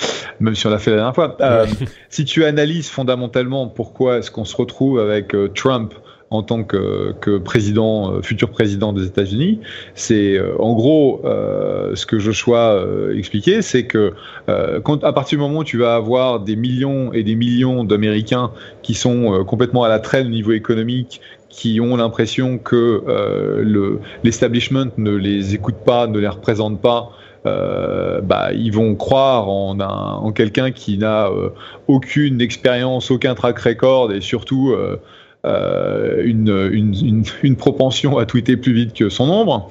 même 0.41 0.57
si 0.57 0.66
on 0.66 0.70
l'a 0.70 0.79
fait 0.79 0.91
la 0.91 0.97
dernière 0.97 1.14
fois 1.14 1.37
si 2.09 2.24
tu 2.24 2.45
analyses 2.45 2.89
fondamentalement 2.89 3.68
pourquoi 3.68 4.18
est-ce 4.18 4.33
qu'on 4.33 4.45
se 4.45 4.57
retrouve 4.57 4.99
avec 4.99 5.37
Trump 5.55 5.95
en 6.31 6.43
tant 6.43 6.62
que, 6.62 7.14
que 7.20 7.39
président, 7.39 8.12
euh, 8.12 8.22
futur 8.22 8.51
président 8.51 8.93
des 8.93 9.07
États-Unis. 9.07 9.61
C'est 9.95 10.37
euh, 10.37 10.55
en 10.59 10.74
gros 10.74 11.22
euh, 11.24 11.95
ce 11.95 12.05
que 12.05 12.18
Joshua 12.18 12.74
euh, 12.74 13.16
expliquait, 13.16 13.62
c'est 13.62 13.87
que 13.87 14.12
quand, 14.83 15.05
à 15.05 15.12
partir 15.12 15.39
du 15.39 15.43
moment 15.43 15.61
où 15.61 15.64
tu 15.64 15.79
vas 15.79 15.95
avoir 15.95 16.41
des 16.41 16.57
millions 16.57 17.12
et 17.12 17.22
des 17.22 17.35
millions 17.35 17.85
d'Américains 17.85 18.51
qui 18.83 18.95
sont 18.95 19.45
complètement 19.45 19.85
à 19.85 19.89
la 19.89 19.99
traîne 19.99 20.26
au 20.26 20.31
niveau 20.31 20.53
économique, 20.53 21.20
qui 21.51 21.81
ont 21.81 21.97
l'impression 21.97 22.59
que 22.59 23.03
le 23.62 24.01
l'establishment 24.24 24.91
ne 24.97 25.11
les 25.11 25.55
écoute 25.55 25.76
pas, 25.85 26.07
ne 26.07 26.18
les 26.18 26.29
représente 26.29 26.81
pas. 26.81 27.11
Euh, 27.47 28.20
bah, 28.20 28.53
ils 28.53 28.72
vont 28.72 28.95
croire 28.97 29.49
en, 29.49 29.79
en 29.79 30.33
quelqu'un 30.33 30.70
qui 30.70 30.97
n'a 30.99 31.29
aucune 31.87 32.41
expérience, 32.41 33.11
aucun 33.11 33.35
track 33.35 33.59
record 33.59 34.12
et 34.12 34.22
surtout 34.22 34.74
euh, 35.49 36.22
une, 36.24 36.68
une, 36.72 37.24
une, 37.42 37.57
propension 37.57 38.18
à 38.18 38.26
tweeter 38.26 38.57
plus 38.57 38.72
vite 38.72 38.92
que 38.92 39.09
son 39.09 39.28
ombre. 39.30 39.70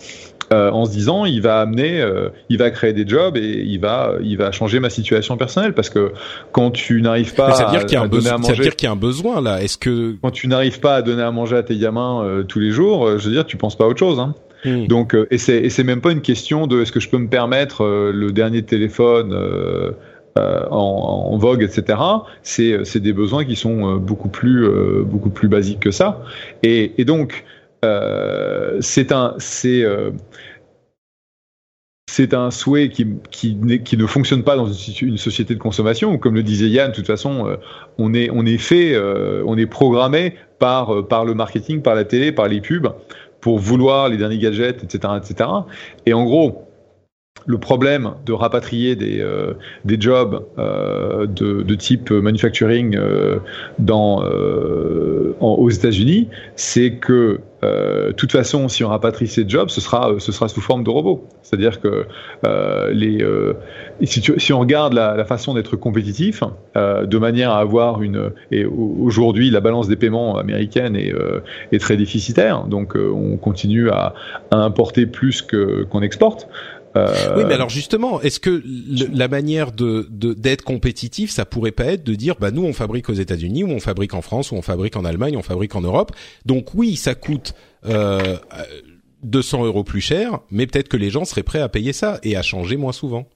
Euh, 0.53 0.71
en 0.71 0.86
se 0.86 0.91
disant 0.91 1.25
il 1.25 1.41
va 1.41 1.59
amener, 1.59 1.99
euh, 1.99 2.30
il 2.47 2.57
va 2.57 2.71
créer 2.71 2.93
des 2.93 3.05
jobs 3.05 3.36
et 3.36 3.63
il 3.65 3.82
va, 3.82 4.13
il 4.23 4.38
va 4.38 4.53
changer 4.53 4.80
ma 4.80 4.89
situation 4.89 5.36
personnelle 5.36 5.73
parce 5.73 5.89
que 5.89 6.13
quand 6.53 6.71
tu 6.71 7.01
n'arrives 7.01 7.34
pas 7.34 7.49
à, 7.61 7.69
dire 7.69 7.86
qu'il 7.86 7.95
y 7.95 7.97
a 7.97 8.03
un 8.03 8.07
donner 8.07 8.30
à 8.30 8.38
manger, 8.38 8.47
ça 8.47 8.53
veut 8.53 8.63
dire 8.63 8.75
qu'il 8.78 8.88
y 8.88 8.89
a 8.89 8.93
un 8.93 8.95
besoin 8.95 9.41
là. 9.41 9.61
Est-ce 9.61 9.78
que 9.78 10.15
quand 10.21 10.32
tu 10.32 10.47
n'arrives 10.47 10.80
pas 10.80 10.95
à 10.95 11.01
donner 11.01 11.21
à 11.21 11.32
manger 11.32 11.57
à 11.57 11.63
tes 11.63 11.78
gamins 11.78 12.23
euh, 12.23 12.43
tous 12.43 12.59
les 12.59 12.71
jours, 12.71 13.17
je 13.17 13.28
veux 13.28 13.34
dire, 13.34 13.45
tu 13.45 13.57
penses 13.57 13.78
pas 13.78 13.84
à 13.84 13.88
autre 13.88 13.99
chose. 13.99 14.19
Hein. 14.19 14.36
Hmm. 14.63 14.88
Donc 14.88 15.17
et 15.30 15.38
c'est 15.38 15.57
et 15.57 15.69
c'est 15.69 15.84
même 15.84 15.99
pas 15.99 16.13
une 16.13 16.21
question 16.21 16.65
de 16.65 16.82
est-ce 16.82 16.93
que 16.93 17.01
je 17.01 17.09
peux 17.09 17.17
me 17.17 17.28
permettre 17.28 17.86
le 18.13 18.32
dernier 18.32 18.63
téléphone 18.63 19.36
euh, 20.38 20.65
en, 20.69 21.38
vogue, 21.38 21.63
etc. 21.63 21.99
C'est 22.43 22.97
des 22.97 23.13
besoins 23.13 23.45
qui 23.45 23.55
sont 23.55 23.95
euh, 23.95 23.97
beaucoup 23.97 24.29
plus 24.29 24.65
euh, 24.65 25.05
basiques 25.43 25.81
que 25.81 25.91
ça. 25.91 26.21
Et, 26.63 27.03
donc 27.05 27.45
c'est 28.79 29.11
un 32.33 32.51
souhait 32.51 32.89
qui, 32.89 33.55
ne 33.55 34.05
fonctionne 34.05 34.43
pas 34.43 34.55
dans 34.55 34.71
une, 34.71 35.17
société 35.17 35.53
de 35.53 35.59
consommation. 35.59 36.17
Comme 36.17 36.35
le 36.35 36.43
disait 36.43 36.67
Yann, 36.67 36.91
de 36.91 36.95
toute 36.95 37.07
façon, 37.07 37.57
on 37.97 38.13
est, 38.13 38.29
on 38.31 38.45
est 38.45 38.57
fait, 38.57 38.97
on 39.45 39.57
est 39.57 39.67
programmé 39.67 40.35
par, 40.59 41.07
par 41.07 41.25
le 41.25 41.33
marketing, 41.33 41.81
par 41.81 41.95
la 41.95 42.03
télé, 42.03 42.31
par 42.31 42.47
les 42.47 42.61
pubs, 42.61 42.89
pour 43.41 43.59
vouloir 43.59 44.09
les 44.09 44.17
derniers 44.17 44.39
gadgets, 44.39 44.83
etc., 44.83 45.13
etc. 45.17 45.49
Et 46.05 46.13
en 46.13 46.25
gros, 46.25 46.66
le 47.47 47.57
problème 47.57 48.11
de 48.25 48.33
rapatrier 48.33 48.95
des, 48.95 49.21
euh, 49.21 49.53
des 49.85 49.99
jobs 49.99 50.45
euh, 50.59 51.25
de, 51.25 51.63
de, 51.63 51.75
type 51.75 52.11
manufacturing 52.11 52.95
euh, 52.95 53.37
dans, 53.79 54.21
aux 55.39 55.69
États-Unis, 55.69 56.27
c'est 56.55 56.91
que 56.91 57.39
de 57.63 58.11
toute 58.13 58.31
façon, 58.31 58.69
si 58.69 58.83
on 58.83 58.89
rapatrie 58.89 59.27
ces 59.27 59.47
jobs, 59.47 59.69
ce 59.69 59.81
sera, 59.81 60.13
ce 60.19 60.31
sera 60.31 60.47
sous 60.47 60.61
forme 60.61 60.83
de 60.83 60.89
robots. 60.89 61.25
C'est-à-dire 61.41 61.81
que 61.81 62.05
les, 62.91 63.25
si, 64.03 64.21
si, 64.37 64.53
on 64.53 64.59
regarde 64.59 64.93
la, 64.93 65.15
la 65.15 65.25
façon 65.25 65.53
d'être 65.53 65.75
compétitif, 65.75 66.43
de 66.75 67.17
manière 67.17 67.51
à 67.51 67.59
avoir 67.59 68.03
une, 68.03 68.31
et 68.51 68.65
aujourd'hui 68.65 69.49
la 69.49 69.59
balance 69.59 69.87
des 69.87 69.95
paiements 69.95 70.37
américaine 70.37 70.95
est, 70.95 71.13
est 71.71 71.79
très 71.79 71.97
déficitaire, 71.97 72.65
donc 72.65 72.95
on 72.95 73.37
continue 73.37 73.89
à, 73.89 74.13
à 74.51 74.57
importer 74.57 75.05
plus 75.05 75.41
qu'on 75.41 76.01
exporte. 76.01 76.47
Euh, 76.95 77.35
oui, 77.35 77.43
mais 77.45 77.53
alors 77.53 77.69
justement, 77.69 78.21
est-ce 78.21 78.39
que 78.39 78.63
la 79.13 79.27
manière 79.27 79.71
de 79.71 80.07
d'être 80.09 80.63
compétitif, 80.63 81.29
ça 81.29 81.45
pourrait 81.45 81.71
pas 81.71 81.85
être 81.85 82.03
de 82.03 82.15
dire, 82.15 82.35
bah 82.39 82.51
nous 82.51 82.63
on 82.63 82.73
fabrique 82.73 83.09
aux 83.09 83.13
États-Unis, 83.13 83.63
ou 83.63 83.69
on 83.69 83.79
fabrique 83.79 84.13
en 84.13 84.21
France, 84.21 84.51
ou 84.51 84.55
on 84.55 84.61
fabrique 84.61 84.95
en 84.95 85.05
Allemagne, 85.05 85.38
on 85.38 85.43
fabrique 85.43 85.75
en 85.75 85.81
Europe. 85.81 86.11
Donc 86.45 86.73
oui, 86.73 86.95
ça 86.95 87.15
coûte. 87.15 87.53
Euh, 87.85 88.38
200 89.23 89.65
euros 89.65 89.83
plus 89.83 90.01
cher, 90.01 90.39
mais 90.51 90.67
peut-être 90.67 90.88
que 90.88 90.97
les 90.97 91.09
gens 91.09 91.25
seraient 91.25 91.43
prêts 91.43 91.59
à 91.59 91.69
payer 91.69 91.93
ça 91.93 92.19
et 92.23 92.35
à 92.35 92.41
changer 92.41 92.77
moins 92.77 92.91
souvent. 92.91 93.27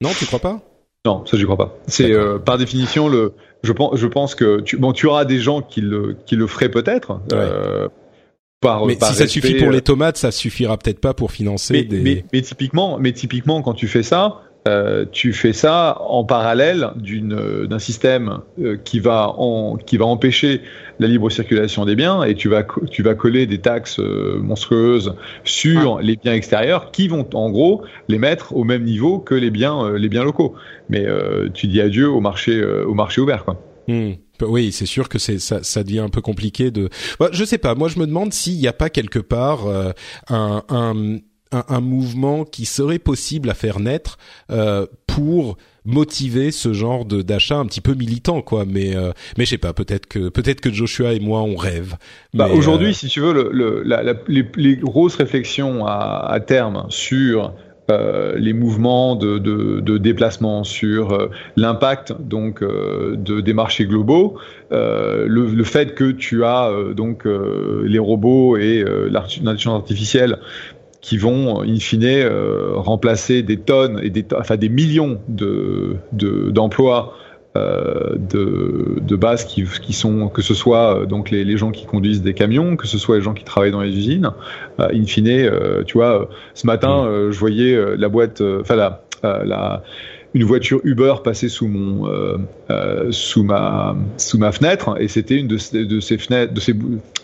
Non, 0.00 0.10
tu 0.16 0.26
crois 0.26 0.38
pas? 0.38 0.62
Non, 1.04 1.24
ça 1.26 1.36
je 1.36 1.44
crois 1.44 1.56
pas. 1.56 1.76
C'est 1.86 2.12
euh, 2.12 2.38
par 2.38 2.58
définition 2.58 3.08
le. 3.08 3.34
Je 3.62 3.72
pense, 3.72 3.96
je 3.96 4.06
pense 4.06 4.34
que 4.34 4.60
tu, 4.60 4.76
bon, 4.76 4.92
tu 4.92 5.06
auras 5.06 5.24
des 5.24 5.38
gens 5.38 5.62
qui 5.62 5.80
le 5.80 6.16
qui 6.26 6.36
le 6.36 6.46
feraient 6.46 6.68
peut-être. 6.68 7.20
Euh, 7.32 7.88
par, 8.60 8.86
mais 8.86 8.96
si 9.00 9.14
ça 9.14 9.26
suffit 9.26 9.54
pour 9.54 9.70
les 9.70 9.82
tomates, 9.82 10.16
ça 10.16 10.30
suffira 10.30 10.76
peut-être 10.76 11.00
pas 11.00 11.14
pour 11.14 11.32
financer 11.32 11.84
des. 11.84 12.00
Mais, 12.00 12.24
mais, 12.32 12.42
typiquement, 12.42 12.98
mais 12.98 13.12
typiquement, 13.12 13.62
quand 13.62 13.74
tu 13.74 13.86
fais 13.86 14.02
ça, 14.02 14.42
euh, 14.66 15.04
tu 15.10 15.32
fais 15.32 15.52
ça 15.52 15.98
en 16.00 16.24
parallèle 16.24 16.90
d'une 16.96 17.66
d'un 17.66 17.78
système 17.78 18.40
euh, 18.60 18.76
qui 18.76 18.98
va 18.98 19.32
en, 19.38 19.76
qui 19.76 19.96
va 19.96 20.04
empêcher 20.04 20.60
la 20.98 21.06
libre 21.06 21.30
circulation 21.30 21.84
des 21.84 21.94
biens 21.94 22.24
et 22.24 22.34
tu 22.34 22.48
vas 22.48 22.66
tu 22.90 23.02
vas 23.02 23.14
coller 23.14 23.46
des 23.46 23.58
taxes 23.58 24.00
euh, 24.00 24.38
monstrueuses 24.40 25.14
sur 25.44 26.00
les 26.00 26.16
biens 26.16 26.34
extérieurs 26.34 26.90
qui 26.90 27.08
vont 27.08 27.26
en 27.34 27.50
gros 27.50 27.82
les 28.08 28.18
mettre 28.18 28.54
au 28.54 28.64
même 28.64 28.82
niveau 28.82 29.20
que 29.20 29.34
les 29.34 29.50
biens 29.50 29.92
les 29.96 30.08
biens 30.08 30.24
locaux. 30.24 30.54
Mais 30.90 31.06
tu 31.54 31.68
dis 31.68 31.80
adieu 31.80 32.10
au 32.10 32.20
marché 32.20 32.62
au 32.64 32.94
marché 32.94 33.20
ouvert 33.20 33.44
quoi. 33.44 33.62
Hmm. 33.86 34.14
Oui, 34.42 34.72
c'est 34.72 34.86
sûr 34.86 35.08
que 35.08 35.18
c'est 35.18 35.38
ça, 35.38 35.62
ça 35.62 35.82
devient 35.84 36.00
un 36.00 36.08
peu 36.08 36.20
compliqué 36.20 36.70
de. 36.70 36.88
Bah, 37.18 37.28
je 37.32 37.44
sais 37.44 37.58
pas. 37.58 37.74
Moi, 37.74 37.88
je 37.88 37.98
me 37.98 38.06
demande 38.06 38.32
s'il 38.32 38.56
n'y 38.58 38.68
a 38.68 38.72
pas 38.72 38.90
quelque 38.90 39.18
part 39.18 39.66
un, 40.28 40.62
un 40.68 41.18
un, 41.52 41.64
un, 41.68 41.80
mouvement 41.80 42.44
qui 42.44 42.64
serait 42.66 42.98
possible 42.98 43.50
à 43.50 43.54
faire 43.54 43.80
naître 43.80 44.18
euh, 44.50 44.86
pour 45.06 45.56
motiver 45.84 46.50
ce 46.50 46.74
genre 46.74 47.06
de 47.06 47.22
d'achat 47.22 47.56
un 47.56 47.64
petit 47.64 47.80
peu 47.80 47.94
militant 47.94 48.42
quoi 48.42 48.66
mais 48.66 48.94
euh, 48.94 49.12
mais 49.38 49.46
je 49.46 49.50
sais 49.50 49.58
pas 49.58 49.72
peut-être 49.72 50.06
que 50.06 50.28
peut-être 50.28 50.60
que 50.60 50.70
Joshua 50.70 51.14
et 51.14 51.20
moi 51.20 51.40
on 51.40 51.56
rêve 51.56 51.96
bah, 52.34 52.48
aujourd'hui 52.48 52.90
euh, 52.90 52.92
si 52.92 53.08
tu 53.08 53.20
veux 53.20 53.32
le, 53.32 53.48
le, 53.50 53.82
la, 53.84 54.02
la, 54.02 54.14
les, 54.26 54.44
les, 54.56 54.76
grosses 54.76 55.14
réflexions 55.16 55.86
à, 55.86 56.26
à 56.28 56.40
terme 56.40 56.84
sur 56.90 57.54
euh, 57.90 58.36
les 58.38 58.52
mouvements 58.52 59.16
de, 59.16 59.38
de, 59.38 59.80
de 59.80 59.98
déplacement, 59.98 60.64
sur 60.64 61.12
euh, 61.12 61.30
l'impact 61.56 62.14
donc 62.20 62.62
euh, 62.62 63.16
de, 63.16 63.40
des 63.40 63.54
marchés 63.54 63.86
globaux, 63.86 64.38
le, 64.70 65.26
le, 65.26 65.64
fait 65.64 65.94
que 65.94 66.10
tu 66.10 66.44
as 66.44 66.70
donc 66.94 67.24
les 67.24 67.98
robots 67.98 68.58
et 68.58 68.84
l'intelligence 69.10 69.80
artificielle 69.80 70.38
qui 71.00 71.16
vont 71.16 71.62
in 71.62 71.78
fine 71.78 72.04
euh, 72.04 72.72
remplacer 72.74 73.42
des 73.42 73.56
tonnes 73.56 74.00
et 74.02 74.10
des, 74.10 74.26
enfin 74.36 74.56
des 74.56 74.68
millions 74.68 75.20
de 75.28 75.96
d'emplois 76.12 77.14
euh, 77.14 77.27
de, 78.16 78.96
de 79.00 79.16
base 79.16 79.44
qui, 79.44 79.64
qui, 79.82 79.92
sont 79.92 80.28
que 80.28 80.42
ce 80.42 80.54
soit 80.54 81.00
euh, 81.00 81.06
donc 81.06 81.30
les, 81.30 81.44
les, 81.44 81.56
gens 81.56 81.70
qui 81.70 81.86
conduisent 81.86 82.22
des 82.22 82.34
camions, 82.34 82.76
que 82.76 82.86
ce 82.86 82.98
soit 82.98 83.16
les 83.16 83.22
gens 83.22 83.34
qui 83.34 83.44
travaillent 83.44 83.72
dans 83.72 83.82
les 83.82 83.96
usines. 83.96 84.30
Euh, 84.80 84.88
in 84.92 85.04
fine, 85.04 85.28
euh, 85.28 85.82
tu 85.84 85.98
vois, 85.98 86.28
ce 86.54 86.66
matin, 86.66 87.04
mm. 87.04 87.30
je 87.30 87.38
voyais 87.38 87.96
la 87.96 88.08
boîte, 88.08 88.40
enfin 88.40 88.76
la, 88.76 89.02
la 89.22 89.82
une 90.34 90.44
voiture 90.44 90.80
Uber 90.84 91.14
passait 91.24 91.48
sous 91.48 91.68
mon 91.68 92.06
euh, 92.06 92.36
euh, 92.70 93.10
sous 93.10 93.42
ma 93.42 93.96
sous 94.18 94.38
ma 94.38 94.52
fenêtre 94.52 94.96
et 95.00 95.08
c'était 95.08 95.36
une 95.36 95.48
de, 95.48 95.84
de 95.84 96.00
ces 96.00 96.18
fenêtres 96.18 96.52
de 96.52 96.60
ces 96.60 96.74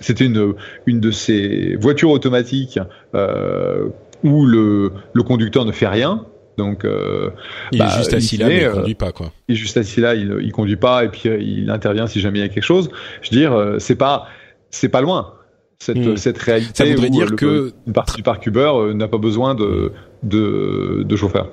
c'était 0.01 0.24
une 0.24 0.55
une 0.87 1.01
de 1.01 1.11
ces 1.11 1.76
voitures 1.76 2.11
automatiques 2.11 2.78
euh, 3.14 3.89
où 4.22 4.47
le 4.47 4.93
le 5.12 5.22
conducteur 5.22 5.64
ne 5.64 5.72
fait 5.72 5.87
rien 5.87 6.24
donc, 6.57 6.84
euh, 6.84 7.30
il 7.72 7.76
est 7.76 7.84
bah, 7.84 7.92
juste 7.96 8.14
assis 8.14 8.36
là, 8.36 8.48
mais 8.48 8.62
il 8.62 8.70
conduit 8.70 8.94
pas 8.94 9.12
quoi. 9.12 9.32
Il 9.48 9.55
est 9.55 9.59
juste 9.59 9.76
assis 9.76 10.00
là, 10.00 10.14
il, 10.14 10.38
il 10.42 10.52
conduit 10.52 10.76
pas 10.76 11.05
et 11.05 11.09
puis 11.09 11.28
il 11.40 11.70
intervient 11.70 12.07
si 12.07 12.20
jamais 12.20 12.38
il 12.38 12.42
y 12.42 12.44
a 12.44 12.48
quelque 12.48 12.64
chose. 12.64 12.90
Je 13.22 13.30
veux 13.30 13.36
dire, 13.36 13.76
c'est 13.78 13.96
pas 13.96 14.28
c'est 14.70 14.88
pas 14.88 15.00
loin 15.00 15.34
cette 15.78 15.98
hmm. 15.98 16.16
cette 16.16 16.38
réalité. 16.38 16.72
Ça 16.74 16.84
voudrait 16.84 17.11
dire 17.11 17.26
le, 17.26 17.36
que 17.36 17.72
une 17.86 17.92
partie 17.92 18.16
du 18.16 18.22
parc 18.22 18.46
Uber 18.46 18.72
n'a 18.94 19.09
pas 19.09 19.18
besoin 19.18 19.55
de 19.55 19.92
de, 20.22 21.02
de 21.05 21.16
chauffeur 21.16 21.50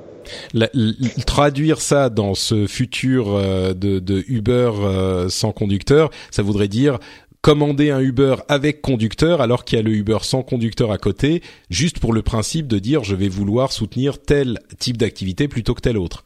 traduire 1.26 1.82
ça 1.82 2.10
dans 2.10 2.34
ce 2.34 2.68
futur 2.68 3.36
euh, 3.36 3.74
de, 3.74 4.00
de, 4.00 4.24
Uber 4.28 4.72
euh, 4.82 5.30
sans 5.30 5.52
conducteur, 5.52 6.10
ça 6.32 6.44
voudrait 6.44 6.68
dire 6.68 7.00
commander 7.42 7.92
un 7.92 8.00
Uber 8.00 8.36
avec 8.48 8.82
conducteur 8.82 9.42
alors 9.42 9.66
qu'il 9.66 9.78
y 9.78 9.80
a 9.80 9.84
le 9.84 9.92
Uber 9.92 10.20
sans 10.22 10.44
conducteur 10.44 10.92
à 10.92 10.98
côté, 10.98 11.42
juste 11.70 12.00
pour 12.00 12.14
le 12.14 12.22
principe 12.22 12.68
de 12.68 12.80
dire 12.80 13.04
je 13.04 13.16
vais 13.16 13.30
vouloir 13.30 13.72
soutenir 13.72 14.22
tel 14.22 14.60
type 14.80 14.98
d'activité 14.98 15.48
plutôt 15.48 15.74
que 15.74 15.82
tel 15.82 15.98
autre. 15.98 16.24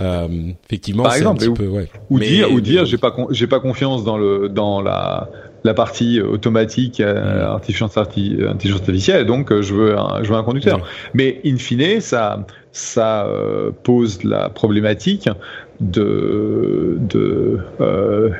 Euh, 0.00 0.50
effectivement, 0.64 1.04
par 1.04 1.14
exemple, 1.14 1.44
un 1.44 1.52
petit 1.52 1.62
peu, 1.62 1.68
ouais. 1.68 1.88
ou 2.10 2.18
dire, 2.18 2.50
ou 2.50 2.60
dire, 2.60 2.84
j'ai 2.84 2.98
pas, 2.98 3.14
j'ai 3.30 3.46
pas 3.46 3.60
confiance 3.60 4.02
dans 4.02 4.18
le, 4.18 4.48
dans 4.48 4.82
la, 4.82 5.30
la 5.62 5.72
partie 5.72 6.20
automatique, 6.20 7.00
euh, 7.00 7.46
mm. 7.46 7.54
intelligence, 7.54 7.96
artificielle, 7.96 9.24
donc 9.24 9.52
euh, 9.52 9.62
je 9.62 9.72
veux 9.72 9.96
un, 9.96 10.24
je 10.24 10.30
veux 10.30 10.36
un 10.36 10.42
conducteur. 10.42 10.84
Mais 11.14 11.40
in 11.46 11.58
fine, 11.58 12.00
ça, 12.00 12.44
ça 12.72 13.26
euh, 13.26 13.70
pose 13.84 14.24
la 14.24 14.48
problématique 14.48 15.28
de, 15.78 16.98
de 16.98 17.60
euh, 17.80 18.30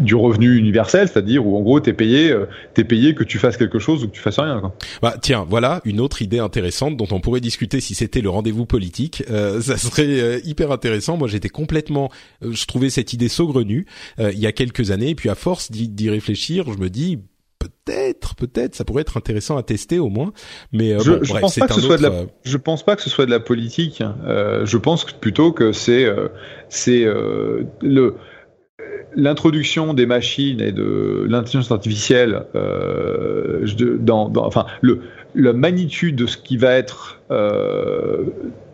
du 0.00 0.14
revenu 0.14 0.56
universel, 0.56 1.08
c'est-à-dire 1.08 1.46
où 1.46 1.56
en 1.56 1.60
gros 1.60 1.78
t'es 1.78 1.92
payé, 1.92 2.30
euh, 2.30 2.46
t'es 2.74 2.84
payé 2.84 3.14
que 3.14 3.22
tu 3.22 3.38
fasses 3.38 3.56
quelque 3.56 3.78
chose 3.78 4.02
ou 4.02 4.08
que 4.08 4.12
tu 4.12 4.20
fasses 4.20 4.38
rien. 4.38 4.60
Quoi. 4.60 4.74
Bah 5.02 5.14
tiens, 5.20 5.46
voilà 5.48 5.80
une 5.84 6.00
autre 6.00 6.22
idée 6.22 6.38
intéressante 6.38 6.96
dont 6.96 7.08
on 7.10 7.20
pourrait 7.20 7.40
discuter 7.40 7.80
si 7.80 7.94
c'était 7.94 8.22
le 8.22 8.30
rendez-vous 8.30 8.66
politique. 8.66 9.22
Euh, 9.30 9.60
ça 9.60 9.76
serait 9.76 10.20
euh, 10.20 10.40
hyper 10.44 10.72
intéressant. 10.72 11.16
Moi, 11.16 11.28
j'étais 11.28 11.50
complètement, 11.50 12.10
je 12.42 12.64
trouvais 12.64 12.90
cette 12.90 13.12
idée 13.12 13.28
saugrenue 13.28 13.86
il 14.18 14.38
y 14.38 14.46
a 14.46 14.52
quelques 14.52 14.90
années, 14.90 15.10
et 15.10 15.14
puis 15.14 15.28
à 15.28 15.34
force 15.34 15.70
d'y 15.70 16.10
réfléchir, 16.10 16.72
je 16.72 16.78
me 16.78 16.88
dis 16.88 17.18
peut-être, 17.58 18.34
peut-être, 18.36 18.74
ça 18.74 18.84
pourrait 18.84 19.02
être 19.02 19.16
intéressant 19.16 19.56
à 19.56 19.62
tester 19.62 19.98
au 19.98 20.08
moins. 20.08 20.32
Mais 20.72 20.98
je, 20.98 21.12
bon, 21.12 21.18
je 21.22 21.34
pense 21.34 21.56
pas 21.56 21.66
que 21.66 21.74
ce 21.74 21.80
soit 21.80 21.98
de 21.98 22.02
la, 22.02 22.12
je 22.42 22.56
pense 22.56 22.84
pas 22.84 22.96
que 22.96 23.02
ce 23.02 23.10
soit 23.10 23.26
de 23.26 23.30
la 23.30 23.40
politique. 23.40 24.02
Euh, 24.24 24.64
je 24.64 24.78
pense 24.78 25.04
plutôt 25.04 25.52
que 25.52 25.72
c'est, 25.72 26.06
c'est 26.68 27.04
le 27.04 28.16
l'introduction 29.14 29.94
des 29.94 30.06
machines 30.06 30.60
et 30.60 30.72
de 30.72 31.26
l'intelligence 31.28 31.70
artificielle 31.70 32.44
euh, 32.54 33.66
dans, 33.98 34.32
enfin 34.36 34.66
le 34.80 35.00
la 35.36 35.52
magnitude 35.52 36.16
de 36.16 36.26
ce 36.26 36.36
qui 36.36 36.56
va 36.56 36.72
être 36.72 37.20
euh, 37.30 38.24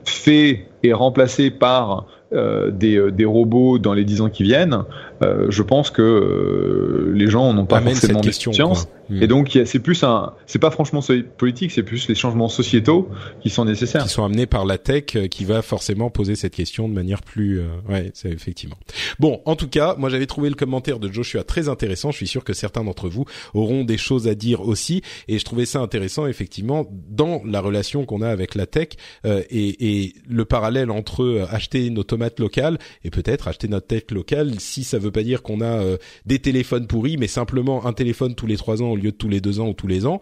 fait 0.05 0.67
et 0.83 0.95
remplacé 0.95 1.51
par 1.51 2.07
euh, 2.33 2.71
des, 2.71 3.13
des, 3.13 3.27
robots 3.27 3.79
dans 3.79 3.93
les 3.93 4.05
dix 4.05 4.23
ans 4.23 4.31
qui 4.31 4.43
viennent, 4.43 4.85
euh, 5.23 5.47
je 5.51 5.63
pense 5.63 5.91
que 5.91 6.03
euh, 6.03 7.13
les 7.15 7.29
gens 7.29 7.53
n'ont 7.53 7.67
pas 7.67 7.81
forcément 7.81 8.21
question, 8.21 8.51
conscience. 8.51 8.89
Hmm. 9.09 9.23
Et 9.23 9.27
donc 9.27 9.59
c'est 9.65 9.79
plus 9.79 10.03
un, 10.03 10.33
c'est 10.47 10.59
pas 10.59 10.71
franchement 10.71 11.01
politique, 11.39 11.71
c'est 11.71 11.85
plus 11.85 12.09
les 12.09 12.15
changements 12.15 12.49
sociétaux 12.49 13.09
qui 13.41 13.51
sont 13.51 13.65
nécessaires, 13.65 14.03
qui 14.03 14.09
sont 14.09 14.25
amenés 14.25 14.47
par 14.47 14.65
la 14.65 14.79
tech, 14.79 15.05
qui 15.31 15.45
va 15.45 15.63
forcément 15.63 16.11
poser 16.11 16.35
cette 16.35 16.55
question 16.55 16.89
de 16.89 16.95
manière 16.95 17.23
plus, 17.23 17.63
ouais, 17.89 18.11
c'est 18.15 18.31
effectivement. 18.31 18.77
Bon, 19.21 19.41
en 19.45 19.55
tout 19.55 19.69
cas, 19.69 19.95
moi 19.97 20.11
j'avais 20.11 20.27
trouvé 20.27 20.49
le 20.49 20.57
commentaire 20.57 20.99
de 20.99 21.11
Joshua 21.13 21.45
très 21.45 21.69
intéressant. 21.69 22.11
Je 22.11 22.17
suis 22.17 22.27
sûr 22.27 22.43
que 22.43 22.53
certains 22.53 22.83
d'entre 22.83 23.09
vous 23.09 23.27
auront 23.55 23.85
des 23.85 23.97
choses 23.97 24.27
à 24.27 24.35
dire 24.35 24.63
aussi, 24.63 25.03
et 25.29 25.39
je 25.39 25.45
trouvais 25.45 25.67
ça 25.67 25.79
intéressant 25.79 26.27
effectivement 26.27 26.87
dans 27.09 27.43
la 27.45 27.61
relation 27.61 28.05
qu'on 28.05 28.23
a 28.23 28.29
avec 28.29 28.57
la 28.57 28.67
tech 28.67 28.89
et, 29.25 30.05
et 30.05 30.15
le 30.29 30.45
parallèle 30.45 30.91
entre 30.91 31.47
acheter 31.51 31.91
nos 31.91 32.03
tomates 32.03 32.41
locales 32.41 32.79
et 33.05 33.11
peut-être 33.11 33.47
acheter 33.47 33.69
notre 33.69 33.87
tech 33.87 34.05
locale 34.11 34.59
si 34.59 34.83
ça 34.83 34.99
veut 34.99 35.06
pas 35.11 35.23
dire 35.23 35.43
qu'on 35.43 35.61
a 35.61 35.81
euh, 35.83 35.97
des 36.25 36.39
téléphones 36.39 36.87
pourris, 36.87 37.17
mais 37.17 37.29
simplement 37.29 37.87
un 37.87 37.93
téléphone 37.93 38.35
tous 38.35 38.47
les 38.47 38.57
trois 38.57 38.83
ans 38.83 38.91
au 38.91 38.97
lieu 38.97 39.11
de 39.13 39.17
tous 39.17 39.29
les 39.29 39.41
deux 39.41 39.61
ans 39.61 39.69
ou 39.69 39.75
tous 39.75 39.87
les 39.87 40.07
ans. 40.07 40.21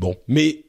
Bon, 0.00 0.16
mais 0.28 0.64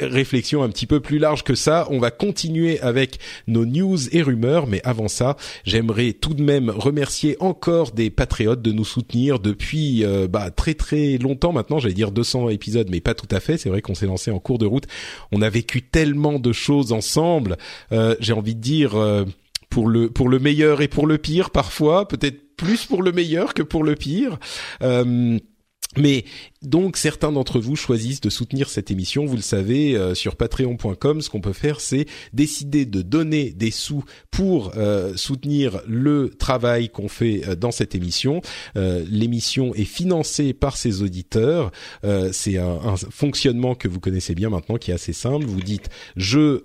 réflexion 0.00 0.62
un 0.62 0.68
petit 0.68 0.86
peu 0.86 1.00
plus 1.00 1.18
large 1.18 1.44
que 1.44 1.54
ça. 1.54 1.86
On 1.90 1.98
va 1.98 2.10
continuer 2.10 2.80
avec 2.80 3.18
nos 3.46 3.64
news 3.64 4.08
et 4.12 4.22
rumeurs, 4.22 4.66
mais 4.66 4.80
avant 4.84 5.08
ça, 5.08 5.36
j'aimerais 5.64 6.12
tout 6.12 6.34
de 6.34 6.42
même 6.42 6.68
remercier 6.70 7.36
encore 7.40 7.92
des 7.92 8.10
patriotes 8.10 8.62
de 8.62 8.72
nous 8.72 8.84
soutenir 8.84 9.38
depuis 9.38 10.04
euh, 10.04 10.26
bah, 10.26 10.50
très 10.50 10.74
très 10.74 11.18
longtemps 11.18 11.52
maintenant. 11.52 11.78
J'allais 11.78 11.94
dire 11.94 12.10
200 12.10 12.48
épisodes, 12.48 12.88
mais 12.90 13.00
pas 13.00 13.14
tout 13.14 13.28
à 13.30 13.40
fait. 13.40 13.56
C'est 13.56 13.68
vrai 13.68 13.82
qu'on 13.82 13.94
s'est 13.94 14.06
lancé 14.06 14.30
en 14.30 14.40
cours 14.40 14.58
de 14.58 14.66
route. 14.66 14.86
On 15.30 15.42
a 15.42 15.50
vécu 15.50 15.82
tellement 15.82 16.38
de 16.38 16.52
choses 16.52 16.92
ensemble. 16.92 17.56
Euh, 17.92 18.16
J'ai 18.20 18.32
envie 18.32 18.54
de 18.54 18.60
dire 18.60 18.96
pour 19.70 19.88
le 19.88 20.10
pour 20.10 20.28
le 20.28 20.38
meilleur 20.38 20.82
et 20.82 20.88
pour 20.88 21.06
le 21.06 21.18
pire 21.18 21.50
parfois, 21.50 22.06
peut-être 22.06 22.43
plus 22.56 22.86
pour 22.86 23.02
le 23.02 23.12
meilleur 23.12 23.54
que 23.54 23.62
pour 23.62 23.84
le 23.84 23.94
pire. 23.94 24.38
Euh, 24.82 25.38
mais 25.96 26.24
donc 26.64 26.96
certains 26.96 27.32
d'entre 27.32 27.60
vous 27.60 27.76
choisissent 27.76 28.20
de 28.20 28.30
soutenir 28.30 28.68
cette 28.68 28.90
émission. 28.90 29.24
Vous 29.26 29.36
le 29.36 29.42
savez, 29.42 29.96
euh, 29.96 30.14
sur 30.14 30.36
patreon.com, 30.36 31.20
ce 31.20 31.30
qu'on 31.30 31.40
peut 31.40 31.52
faire, 31.52 31.80
c'est 31.80 32.06
décider 32.32 32.86
de 32.86 33.02
donner 33.02 33.50
des 33.50 33.70
sous 33.70 34.04
pour 34.30 34.72
euh, 34.76 35.14
soutenir 35.16 35.80
le 35.86 36.30
travail 36.30 36.88
qu'on 36.88 37.08
fait 37.08 37.42
euh, 37.46 37.54
dans 37.54 37.70
cette 37.70 37.94
émission. 37.94 38.40
L'émission 38.74 39.74
est 39.74 39.84
financée 39.84 40.52
par 40.52 40.76
ses 40.76 41.02
auditeurs. 41.02 41.70
c'est 42.32 42.58
un, 42.58 42.78
un, 42.84 42.96
fonctionnement 42.96 43.74
que 43.74 43.88
vous 43.88 44.00
connaissez 44.00 44.34
bien 44.34 44.50
maintenant, 44.50 44.76
qui 44.76 44.90
est 44.90 44.94
assez 44.94 45.12
simple. 45.12 45.44
Vous 45.44 45.60
dites, 45.60 45.88
je 46.16 46.62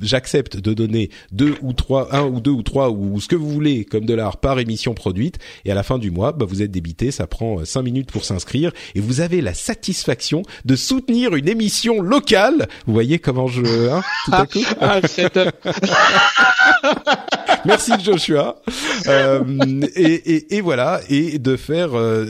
j'accepte 0.00 0.56
de 0.56 0.72
donner 0.72 1.10
deux 1.32 1.54
ou 1.62 1.72
trois, 1.72 2.14
un 2.14 2.26
ou 2.26 2.40
deux 2.40 2.50
ou 2.50 2.62
trois 2.62 2.90
ou 2.90 3.20
ce 3.20 3.28
que 3.28 3.36
vous 3.36 3.48
voulez 3.48 3.84
comme 3.84 4.04
dollars 4.04 4.38
par 4.38 4.58
émission 4.58 4.94
produite, 4.94 5.38
et 5.64 5.70
à 5.70 5.74
la 5.74 5.82
fin 5.82 5.98
du 5.98 6.10
mois, 6.10 6.32
bah, 6.32 6.46
vous 6.48 6.62
êtes 6.62 6.70
débité. 6.70 7.10
Ça 7.10 7.26
prend 7.26 7.64
cinq 7.64 7.82
minutes 7.82 8.10
pour 8.10 8.24
s'inscrire 8.24 8.72
et 8.94 9.00
vous 9.00 9.20
avez 9.20 9.40
la 9.40 9.54
satisfaction 9.54 10.42
de 10.64 10.76
soutenir 10.76 11.34
une 11.34 11.48
émission 11.48 12.00
locale. 12.00 12.68
Vous 12.86 12.92
voyez 12.92 13.18
comment 13.18 13.46
je 13.46 13.90
hein, 13.90 14.02
tout 14.24 14.34
à 14.34 14.46
coup. 14.46 14.64
Ah, 14.80 15.00
Merci 17.64 17.92
Joshua. 18.02 18.60
Euh, 19.06 19.42
et, 19.94 20.34
et, 20.34 20.56
et, 20.56 20.60
voilà, 20.60 21.00
et 21.08 21.38
de 21.38 21.56
faire 21.56 21.94
euh, 21.94 22.26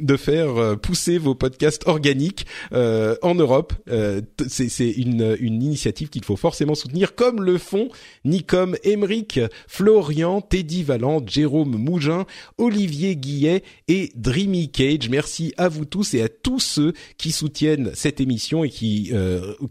de 0.00 0.16
faire 0.16 0.56
euh, 0.56 0.76
pousser 0.76 1.18
vos 1.18 1.34
podcasts 1.34 1.86
organiques 1.86 2.46
euh, 2.72 3.16
en 3.22 3.34
Europe. 3.34 3.72
Euh, 3.90 4.20
c'est 4.46 4.90
une, 4.90 5.36
une 5.40 5.62
initiative 5.62 6.08
qu'il 6.08 6.24
faut 6.24 6.36
forcément 6.36 6.74
soutenir, 6.74 7.14
comme 7.14 7.42
le 7.42 7.58
font 7.58 7.88
Nicom 8.24 8.76
Emeric, 8.84 9.40
Florian, 9.66 10.40
Teddy 10.40 10.82
Valent, 10.82 11.22
Jérôme 11.26 11.76
Mougin, 11.76 12.24
Olivier 12.58 13.16
Guillet 13.16 13.62
et 13.88 14.10
Dreamy 14.14 14.70
Cage. 14.70 15.08
Merci 15.08 15.54
à 15.56 15.68
vous 15.68 15.84
tous 15.84 15.97
et 16.14 16.22
à 16.22 16.28
tous 16.28 16.60
ceux 16.60 16.92
qui 17.16 17.32
soutiennent 17.32 17.90
cette 17.94 18.20
émission 18.20 18.64
et 18.64 18.70
qui 18.70 19.12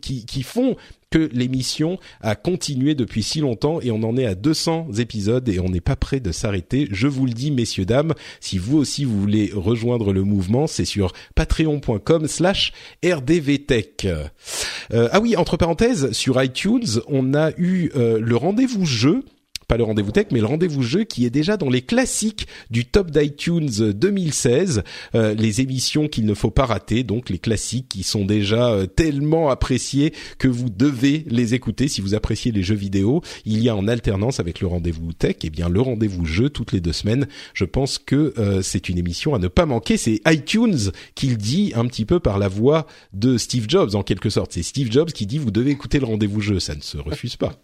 qui, 0.01 0.25
qui 0.25 0.43
font 0.43 0.75
que 1.09 1.29
l'émission 1.31 1.99
a 2.21 2.35
continué 2.35 2.95
depuis 2.95 3.23
si 3.23 3.39
longtemps 3.39 3.79
et 3.81 3.91
on 3.91 4.03
en 4.03 4.17
est 4.17 4.25
à 4.25 4.35
200 4.35 4.87
épisodes 4.97 5.47
et 5.47 5.59
on 5.59 5.69
n'est 5.69 5.81
pas 5.81 5.95
prêt 5.95 6.19
de 6.19 6.31
s'arrêter. 6.31 6.87
Je 6.91 7.07
vous 7.07 7.25
le 7.25 7.31
dis, 7.31 7.51
messieurs, 7.51 7.85
dames, 7.85 8.13
si 8.39 8.57
vous 8.57 8.77
aussi 8.77 9.05
vous 9.05 9.19
voulez 9.19 9.51
rejoindre 9.53 10.11
le 10.11 10.23
mouvement, 10.23 10.67
c'est 10.67 10.85
sur 10.85 11.13
patreon.com 11.35 12.27
slash 12.27 12.73
rdvtech. 13.05 14.05
Euh, 14.05 15.09
ah 15.11 15.19
oui, 15.19 15.35
entre 15.35 15.57
parenthèses, 15.57 16.11
sur 16.11 16.41
iTunes, 16.41 17.01
on 17.07 17.33
a 17.33 17.51
eu 17.57 17.89
euh, 17.95 18.19
le 18.19 18.35
rendez-vous 18.35 18.85
jeu 18.85 19.23
pas 19.67 19.77
le 19.77 19.83
rendez-vous 19.83 20.11
tech, 20.11 20.27
mais 20.31 20.39
le 20.39 20.45
rendez-vous 20.45 20.81
jeu 20.81 21.03
qui 21.03 21.25
est 21.25 21.29
déjà 21.29 21.57
dans 21.57 21.69
les 21.69 21.81
classiques 21.81 22.47
du 22.69 22.85
top 22.85 23.11
d'iTunes 23.11 23.91
2016, 23.91 24.83
euh, 25.15 25.33
les 25.33 25.61
émissions 25.61 26.07
qu'il 26.07 26.25
ne 26.25 26.33
faut 26.33 26.51
pas 26.51 26.65
rater, 26.65 27.03
donc 27.03 27.29
les 27.29 27.37
classiques 27.37 27.89
qui 27.89 28.03
sont 28.03 28.23
déjà 28.23 28.69
euh, 28.69 28.85
tellement 28.85 29.49
appréciés 29.49 30.13
que 30.37 30.47
vous 30.47 30.69
devez 30.69 31.25
les 31.27 31.53
écouter 31.53 31.89
si 31.89 31.99
vous 31.99 32.15
appréciez 32.15 32.51
les 32.51 32.63
jeux 32.63 32.75
vidéo. 32.75 33.21
Il 33.45 33.61
y 33.61 33.67
a 33.67 33.75
en 33.75 33.87
alternance 33.87 34.39
avec 34.39 34.61
le 34.61 34.67
rendez-vous 34.67 35.11
tech, 35.11 35.35
et 35.35 35.47
eh 35.47 35.49
bien 35.49 35.67
le 35.67 35.81
rendez-vous 35.81 36.25
jeu 36.25 36.49
toutes 36.49 36.71
les 36.71 36.79
deux 36.79 36.93
semaines. 36.93 37.27
Je 37.53 37.65
pense 37.65 37.97
que 37.97 38.33
euh, 38.37 38.61
c'est 38.61 38.87
une 38.87 38.97
émission 38.97 39.35
à 39.35 39.39
ne 39.39 39.49
pas 39.49 39.65
manquer. 39.65 39.97
C'est 39.97 40.21
iTunes 40.27 40.91
qui 41.15 41.27
le 41.27 41.35
dit 41.35 41.73
un 41.75 41.85
petit 41.87 42.05
peu 42.05 42.21
par 42.21 42.39
la 42.39 42.47
voix 42.47 42.87
de 43.11 43.37
Steve 43.37 43.65
Jobs 43.67 43.95
en 43.95 44.03
quelque 44.03 44.29
sorte. 44.29 44.53
C'est 44.53 44.63
Steve 44.63 44.91
Jobs 44.91 45.11
qui 45.11 45.25
dit 45.25 45.37
vous 45.37 45.51
devez 45.51 45.71
écouter 45.71 45.99
le 45.99 46.05
rendez-vous 46.05 46.39
jeu. 46.39 46.59
Ça 46.59 46.73
ne 46.73 46.81
se 46.81 46.97
refuse 46.97 47.35
pas. 47.35 47.59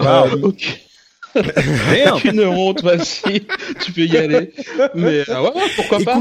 Ah, 0.00 0.24
ok. 0.42 0.80
Une 2.24 2.44
honte, 2.44 2.82
vas-y, 2.82 3.42
tu 3.80 3.92
peux 3.92 4.02
y 4.02 4.16
aller. 4.16 4.52
Mais 4.94 5.24
euh, 5.28 5.42
ouais, 5.42 5.50
pourquoi 5.76 5.98
pas 6.00 6.20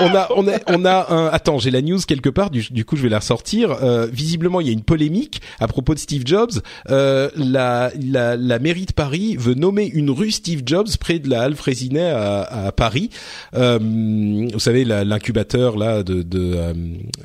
On 0.00 0.14
a, 0.14 0.28
on 0.36 0.48
a, 0.48 0.58
on 0.68 0.84
a 0.84 1.12
un. 1.12 1.26
Attends, 1.28 1.58
j'ai 1.58 1.70
la 1.70 1.82
news 1.82 1.98
quelque 2.06 2.28
part. 2.28 2.50
Du, 2.50 2.64
du, 2.70 2.84
coup, 2.84 2.96
je 2.96 3.02
vais 3.02 3.08
la 3.08 3.18
ressortir. 3.18 3.72
Euh, 3.82 4.06
visiblement, 4.10 4.60
il 4.60 4.66
y 4.68 4.70
a 4.70 4.72
une 4.72 4.84
polémique 4.84 5.42
à 5.58 5.66
propos 5.66 5.94
de 5.94 5.98
Steve 5.98 6.22
Jobs. 6.24 6.52
Euh, 6.90 7.30
la, 7.36 7.90
la, 8.00 8.36
la 8.36 8.58
mairie 8.58 8.86
de 8.86 8.92
Paris 8.92 9.36
veut 9.36 9.54
nommer 9.54 9.86
une 9.86 10.10
rue 10.10 10.30
Steve 10.30 10.62
Jobs 10.64 10.88
près 11.00 11.18
de 11.18 11.28
la 11.28 11.42
halle 11.42 11.56
Frésinet 11.56 12.10
à, 12.10 12.66
à 12.66 12.72
Paris. 12.72 13.10
Euh, 13.54 13.78
vous 13.80 14.60
savez, 14.60 14.84
l'incubateur 14.84 15.76
là 15.76 16.02
de 16.02 16.22
de, 16.22 16.54
euh, 16.54 16.72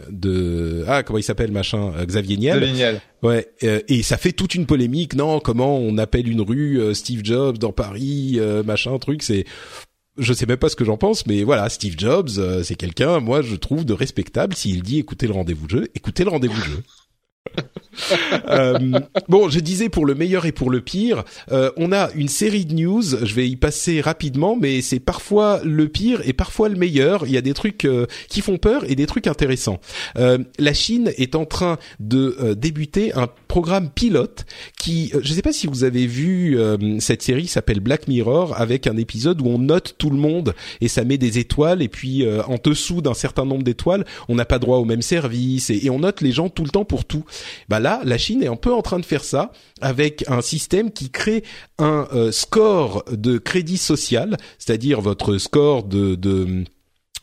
de 0.10 0.86
ah 0.88 1.04
comment 1.04 1.20
il 1.20 1.24
s'appelle 1.24 1.52
machin 1.52 1.91
Xavier 2.04 2.38
Niel. 2.38 2.58
Xavier 2.60 2.74
Niel. 2.74 3.02
Ouais, 3.28 3.45
euh, 3.63 3.82
et 3.89 4.03
ça 4.03 4.15
fait 4.15 4.32
toute 4.32 4.55
une 4.55 4.65
polémique. 4.65 5.13
Non, 5.13 5.41
comment 5.41 5.78
on 5.78 5.97
appelle 5.97 6.30
une 6.30 6.39
rue 6.39 6.80
euh, 6.80 6.93
Steve 6.93 7.25
Jobs 7.25 7.57
dans 7.57 7.73
Paris, 7.73 8.36
euh, 8.38 8.63
machin, 8.63 8.97
truc. 8.99 9.21
C'est, 9.21 9.43
je 10.17 10.32
sais 10.32 10.45
même 10.45 10.55
pas 10.55 10.69
ce 10.69 10.78
que 10.78 10.86
j'en 10.86 10.95
pense, 10.95 11.25
mais 11.25 11.43
voilà, 11.43 11.67
Steve 11.67 11.95
Jobs, 11.97 12.30
c'est 12.63 12.75
quelqu'un, 12.75 13.19
moi, 13.19 13.41
je 13.41 13.57
trouve 13.57 13.84
de 13.84 13.91
respectable. 13.91 14.55
S'il 14.55 14.82
dit 14.82 14.99
écoutez 14.99 15.28
le 15.28 15.34
rendez-vous 15.34 15.67
jeu, 15.67 15.89
écoutez 15.93 16.23
le 16.23 16.30
rendez-vous 16.30 16.61
jeu. 16.61 16.84
euh, 18.50 19.00
bon, 19.28 19.50
je 19.50 19.60
disais 19.60 19.89
pour 19.89 20.06
le 20.06 20.16
meilleur 20.16 20.45
et 20.45 20.52
pour 20.52 20.70
le 20.70 20.82
pire, 20.82 21.24
euh, 21.52 21.72
on 21.78 21.91
a 21.91 22.10
une 22.14 22.28
série 22.28 22.66
de 22.66 22.74
news. 22.74 23.04
Je 23.04 23.34
vais 23.36 23.48
y 23.48 23.56
passer 23.56 24.02
rapidement, 24.02 24.58
mais 24.60 24.82
c'est 24.82 25.00
parfois 25.00 25.62
le 25.64 25.88
pire 25.88 26.22
et 26.26 26.34
parfois 26.34 26.70
le 26.70 26.76
meilleur. 26.76 27.26
Il 27.26 27.32
y 27.32 27.38
a 27.38 27.41
des 27.41 27.54
trucs 27.54 27.86
euh, 27.86 28.06
qui 28.30 28.41
font 28.41 28.58
peur 28.58 28.84
et 28.89 28.95
des 28.95 29.06
trucs 29.06 29.28
intéressants. 29.28 29.80
La 30.16 30.74
Chine 30.74 31.12
est 31.18 31.36
en 31.36 31.45
train 31.45 31.78
de 32.00 32.54
débuter 32.58 33.14
un 33.14 33.28
programme 33.48 33.89
pilote 33.89 34.45
qui, 34.80 35.12
je 35.12 35.30
ne 35.30 35.36
sais 35.36 35.41
pas 35.41 35.54
si 35.54 35.68
vous 35.68 35.84
avez 35.84 36.08
vu 36.08 36.58
cette 37.00 37.22
série, 37.22 37.48
s'appelle 37.48 37.80
Black 37.80 38.08
Mirror, 38.08 38.60
avec 38.60 38.88
un 38.88 38.98
épisode 38.98 39.41
où 39.41 39.48
on 39.48 39.60
note 39.60 39.95
tout 39.98 40.10
le 40.10 40.18
monde 40.18 40.54
et 40.82 40.88
ça 40.88 41.04
met 41.04 41.18
des 41.18 41.39
étoiles 41.39 41.82
et 41.82 41.88
puis 41.88 42.26
en 42.48 42.58
dessous 42.64 43.02
d'un 43.02 43.14
certain 43.14 43.45
nombre 43.45 43.64
d'étoiles, 43.64 44.06
on 44.28 44.36
n'a 44.36 44.45
pas 44.45 44.60
droit 44.60 44.78
au 44.78 44.86
même 44.86 45.02
service 45.02 45.70
et, 45.70 45.89
on 45.89 46.00
note 46.00 46.22
les 46.22 46.32
gens 46.32 46.50
tout 46.50 46.64
le 46.64 46.70
temps 46.70 46.86
pour 46.86 47.06
tout. 47.06 47.24
Bah 47.70 47.80
la 48.04 48.18
Chine 48.18 48.44
est 48.44 48.48
un 48.48 48.56
peu 48.56 48.74
en 48.74 48.82
train 48.82 49.00
de 49.00 49.06
faire 49.06 49.24
ça 49.24 49.52
avec 49.82 50.24
un 50.28 50.42
système 50.42 50.92
qui 50.92 51.10
crée 51.10 51.44
un 51.78 52.08
euh, 52.14 52.32
score 52.32 53.04
de 53.12 53.38
crédit 53.38 53.78
social, 53.78 54.38
c'est-à-dire 54.58 55.02
votre 55.02 55.38
score 55.38 55.84
de, 55.84 56.16
de 56.16 56.66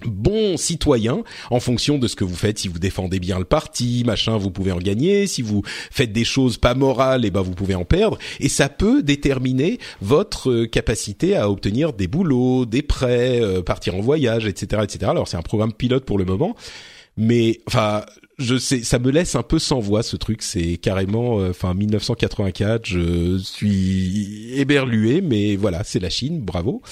bon 0.05 0.57
citoyen 0.57 1.23
en 1.51 1.61
fonction 1.61 1.99
de 1.99 2.09
ce 2.09 2.17
que 2.17 2.25
vous 2.25 2.35
faites. 2.35 2.59
Si 2.59 2.69
vous 2.69 2.79
défendez 2.79 3.21
bien 3.21 3.39
le 3.39 3.45
parti 3.45 4.03
machin 4.05 4.37
vous 4.37 4.51
pouvez 4.51 4.73
en 4.73 4.79
gagner. 4.79 5.27
Si 5.27 5.43
vous 5.43 5.62
faites 5.67 6.12
des 6.12 6.25
choses 6.25 6.59
pas 6.59 6.75
morales 6.75 7.25
et 7.25 7.29
eh 7.29 7.31
ben 7.31 7.43
vous 7.43 7.55
pouvez 7.55 7.75
en 7.75 7.85
perdre. 7.85 8.19
Et 8.41 8.49
ça 8.49 8.69
peut 8.69 9.03
déterminer 9.03 9.79
votre 10.01 10.51
euh, 10.51 10.67
capacité 10.67 11.37
à 11.37 11.51
obtenir 11.51 11.93
des 11.93 12.09
boulots 12.09 12.67
des 12.67 12.83
prêts 12.83 13.41
euh, 13.41 13.62
partir 13.62 13.95
en 13.95 14.01
voyage 14.01 14.47
etc 14.47 14.83
etc 14.83 15.11
alors 15.11 15.29
c'est 15.29 15.37
un 15.37 15.43
programme 15.43 15.73
pilote 15.73 16.05
pour 16.05 16.19
le 16.19 16.25
moment 16.25 16.55
mais 17.17 17.61
enfin 17.67 18.05
je 18.39 18.57
sais, 18.57 18.82
ça 18.82 18.99
me 18.99 19.11
laisse 19.11 19.37
un 19.37 19.43
peu 19.43 19.59
sans 19.59 19.78
voix 19.78 20.03
ce 20.03 20.16
truc. 20.16 20.43
C'est 20.43 20.76
carrément, 20.76 21.41
euh, 21.41 21.51
enfin 21.51 21.74
1984. 21.74 22.85
Je 22.85 23.39
suis 23.39 24.53
éberlué, 24.55 25.20
mais 25.20 25.57
voilà, 25.57 25.85
c'est 25.85 26.01
la 26.01 26.11
Chine. 26.11 26.41
Bravo. 26.41 26.82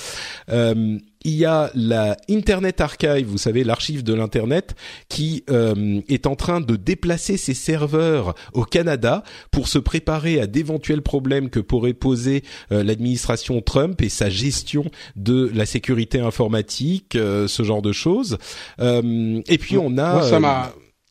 Euh, 0.51 0.99
il 1.24 1.34
y 1.34 1.45
a 1.45 1.70
la 1.76 2.16
Internet 2.28 2.80
Archive, 2.80 3.26
vous 3.26 3.38
savez, 3.38 3.62
l'archive 3.62 4.03
de 4.03 4.12
l'internet, 4.12 4.74
qui 5.09 5.45
euh, 5.51 6.01
est 6.09 6.26
en 6.26 6.34
train 6.34 6.61
de 6.61 6.74
déplacer 6.74 7.36
ses 7.36 7.55
serveurs 7.55 8.34
au 8.55 8.64
Canada 8.64 9.22
pour 9.53 9.68
se 9.68 9.78
préparer 9.78 10.40
à 10.40 10.49
d'éventuels 10.49 11.03
problèmes 11.03 11.49
que 11.49 11.61
pourrait 11.61 11.93
poser 11.93 12.43
l'administration 12.70 13.61
Trump 13.61 14.03
et 14.03 14.09
sa 14.09 14.30
gestion 14.30 14.84
de 15.14 15.49
la 15.55 15.64
sécurité 15.64 16.18
informatique, 16.18 17.12
ce 17.12 17.62
genre 17.62 17.82
de 17.82 17.93
choses. 17.93 18.38
et 18.80 19.59
puis 19.59 19.78
on 19.78 19.99
a. 19.99 20.22
ça 20.22 20.40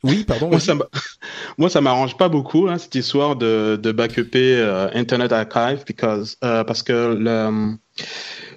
oui, 0.03 0.23
pardon. 0.23 0.49
Moi, 0.49 0.59
ça 0.59 0.73
moi, 1.57 1.69
ça 1.69 1.81
m'arrange 1.81 2.17
pas 2.17 2.29
beaucoup 2.29 2.67
hein, 2.67 2.77
cette 2.77 2.95
histoire 2.95 3.35
de, 3.35 3.79
de 3.81 3.91
backuper 3.91 4.55
euh, 4.57 4.89
Internet 4.93 5.31
Archive 5.31 5.83
because, 5.85 6.37
euh, 6.43 6.63
parce 6.63 6.83
que 6.83 7.15
le, 7.19 7.75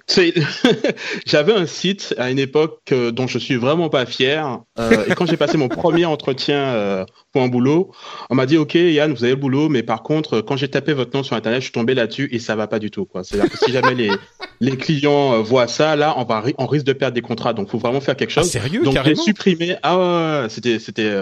j'avais 1.25 1.53
un 1.53 1.65
site 1.65 2.13
à 2.17 2.29
une 2.29 2.37
époque 2.37 2.79
euh, 2.91 3.11
dont 3.11 3.27
je 3.27 3.39
suis 3.39 3.55
vraiment 3.55 3.89
pas 3.89 4.05
fier. 4.05 4.59
Euh, 4.77 5.05
et 5.07 5.15
quand 5.15 5.25
j'ai 5.25 5.37
passé 5.37 5.57
mon 5.57 5.67
premier 5.67 6.05
entretien 6.05 6.57
euh, 6.57 7.05
pour 7.33 7.41
un 7.41 7.47
boulot, 7.47 7.91
on 8.29 8.35
m'a 8.35 8.45
dit 8.45 8.57
OK 8.57 8.75
Yann, 8.75 9.11
vous 9.11 9.23
avez 9.23 9.33
le 9.33 9.39
boulot, 9.39 9.67
mais 9.67 9.81
par 9.81 10.03
contre, 10.03 10.41
quand 10.41 10.57
j'ai 10.57 10.67
tapé 10.67 10.93
votre 10.93 11.15
nom 11.15 11.23
sur 11.23 11.35
internet, 11.35 11.61
je 11.61 11.65
suis 11.65 11.71
tombé 11.71 11.95
là-dessus 11.95 12.29
et 12.31 12.39
ça 12.39 12.55
va 12.55 12.67
pas 12.67 12.79
du 12.79 12.91
tout. 12.91 13.07
C'est-à-dire 13.23 13.51
que 13.51 13.57
si 13.57 13.71
jamais 13.71 13.95
les, 13.95 14.11
les 14.61 14.77
clients 14.77 15.41
voient 15.41 15.67
ça, 15.67 15.95
là, 15.95 16.13
on 16.17 16.23
va 16.23 16.43
on 16.57 16.67
risque 16.67 16.85
de 16.85 16.93
perdre 16.93 17.15
des 17.15 17.21
contrats. 17.21 17.53
Donc, 17.53 17.69
faut 17.69 17.79
vraiment 17.79 18.01
faire 18.01 18.15
quelque 18.15 18.31
chose. 18.31 18.45
Ah, 18.47 18.59
sérieux 18.61 18.83
Donc, 18.83 18.97
j'ai 19.03 19.15
supprimé. 19.15 19.75
Ah 19.81 19.97
ouais, 19.97 20.49
c'était 20.49 20.77
c'était 20.77 21.17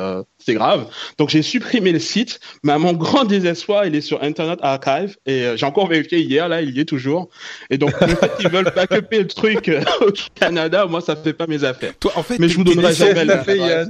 c'était 0.46 0.58
grave. 0.58 0.88
Donc, 1.18 1.30
j'ai 1.30 1.42
supprimé 1.42 1.92
le 1.92 2.00
site, 2.00 2.40
mais 2.64 2.74
à 2.74 2.78
mon 2.78 2.94
grand 2.94 3.26
désespoir, 3.26 3.86
il 3.86 3.96
est 3.96 4.02
sur 4.02 4.22
Internet 4.24 4.60
Archive 4.62 5.18
et 5.26 5.46
j'ai 5.56 5.66
encore 5.66 5.88
vérifié 5.88 6.20
hier. 6.20 6.48
Là, 6.50 6.62
il 6.62 6.76
y 6.76 6.80
est 6.80 6.86
toujours. 6.86 7.30
Et 7.70 7.78
donc, 7.78 7.94
en 8.02 8.08
fait, 8.08 8.32
ils 8.40 8.50
veulent 8.50 8.72
backuper 8.76 9.20
le 9.20 9.28
truc 9.28 9.70
euh, 9.70 9.82
au 10.02 10.12
Canada, 10.36 10.86
moi 10.86 11.02
ça 11.02 11.16
fait 11.16 11.34
pas 11.34 11.48
mes 11.48 11.64
affaires. 11.64 11.94
Toi, 12.00 12.12
en 12.16 12.24
fait, 12.24 12.40
mais 12.40 12.50
je 12.50 12.58
vous 12.58 12.64
donnerai 12.64 12.94
jamais 12.94 13.26
la 13.26 13.44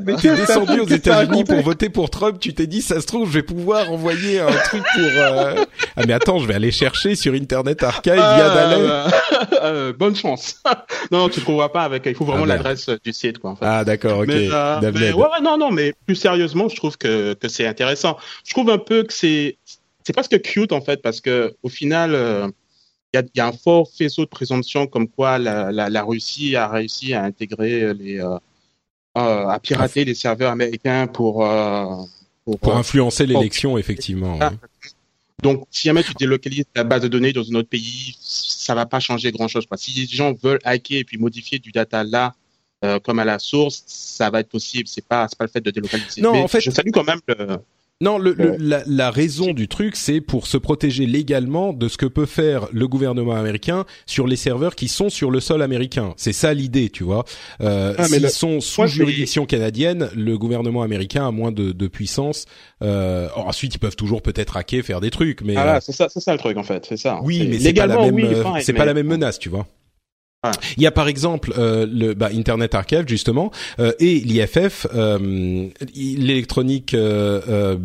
Mais 0.06 0.16
tu 0.16 0.28
es 0.28 0.36
descendu 0.36 0.80
aux 0.80 0.88
États-Unis 0.88 1.44
pour 1.44 1.62
voter 1.62 1.90
pour 1.90 2.10
Trump. 2.10 2.38
Tu 2.40 2.54
t'es 2.54 2.68
dit, 2.68 2.82
ça 2.82 3.02
se 3.02 3.06
trouve, 3.06 3.30
je 3.30 3.34
vais 3.34 3.44
pouvoir 3.44 3.92
envoyer 3.92 4.40
un 4.40 4.52
truc 4.52 4.84
pour. 4.94 5.04
Euh... 5.04 5.56
Ah 5.96 6.04
mais 6.08 6.14
attends, 6.14 6.40
je 6.40 6.48
vais 6.48 6.56
aller 6.56 6.72
chercher 6.72 7.16
sur 7.16 7.34
Internet 7.34 7.84
Archive 7.84 8.14
ah, 8.18 9.10
euh, 9.64 9.94
bonne 9.94 10.16
chance. 10.16 10.62
non, 11.12 11.20
non, 11.20 11.30
tu 11.30 11.40
le 11.40 11.44
trouveras 11.44 11.70
pas 11.70 11.84
avec. 11.84 12.04
Il 12.06 12.16
faut 12.16 12.26
vraiment 12.26 12.44
ah, 12.44 12.48
l'adresse 12.48 12.90
du 13.04 13.14
site, 13.14 13.40
quoi. 13.40 13.52
En 13.52 13.56
fait. 13.56 13.66
Ah 13.66 13.84
d'accord, 13.84 14.20
ok. 14.20 14.28
Mais, 14.28 14.50
euh, 14.52 14.92
mais, 14.94 15.12
ouais, 15.14 15.42
non, 15.42 15.58
non, 15.58 15.72
mais 15.72 15.94
plus 16.06 16.16
sérieusement, 16.48 16.70
je 16.70 16.76
trouve 16.76 16.98
que 16.98 17.34
que 17.34 17.48
c'est 17.48 17.68
intéressant. 17.68 18.18
Je 18.46 18.52
trouve 18.52 18.70
un 18.70 18.78
peu 18.78 19.04
que 19.04 19.14
c'est 19.14 19.58
c'est 20.04 20.14
presque 20.14 20.42
cute 20.42 20.72
en 20.72 20.82
fait 20.82 21.02
parce 21.02 21.22
que 21.22 21.56
au 21.64 21.70
final 21.70 22.52
il 23.14 23.30
y, 23.36 23.40
a, 23.40 23.48
un 23.48 23.52
fort 23.52 23.90
faisceau 23.92 24.24
de 24.24 24.30
présomption 24.30 24.88
comme 24.88 25.08
quoi 25.08 25.38
la, 25.38 25.72
la, 25.72 25.90
la 25.90 26.04
Russie 26.04 26.56
a 26.56 26.68
réussi 26.68 27.14
à 27.14 27.24
intégrer 27.24 27.94
les, 27.94 28.20
euh, 28.20 28.38
euh, 29.18 29.48
à 29.48 29.60
pirater 29.60 30.06
les 30.06 30.16
serveurs 30.16 30.52
américains 30.52 31.06
pour 31.06 31.46
euh, 31.46 31.86
pour, 32.44 32.60
pour, 32.60 32.76
influencer 32.76 33.26
l'élection, 33.26 33.78
effectivement. 33.78 34.38
Ah. 34.42 34.52
Donc, 35.42 35.66
si 35.70 35.88
jamais 35.88 36.04
tu 36.04 36.14
délocalises 36.14 36.66
ta 36.74 36.84
base 36.84 37.04
de 37.04 37.08
données 37.08 37.32
dans 37.32 37.48
un 37.50 37.56
autre 37.56 37.70
pays, 37.70 38.16
ça 38.20 38.74
va 38.74 38.86
pas 38.86 39.00
changer 39.00 39.32
grand 39.32 39.48
chose. 39.48 39.66
Si 39.78 39.92
les 39.92 40.08
gens 40.08 40.34
veulent 40.34 40.60
hacker 40.64 41.00
et 41.00 41.04
puis 41.04 41.18
modifier 41.18 41.60
du 41.60 41.72
data 41.72 42.04
là 42.04 42.34
comme 43.04 43.20
à 43.20 43.26
la 43.26 43.40
source, 43.40 43.84
ça 43.88 44.30
va 44.30 44.40
être 44.42 44.50
possible. 44.50 44.88
C'est 44.88 45.06
pas, 45.06 45.28
c'est 45.30 45.38
pas 45.38 45.46
le 45.46 45.50
fait 45.52 45.62
de 45.62 45.72
délocaliser. 45.72 46.22
Non, 46.22 46.34
Mais 46.34 46.42
en 46.42 46.48
fait- 46.48 46.62
je 46.62 46.72
salue 46.72 46.90
quand 46.94 47.04
même 47.06 47.20
le. 47.28 47.58
Non, 48.02 48.18
le, 48.18 48.34
le- 48.34 48.50
Bon. 48.52 48.58
la, 48.60 48.84
la 48.86 49.12
raison 49.12 49.54
du 49.54 49.70
truc, 49.70 49.96
c'est 49.96 50.20
pour 50.20 50.46
se 50.48 50.58
protéger 50.58 51.06
légalement 51.06 51.72
de 51.72 51.88
ce 51.88 51.96
que 51.96 52.08
peut 52.08 52.26
faire 52.26 52.68
le 52.74 52.86
gouvernement 52.88 53.34
américain 53.34 53.86
sur 54.06 54.28
les 54.28 54.36
serveurs 54.36 54.76
qui 54.76 54.90
sont 54.90 55.08
sur 55.10 55.32
le 55.32 55.40
sol 55.40 55.62
américain. 55.62 56.14
C'est 56.18 56.34
ça 56.34 56.54
l'idée, 56.54 56.90
tu 56.90 57.06
vois. 57.06 57.24
Euh, 57.62 57.94
Ah, 57.98 58.06
S'ils 58.06 58.30
sont 58.30 58.60
sous 58.60 58.82
moi, 58.82 58.88
juridiction 58.88 59.46
canadienne, 59.46 60.10
le 60.16 60.38
gouvernement 60.38 60.82
américain 60.82 61.28
a 61.28 61.32
moins 61.32 61.54
de, 61.54 61.72
de 61.72 61.88
puissance. 61.88 62.46
Euh, 62.82 63.30
ensuite, 63.38 63.76
ils 63.76 63.80
peuvent 63.80 63.96
toujours 63.96 64.22
peut-être 64.22 64.58
hacker, 64.58 64.84
faire 64.84 65.00
des 65.00 65.12
trucs, 65.12 65.42
mais 65.42 65.56
Ah 65.56 65.76
euh, 65.76 65.80
c'est 65.80 65.94
ça, 65.94 66.08
le 66.34 66.38
truc 66.40 66.58
en 66.58 66.64
fait, 66.64 66.86
c'est 66.90 66.98
ça. 66.98 67.20
oui, 67.24 67.48
mais 67.50 67.60
c'est 67.60 67.72
pas 67.74 67.86
la 67.86 67.96
légalement, 67.96 68.06
même, 68.08 68.16
oui, 68.16 68.26
euh, 68.26 68.44
fine, 68.44 68.54
c'est 68.62 68.74
pas 68.74 68.86
la 68.86 68.96
même 68.96 69.08
menace, 69.08 69.40
tu 69.40 69.48
vois. 69.48 69.66
Il 70.78 70.84
y 70.84 70.88
a 70.88 70.92
par 70.92 71.08
exemple 71.08 71.54
euh, 71.58 71.88
le 71.90 72.14
bah, 72.14 72.30
Internet 72.34 72.76
Archive 72.76 73.06
justement 73.08 73.52
euh, 73.80 73.94
et 74.00 74.20
l'IFF, 74.20 74.88
euh, 74.94 75.70
l'électronique 75.96 76.94
euh, 76.94 77.42
euh, 77.48 77.78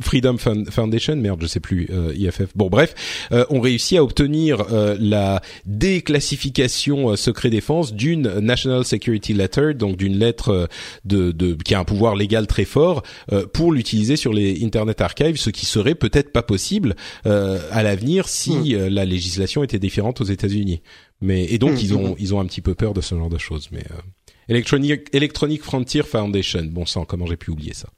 Freedom 0.00 0.36
Foundation, 0.38 1.16
merde, 1.16 1.40
je 1.42 1.46
sais 1.46 1.60
plus, 1.60 1.88
euh, 1.90 2.12
IFF. 2.16 2.48
Bon, 2.54 2.68
bref, 2.68 2.94
euh, 3.32 3.44
ont 3.50 3.60
réussi 3.60 3.96
à 3.96 4.02
obtenir 4.02 4.66
euh, 4.72 4.96
la 4.98 5.40
déclassification 5.64 7.10
euh, 7.10 7.16
secret 7.16 7.50
défense 7.50 7.94
d'une 7.94 8.40
National 8.40 8.84
Security 8.84 9.34
Letter, 9.34 9.74
donc 9.74 9.96
d'une 9.96 10.18
lettre 10.18 10.48
euh, 10.50 10.66
de, 11.04 11.32
de 11.32 11.54
qui 11.54 11.74
a 11.74 11.78
un 11.78 11.84
pouvoir 11.84 12.16
légal 12.16 12.46
très 12.46 12.64
fort 12.64 13.02
euh, 13.32 13.46
pour 13.46 13.72
l'utiliser 13.72 14.16
sur 14.16 14.32
les 14.32 14.64
Internet 14.64 15.00
Archives, 15.00 15.36
ce 15.36 15.50
qui 15.50 15.66
serait 15.66 15.94
peut-être 15.94 16.32
pas 16.32 16.42
possible 16.42 16.96
euh, 17.26 17.58
à 17.70 17.82
l'avenir 17.82 18.28
si 18.28 18.74
euh, 18.74 18.88
la 18.90 19.04
législation 19.04 19.62
était 19.62 19.78
différente 19.78 20.20
aux 20.20 20.24
États-Unis. 20.24 20.82
Mais 21.20 21.44
et 21.44 21.58
donc 21.58 21.76
Hmm, 21.76 21.78
ils 21.82 21.94
ont 21.94 22.16
ils 22.18 22.34
ont 22.34 22.40
un 22.40 22.46
petit 22.46 22.60
peu 22.60 22.74
peur 22.74 22.94
de 22.94 23.00
ce 23.00 23.14
genre 23.14 23.30
de 23.30 23.38
choses. 23.38 23.68
Mais 23.72 23.84
euh, 23.90 24.00
Electronic 24.48 25.08
Electronic 25.12 25.62
Frontier 25.62 26.02
Foundation, 26.02 26.64
bon 26.64 26.86
sang, 26.86 27.04
comment 27.04 27.26
j'ai 27.26 27.36
pu 27.36 27.50
oublier 27.50 27.74
ça. 27.74 27.88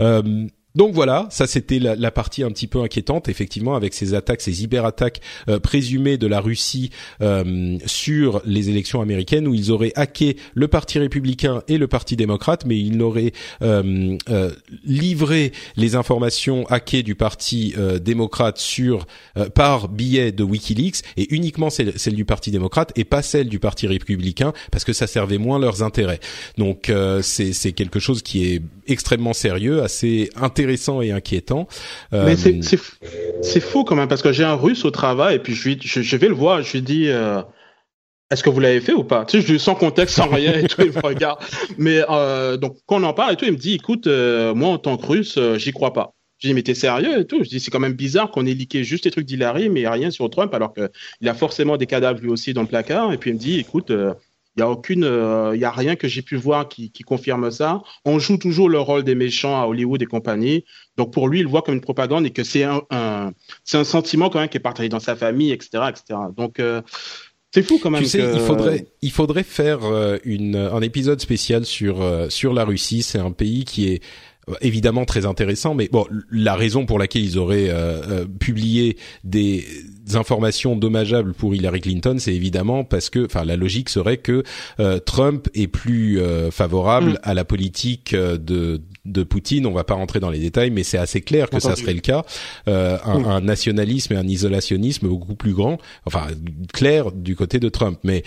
Euh, 0.00 0.46
donc 0.74 0.94
voilà, 0.94 1.26
ça 1.30 1.46
c'était 1.46 1.78
la, 1.78 2.10
partie 2.10 2.42
un 2.42 2.50
petit 2.50 2.66
peu 2.66 2.80
inquiétante, 2.80 3.28
effectivement, 3.28 3.74
avec 3.74 3.92
ces 3.92 4.14
attaques, 4.14 4.40
ces 4.40 4.52
cyberattaques 4.52 5.20
euh, 5.48 5.58
présumées 5.58 6.16
de 6.16 6.26
la 6.26 6.40
Russie 6.40 6.90
euh, 7.20 7.76
sur 7.84 8.40
les 8.46 8.70
élections 8.70 9.02
américaines, 9.02 9.46
où 9.46 9.54
ils 9.54 9.70
auraient 9.70 9.92
hacké 9.96 10.36
le 10.54 10.68
Parti 10.68 10.98
républicain 10.98 11.62
et 11.68 11.76
le 11.76 11.88
Parti 11.88 12.16
démocrate, 12.16 12.64
mais 12.64 12.78
ils 12.78 12.96
n'auraient 12.96 13.32
euh, 13.62 14.16
euh, 14.30 14.50
livré 14.84 15.52
les 15.76 15.94
informations 15.94 16.64
hackées 16.66 17.02
du 17.02 17.14
Parti 17.14 17.74
démocrate 18.00 18.58
sur 18.58 19.06
par 19.54 19.88
biais 19.88 20.32
de 20.32 20.42
WikiLeaks, 20.42 21.02
et 21.16 21.34
uniquement 21.34 21.70
celle, 21.70 21.98
celle 21.98 22.14
du 22.14 22.24
Parti 22.24 22.50
démocrate 22.50 22.92
et 22.96 23.04
pas 23.04 23.22
celle 23.22 23.48
du 23.48 23.58
Parti 23.58 23.86
républicain, 23.86 24.52
parce 24.70 24.84
que 24.84 24.92
ça 24.92 25.06
servait 25.06 25.38
moins 25.38 25.58
leurs 25.58 25.82
intérêts. 25.82 26.20
Donc 26.56 26.90
c'est 27.22 27.72
quelque 27.72 28.00
chose 28.00 28.22
qui 28.22 28.46
est 28.46 28.62
extrêmement 28.86 29.32
sérieux, 29.32 29.82
assez 29.82 30.30
intéressant 30.36 31.00
et 31.02 31.10
inquiétant. 31.12 31.66
Euh, 32.12 32.24
Mais 32.26 32.36
c'est 33.42 33.60
fou 33.60 33.84
quand 33.84 33.96
même 33.96 34.08
parce 34.08 34.22
que 34.22 34.32
j'ai 34.32 34.44
un 34.44 34.54
Russe 34.54 34.84
au 34.84 34.90
travail 34.90 35.36
et 35.36 35.38
puis 35.38 35.54
je 35.54 35.68
lui 35.68 35.78
je, 35.82 36.00
je 36.02 36.16
vais 36.16 36.28
le 36.28 36.34
voir, 36.34 36.62
je 36.62 36.72
lui 36.72 36.82
dis 36.82 37.08
euh, 37.08 37.42
est-ce 38.30 38.42
que 38.42 38.50
vous 38.50 38.60
l'avez 38.60 38.80
fait 38.80 38.94
ou 38.94 39.04
pas? 39.04 39.24
Tu 39.26 39.40
sais, 39.40 39.46
je 39.46 39.52
lui 39.52 39.60
sans 39.60 39.74
contexte, 39.74 40.16
sans 40.16 40.28
rien 40.28 40.54
et 40.54 40.66
tout, 40.66 40.82
il 40.82 40.92
me 40.92 41.00
regarde. 41.06 41.38
Mais 41.78 42.02
euh, 42.08 42.56
donc 42.56 42.76
quand 42.86 43.00
on 43.00 43.04
en 43.04 43.12
parle 43.12 43.34
et 43.34 43.36
tout, 43.36 43.44
il 43.44 43.52
me 43.52 43.56
dit 43.58 43.74
écoute, 43.74 44.06
moi 44.06 44.70
en 44.70 44.78
tant 44.78 44.96
que 44.96 45.06
Russe, 45.06 45.38
j'y 45.56 45.72
crois 45.72 45.92
pas. 45.92 46.14
Je 46.38 46.48
dis 46.48 46.54
mais 46.54 46.62
t'es 46.62 46.74
sérieux 46.74 47.20
et 47.20 47.24
tout? 47.24 47.44
Je 47.44 47.48
dis 47.48 47.60
c'est 47.60 47.70
quand 47.70 47.78
même 47.80 47.92
bizarre 47.92 48.30
qu'on 48.30 48.46
ait 48.46 48.54
leaké 48.54 48.82
juste 48.84 49.04
des 49.04 49.10
trucs 49.12 49.26
d'Hillary 49.26 49.68
mais 49.68 49.86
rien 49.88 50.10
sur 50.10 50.28
Trump 50.28 50.52
alors 50.54 50.72
que 50.72 50.90
il 51.20 51.28
a 51.28 51.34
forcément 51.34 51.76
des 51.76 51.86
cadavres 51.86 52.20
lui 52.20 52.30
aussi 52.30 52.52
dans 52.52 52.62
le 52.62 52.66
placard. 52.68 53.12
Et 53.12 53.18
puis 53.18 53.30
il 53.30 53.34
me 53.34 53.38
dit 53.38 53.58
écoute. 53.60 53.90
euh, 53.90 54.14
il 54.56 54.60
y 54.60 54.62
a 54.62 54.68
aucune, 54.68 55.04
euh, 55.04 55.52
il 55.54 55.60
y 55.60 55.64
a 55.64 55.70
rien 55.70 55.96
que 55.96 56.08
j'ai 56.08 56.22
pu 56.22 56.36
voir 56.36 56.68
qui, 56.68 56.90
qui 56.90 57.02
confirme 57.04 57.50
ça. 57.50 57.82
On 58.04 58.18
joue 58.18 58.36
toujours 58.36 58.68
le 58.68 58.78
rôle 58.80 59.02
des 59.02 59.14
méchants 59.14 59.60
à 59.60 59.66
Hollywood 59.66 60.02
et 60.02 60.06
compagnie. 60.06 60.64
Donc 60.96 61.12
pour 61.12 61.28
lui, 61.28 61.40
il 61.40 61.46
voit 61.46 61.62
comme 61.62 61.74
une 61.74 61.80
propagande 61.80 62.26
et 62.26 62.30
que 62.30 62.44
c'est 62.44 62.64
un, 62.64 62.82
un- 62.90 63.32
c'est 63.64 63.78
un 63.78 63.84
sentiment 63.84 64.28
quand 64.28 64.40
même 64.40 64.48
qui 64.50 64.58
est 64.58 64.60
partagé 64.60 64.88
dans 64.90 65.00
sa 65.00 65.16
famille, 65.16 65.52
etc., 65.52 65.84
etc. 65.88 66.20
Donc 66.36 66.60
euh, 66.60 66.82
c'est 67.54 67.62
fou 67.62 67.78
quand 67.82 67.90
même. 67.90 68.02
Tu 68.02 68.08
sais, 68.08 68.18
que- 68.18 68.34
il 68.34 68.40
faudrait, 68.40 68.86
il 69.02 69.10
faudrait 69.10 69.42
faire 69.42 69.84
euh, 69.84 70.18
une, 70.24 70.56
un 70.56 70.80
épisode 70.82 71.20
spécial 71.20 71.64
sur 71.64 72.02
euh, 72.02 72.28
sur 72.28 72.52
la 72.52 72.64
Russie. 72.64 73.02
C'est 73.02 73.18
un 73.18 73.30
pays 73.32 73.64
qui 73.64 73.88
est 73.88 74.02
euh, 74.48 74.54
évidemment 74.60 75.04
très 75.04 75.24
intéressant, 75.26 75.74
mais 75.74 75.88
bon, 75.92 76.06
la 76.30 76.56
raison 76.56 76.84
pour 76.86 76.98
laquelle 76.98 77.22
ils 77.22 77.38
auraient 77.38 77.68
euh, 77.70 78.02
euh, 78.22 78.26
publié 78.40 78.96
des 79.24 79.64
informations 80.14 80.76
dommageables 80.76 81.32
pour 81.34 81.54
Hillary 81.54 81.80
Clinton, 81.80 82.16
c'est 82.18 82.34
évidemment 82.34 82.84
parce 82.84 83.10
que, 83.10 83.24
enfin, 83.26 83.44
la 83.44 83.56
logique 83.56 83.88
serait 83.88 84.16
que 84.18 84.42
euh, 84.80 84.98
Trump 84.98 85.48
est 85.54 85.68
plus 85.68 86.20
euh, 86.20 86.50
favorable 86.50 87.12
Mm. 87.12 87.18
à 87.22 87.34
la 87.34 87.44
politique 87.44 88.14
euh, 88.14 88.36
de 88.38 88.80
de 89.04 89.24
Poutine. 89.24 89.66
On 89.66 89.72
va 89.72 89.82
pas 89.82 89.94
rentrer 89.94 90.20
dans 90.20 90.30
les 90.30 90.38
détails, 90.38 90.70
mais 90.70 90.84
c'est 90.84 90.98
assez 90.98 91.22
clair 91.22 91.50
que 91.50 91.58
ça 91.58 91.74
serait 91.74 91.94
le 91.94 92.00
cas. 92.00 92.24
Euh, 92.68 92.98
un, 93.04 93.18
Mm. 93.18 93.24
un 93.26 93.40
nationalisme 93.40 94.12
et 94.12 94.16
un 94.16 94.28
isolationnisme 94.28 95.08
beaucoup 95.08 95.34
plus 95.34 95.54
grand, 95.54 95.78
enfin 96.06 96.28
clair 96.72 97.10
du 97.12 97.34
côté 97.34 97.58
de 97.58 97.68
Trump, 97.68 97.98
mais 98.04 98.22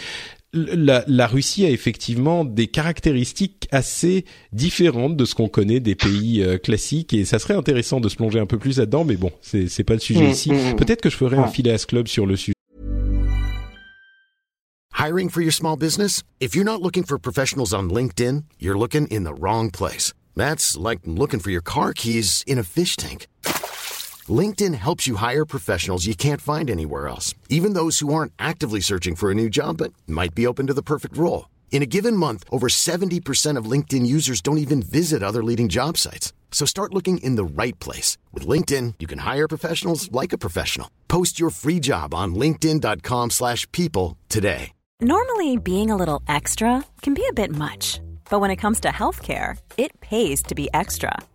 la, 0.56 1.04
la 1.08 1.28
Russie 1.28 1.66
a 1.66 1.70
effectivement 1.70 2.46
des 2.46 2.68
caractéristiques 2.68 3.68
assez 3.72 4.26
différentes 4.54 5.18
de 5.18 5.26
ce 5.26 5.36
qu'on 5.36 5.50
connaît 5.50 5.80
des 5.80 5.96
pays 5.96 6.42
euh, 6.42 6.58
classiques 6.58 7.14
et 7.14 7.26
ça 7.26 7.40
serait 7.40 7.54
intéressant 7.56 8.00
de 8.00 8.10
se 8.10 8.16
plonger 8.16 8.40
un 8.40 8.46
peu 8.46 8.58
plus 8.58 8.78
là-dedans 8.78 9.04
mais 9.04 9.18
bon 9.18 9.32
c'est 9.42 9.68
c'est 9.68 9.84
pas 9.84 9.94
le 9.94 10.00
sujet 10.00 10.28
Mm, 10.28 10.32
ici 10.32 10.52
mm, 10.52 10.72
mm. 10.72 10.76
peut-être 10.78 11.02
que 11.02 11.10
je 11.10 11.18
ferai 11.18 11.36
un 11.38 11.44
Ah. 11.44 11.48
Phileas 11.50 11.86
Club 11.88 12.08
sur 12.08 12.26
le 12.26 12.36
sujet 12.36 12.54
Hiring 14.98 15.30
for 15.30 15.42
your 15.42 15.52
small 15.54 15.76
business? 15.78 16.24
If 16.40 16.56
you're 16.56 16.64
not 16.66 16.82
looking 16.82 17.04
for 17.04 17.20
professionals 17.20 17.74
on 17.74 17.90
LinkedIn, 17.90 18.46
you're 18.60 18.78
looking 18.78 19.08
in 19.08 19.24
the 19.26 19.34
wrong 19.34 19.70
place. 19.70 20.14
That's 20.36 20.78
like 20.78 21.02
looking 21.06 21.40
for 21.42 21.52
your 21.52 21.62
car 21.62 21.94
keys 21.94 22.44
in 22.48 22.58
a 22.58 22.64
fish 22.64 22.96
tank. 22.96 23.28
LinkedIn 24.30 24.74
helps 24.74 25.06
you 25.06 25.18
hire 25.18 25.46
professionals 25.46 26.06
you 26.06 26.16
can't 26.16 26.42
find 26.42 26.70
anywhere 26.70 27.08
else, 27.08 27.36
even 27.50 27.74
those 27.74 28.00
who 28.00 28.14
aren't 28.14 28.34
actively 28.40 28.80
searching 28.80 29.16
for 29.16 29.30
a 29.30 29.36
new 29.36 29.50
job 29.50 29.78
but 29.78 29.94
might 30.08 30.34
be 30.34 30.48
open 30.48 30.68
to 30.68 30.74
the 30.74 30.82
perfect 30.82 31.16
role. 31.18 31.50
In 31.72 31.84
a 31.84 31.86
given 31.86 32.16
month, 32.16 32.46
over 32.50 32.68
70% 32.68 33.58
of 33.58 33.70
LinkedIn 33.70 34.06
users 34.08 34.42
don't 34.42 34.58
even 34.58 34.82
visit 34.82 35.22
other 35.22 35.44
leading 35.44 35.68
job 35.68 35.98
sites. 35.98 36.34
So 36.52 36.66
start 36.66 36.94
looking 36.94 37.18
in 37.18 37.36
the 37.36 37.44
right 37.44 37.78
place. 37.80 38.18
With 38.32 38.48
LinkedIn, 38.48 38.96
you 39.00 39.08
can 39.08 39.20
hire 39.20 39.48
professionals 39.48 40.10
like 40.12 40.32
a 40.32 40.38
professional. 40.38 40.90
Post 41.10 41.38
your 41.38 41.50
free 41.50 41.82
job 41.82 42.14
on 42.14 42.34
linkedin.com/people 42.34 43.30
slash 43.30 43.70
people 43.74 44.18
today. 44.30 44.72
Normally, 45.02 45.58
being 45.58 45.92
a 45.92 45.98
little 45.98 46.22
extra 46.30 46.82
can 47.02 47.14
be 47.14 47.26
a 47.30 47.34
bit 47.34 47.52
much, 47.52 48.00
but 48.30 48.40
when 48.40 48.52
it 48.52 48.62
comes 48.62 48.80
to 48.82 48.90
healthcare, 48.90 49.58
it 49.76 49.92
pays 50.00 50.42
to 50.44 50.56
be 50.56 50.70
extra. 50.74 51.12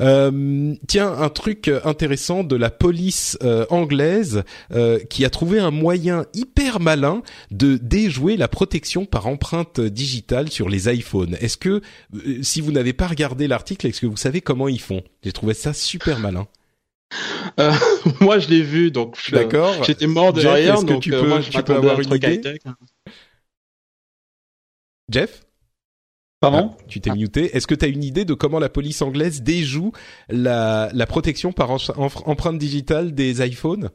Euh, 0.00 0.74
tiens, 0.88 1.12
un 1.12 1.28
truc 1.28 1.68
euh, 1.68 1.80
intéressant 1.84 2.42
de 2.42 2.56
la 2.56 2.70
police 2.70 3.38
euh, 3.44 3.64
anglaise 3.70 4.42
euh, 4.72 4.98
qui 4.98 5.24
a 5.24 5.30
trouvé 5.30 5.60
un 5.60 5.70
moyen 5.70 6.26
hyper 6.34 6.80
malin 6.80 7.22
de 7.52 7.76
déjouer 7.76 8.36
la 8.36 8.48
protection 8.48 9.06
par 9.06 9.28
empreinte 9.28 9.80
digitale 9.80 10.50
sur 10.50 10.68
les 10.68 10.92
iPhones. 10.92 11.36
Est-ce 11.40 11.56
que, 11.56 11.80
euh, 12.14 12.42
si 12.42 12.60
vous 12.60 12.72
n'avez 12.72 12.92
pas 12.92 13.06
regardé 13.06 13.46
l'article, 13.46 13.86
est-ce 13.86 14.00
que 14.00 14.06
vous 14.06 14.16
savez 14.16 14.40
comment 14.40 14.66
ils 14.66 14.80
font? 14.80 15.02
J'ai 15.22 15.32
trouvé 15.32 15.54
ça 15.54 15.72
super 15.72 16.18
malin. 16.18 16.48
Euh, 17.60 17.70
moi, 18.20 18.40
je 18.40 18.48
l'ai 18.48 18.62
vu, 18.62 18.90
donc 18.90 19.16
je- 19.24 19.36
D'accord. 19.36 19.84
j'étais 19.84 20.08
mort 20.08 20.32
de 20.32 20.40
Jeff, 20.40 20.54
rire. 20.54 20.74
est-ce 20.74 20.86
que 20.86 20.98
tu 20.98 21.14
euh, 21.14 21.20
peux- 21.20 21.28
moi, 21.28 21.38
tu 21.40 21.62
peux 21.62 21.74
avoir 21.74 21.98
un 22.00 22.02
une 22.02 22.14
idée? 22.14 22.34
high-tech. 22.34 22.58
Jeff? 25.08 25.42
Pardon 26.50 26.70
Ah, 26.74 26.82
Tu 26.88 27.00
t'es 27.00 27.10
muté. 27.10 27.56
Est-ce 27.56 27.66
que 27.66 27.74
tu 27.74 27.84
as 27.84 27.88
une 27.88 28.04
idée 28.04 28.24
de 28.24 28.34
comment 28.34 28.58
la 28.58 28.68
police 28.68 29.02
anglaise 29.02 29.42
déjoue 29.42 29.92
la, 30.28 30.90
la 30.92 31.06
protection 31.06 31.52
par 31.52 31.70
empreinte 32.26 32.58
digitale 32.58 33.14
des 33.14 33.44
iPhones? 33.46 33.90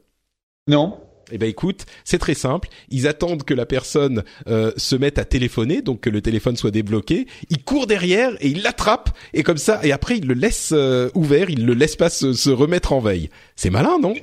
Non. 0.67 0.99
Eh 1.31 1.37
ben 1.37 1.47
écoute, 1.47 1.85
c'est 2.05 2.17
très 2.17 2.33
simple. 2.33 2.69
Ils 2.89 3.07
attendent 3.07 3.43
que 3.43 3.53
la 3.53 3.67
personne 3.67 4.23
euh, 4.47 4.71
se 4.77 4.95
mette 4.95 5.19
à 5.19 5.25
téléphoner, 5.25 5.83
donc 5.83 6.01
que 6.01 6.09
le 6.09 6.21
téléphone 6.21 6.55
soit 6.57 6.71
débloqué. 6.71 7.27
Ils 7.51 7.63
courent 7.63 7.85
derrière 7.85 8.31
et 8.39 8.47
ils 8.47 8.63
l'attrapent 8.63 9.15
et 9.33 9.43
comme 9.43 9.57
ça. 9.57 9.79
Et 9.83 9.91
après 9.91 10.17
ils 10.17 10.25
le 10.25 10.33
laissent 10.33 10.73
euh, 10.73 11.09
ouvert, 11.13 11.51
ils 11.51 11.65
le 11.67 11.73
laissent 11.73 11.95
pas 11.95 12.09
se, 12.09 12.33
se 12.33 12.49
remettre 12.49 12.93
en 12.93 12.99
veille. 12.99 13.29
C'est 13.55 13.69
malin, 13.69 13.99
non? 14.01 14.15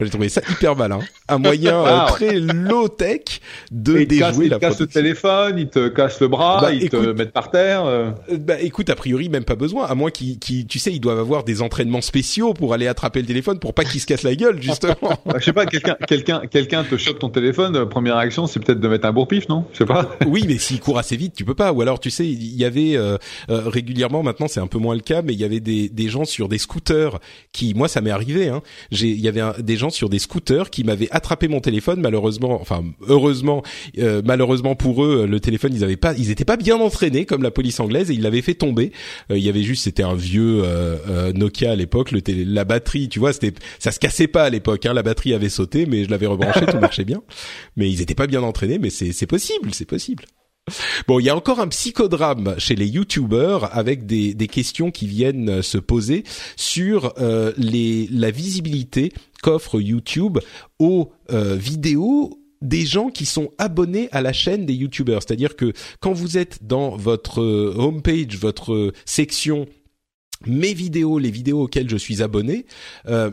J'ai 0.00 0.10
trouvé 0.10 0.28
ça 0.28 0.40
hyper 0.50 0.76
malin. 0.76 1.00
Un 1.28 1.38
moyen 1.38 1.84
euh, 1.84 2.06
très 2.08 2.38
low 2.38 2.88
tech 2.88 3.40
de 3.70 4.00
il 4.00 4.06
déjouer 4.06 4.20
casse, 4.26 4.38
il 4.42 4.48
la 4.50 4.58
casse 4.58 4.80
le 4.80 4.86
téléphone, 4.86 5.58
il 5.58 5.68
te 5.68 5.88
casse 5.88 6.20
le 6.20 6.28
bras, 6.28 6.60
Bah, 6.60 6.72
il 6.72 6.88
te 6.88 6.96
écoute- 6.96 7.16
met 7.16 7.26
par 7.26 7.50
terre. 7.50 7.84
euh. 7.84 8.10
Euh, 8.30 8.36
Bah 8.38 8.60
écoute, 8.60 8.90
a 8.90 8.94
priori 8.94 9.28
même 9.28 9.44
pas 9.44 9.54
besoin, 9.56 9.86
à 9.86 9.94
moins 9.94 10.10
qu'ils, 10.10 10.38
qu'ils- 10.38 10.66
tu 10.66 10.78
sais, 10.78 10.92
ils 10.92 11.00
doivent 11.00 11.18
avoir 11.18 11.44
des 11.44 11.62
entraînements 11.62 12.00
spéciaux 12.02 12.52
pour 12.54 12.74
aller 12.74 12.86
attraper 12.86 13.20
le 13.20 13.26
téléphone 13.26 13.58
pour 13.58 13.74
pas 13.74 13.84
qu'il 13.84 14.00
se 14.00 14.06
casse 14.06 14.22
la 14.22 14.34
gueule 14.34 14.60
justement. 14.62 14.96
Bah, 15.26 15.36
je 15.38 15.44
sais 15.44 15.52
pas, 15.52 15.66
quelqu'un, 15.66 15.96
quelqu'un, 16.06 16.42
quelqu'un 16.50 16.84
te 16.84 16.96
chope 16.96 17.18
ton 17.18 17.30
téléphone. 17.30 17.88
Première 17.88 18.16
réaction, 18.18 18.46
c'est 18.46 18.60
peut-être 18.60 18.80
de 18.80 18.88
mettre 18.88 19.06
un 19.06 19.12
bourre-pif, 19.12 19.48
non? 19.48 19.64
Je 19.72 19.78
sais 19.78 19.86
pas. 19.86 20.16
oui, 20.26 20.44
mais 20.46 20.58
s'il 20.58 20.80
court 20.80 20.98
assez 20.98 21.16
vite, 21.16 21.34
tu 21.34 21.44
peux 21.44 21.54
pas. 21.54 21.72
Ou 21.72 21.80
alors, 21.82 21.98
tu 22.00 22.10
sais, 22.10 22.26
il 22.26 22.54
y 22.56 22.64
avait 22.64 22.96
euh, 22.96 23.16
régulièrement, 23.48 24.22
maintenant 24.22 24.48
c'est 24.48 24.60
un 24.60 24.66
peu 24.66 24.78
moins 24.78 24.94
le 24.94 25.00
cas, 25.00 25.22
mais 25.22 25.32
il 25.32 25.40
y 25.40 25.44
avait 25.44 25.60
des, 25.60 25.88
des 25.88 26.08
gens 26.08 26.24
sur 26.24 26.48
des 26.48 26.58
scooters 26.58 27.18
qui, 27.52 27.74
moi, 27.74 27.88
ça 27.88 28.00
m'est 28.00 28.10
arrivé. 28.10 28.48
Hein, 28.48 28.62
il 28.92 29.20
y 29.20 29.28
avait 29.28 29.40
un- 29.40 29.54
des 29.58 29.76
gens 29.76 29.85
sur 29.90 30.08
des 30.08 30.18
scooters 30.18 30.70
qui 30.70 30.84
m'avaient 30.84 31.08
attrapé 31.10 31.48
mon 31.48 31.60
téléphone. 31.60 32.00
Malheureusement, 32.00 32.60
enfin 32.60 32.84
heureusement, 33.08 33.62
euh, 33.98 34.22
malheureusement 34.24 34.74
pour 34.74 35.04
eux, 35.04 35.26
le 35.26 35.40
téléphone, 35.40 35.72
ils 35.74 35.84
avaient 35.84 35.96
pas, 35.96 36.14
ils 36.14 36.30
étaient 36.30 36.44
pas 36.44 36.56
bien 36.56 36.76
entraînés 36.76 37.24
comme 37.24 37.42
la 37.42 37.50
police 37.50 37.80
anglaise 37.80 38.10
et 38.10 38.14
ils 38.14 38.22
l'avaient 38.22 38.42
fait 38.42 38.54
tomber. 38.54 38.92
Euh, 39.30 39.38
il 39.38 39.44
y 39.44 39.48
avait 39.48 39.62
juste, 39.62 39.84
c'était 39.84 40.02
un 40.02 40.14
vieux 40.14 40.62
euh, 40.64 40.96
euh, 41.08 41.32
Nokia 41.32 41.72
à 41.72 41.76
l'époque. 41.76 42.12
Le 42.12 42.22
télé, 42.22 42.44
la 42.44 42.64
batterie, 42.64 43.08
tu 43.08 43.18
vois, 43.18 43.32
c'était, 43.32 43.52
ça 43.78 43.92
se 43.92 43.98
cassait 43.98 44.28
pas 44.28 44.44
à 44.44 44.50
l'époque. 44.50 44.86
Hein, 44.86 44.94
la 44.94 45.02
batterie 45.02 45.34
avait 45.34 45.48
sauté, 45.48 45.86
mais 45.86 46.04
je 46.04 46.10
l'avais 46.10 46.26
rebranché, 46.26 46.66
tout 46.66 46.78
marchait 46.78 47.04
bien. 47.04 47.22
Mais 47.76 47.90
ils 47.90 48.00
étaient 48.00 48.14
pas 48.14 48.26
bien 48.26 48.42
entraînés, 48.42 48.78
mais 48.78 48.90
c'est, 48.90 49.12
c'est 49.12 49.26
possible, 49.26 49.74
c'est 49.74 49.84
possible. 49.84 50.24
Bon, 51.06 51.20
il 51.20 51.26
y 51.26 51.30
a 51.30 51.36
encore 51.36 51.60
un 51.60 51.68
psychodrame 51.68 52.56
chez 52.58 52.74
les 52.74 52.88
YouTubers 52.88 53.68
avec 53.76 54.06
des, 54.06 54.34
des 54.34 54.48
questions 54.48 54.90
qui 54.90 55.06
viennent 55.06 55.48
euh, 55.48 55.62
se 55.62 55.78
poser 55.78 56.24
sur 56.56 57.14
euh, 57.18 57.52
les, 57.56 58.08
la 58.10 58.32
visibilité 58.32 59.12
qu'offre 59.42 59.80
YouTube 59.80 60.38
aux 60.80 61.12
euh, 61.30 61.54
vidéos 61.54 62.40
des 62.62 62.84
gens 62.84 63.10
qui 63.10 63.26
sont 63.26 63.52
abonnés 63.58 64.08
à 64.12 64.22
la 64.22 64.32
chaîne 64.32 64.66
des 64.66 64.74
YouTubers. 64.74 65.22
C'est-à-dire 65.22 65.56
que 65.56 65.72
quand 66.00 66.12
vous 66.12 66.38
êtes 66.38 66.66
dans 66.66 66.96
votre 66.96 67.42
euh, 67.42 67.74
homepage, 67.76 68.36
votre 68.36 68.72
euh, 68.72 68.92
section 69.04 69.66
mes 70.44 70.74
vidéos, 70.74 71.18
les 71.18 71.30
vidéos 71.30 71.62
auxquelles 71.62 71.88
je 71.88 71.96
suis 71.96 72.22
abonné, 72.22 72.66
euh, 73.08 73.30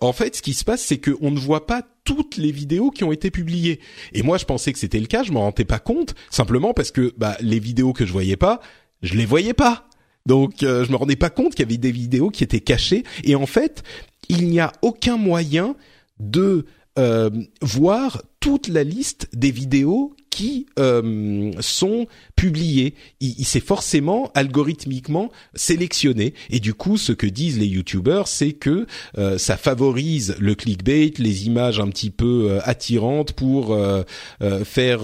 en 0.00 0.12
fait, 0.12 0.36
ce 0.36 0.42
qui 0.42 0.54
se 0.54 0.64
passe, 0.64 0.82
c'est 0.82 0.98
qu'on 0.98 1.30
ne 1.30 1.38
voit 1.38 1.66
pas 1.66 1.82
toutes 2.04 2.36
les 2.36 2.52
vidéos 2.52 2.90
qui 2.90 3.04
ont 3.04 3.12
été 3.12 3.30
publiées. 3.30 3.80
Et 4.12 4.22
moi, 4.22 4.38
je 4.38 4.44
pensais 4.44 4.72
que 4.72 4.78
c'était 4.78 5.00
le 5.00 5.06
cas, 5.06 5.22
je 5.22 5.32
m'en 5.32 5.40
rendais 5.40 5.64
pas 5.64 5.78
compte, 5.78 6.14
simplement 6.30 6.72
parce 6.72 6.90
que 6.90 7.12
bah, 7.16 7.36
les 7.40 7.58
vidéos 7.58 7.92
que 7.92 8.06
je 8.06 8.12
voyais 8.12 8.36
pas, 8.36 8.60
je 9.02 9.14
les 9.14 9.26
voyais 9.26 9.54
pas. 9.54 9.88
Donc, 10.26 10.62
euh, 10.62 10.84
je 10.84 10.90
me 10.90 10.96
rendais 10.96 11.16
pas 11.16 11.30
compte 11.30 11.54
qu'il 11.54 11.64
y 11.64 11.68
avait 11.68 11.78
des 11.78 11.92
vidéos 11.92 12.30
qui 12.30 12.44
étaient 12.44 12.60
cachées. 12.60 13.04
Et 13.24 13.34
en 13.34 13.46
fait, 13.46 13.82
il 14.28 14.48
n'y 14.48 14.60
a 14.60 14.72
aucun 14.82 15.16
moyen 15.16 15.74
de 16.20 16.66
euh, 16.98 17.30
voir 17.62 18.22
toute 18.40 18.68
la 18.68 18.84
liste 18.84 19.28
des 19.32 19.50
vidéos 19.50 20.14
qui 20.38 20.66
euh, 20.78 21.50
sont 21.58 22.06
publiées. 22.36 22.94
Il, 23.18 23.34
il 23.38 23.44
s'est 23.44 23.58
forcément 23.58 24.30
algorithmiquement 24.36 25.32
sélectionné. 25.56 26.32
Et 26.50 26.60
du 26.60 26.74
coup, 26.74 26.96
ce 26.96 27.10
que 27.10 27.26
disent 27.26 27.58
les 27.58 27.66
youtubeurs, 27.66 28.28
c'est 28.28 28.52
que 28.52 28.86
euh, 29.18 29.36
ça 29.36 29.56
favorise 29.56 30.36
le 30.38 30.54
clickbait, 30.54 31.12
les 31.18 31.46
images 31.48 31.80
un 31.80 31.88
petit 31.88 32.10
peu 32.10 32.50
euh, 32.50 32.60
attirantes 32.62 33.32
pour 33.32 33.72
euh, 33.72 34.02
euh, 34.42 34.64
faire 34.64 35.00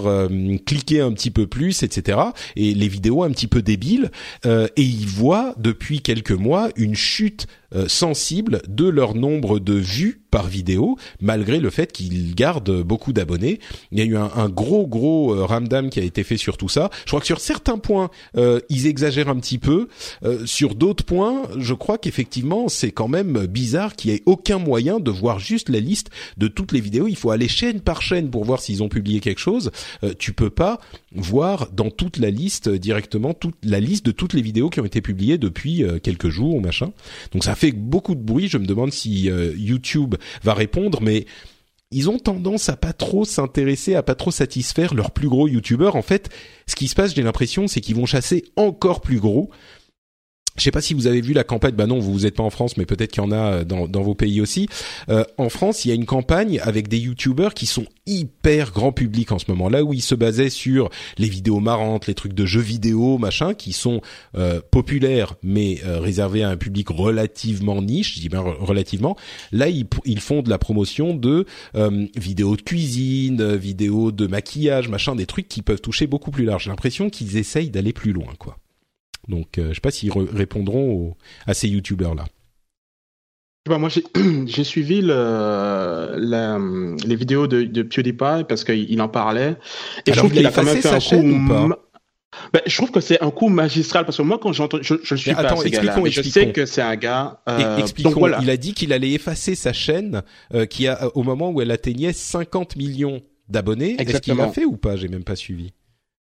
cliquer 0.66 1.00
un 1.00 1.12
petit 1.12 1.32
peu 1.32 1.48
plus, 1.48 1.82
etc. 1.82 2.18
Et 2.54 2.72
les 2.72 2.86
vidéos 2.86 3.24
un 3.24 3.30
petit 3.30 3.48
peu 3.48 3.60
débiles. 3.60 4.12
Et 4.44 4.82
ils 4.82 5.06
voient 5.06 5.54
depuis 5.58 6.00
quelques 6.00 6.32
mois 6.32 6.68
une 6.76 6.94
chute 6.94 7.46
sensible 7.88 8.62
de 8.68 8.86
leur 8.88 9.14
nombre 9.14 9.58
de 9.58 9.74
vues 9.74 10.20
par 10.30 10.46
vidéo, 10.46 10.96
malgré 11.20 11.58
le 11.58 11.70
fait 11.70 11.90
qu'ils 11.92 12.34
gardent 12.34 12.82
beaucoup 12.82 13.12
d'abonnés. 13.12 13.58
Il 13.90 13.98
y 13.98 14.02
a 14.02 14.04
eu 14.04 14.16
un 14.16 14.48
gros 14.48 14.86
gros 14.86 15.23
euh, 15.32 15.44
ramdam 15.44 15.90
qui 15.90 16.00
a 16.00 16.02
été 16.02 16.24
fait 16.24 16.36
sur 16.36 16.56
tout 16.56 16.68
ça. 16.68 16.90
Je 17.04 17.10
crois 17.10 17.20
que 17.20 17.26
sur 17.26 17.40
certains 17.40 17.78
points, 17.78 18.10
euh, 18.36 18.60
ils 18.68 18.86
exagèrent 18.86 19.28
un 19.28 19.36
petit 19.36 19.58
peu. 19.58 19.88
Euh, 20.24 20.44
sur 20.46 20.74
d'autres 20.74 21.04
points, 21.04 21.42
je 21.58 21.74
crois 21.74 21.98
qu'effectivement, 21.98 22.68
c'est 22.68 22.90
quand 22.90 23.08
même 23.08 23.46
bizarre 23.46 23.96
qu'il 23.96 24.10
y 24.10 24.14
ait 24.14 24.22
aucun 24.26 24.58
moyen 24.58 25.00
de 25.00 25.10
voir 25.10 25.38
juste 25.38 25.68
la 25.68 25.80
liste 25.80 26.10
de 26.36 26.48
toutes 26.48 26.72
les 26.72 26.80
vidéos. 26.80 27.06
Il 27.08 27.16
faut 27.16 27.30
aller 27.30 27.48
chaîne 27.48 27.80
par 27.80 28.02
chaîne 28.02 28.30
pour 28.30 28.44
voir 28.44 28.60
s'ils 28.60 28.82
ont 28.82 28.88
publié 28.88 29.20
quelque 29.20 29.40
chose. 29.40 29.70
Tu 30.18 30.32
peux 30.32 30.50
pas 30.50 30.80
voir 31.12 31.68
dans 31.72 31.90
toute 31.90 32.18
la 32.18 32.30
liste 32.30 32.68
directement 32.68 33.34
toute 33.34 33.56
la 33.62 33.80
liste 33.80 34.04
de 34.06 34.10
toutes 34.10 34.32
les 34.32 34.42
vidéos 34.42 34.70
qui 34.70 34.80
ont 34.80 34.84
été 34.84 35.00
publiées 35.00 35.38
depuis 35.38 35.84
quelques 36.02 36.28
jours 36.28 36.56
ou 36.56 36.60
machin. 36.60 36.92
Donc 37.32 37.44
ça 37.44 37.54
fait 37.54 37.72
beaucoup 37.72 38.14
de 38.14 38.22
bruit. 38.22 38.48
Je 38.48 38.58
me 38.58 38.66
demande 38.66 38.92
si 38.92 39.30
YouTube 39.56 40.16
va 40.42 40.54
répondre, 40.54 41.00
mais 41.00 41.26
ils 41.94 42.10
ont 42.10 42.18
tendance 42.18 42.68
à 42.68 42.76
pas 42.76 42.92
trop 42.92 43.24
s'intéresser, 43.24 43.94
à 43.94 44.02
pas 44.02 44.16
trop 44.16 44.32
satisfaire 44.32 44.94
leurs 44.94 45.12
plus 45.12 45.28
gros 45.28 45.46
youtubeurs. 45.46 45.94
En 45.94 46.02
fait, 46.02 46.28
ce 46.66 46.74
qui 46.74 46.88
se 46.88 46.96
passe, 46.96 47.14
j'ai 47.14 47.22
l'impression, 47.22 47.68
c'est 47.68 47.80
qu'ils 47.80 47.94
vont 47.94 48.04
chasser 48.04 48.44
encore 48.56 49.00
plus 49.00 49.20
gros. 49.20 49.50
Je 50.56 50.62
sais 50.62 50.70
pas 50.70 50.80
si 50.80 50.94
vous 50.94 51.08
avez 51.08 51.20
vu 51.20 51.32
la 51.32 51.42
campagne. 51.42 51.74
Bah 51.74 51.86
non, 51.86 51.98
vous 51.98 52.12
vous 52.12 52.26
êtes 52.26 52.36
pas 52.36 52.44
en 52.44 52.50
France, 52.50 52.76
mais 52.76 52.86
peut-être 52.86 53.10
qu'il 53.10 53.22
y 53.22 53.26
en 53.26 53.32
a 53.32 53.64
dans, 53.64 53.88
dans 53.88 54.02
vos 54.02 54.14
pays 54.14 54.40
aussi. 54.40 54.68
Euh, 55.08 55.24
en 55.36 55.48
France, 55.48 55.84
il 55.84 55.88
y 55.88 55.90
a 55.90 55.94
une 55.94 56.06
campagne 56.06 56.60
avec 56.60 56.86
des 56.86 56.98
youtubeurs 56.98 57.54
qui 57.54 57.66
sont 57.66 57.86
hyper 58.06 58.70
grand 58.70 58.92
public 58.92 59.32
en 59.32 59.38
ce 59.40 59.46
moment. 59.48 59.68
Là 59.68 59.82
où 59.82 59.92
ils 59.92 60.02
se 60.02 60.14
basaient 60.14 60.50
sur 60.50 60.90
les 61.18 61.28
vidéos 61.28 61.58
marrantes, 61.58 62.06
les 62.06 62.14
trucs 62.14 62.34
de 62.34 62.46
jeux 62.46 62.60
vidéo, 62.60 63.18
machin, 63.18 63.54
qui 63.54 63.72
sont 63.72 64.00
euh, 64.36 64.60
populaires 64.70 65.34
mais 65.42 65.80
euh, 65.84 65.98
réservés 65.98 66.44
à 66.44 66.50
un 66.50 66.56
public 66.56 66.88
relativement 66.88 67.82
niche. 67.82 68.14
Je 68.14 68.20
dis 68.20 68.28
bien 68.28 68.42
re- 68.42 68.56
relativement. 68.60 69.16
Là, 69.50 69.68
ils, 69.68 69.86
ils 70.04 70.20
font 70.20 70.40
de 70.42 70.50
la 70.50 70.58
promotion 70.58 71.14
de 71.14 71.46
euh, 71.74 72.06
vidéos 72.16 72.56
de 72.56 72.62
cuisine, 72.62 73.40
euh, 73.40 73.56
vidéos 73.56 74.12
de 74.12 74.28
maquillage, 74.28 74.88
machin, 74.88 75.16
des 75.16 75.26
trucs 75.26 75.48
qui 75.48 75.62
peuvent 75.62 75.80
toucher 75.80 76.06
beaucoup 76.06 76.30
plus 76.30 76.44
large. 76.44 76.64
J'ai 76.64 76.70
l'impression 76.70 77.10
qu'ils 77.10 77.38
essayent 77.38 77.70
d'aller 77.70 77.92
plus 77.92 78.12
loin, 78.12 78.34
quoi. 78.38 78.56
Donc, 79.28 79.58
euh, 79.58 79.68
je 79.70 79.74
sais 79.74 79.80
pas 79.80 79.90
s'ils 79.90 80.12
répondront 80.12 80.90
aux- 80.92 81.16
à 81.46 81.54
ces 81.54 81.68
youtubeurs 81.68 82.14
là. 82.14 82.24
Pas, 83.64 83.78
moi, 83.78 83.88
j'ai 84.46 84.64
suivi 84.64 85.00
le, 85.00 86.16
la- 86.18 86.58
les 87.06 87.16
vidéos 87.16 87.46
de, 87.46 87.62
de 87.62 87.82
PewDiePie 87.82 88.44
parce 88.48 88.62
qu'il 88.64 88.90
il 88.90 89.00
en 89.00 89.08
parlait. 89.08 89.56
Et 90.06 90.12
Alors, 90.12 90.14
je 90.14 90.18
trouve 90.18 90.32
qu'il 90.32 90.46
a 90.46 90.50
quand 90.52 90.62
même 90.64 90.76
fait 90.76 90.82
sa 90.82 90.90
un 90.96 90.98
coup. 90.98 91.00
chaîne 91.00 91.32
ou 91.44 91.48
pas? 91.48 91.68
Ben, 92.52 92.60
je 92.66 92.76
trouve 92.76 92.90
que 92.90 93.00
c'est 93.00 93.22
un 93.22 93.30
coup 93.30 93.48
magistral 93.48 94.04
parce 94.04 94.16
que 94.18 94.22
moi, 94.22 94.38
quand 94.42 94.52
j'entends, 94.52 94.78
je, 94.82 94.96
je 95.02 95.14
suis 95.14 95.32
pas 95.32 95.40
attends, 95.40 95.62
expliquons, 95.62 96.02
mais 96.02 96.10
je 96.10 96.20
expliquons. 96.20 96.46
sais 96.48 96.52
que 96.52 96.66
c'est 96.66 96.82
un 96.82 96.96
gars. 96.96 97.40
Euh, 97.48 97.78
expliquons, 97.78 98.10
donc 98.10 98.18
voilà. 98.18 98.38
il 98.42 98.50
a 98.50 98.56
dit 98.56 98.74
qu'il 98.74 98.92
allait 98.92 99.12
effacer 99.12 99.54
sa 99.54 99.72
chaîne 99.72 100.22
euh, 100.52 100.66
qui 100.66 100.86
a 100.88 101.08
au 101.16 101.22
moment 101.22 101.50
où 101.50 101.62
elle 101.62 101.70
atteignait 101.70 102.12
50 102.12 102.74
millions 102.76 103.22
d'abonnés. 103.48 103.96
Est-ce 104.00 104.20
qu'il 104.20 104.34
l'a 104.34 104.48
fait 104.48 104.64
ou 104.64 104.76
pas? 104.76 104.96
J'ai 104.96 105.08
même 105.08 105.24
pas 105.24 105.36
suivi. 105.36 105.72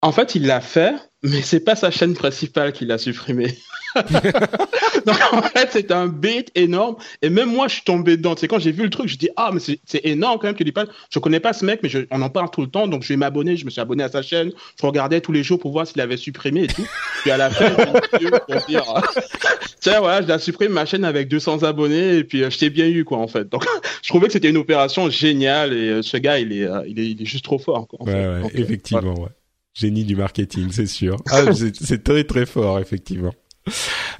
En 0.06 0.12
fait, 0.12 0.36
il 0.36 0.46
l'a 0.46 0.62
fait, 0.62 0.94
mais 1.24 1.42
c'est 1.42 1.60
pas 1.60 1.76
sa 1.76 1.90
chaîne 1.92 2.14
principale 2.14 2.72
qu'il 2.74 2.92
a 2.92 2.98
supprimée. 2.98 3.56
Donc 5.06 5.18
en 5.32 5.42
fait, 5.42 5.70
c'est 5.72 5.92
un 5.92 6.08
bait 6.08 6.46
énorme. 6.56 6.96
Et 7.22 7.30
même 7.30 7.50
moi, 7.50 7.68
je 7.68 7.76
suis 7.76 7.84
tombé 7.84 8.18
dedans. 8.18 8.36
C'est 8.38 8.48
quand 8.48 8.60
j'ai 8.60 8.72
vu 8.72 8.84
le 8.84 8.90
truc, 8.90 9.08
je 9.08 9.18
dis 9.18 9.30
ah 9.38 9.52
mais 9.54 9.60
c'est 9.60 10.02
énorme 10.06 10.38
quand 10.40 10.48
même. 10.48 10.56
Tu 10.56 10.64
dis 10.64 10.72
pas, 10.72 10.86
je 11.10 11.20
connais 11.20 11.40
pas 11.40 11.54
ce 11.54 11.64
mec, 11.66 11.80
mais 11.82 11.90
je- 11.90 12.00
on 12.12 12.22
en 12.22 12.30
parle 12.30 12.50
tout 12.52 12.62
le 12.62 12.68
temps. 12.68 12.88
Donc 12.88 13.04
je 13.04 13.08
vais 13.10 13.16
m'abonner. 13.18 13.56
Je 13.56 13.66
me 13.66 13.70
suis 13.70 13.80
abonné 13.82 14.04
à 14.04 14.10
sa 14.10 14.22
chaîne. 14.22 14.52
Je 14.80 14.86
regardais 14.86 15.22
tous 15.22 15.32
les 15.32 15.44
jours 15.44 15.60
pour 15.60 15.72
voir 15.72 15.88
s'il 15.88 16.02
avait 16.02 16.18
supprimé 16.18 16.64
et 16.64 16.68
tout. 16.68 16.86
Puis 17.22 17.32
à 17.32 17.38
la 17.38 17.50
fin, 17.50 17.70
pour 17.72 17.94
dire 18.68 18.84
tiens 19.80 20.00
voilà, 20.00 20.22
je 20.22 20.28
la 20.28 20.40
supprime 20.40 20.72
ma 20.74 20.86
chaîne 20.86 21.06
avec 21.06 21.28
200 21.30 21.64
abonnés 21.64 22.18
et 22.18 22.24
puis 22.24 22.44
euh, 22.44 22.50
je 22.50 22.58
t'ai 22.58 22.70
bien 22.70 22.88
eu 22.88 23.06
quoi 23.06 23.20
en 23.20 23.28
fait. 23.28 23.48
Donc 23.50 23.64
je 24.04 24.10
trouvais 24.10 24.28
que 24.28 24.34
c'était 24.34 24.50
une 24.50 24.58
opération 24.58 25.10
géniale 25.10 25.74
et 25.74 25.90
euh, 25.90 26.02
ce 26.02 26.18
gars 26.18 26.38
il 26.40 26.52
est, 26.52 26.66
euh, 26.66 26.82
il 26.88 27.00
est 27.00 27.10
il 27.12 27.22
est 27.22 27.26
juste 27.26 27.46
trop 27.46 27.60
fort. 27.60 27.88
Quoi, 27.88 28.00
en 28.02 28.06
Ouais, 28.06 28.12
fait. 28.12 28.28
ouais, 28.28 28.42
Donc, 28.42 28.52
effectivement, 28.56 29.14
ouais. 29.14 29.30
Génie 29.76 30.06
du 30.06 30.16
marketing, 30.16 30.70
c'est 30.72 30.88
sûr. 30.88 31.18
Ah, 31.30 31.44
c'est 31.74 32.04
très 32.04 32.24
très 32.24 32.46
fort, 32.46 32.80
effectivement. 32.80 33.34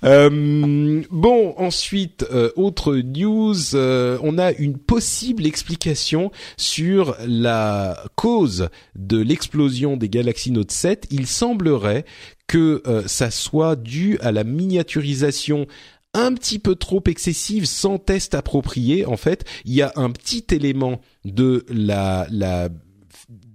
Euh, 0.04 1.02
bon, 1.10 1.54
ensuite, 1.58 2.26
euh, 2.32 2.52
autre 2.56 2.96
news, 2.96 3.56
euh, 3.74 4.18
on 4.22 4.38
a 4.38 4.52
une 4.52 4.78
possible 4.78 5.46
explication 5.46 6.32
sur 6.58 7.16
la 7.26 8.04
cause 8.16 8.70
de 8.96 9.18
l'explosion 9.18 9.98
des 9.98 10.10
Galaxy 10.10 10.52
Note 10.52 10.72
7. 10.72 11.08
Il 11.12 11.26
semblerait 11.26 12.06
que 12.48 12.84
euh, 12.86 13.04
ça 13.08 13.32
soit 13.32 13.76
dû 13.76 14.18
à 14.20 14.32
la 14.32 14.44
miniaturisation 14.44 15.68
un 16.14 16.34
petit 16.34 16.60
peu 16.60 16.76
trop 16.76 17.04
excessive 17.08 17.66
sans 17.66 17.98
test 17.98 18.36
approprié. 18.36 19.06
En 19.06 19.18
fait, 19.18 19.46
il 19.66 19.74
y 19.74 19.82
a 19.82 19.92
un 19.96 20.12
petit 20.12 20.46
élément 20.52 21.02
de 21.26 21.66
la 21.70 22.28
la 22.30 22.70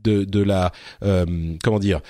de, 0.03 0.24
de 0.24 0.42
la 0.42 0.72
euh, 1.03 1.57
comment 1.62 1.78
dire 1.78 2.01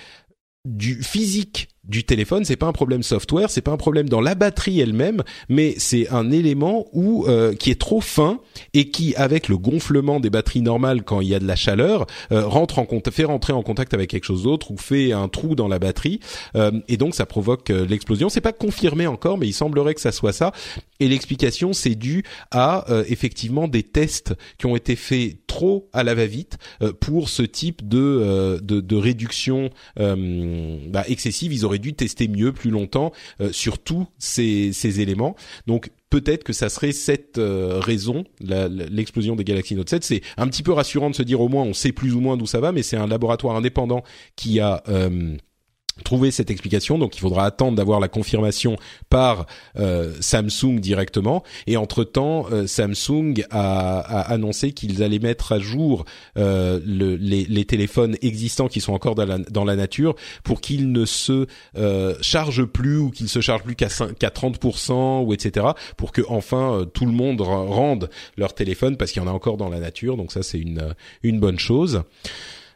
du 0.64 1.02
physique 1.02 1.69
du 1.90 2.04
téléphone, 2.04 2.44
c'est 2.44 2.56
pas 2.56 2.66
un 2.66 2.72
problème 2.72 3.02
software, 3.02 3.50
c'est 3.50 3.60
pas 3.60 3.72
un 3.72 3.76
problème 3.76 4.08
dans 4.08 4.20
la 4.20 4.36
batterie 4.36 4.80
elle-même, 4.80 5.22
mais 5.48 5.74
c'est 5.76 6.08
un 6.10 6.30
élément 6.30 6.86
où 6.92 7.26
euh, 7.26 7.52
qui 7.52 7.70
est 7.70 7.80
trop 7.80 8.00
fin 8.00 8.40
et 8.72 8.90
qui, 8.90 9.14
avec 9.16 9.48
le 9.48 9.58
gonflement 9.58 10.20
des 10.20 10.30
batteries 10.30 10.62
normales 10.62 11.02
quand 11.02 11.20
il 11.20 11.28
y 11.28 11.34
a 11.34 11.40
de 11.40 11.46
la 11.46 11.56
chaleur, 11.56 12.06
euh, 12.30 12.46
rentre 12.46 12.78
en 12.78 12.86
fait 13.10 13.24
rentrer 13.24 13.52
en 13.52 13.62
contact 13.62 13.92
avec 13.92 14.10
quelque 14.10 14.24
chose 14.24 14.44
d'autre 14.44 14.70
ou 14.70 14.76
fait 14.76 15.12
un 15.12 15.28
trou 15.28 15.56
dans 15.56 15.66
la 15.66 15.80
batterie 15.80 16.20
euh, 16.54 16.70
et 16.86 16.96
donc 16.96 17.14
ça 17.14 17.26
provoque 17.26 17.70
l'explosion. 17.70 18.28
C'est 18.28 18.40
pas 18.40 18.52
confirmé 18.52 19.08
encore, 19.08 19.36
mais 19.36 19.48
il 19.48 19.52
semblerait 19.52 19.94
que 19.94 20.00
ça 20.00 20.12
soit 20.12 20.32
ça. 20.32 20.52
Et 21.00 21.08
l'explication, 21.08 21.72
c'est 21.72 21.96
dû 21.96 22.22
à 22.52 22.84
effectivement 23.08 23.66
des 23.66 23.82
tests 23.82 24.34
qui 24.58 24.66
ont 24.66 24.76
été 24.76 24.94
faits 24.94 25.46
trop 25.46 25.88
à 25.92 26.04
la 26.04 26.14
va-vite 26.14 26.58
pour 27.00 27.28
ce 27.28 27.42
type 27.42 27.88
de 27.88 28.60
de, 28.62 28.80
de 28.80 28.96
réduction 28.96 29.70
bah, 29.96 31.04
excessive. 31.08 31.52
Ils 31.52 31.64
auraient 31.64 31.79
dû 31.80 31.94
tester 31.94 32.28
mieux, 32.28 32.52
plus 32.52 32.70
longtemps, 32.70 33.12
euh, 33.40 33.52
sur 33.52 33.78
tous 33.78 34.06
ces, 34.18 35.00
éléments. 35.00 35.36
Donc 35.66 35.90
peut-être 36.10 36.44
que 36.44 36.52
ça 36.52 36.68
serait 36.68 36.92
cette 36.92 37.38
euh, 37.38 37.80
raison, 37.80 38.24
l'explosion 38.40 39.36
des 39.36 39.44
Galaxy 39.44 39.74
Note 39.74 39.88
7. 39.88 40.04
C'est 40.04 40.22
un 40.36 40.46
petit 40.48 40.62
peu 40.62 40.72
rassurant 40.72 41.10
de 41.10 41.14
se 41.14 41.22
dire 41.22 41.40
au 41.40 41.48
moins 41.48 41.64
on 41.64 41.74
sait 41.74 41.92
plus 41.92 42.14
ou 42.14 42.20
moins 42.20 42.36
d'où 42.36 42.46
ça 42.46 42.60
va, 42.60 42.72
mais 42.72 42.82
c'est 42.82 42.96
un 42.96 43.06
laboratoire 43.06 43.56
indépendant 43.56 44.02
qui 44.36 44.60
a 44.60 44.82
euh, 44.88 45.36
trouver 46.02 46.30
cette 46.30 46.50
explication. 46.50 46.98
Donc 46.98 47.16
il 47.16 47.20
faudra 47.20 47.44
attendre 47.44 47.76
d'avoir 47.76 48.00
la 48.00 48.08
confirmation 48.08 48.76
par 49.08 49.46
euh, 49.78 50.14
Samsung 50.20 50.78
directement. 50.80 51.42
Et 51.66 51.76
entre 51.76 52.04
temps, 52.04 52.46
euh, 52.50 52.66
Samsung 52.66 53.44
a, 53.50 54.00
a 54.00 54.32
annoncé 54.32 54.72
qu'ils 54.72 55.02
allaient 55.02 55.18
mettre 55.18 55.52
à 55.52 55.58
jour 55.58 56.04
euh, 56.36 56.80
le, 56.84 57.16
les, 57.16 57.44
les, 57.44 57.64
téléphones 57.64 58.16
existants 58.22 58.68
qui 58.68 58.80
sont 58.80 58.92
encore 58.92 59.14
dans 59.14 59.26
la, 59.26 59.38
dans 59.38 59.64
la 59.64 59.76
nature 59.76 60.14
pour 60.44 60.60
qu'ils 60.60 60.92
ne 60.92 61.04
se 61.04 61.46
chargent 62.20 62.64
plus 62.64 62.98
ou 62.98 63.10
qu'ils 63.10 63.28
se 63.28 63.40
chargent 63.40 63.62
plus 63.62 63.76
qu'à 63.76 63.88
qu'à 64.18 64.28
30% 64.28 65.24
ou 65.24 65.32
etc. 65.32 65.66
Pour 65.96 66.12
que 66.12 66.22
enfin 66.28 66.86
tout 66.92 67.06
le 67.06 67.12
monde 67.12 67.40
rende 67.40 68.10
leur 68.36 68.54
téléphone 68.54 68.96
parce 68.96 69.12
qu'il 69.12 69.22
y 69.22 69.24
en 69.24 69.28
a 69.28 69.32
encore 69.32 69.56
dans 69.56 69.68
la 69.68 69.78
nature. 69.78 70.16
Donc 70.16 70.32
ça 70.32 70.42
c'est 70.42 70.58
une 70.58 70.94
une 71.22 71.40
bonne 71.40 71.58
chose. 71.58 72.02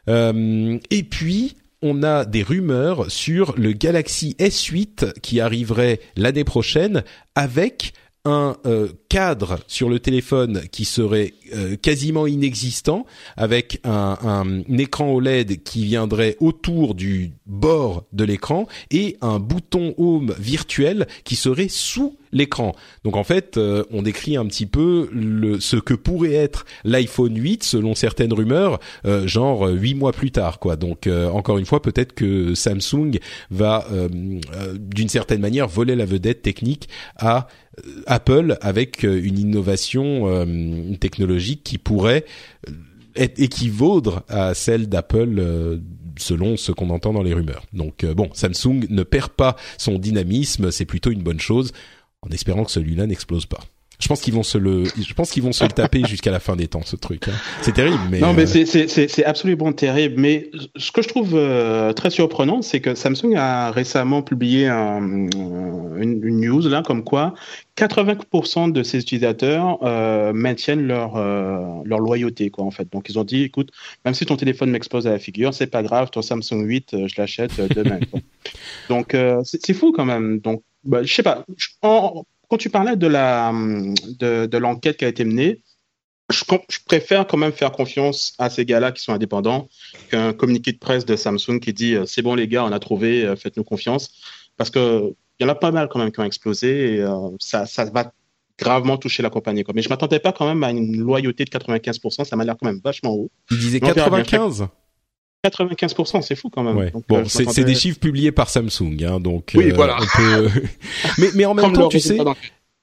et 0.07 1.03
puis 1.09 1.55
on 1.81 2.03
a 2.03 2.25
des 2.25 2.43
rumeurs 2.43 3.11
sur 3.11 3.53
le 3.57 3.71
Galaxy 3.73 4.35
S8 4.39 5.19
qui 5.19 5.39
arriverait 5.39 5.99
l'année 6.15 6.43
prochaine 6.43 7.03
avec 7.35 7.93
un 8.25 8.57
euh, 8.65 8.89
cadre 9.07 9.59
sur 9.67 9.87
le 9.87 9.99
téléphone 9.99 10.63
qui 10.71 10.83
serait 10.83 11.33
euh, 11.53 11.75
quasiment 11.75 12.27
inexistant, 12.27 13.05
avec 13.37 13.79
un, 13.83 14.17
un, 14.23 14.77
écran 14.77 15.13
OLED 15.13 15.63
qui 15.63 15.85
viendrait 15.85 16.35
autour 16.39 16.95
du 16.95 17.31
bord 17.45 18.05
de 18.13 18.23
l'écran 18.23 18.67
et 18.91 19.17
un 19.21 19.39
bouton 19.39 19.93
Home 19.97 20.33
virtuel 20.39 21.07
qui 21.23 21.35
serait 21.35 21.69
sous 21.69 22.17
l'écran. 22.31 22.75
Donc 23.03 23.15
en 23.15 23.23
fait, 23.23 23.57
euh, 23.57 23.83
on 23.91 24.01
décrit 24.01 24.35
un 24.35 24.45
petit 24.47 24.65
peu 24.65 25.09
ce 25.59 25.77
que 25.77 25.93
pourrait 25.93 26.33
être 26.33 26.65
l'iPhone 26.83 27.37
8 27.37 27.63
selon 27.63 27.95
certaines 27.95 28.33
rumeurs, 28.33 28.79
genre 29.25 29.67
huit 29.69 29.93
mois 29.93 30.11
plus 30.11 30.31
tard, 30.31 30.59
quoi. 30.59 30.75
Donc 30.75 31.07
encore 31.07 31.57
une 31.57 31.65
fois, 31.65 31.81
peut-être 31.81 32.13
que 32.13 32.55
Samsung 32.55 33.19
va 33.51 33.87
d'une 34.73 35.09
certaine 35.09 35.39
manière 35.39 35.67
voler 35.67 35.95
la 35.95 36.05
vedette 36.05 36.41
technique 36.41 36.89
à 37.17 37.47
Apple 38.07 38.57
avec 38.61 39.03
euh, 39.03 39.21
une 39.23 39.39
innovation 39.39 40.27
euh, 40.27 40.95
technologique 40.99 41.63
qui 41.63 41.77
pourrait 41.77 42.25
euh, 42.69 42.73
être 43.15 43.39
équivaudre 43.39 44.23
à 44.27 44.53
celle 44.53 44.89
d'Apple 44.89 45.79
selon 46.17 46.57
ce 46.57 46.73
qu'on 46.73 46.89
entend 46.89 47.13
dans 47.13 47.23
les 47.23 47.33
rumeurs. 47.33 47.65
Donc 47.71 48.05
bon, 48.05 48.29
Samsung 48.33 48.87
ne 48.89 49.03
perd 49.03 49.29
pas 49.29 49.55
son 49.77 49.97
dynamisme, 49.99 50.69
c'est 50.69 50.83
plutôt 50.83 51.11
une 51.11 51.23
bonne 51.23 51.39
chose, 51.39 51.71
en 52.21 52.29
espérant 52.31 52.65
que 52.65 52.71
celui-là 52.71 53.07
n'explose 53.07 53.45
pas. 53.45 53.61
Je 53.99 54.07
pense 54.07 54.21
qu'ils 54.21 54.33
vont 54.33 54.43
se 54.43 54.57
le, 54.57 54.83
je 54.85 55.13
pense 55.13 55.31
qu'ils 55.31 55.43
vont 55.43 55.51
se 55.51 55.63
le 55.63 55.71
taper 55.71 56.03
jusqu'à 56.07 56.31
la 56.31 56.39
fin 56.39 56.55
des 56.55 56.67
temps, 56.67 56.81
ce 56.83 56.95
truc. 56.95 57.27
Hein. 57.27 57.33
C'est 57.61 57.73
terrible, 57.73 58.01
mais. 58.09 58.19
Non, 58.19 58.33
mais 58.33 58.43
euh, 58.43 58.65
c'est 58.65 58.87
c'est 58.87 59.07
c'est 59.07 59.25
absolument 59.25 59.71
terrible. 59.73 60.15
Mais 60.17 60.49
ce 60.75 60.91
que 60.91 61.01
je 61.01 61.07
trouve 61.07 61.33
euh, 61.35 61.93
très 61.93 62.09
surprenant, 62.09 62.61
c'est 62.61 62.81
que 62.81 62.95
Samsung 62.95 63.35
a 63.35 63.71
récemment 63.71 64.21
publié 64.21 64.67
un, 64.67 65.01
une, 65.01 66.21
une, 66.23 66.41
news 66.41 66.67
là, 66.67 66.81
comme 66.83 67.03
quoi 67.03 67.33
80% 67.77 68.71
de 68.71 68.83
ses 68.83 68.99
utilisateurs 68.99 69.79
euh, 69.83 70.33
maintiennent 70.33 70.85
leur 70.85 71.15
leur 71.85 71.99
loyauté, 71.99 72.49
quoi, 72.49 72.65
en 72.65 72.71
fait. 72.71 72.91
Donc 72.91 73.09
ils 73.09 73.19
ont 73.19 73.23
dit, 73.23 73.43
écoute, 73.43 73.71
même 74.03 74.13
si 74.13 74.25
ton 74.25 74.37
téléphone 74.37 74.69
m'explose 74.71 75.07
à 75.07 75.11
la 75.11 75.19
figure, 75.19 75.53
c'est 75.53 75.67
pas 75.67 75.83
grave, 75.83 76.09
ton 76.09 76.21
Samsung 76.21 76.61
8, 76.63 77.07
je 77.07 77.15
l'achète 77.17 77.59
demain. 77.73 77.99
Donc 78.89 79.15
c'est 79.43 79.73
fou 79.73 79.91
quand 79.91 80.05
même. 80.05 80.39
Donc, 80.39 80.63
bah, 80.83 81.01
je 81.03 81.13
sais 81.13 81.23
pas. 81.23 81.45
En, 81.81 82.23
quand 82.49 82.57
tu 82.57 82.69
parlais 82.69 82.95
de 82.95 83.07
la 83.07 83.51
de, 83.51 84.45
de 84.45 84.57
l'enquête 84.57 84.97
qui 84.97 85.05
a 85.05 85.07
été 85.07 85.25
menée, 85.25 85.61
je, 86.31 86.43
je, 86.69 86.79
préfère 86.85 87.27
quand 87.27 87.37
même 87.37 87.51
faire 87.51 87.71
confiance 87.71 88.33
à 88.39 88.49
ces 88.49 88.65
gars-là 88.65 88.91
qui 88.91 89.03
sont 89.03 89.13
indépendants 89.13 89.67
qu'un 90.09 90.33
communiqué 90.33 90.71
de 90.71 90.79
presse 90.79 91.05
de 91.05 91.15
Samsung 91.15 91.59
qui 91.59 91.73
dit 91.73 91.95
euh, 91.95 92.05
c'est 92.05 92.21
bon 92.21 92.35
les 92.35 92.47
gars, 92.47 92.63
on 92.65 92.71
a 92.71 92.79
trouvé, 92.79 93.25
euh, 93.25 93.35
faites-nous 93.35 93.63
confiance, 93.63 94.09
parce 94.57 94.69
que 94.69 95.13
il 95.39 95.43
y 95.43 95.45
en 95.45 95.51
a 95.51 95.55
pas 95.55 95.71
mal 95.71 95.89
quand 95.89 95.99
même 95.99 96.11
qui 96.11 96.19
ont 96.19 96.23
explosé 96.23 96.95
et 96.95 97.01
euh, 97.01 97.29
ça, 97.39 97.65
ça 97.65 97.85
va 97.85 98.11
gravement 98.57 98.97
toucher 98.97 99.21
la 99.21 99.29
compagnie. 99.29 99.63
Quoi. 99.63 99.73
Mais 99.75 99.81
je 99.81 99.89
m'attendais 99.89 100.19
pas 100.19 100.31
quand 100.31 100.47
même 100.47 100.63
à 100.63 100.71
une 100.71 100.97
loyauté 100.97 101.43
de 101.43 101.49
95%, 101.49 102.23
ça 102.23 102.35
m'a 102.37 102.45
l'air 102.45 102.55
quand 102.57 102.67
même 102.67 102.79
vachement 102.83 103.11
haut. 103.11 103.29
Il 103.51 103.59
disait 103.59 103.81
95 103.81 104.67
95%, 105.49 106.21
c'est 106.21 106.35
fou 106.35 106.49
quand 106.49 106.63
même. 106.63 106.91
bon, 107.07 107.23
c'est 107.25 107.63
des 107.63 107.75
chiffres 107.75 107.99
publiés 107.99 108.31
par 108.31 108.49
Samsung, 108.49 109.03
hein, 109.03 109.19
donc. 109.19 109.51
Oui, 109.55 109.71
voilà. 109.71 109.97
mais, 111.17 111.29
mais 111.35 111.45
en 111.45 111.53
même 111.53 111.73
temps, 111.73 111.89
tu 111.89 111.99
sais. 111.99 112.17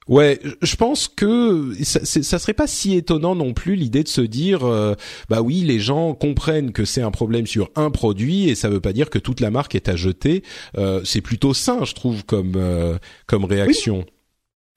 Ouais, 0.08 0.40
je 0.62 0.76
pense 0.76 1.06
que 1.06 1.72
ça, 1.82 2.04
ça 2.04 2.38
serait 2.38 2.54
pas 2.54 2.66
si 2.66 2.96
étonnant 2.96 3.36
non 3.36 3.52
plus 3.54 3.76
l'idée 3.76 4.02
de 4.02 4.08
se 4.08 4.20
dire, 4.20 4.64
euh, 4.64 4.94
bah 5.28 5.42
oui, 5.42 5.60
les 5.60 5.78
gens 5.78 6.14
comprennent 6.14 6.72
que 6.72 6.84
c'est 6.84 7.02
un 7.02 7.12
problème 7.12 7.46
sur 7.46 7.70
un 7.76 7.90
produit 7.90 8.48
et 8.48 8.56
ça 8.56 8.68
veut 8.68 8.80
pas 8.80 8.92
dire 8.92 9.10
que 9.10 9.18
toute 9.18 9.40
la 9.40 9.50
marque 9.50 9.76
est 9.76 9.88
à 9.88 9.94
jeter. 9.94 10.42
Euh, 10.76 11.02
c'est 11.04 11.20
plutôt 11.20 11.54
sain, 11.54 11.84
je 11.84 11.94
trouve, 11.94 12.24
comme 12.24 12.54
euh, 12.56 12.98
comme 13.26 13.44
réaction. 13.44 14.04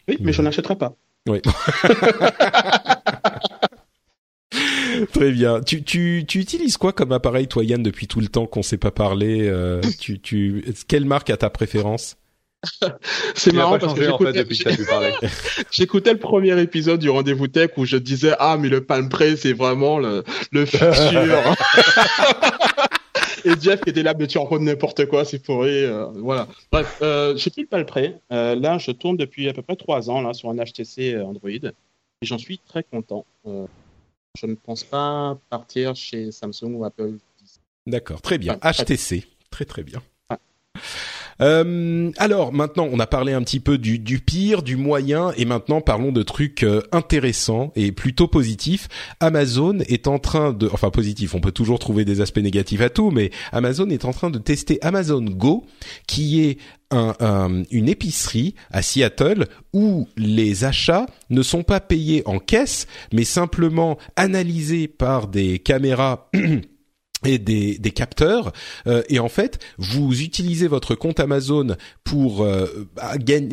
Oui, 0.08 0.18
mais 0.20 0.32
je 0.32 0.44
n'achèterai 0.44 0.76
pas. 0.78 0.96
Oui. 1.28 1.42
Très 5.14 5.32
bien. 5.32 5.62
Tu, 5.62 5.84
tu, 5.84 6.26
tu 6.28 6.40
utilises 6.40 6.78
quoi 6.78 6.94
comme 6.94 7.12
appareil, 7.12 7.48
toi, 7.48 7.64
Yann, 7.64 7.84
depuis 7.84 8.08
tout 8.08 8.20
le 8.20 8.28
temps 8.28 8.46
qu'on 8.46 8.64
s'est 8.64 8.78
pas 8.78 8.92
parlé 8.92 9.48
euh, 9.48 9.82
tu, 10.00 10.20
tu, 10.20 10.64
Quelle 10.88 11.06
marque 11.06 11.30
a 11.30 11.38
ta 11.38 11.50
préférence? 11.50 12.18
C'est 13.36 13.54
marrant 13.54 13.78
parce 13.78 13.94
que 13.94 14.02
j'écoutais 15.72 16.14
le 16.14 16.20
premier 16.20 16.60
épisode 16.60 17.00
du 17.00 17.10
rendez-vous 17.10 17.48
tech 17.48 17.72
où 17.78 17.86
je 17.86 17.98
disais 17.98 18.34
ah 18.40 18.58
mais 18.58 18.70
le 18.70 18.84
Palm 18.84 19.10
Pre 19.10 19.36
c'est 19.38 19.54
vraiment 19.54 20.00
le, 20.00 20.24
le 20.52 20.66
futur 20.66 21.56
et 23.46 23.52
Jeff 23.62 23.82
qui 23.82 23.90
était 23.92 24.04
là 24.04 24.14
mais 24.18 24.28
tu 24.28 24.38
en 24.38 24.60
n'importe 24.60 25.06
quoi 25.06 25.26
c'est 25.26 25.40
pourri 25.40 25.84
euh, 25.84 26.06
voilà 26.16 26.48
bref 26.72 26.98
euh, 27.02 27.36
j'ai 27.36 27.52
plus 27.52 27.64
le 27.64 27.68
Palm 27.68 27.86
Pre 27.86 28.00
euh, 28.32 28.56
là 28.56 28.78
je 28.78 28.92
tourne 28.92 29.18
depuis 29.18 29.48
à 29.48 29.54
peu 29.54 29.62
près 29.62 29.76
trois 29.76 30.10
ans 30.10 30.22
là 30.22 30.34
sur 30.34 30.50
un 30.50 30.56
HTC 30.56 31.18
Android. 31.22 31.50
Et 32.22 32.26
j'en 32.26 32.38
suis 32.38 32.60
très 32.60 32.84
content 32.84 33.26
je 34.36 34.46
ne 34.46 34.56
pense 34.56 34.84
pas 34.84 35.38
partir 35.50 35.96
chez 35.96 36.32
Samsung 36.32 36.74
ou 36.74 36.86
Apple. 36.86 37.18
D'accord, 37.88 38.22
très 38.22 38.38
bien. 38.38 38.58
HTC, 38.62 39.26
très 39.50 39.66
très 39.66 39.84
bien. 39.84 40.02
Euh, 41.42 42.12
alors 42.18 42.54
maintenant, 42.54 42.88
on 42.92 43.00
a 43.00 43.08
parlé 43.08 43.34
un 43.34 43.42
petit 43.42 43.60
peu 43.60 43.78
du, 43.78 44.00
pire, 44.20 44.64
du 44.64 44.78
moyen, 44.78 45.32
et 45.38 45.46
maintenant 45.46 45.82
parlons 45.82 46.12
de 46.12 46.24
trucs 46.24 46.64
euh, 46.64 46.82
intéressants 46.92 47.72
et 47.76 47.92
plutôt 47.92 48.28
positifs. 48.28 48.88
Amazon 49.20 49.80
est 49.80 50.08
en 50.08 50.20
train 50.20 50.54
de, 50.54 50.70
enfin 50.72 50.90
positif, 50.90 51.36
on 51.36 51.42
peut 51.42 51.52
toujours 51.52 51.80
trouver 51.80 52.06
des 52.06 52.22
aspects 52.22 52.40
négatifs 52.40 52.82
à 52.82 52.90
tout, 52.90 53.12
mais 53.12 53.32
Amazon 53.52 53.90
est 53.90 54.06
en 54.06 54.12
train 54.12 54.30
de 54.30 54.40
tester 54.40 54.80
Amazon 54.82 55.22
Go, 55.22 55.66
qui 56.08 56.42
est 56.42 56.58
un, 56.92 57.64
une 57.72 57.90
épicerie 57.90 58.56
à 58.72 58.82
Seattle 58.82 59.48
où 59.74 60.08
les 60.16 60.64
achats 60.64 61.08
ne 61.30 61.42
sont 61.42 61.64
pas 61.64 61.82
payés 61.82 62.24
en 62.26 62.40
caisse, 62.40 62.88
mais 63.12 63.26
simplement 63.26 63.98
analysés 64.16 64.88
par 64.88 65.28
des 65.28 65.60
caméras 65.60 66.30
et 67.26 67.38
des, 67.38 67.92
capteurs 67.92 68.52
euh, 68.88 69.04
et 69.10 69.20
en 69.20 69.30
fait 69.30 69.60
vous 69.78 70.22
utilisez 70.22 70.68
votre 70.68 70.96
compte 70.96 71.20
Amazon 71.20 71.76
pour 72.04 72.44
euh, 72.44 72.88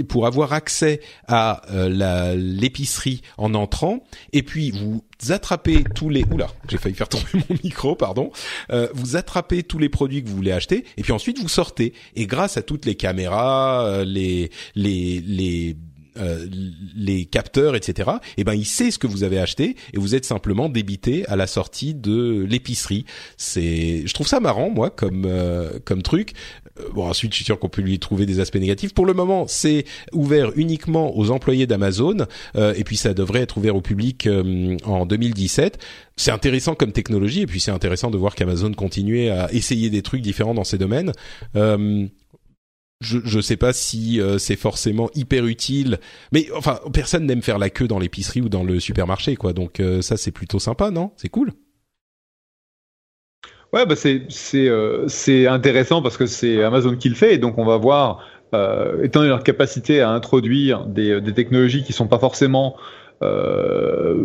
pour 0.08 0.26
avoir 0.26 0.52
accès 0.52 1.00
à 1.28 1.62
euh, 1.70 2.34
l'épicerie 2.36 3.22
en 3.38 3.54
entrant 3.54 4.02
et 4.32 4.42
puis 4.42 4.70
vous 4.70 5.04
attrapez 5.28 5.84
tous 5.94 6.08
les 6.08 6.24
oula 6.24 6.48
j'ai 6.68 6.78
failli 6.78 6.94
faire 6.94 7.08
tomber 7.08 7.24
mon 7.34 7.56
micro 7.62 7.94
pardon 7.94 8.32
euh, 8.70 8.88
vous 8.94 9.16
attrapez 9.16 9.62
tous 9.62 9.78
les 9.78 9.88
produits 9.88 10.22
que 10.22 10.28
vous 10.28 10.36
voulez 10.36 10.52
acheter 10.52 10.84
et 10.96 11.02
puis 11.02 11.12
ensuite 11.12 11.38
vous 11.38 11.48
sortez. 11.48 11.92
Et 12.16 12.26
grâce 12.26 12.56
à 12.56 12.62
toutes 12.62 12.86
les 12.86 12.94
caméras 12.94 14.04
les 14.04 14.50
les 14.74 15.20
les 15.20 15.76
euh, 16.18 16.46
les 16.94 17.24
capteurs, 17.24 17.74
etc. 17.74 18.10
Et 18.36 18.42
eh 18.42 18.44
ben 18.44 18.52
il 18.52 18.66
sait 18.66 18.90
ce 18.90 18.98
que 18.98 19.06
vous 19.06 19.22
avez 19.22 19.38
acheté 19.38 19.76
et 19.94 19.98
vous 19.98 20.14
êtes 20.14 20.26
simplement 20.26 20.68
débité 20.68 21.26
à 21.26 21.36
la 21.36 21.46
sortie 21.46 21.94
de 21.94 22.44
l'épicerie. 22.48 23.06
C'est, 23.38 24.02
je 24.06 24.12
trouve 24.12 24.26
ça 24.26 24.38
marrant 24.38 24.68
moi 24.68 24.90
comme 24.90 25.24
euh, 25.24 25.78
comme 25.84 26.02
truc. 26.02 26.34
bon, 26.94 27.06
ensuite, 27.06 27.32
je 27.32 27.36
suis 27.36 27.44
sûr 27.46 27.58
qu'on 27.58 27.70
peut 27.70 27.80
lui 27.80 27.98
trouver 27.98 28.26
des 28.26 28.40
aspects 28.40 28.56
négatifs. 28.56 28.92
Pour 28.92 29.06
le 29.06 29.14
moment, 29.14 29.46
c'est 29.48 29.84
ouvert 30.12 30.52
uniquement 30.56 31.16
aux 31.16 31.30
employés 31.30 31.66
d'Amazon, 31.66 32.26
et 32.56 32.84
puis 32.84 32.96
ça 32.96 33.14
devrait 33.14 33.40
être 33.40 33.56
ouvert 33.56 33.76
au 33.76 33.80
public 33.80 34.28
en 34.84 35.06
2017. 35.06 35.78
C'est 36.16 36.30
intéressant 36.30 36.74
comme 36.74 36.92
technologie, 36.92 37.42
et 37.42 37.46
puis 37.46 37.60
c'est 37.60 37.70
intéressant 37.70 38.10
de 38.10 38.18
voir 38.18 38.34
qu'Amazon 38.34 38.72
continue 38.72 39.28
à 39.28 39.52
essayer 39.52 39.90
des 39.90 40.02
trucs 40.02 40.22
différents 40.22 40.54
dans 40.54 40.64
ces 40.64 40.78
domaines 40.78 41.12
je 43.02 43.18
je 43.24 43.40
sais 43.40 43.56
pas 43.56 43.72
si 43.72 44.20
euh, 44.20 44.38
c'est 44.38 44.56
forcément 44.56 45.10
hyper 45.14 45.46
utile, 45.46 45.98
mais 46.32 46.48
enfin 46.54 46.80
personne 46.92 47.26
n'aime 47.26 47.42
faire 47.42 47.58
la 47.58 47.70
queue 47.70 47.88
dans 47.88 47.98
l'épicerie 47.98 48.40
ou 48.40 48.48
dans 48.48 48.64
le 48.64 48.80
supermarché 48.80 49.36
quoi. 49.36 49.52
Donc 49.52 49.80
euh, 49.80 50.02
ça 50.02 50.16
c'est 50.16 50.30
plutôt 50.30 50.58
sympa, 50.58 50.90
non? 50.90 51.12
C'est 51.16 51.28
cool. 51.28 51.52
Ouais, 53.72 53.86
bah 53.86 53.96
c'est 53.96 54.22
c'est 54.28 54.68
euh, 54.68 55.08
c'est 55.08 55.46
intéressant 55.46 56.02
parce 56.02 56.16
que 56.16 56.26
c'est 56.26 56.62
Amazon 56.62 56.96
qui 56.96 57.08
le 57.08 57.14
fait 57.14 57.34
et 57.34 57.38
donc 57.38 57.58
on 57.58 57.64
va 57.64 57.76
voir 57.76 58.26
étant 59.02 59.20
donné 59.20 59.30
leur 59.30 59.44
capacité 59.44 60.02
à 60.02 60.10
introduire 60.10 60.84
des 60.84 61.22
des 61.22 61.32
technologies 61.32 61.84
qui 61.84 61.94
sont 61.94 62.06
pas 62.06 62.18
forcément 62.18 62.76
euh, 62.76 62.82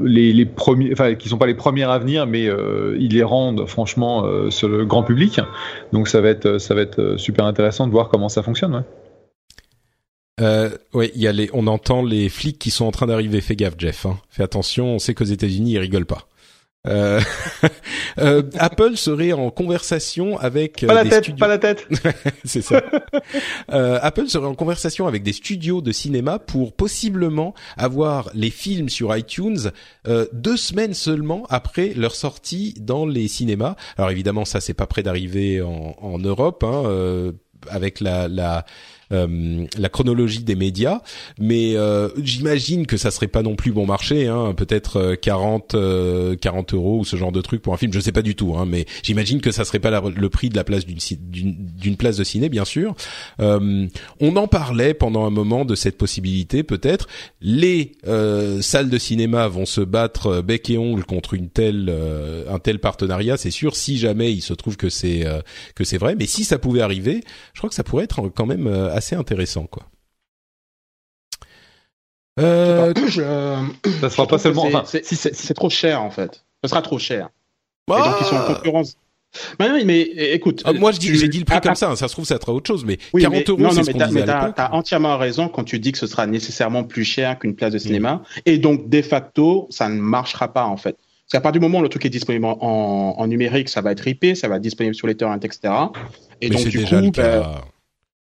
les, 0.04 0.34
les, 0.34 0.45
premiers, 0.45 0.91
enfin 0.91 1.16
qui 1.16 1.30
sont 1.30 1.38
pas 1.38 1.48
les 1.48 1.56
premiers 1.56 1.84
à 1.84 1.98
venir, 2.00 2.28
mais 2.28 2.48
euh, 2.48 2.98
ils 3.00 3.14
les 3.14 3.24
rendent 3.24 3.68
franchement 3.68 4.26
euh, 4.26 4.50
sur 4.50 4.70
le 4.70 4.86
grand 4.86 5.04
public. 5.04 5.39
Donc 5.93 6.08
ça 6.08 6.22
va 6.22 6.30
être 6.30 6.58
ça 6.58 6.74
va 6.76 6.82
être 6.82 7.18
super 7.18 7.45
intéressant 7.45 7.88
de 7.88 7.91
voir 7.91 8.10
comment 8.10 8.30
ça 8.30 8.43
fonctionne. 8.43 8.76
Ouais. 8.76 8.82
Euh, 10.39 10.70
il 10.93 11.20
y 11.22 11.28
a 11.28 11.32
les, 11.32 11.50
on 11.54 11.66
entend 11.68 12.04
les 12.04 12.30
flics 12.30 12.60
qui 12.60 12.70
sont 12.70 12.86
en 12.86 12.91
train 12.91 13.08
d'arriver. 13.08 13.41
Fais 13.41 13.56
gaffe, 13.56 13.76
Jeff. 13.78 14.06
Hein. 14.06 14.18
Fais 14.30 14.43
attention. 14.43 14.95
On 14.95 15.00
sait 15.00 15.14
qu'aux 15.14 15.24
États-Unis, 15.24 15.74
ils 15.74 15.80
rigolent 15.80 16.06
pas. 16.06 16.28
Euh, 16.88 17.21
euh, 18.19 18.43
Apple 18.57 18.95
serait 18.95 19.33
en 19.33 19.49
conversation 19.49 20.38
avec 20.39 20.85
pas 20.85 20.93
la 20.93 21.05
tête, 21.05 21.35
pas 21.38 21.47
la 21.47 21.57
tête. 21.57 21.88
c'est 22.43 22.61
ça. 22.61 22.81
euh, 23.71 23.99
Apple 24.01 24.27
serait 24.27 24.47
en 24.47 24.55
conversation 24.55 25.07
avec 25.07 25.23
des 25.23 25.33
studios 25.33 25.81
de 25.81 25.91
cinéma 25.91 26.39
pour 26.39 26.73
possiblement 26.73 27.53
avoir 27.77 28.29
les 28.33 28.49
films 28.49 28.89
sur 28.89 29.15
iTunes 29.15 29.71
euh, 30.07 30.25
deux 30.33 30.57
semaines 30.57 30.93
seulement 30.93 31.45
après 31.49 31.93
leur 31.95 32.15
sortie 32.15 32.73
dans 32.79 33.05
les 33.05 33.27
cinémas. 33.27 33.75
Alors 33.97 34.11
évidemment, 34.11 34.45
ça 34.45 34.61
c'est 34.61 34.73
pas 34.73 34.88
près 34.88 35.03
d'arriver 35.03 35.61
en, 35.61 35.95
en, 36.01 36.17
Europe, 36.19 36.63
hein, 36.63 36.83
euh, 36.85 37.31
avec 37.69 37.99
la, 37.99 38.27
la 38.27 38.57
euh, 38.59 38.61
la 39.10 39.89
chronologie 39.89 40.43
des 40.43 40.55
médias, 40.55 41.01
mais 41.39 41.76
euh, 41.76 42.10
j'imagine 42.22 42.86
que 42.86 42.97
ça 42.97 43.12
serait 43.12 43.28
pas 43.28 43.41
non 43.41 43.55
plus 43.55 43.72
bon 43.72 43.86
marché, 43.86 44.28
hein, 44.28 44.53
peut-être 44.55 45.16
40 45.16 45.76
euh, 45.76 46.36
40 46.36 46.74
euros 46.74 46.99
ou 46.99 47.05
ce 47.05 47.16
genre 47.16 47.32
de 47.32 47.41
truc 47.41 47.62
pour 47.62 47.74
un 47.74 47.78
film, 47.78 47.93
je 47.93 47.99
sais 47.99 48.12
pas 48.12 48.22
du 48.22 48.36
tout, 48.36 48.55
hein, 48.58 48.66
mais 48.68 48.86
j'imagine 49.03 49.41
que 49.41 49.51
ça 49.51 49.66
serait 49.66 49.80
pas 49.80 50.01
le 50.01 50.30
prix 50.30 50.49
de 50.49 50.55
la 50.55 50.64
place 50.64 50.86
d'une 50.86 50.97
d'une 51.32 51.97
place 51.97 52.18
de 52.18 52.24
ciné, 52.24 52.49
bien 52.49 52.66
sûr. 52.66 52.95
on 53.39 54.36
en 54.36 54.47
parlait 54.47 54.93
pendant 54.93 55.26
un 55.26 55.30
moment 55.30 55.66
de 55.66 55.76
cette 55.76 55.97
possibilité, 55.97 56.64
peut-être. 56.64 57.08
Les 57.41 57.93
salles 58.62 58.89
de 58.89 58.97
cinéma 58.97 59.47
vont 59.47 59.66
se 59.66 59.82
battre 59.82 60.41
bec 60.41 60.70
et 60.70 60.78
ongle 60.78 61.03
contre 61.03 61.34
une 61.34 61.49
telle 61.49 61.93
un 62.49 62.60
tel 62.60 62.80
partenariat, 62.80 63.38
c'est 63.38 63.51
sûr. 63.51 63.76
Si 63.76 63.97
jamais 63.97 64.34
il 64.34 64.41
se 64.41 64.53
trouve 64.53 64.78
que 64.78 64.89
c'est 64.89 65.26
que 65.76 65.84
c'est 65.84 65.97
vrai, 65.97 66.16
mais 66.16 66.26
si 66.26 66.43
ça 66.43 66.58
pouvait 66.58 66.82
arriver, 66.82 67.24
je 67.53 67.60
crois 67.60 67.70
que 67.70 67.76
ça 67.76 67.84
pourrait 67.84 68.05
être 68.05 68.30
quand 68.30 68.45
même 68.45 68.68
assez 68.98 69.16
intéressant, 69.16 69.66
quoi. 69.66 69.84
Euh, 72.39 72.93
ça 74.00 74.10
sera 74.10 74.28
pas 74.28 74.38
seulement. 74.38 74.70
c'est 74.86 75.54
trop 75.54 75.70
cher 75.70 76.02
en 76.04 76.12
fait. 76.12 76.43
Ça 76.64 76.70
sera 76.70 76.82
trop 76.82 77.00
cher. 77.00 77.30
Et 77.89 77.93
donc 77.93 78.16
ils 78.20 78.26
sont 78.26 78.36
en 78.36 78.45
ah. 78.48 78.54
concurrence. 78.54 78.98
Mais, 79.60 79.84
mais 79.84 80.02
écoute. 80.02 80.64
Ah, 80.66 80.74
moi, 80.74 80.91
je 80.91 81.00
dis, 81.00 81.16
j'ai 81.16 81.28
dit 81.28 81.39
le 81.39 81.45
prix 81.45 81.60
comme 81.62 81.76
ça. 81.76 81.95
Ça 81.95 82.08
se 82.08 82.14
trouve, 82.14 82.26
ça 82.26 82.39
sera 82.39 82.54
autre 82.54 82.68
chose, 82.68 82.86
mais 82.86 82.98
40 82.98 83.50
euros, 83.50 83.70
c'est 83.72 83.84
ce 83.84 83.91
qu'on 83.91 84.06
disait 84.06 84.30
à 84.30 84.54
T'as 84.56 84.72
entièrement 84.72 85.18
raison 85.18 85.50
quand 85.50 85.64
tu 85.64 85.80
dis 85.80 85.91
que 85.91 85.98
ce 85.98 86.08
sera 86.08 86.28
nécessairement 86.28 86.84
plus 86.84 87.04
cher 87.04 87.38
qu'une 87.38 87.56
place 87.56 87.74
de 87.74 87.78
cinéma, 87.78 88.24
et 88.45 88.58
donc 88.58 88.89
de 88.89 89.02
facto, 89.02 89.68
ça 89.70 89.89
ne 89.89 90.00
marchera 90.00 90.54
pas 90.54 90.66
en 90.66 90.78
fait. 90.78 90.98
Parce 91.26 91.34
qu'à 91.34 91.41
partir 91.41 91.60
du 91.60 91.68
moment 91.68 91.80
où 91.80 91.84
le 91.84 91.89
truc 91.89 92.06
est 92.06 92.10
disponible 92.10 92.45
en, 92.45 92.58
en, 93.18 93.28
numérique, 93.28 93.68
ça 93.68 93.82
va 93.82 93.91
être 93.91 94.00
ripé, 94.00 94.34
ça 94.34 94.48
va 94.48 94.56
être 94.56 94.62
disponible 94.62 94.95
sur 94.95 95.08
les 95.08 95.16
torrents, 95.16 95.38
etc. 95.38 95.74
Et 96.39 96.50
mais 96.50 96.56
donc 96.56 96.68
du 96.68 96.86
coup, 96.86 97.12
ben, 97.12 97.43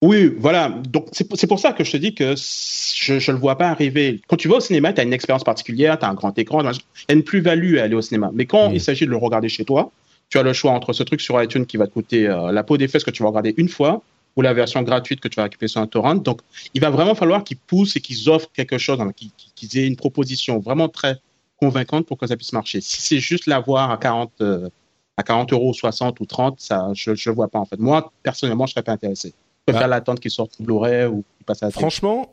oui, 0.02 0.34
voilà. 0.38 0.68
Donc 0.68 1.08
c'est 1.12 1.46
pour 1.46 1.58
ça 1.58 1.72
que 1.72 1.82
je 1.82 1.92
te 1.92 1.96
dis 1.96 2.14
que 2.14 2.34
je 2.36 3.14
ne 3.14 3.36
le 3.36 3.40
vois 3.40 3.56
pas 3.56 3.68
arriver. 3.68 4.20
Quand 4.26 4.36
tu 4.36 4.46
vas 4.46 4.56
au 4.56 4.60
cinéma, 4.60 4.92
tu 4.92 5.00
as 5.00 5.04
une 5.04 5.14
expérience 5.14 5.44
particulière, 5.44 5.98
tu 5.98 6.04
as 6.04 6.10
un 6.10 6.14
grand 6.14 6.38
écran, 6.38 6.60
il 6.60 6.66
y 6.66 7.12
a 7.12 7.14
une 7.14 7.24
plus-value 7.24 7.78
à 7.78 7.84
aller 7.84 7.94
au 7.94 8.02
cinéma. 8.02 8.30
Mais 8.34 8.44
quand 8.44 8.70
il 8.70 8.80
s'agit 8.80 9.06
de 9.06 9.10
le 9.10 9.16
regarder 9.16 9.48
chez 9.48 9.64
toi, 9.64 9.90
tu 10.28 10.38
as 10.38 10.42
le 10.42 10.52
choix 10.52 10.72
entre 10.72 10.92
ce 10.92 11.02
truc 11.02 11.20
sur 11.22 11.42
iTunes 11.42 11.64
qui 11.64 11.78
va 11.78 11.86
te 11.86 11.92
coûter 11.92 12.28
euh, 12.28 12.52
la 12.52 12.62
peau 12.62 12.76
des 12.76 12.88
fesses 12.88 13.04
que 13.04 13.10
tu 13.10 13.22
vas 13.22 13.30
regarder 13.30 13.54
une 13.56 13.68
fois 13.68 14.02
ou 14.36 14.42
la 14.42 14.52
version 14.52 14.82
gratuite 14.82 15.20
que 15.20 15.28
tu 15.28 15.36
vas 15.36 15.44
récupérer 15.44 15.68
sur 15.68 15.80
un 15.80 15.86
torrent. 15.86 16.16
Donc 16.16 16.42
il 16.74 16.82
va 16.82 16.90
vraiment 16.90 17.14
falloir 17.14 17.42
qu'ils 17.42 17.56
poussent 17.56 17.96
et 17.96 18.00
qu'ils 18.00 18.28
offrent 18.28 18.50
quelque 18.52 18.76
chose, 18.76 19.00
hein, 19.00 19.12
qu'ils 19.54 19.78
aient 19.78 19.86
une 19.86 19.96
proposition 19.96 20.58
vraiment 20.58 20.90
très 20.90 21.16
convaincante 21.56 22.06
pour 22.06 22.18
que 22.18 22.26
ça 22.26 22.36
puisse 22.36 22.52
marcher. 22.52 22.82
Si 22.82 23.00
c'est 23.00 23.18
juste 23.18 23.46
l'avoir 23.46 23.90
à 23.90 23.96
40 23.96 24.32
euh, 24.42 24.68
à 25.16 25.22
40 25.22 25.54
euros, 25.54 25.72
60 25.72 26.20
ou 26.20 26.26
30, 26.26 26.60
ça, 26.60 26.90
je 26.92 27.12
ne 27.12 27.34
vois 27.34 27.48
pas 27.48 27.58
en 27.58 27.64
fait. 27.64 27.78
Moi, 27.78 28.12
personnellement, 28.22 28.66
je 28.66 28.72
serais 28.72 28.82
pas 28.82 28.92
intéressé 28.92 29.32
préfère 29.66 29.88
bah. 29.88 29.96
l'attente 29.96 30.20
qu'il 30.20 30.30
sorte 30.30 30.60
Blu-ray 30.60 31.06
ou 31.06 31.24
qu'il 31.36 31.44
passe 31.44 31.62
à 31.62 31.66
la 31.66 31.72
Franchement, 31.72 32.30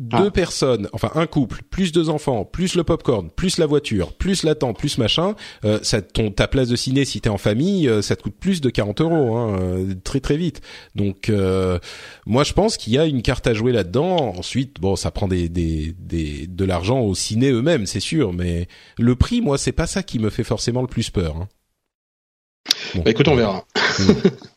deux 0.00 0.26
ah. 0.26 0.30
personnes, 0.30 0.88
enfin 0.92 1.10
un 1.14 1.26
couple, 1.26 1.62
plus 1.70 1.92
deux 1.92 2.08
enfants, 2.10 2.44
plus 2.44 2.74
le 2.74 2.82
popcorn, 2.82 3.30
plus 3.30 3.58
la 3.58 3.66
voiture, 3.66 4.12
plus 4.12 4.42
l'attente, 4.42 4.76
plus 4.76 4.98
machin, 4.98 5.36
euh, 5.64 5.78
ça, 5.82 6.02
ton, 6.02 6.32
ta 6.32 6.48
place 6.48 6.68
de 6.68 6.74
ciné 6.74 7.04
si 7.04 7.20
t'es 7.20 7.28
en 7.28 7.38
famille, 7.38 7.88
euh, 7.88 8.02
ça 8.02 8.16
te 8.16 8.22
coûte 8.22 8.34
plus 8.38 8.60
de 8.60 8.70
40 8.70 9.00
euros, 9.02 9.36
hein, 9.36 9.56
euh, 9.60 9.94
très 10.02 10.18
très 10.18 10.36
vite. 10.36 10.62
Donc 10.96 11.28
euh, 11.28 11.78
moi 12.26 12.42
je 12.42 12.52
pense 12.52 12.76
qu'il 12.76 12.92
y 12.92 12.98
a 12.98 13.06
une 13.06 13.22
carte 13.22 13.46
à 13.46 13.54
jouer 13.54 13.70
là-dedans. 13.70 14.34
Ensuite, 14.36 14.80
bon, 14.80 14.96
ça 14.96 15.12
prend 15.12 15.28
des, 15.28 15.48
des, 15.48 15.94
des 15.96 16.48
de 16.48 16.64
l'argent 16.64 17.00
au 17.00 17.14
ciné 17.14 17.50
eux-mêmes, 17.50 17.86
c'est 17.86 18.00
sûr, 18.00 18.32
mais 18.32 18.66
le 18.98 19.14
prix, 19.14 19.40
moi, 19.42 19.58
c'est 19.58 19.72
pas 19.72 19.86
ça 19.86 20.02
qui 20.02 20.18
me 20.18 20.30
fait 20.30 20.44
forcément 20.44 20.82
le 20.82 20.88
plus 20.88 21.10
peur. 21.10 21.36
Hein. 21.36 21.48
bah, 22.96 23.10
écoute, 23.12 23.28
on 23.28 23.36
verra. 23.36 23.64
Mm. 24.00 24.12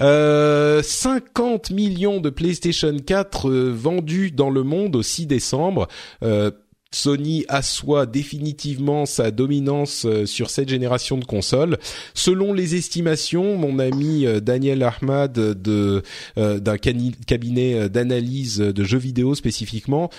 Euh, 0.00 0.82
50 0.82 1.70
millions 1.70 2.20
de 2.20 2.30
PlayStation 2.30 2.96
4 2.96 3.48
euh, 3.48 3.72
vendus 3.72 4.30
dans 4.30 4.50
le 4.50 4.62
monde 4.62 4.96
au 4.96 5.02
6 5.02 5.26
décembre. 5.26 5.88
Euh, 6.22 6.50
Sony 6.94 7.44
assoit 7.48 8.06
définitivement 8.06 9.06
sa 9.06 9.30
dominance 9.30 10.06
euh, 10.06 10.26
sur 10.26 10.50
cette 10.50 10.68
génération 10.68 11.18
de 11.18 11.24
consoles. 11.24 11.78
Selon 12.14 12.52
les 12.52 12.76
estimations, 12.76 13.56
mon 13.56 13.78
ami 13.78 14.26
euh, 14.26 14.40
Daniel 14.40 14.82
Ahmad 14.82 15.32
de 15.32 16.02
euh, 16.38 16.58
d'un 16.58 16.76
cabinet 16.78 17.88
d'analyse 17.88 18.58
de 18.58 18.84
jeux 18.84 18.98
vidéo 18.98 19.34
spécifiquement, 19.34 20.10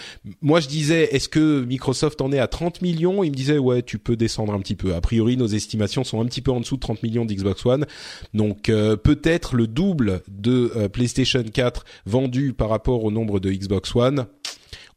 moi 0.41 0.59
je 0.59 0.67
disais 0.67 1.15
est-ce 1.15 1.29
que 1.29 1.63
Microsoft 1.63 2.21
en 2.21 2.31
est 2.31 2.39
à 2.39 2.47
30 2.47 2.81
millions? 2.81 3.23
Il 3.23 3.31
me 3.31 3.35
disait 3.35 3.57
ouais, 3.57 3.81
tu 3.81 3.97
peux 3.97 4.15
descendre 4.15 4.53
un 4.53 4.59
petit 4.59 4.75
peu. 4.75 4.93
A 4.93 5.01
priori, 5.01 5.37
nos 5.37 5.47
estimations 5.47 6.03
sont 6.03 6.21
un 6.21 6.25
petit 6.25 6.41
peu 6.41 6.51
en 6.51 6.59
dessous 6.59 6.75
de 6.75 6.81
30 6.81 7.03
millions 7.03 7.25
d'Xbox 7.25 7.65
One. 7.65 7.85
Donc 8.33 8.63
peut-être 8.63 9.55
le 9.55 9.67
double 9.67 10.21
de 10.27 10.87
PlayStation 10.87 11.43
4 11.43 11.85
vendus 12.05 12.53
par 12.53 12.69
rapport 12.69 13.03
au 13.03 13.11
nombre 13.11 13.39
de 13.39 13.51
Xbox 13.51 13.95
One 13.95 14.25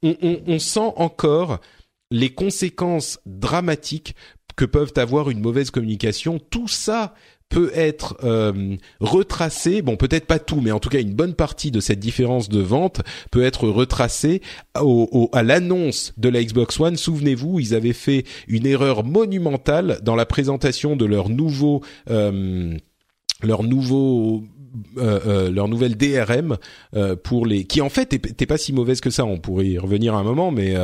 on, 0.03 0.59
sent 0.59 0.93
encore 0.97 1.61
les 2.11 2.31
conséquences 2.31 3.21
dramatiques 3.27 4.15
que 4.57 4.65
peuvent 4.65 4.93
avoir 4.97 5.31
une 5.31 5.41
mauvaise 5.41 5.71
communication. 5.71 6.41
Tout 6.51 6.69
ça 6.69 7.15
peut 7.49 7.71
être 7.75 8.19
euh, 8.25 8.77
retracé, 9.01 9.81
bon 9.81 9.97
peut-être 9.97 10.27
pas 10.27 10.39
tout, 10.39 10.61
mais 10.61 10.71
en 10.71 10.81
tout 10.81 10.91
cas 10.91 11.01
une 11.01 11.15
bonne 11.15 11.35
partie 11.35 11.71
de 11.71 11.81
cette 11.81 12.01
différence 12.01 12.49
de 12.49 12.61
vente 12.61 13.01
peut 13.31 13.43
être 13.43 13.69
retracée 13.69 14.43
à 14.75 15.43
l'annonce 15.43 16.13
de 16.19 16.29
la 16.29 16.45
Xbox 16.45 16.79
One. 16.79 16.97
Souvenez-vous, 16.97 17.59
ils 17.61 17.75
avaient 17.75 17.95
fait 17.95 18.25
une 18.49 18.67
erreur 18.67 19.05
monumentale 19.05 19.99
dans 20.03 20.17
la 20.17 20.27
présentation 20.27 20.95
de 20.95 21.07
leur 21.07 21.31
nouveau 21.31 21.83
euh, 22.11 22.77
leur 23.43 23.63
nouveau 23.63 24.43
euh, 24.99 25.21
euh, 25.27 25.51
leur 25.51 25.69
nouvelle 25.69 25.97
DRM 25.97 26.59
euh, 26.95 27.17
pour 27.17 27.47
les 27.47 27.65
qui 27.65 27.81
en 27.81 27.89
fait 27.89 28.13
était 28.13 28.47
pas 28.47 28.59
si 28.59 28.73
mauvaise 28.73 29.01
que 29.01 29.11
ça 29.11 29.25
on 29.25 29.39
pourrait 29.39 29.67
y 29.67 29.79
revenir 29.79 30.15
un 30.15 30.23
moment 30.23 30.51
mais 30.51 30.75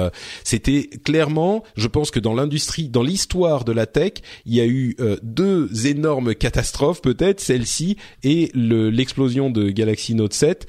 c'était 0.42 0.88
clairement 1.04 1.64
je 1.76 1.88
pense 1.88 2.10
que 2.10 2.20
dans 2.20 2.34
l'industrie 2.34 2.88
dans 2.88 3.02
l'histoire 3.02 3.64
de 3.64 3.72
la 3.72 3.86
tech 3.86 4.12
il 4.46 4.54
y 4.54 4.60
a 4.60 4.66
eu 4.66 4.96
deux 5.22 5.86
énormes 5.86 6.34
catastrophes 6.34 7.02
peut-être 7.02 7.40
celle-ci 7.40 7.96
et 8.22 8.50
l'explosion 8.54 9.50
de 9.50 9.70
Galaxy 9.70 10.14
Note 10.14 10.34
7 10.34 10.66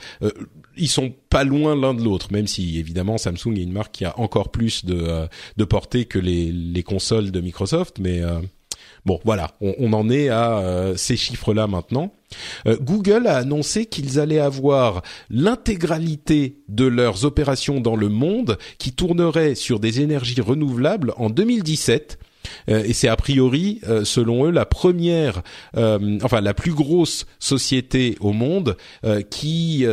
ils 0.77 0.89
sont 0.89 1.13
pas 1.29 1.45
loin 1.45 1.73
l'un 1.73 1.93
de 1.93 2.03
l'autre, 2.03 2.33
même 2.33 2.47
si 2.47 2.79
évidemment 2.79 3.17
Samsung 3.17 3.55
est 3.55 3.63
une 3.63 3.71
marque 3.71 3.93
qui 3.93 4.03
a 4.03 4.19
encore 4.19 4.49
plus 4.51 4.83
de, 4.83 5.25
de 5.55 5.63
portée 5.63 6.03
que 6.03 6.19
les, 6.19 6.51
les 6.51 6.83
consoles 6.83 7.31
de 7.31 7.39
Microsoft, 7.39 7.97
mais 7.99 8.21
Bon, 9.05 9.19
voilà, 9.23 9.51
on, 9.61 9.93
en 9.93 10.09
est 10.09 10.29
à 10.29 10.57
euh, 10.57 10.95
ces 10.95 11.15
chiffres-là 11.15 11.67
maintenant. 11.67 12.11
Euh, 12.67 12.77
Google 12.81 13.27
a 13.27 13.37
annoncé 13.37 13.85
qu'ils 13.85 14.19
allaient 14.19 14.39
avoir 14.39 15.01
l'intégralité 15.29 16.59
de 16.69 16.85
leurs 16.85 17.25
opérations 17.25 17.81
dans 17.81 17.95
le 17.95 18.09
monde 18.09 18.57
qui 18.77 18.91
tourneraient 18.91 19.55
sur 19.55 19.79
des 19.79 20.01
énergies 20.01 20.41
renouvelables 20.41 21.13
en 21.17 21.29
2017. 21.29 22.19
Et 22.67 22.93
c'est 22.93 23.07
a 23.07 23.15
priori, 23.15 23.81
selon 24.03 24.45
eux, 24.45 24.51
la 24.51 24.65
première, 24.65 25.41
enfin 25.75 26.41
la 26.41 26.53
plus 26.53 26.73
grosse 26.73 27.25
société 27.39 28.17
au 28.19 28.33
monde 28.33 28.77
qui, 29.29 29.85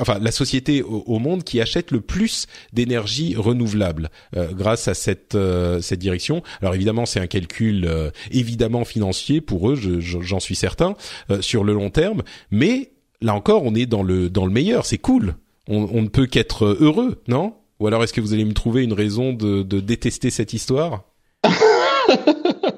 enfin 0.00 0.18
la 0.20 0.32
société 0.32 0.82
au, 0.82 1.18
monde 1.18 1.44
qui 1.44 1.60
achète 1.60 1.90
le 1.90 2.00
plus 2.00 2.46
d'énergie 2.72 3.34
renouvelable 3.36 4.10
grâce 4.52 4.88
à 4.88 4.94
cette 4.94 5.36
cette 5.80 6.00
direction. 6.00 6.42
Alors 6.60 6.74
évidemment, 6.74 7.06
c'est 7.06 7.20
un 7.20 7.26
calcul 7.26 7.88
évidemment 8.30 8.84
financier 8.84 9.40
pour 9.40 9.70
eux, 9.70 9.76
j'en 10.00 10.40
suis 10.40 10.56
certain, 10.56 10.94
sur 11.40 11.64
le 11.64 11.72
long 11.72 11.90
terme, 11.90 12.22
mais 12.50 12.90
là 13.20 13.34
encore, 13.34 13.64
on 13.64 13.74
est 13.74 13.86
dans 13.86 14.02
le 14.02 14.30
dans 14.30 14.46
le 14.46 14.52
meilleur. 14.52 14.86
C'est 14.86 14.98
cool. 14.98 15.34
On, 15.66 16.02
ne 16.02 16.08
peut 16.08 16.26
qu'être 16.26 16.76
heureux, 16.78 17.22
non? 17.26 17.54
Ou 17.80 17.86
alors 17.86 18.04
est-ce 18.04 18.12
que 18.12 18.20
vous 18.20 18.34
allez 18.34 18.44
me 18.44 18.52
trouver 18.52 18.84
une 18.84 18.92
raison 18.92 19.32
de, 19.32 19.62
détester 19.62 20.28
cette 20.28 20.52
histoire? 20.52 21.04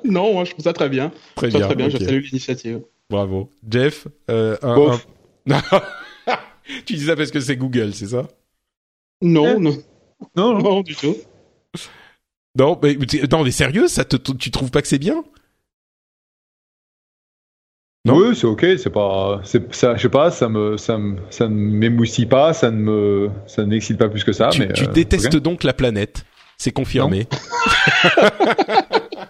Non, 0.06 0.32
moi 0.32 0.44
je 0.44 0.52
trouve 0.52 0.64
ça 0.64 0.72
très 0.72 0.88
bien. 0.88 1.12
Très 1.34 1.48
bien. 1.48 1.60
Très 1.60 1.74
bien. 1.74 1.88
Je 1.88 1.98
salue 1.98 2.22
l'initiative. 2.22 2.82
Bravo, 3.10 3.50
Jeff. 3.68 4.08
Euh, 4.30 4.56
tu 6.86 6.94
dis 6.94 7.06
ça 7.06 7.16
parce 7.16 7.30
que 7.30 7.40
c'est 7.40 7.56
Google, 7.56 7.94
c'est 7.94 8.08
ça? 8.08 8.26
Non, 9.22 9.60
non, 9.60 9.76
non, 10.36 10.58
non, 10.58 10.80
du 10.82 10.94
tout. 10.94 11.16
Non, 12.58 12.78
mais, 12.82 12.96
non, 13.30 13.44
mais 13.44 13.50
sérieux, 13.50 13.86
ça 13.86 14.04
te, 14.04 14.16
tu 14.32 14.50
trouves 14.50 14.70
pas 14.70 14.82
que 14.82 14.88
c'est 14.88 14.98
bien? 14.98 15.24
Oui, 18.08 18.36
c'est 18.36 18.46
ok, 18.46 18.64
c'est 18.78 18.90
pas, 18.90 19.40
ça, 19.72 19.96
je 19.96 20.02
sais 20.02 20.08
pas, 20.08 20.30
ça 20.30 20.48
me, 20.48 20.76
ça 20.76 20.96
me, 20.96 21.16
ça 21.30 21.48
ne 21.48 21.54
m'émoussit 21.54 22.28
pas, 22.28 22.52
ça 22.52 22.70
ne 22.70 22.76
me, 22.76 23.30
ça 23.46 23.62
ne 23.62 23.68
m'excite 23.68 23.98
pas 23.98 24.08
plus 24.08 24.22
que 24.22 24.32
ça. 24.32 24.50
Tu, 24.50 24.60
mais, 24.60 24.72
tu 24.72 24.84
euh, 24.84 24.92
détestes 24.92 25.36
donc 25.36 25.64
la 25.64 25.72
planète, 25.72 26.24
c'est 26.58 26.72
confirmé. 26.72 27.26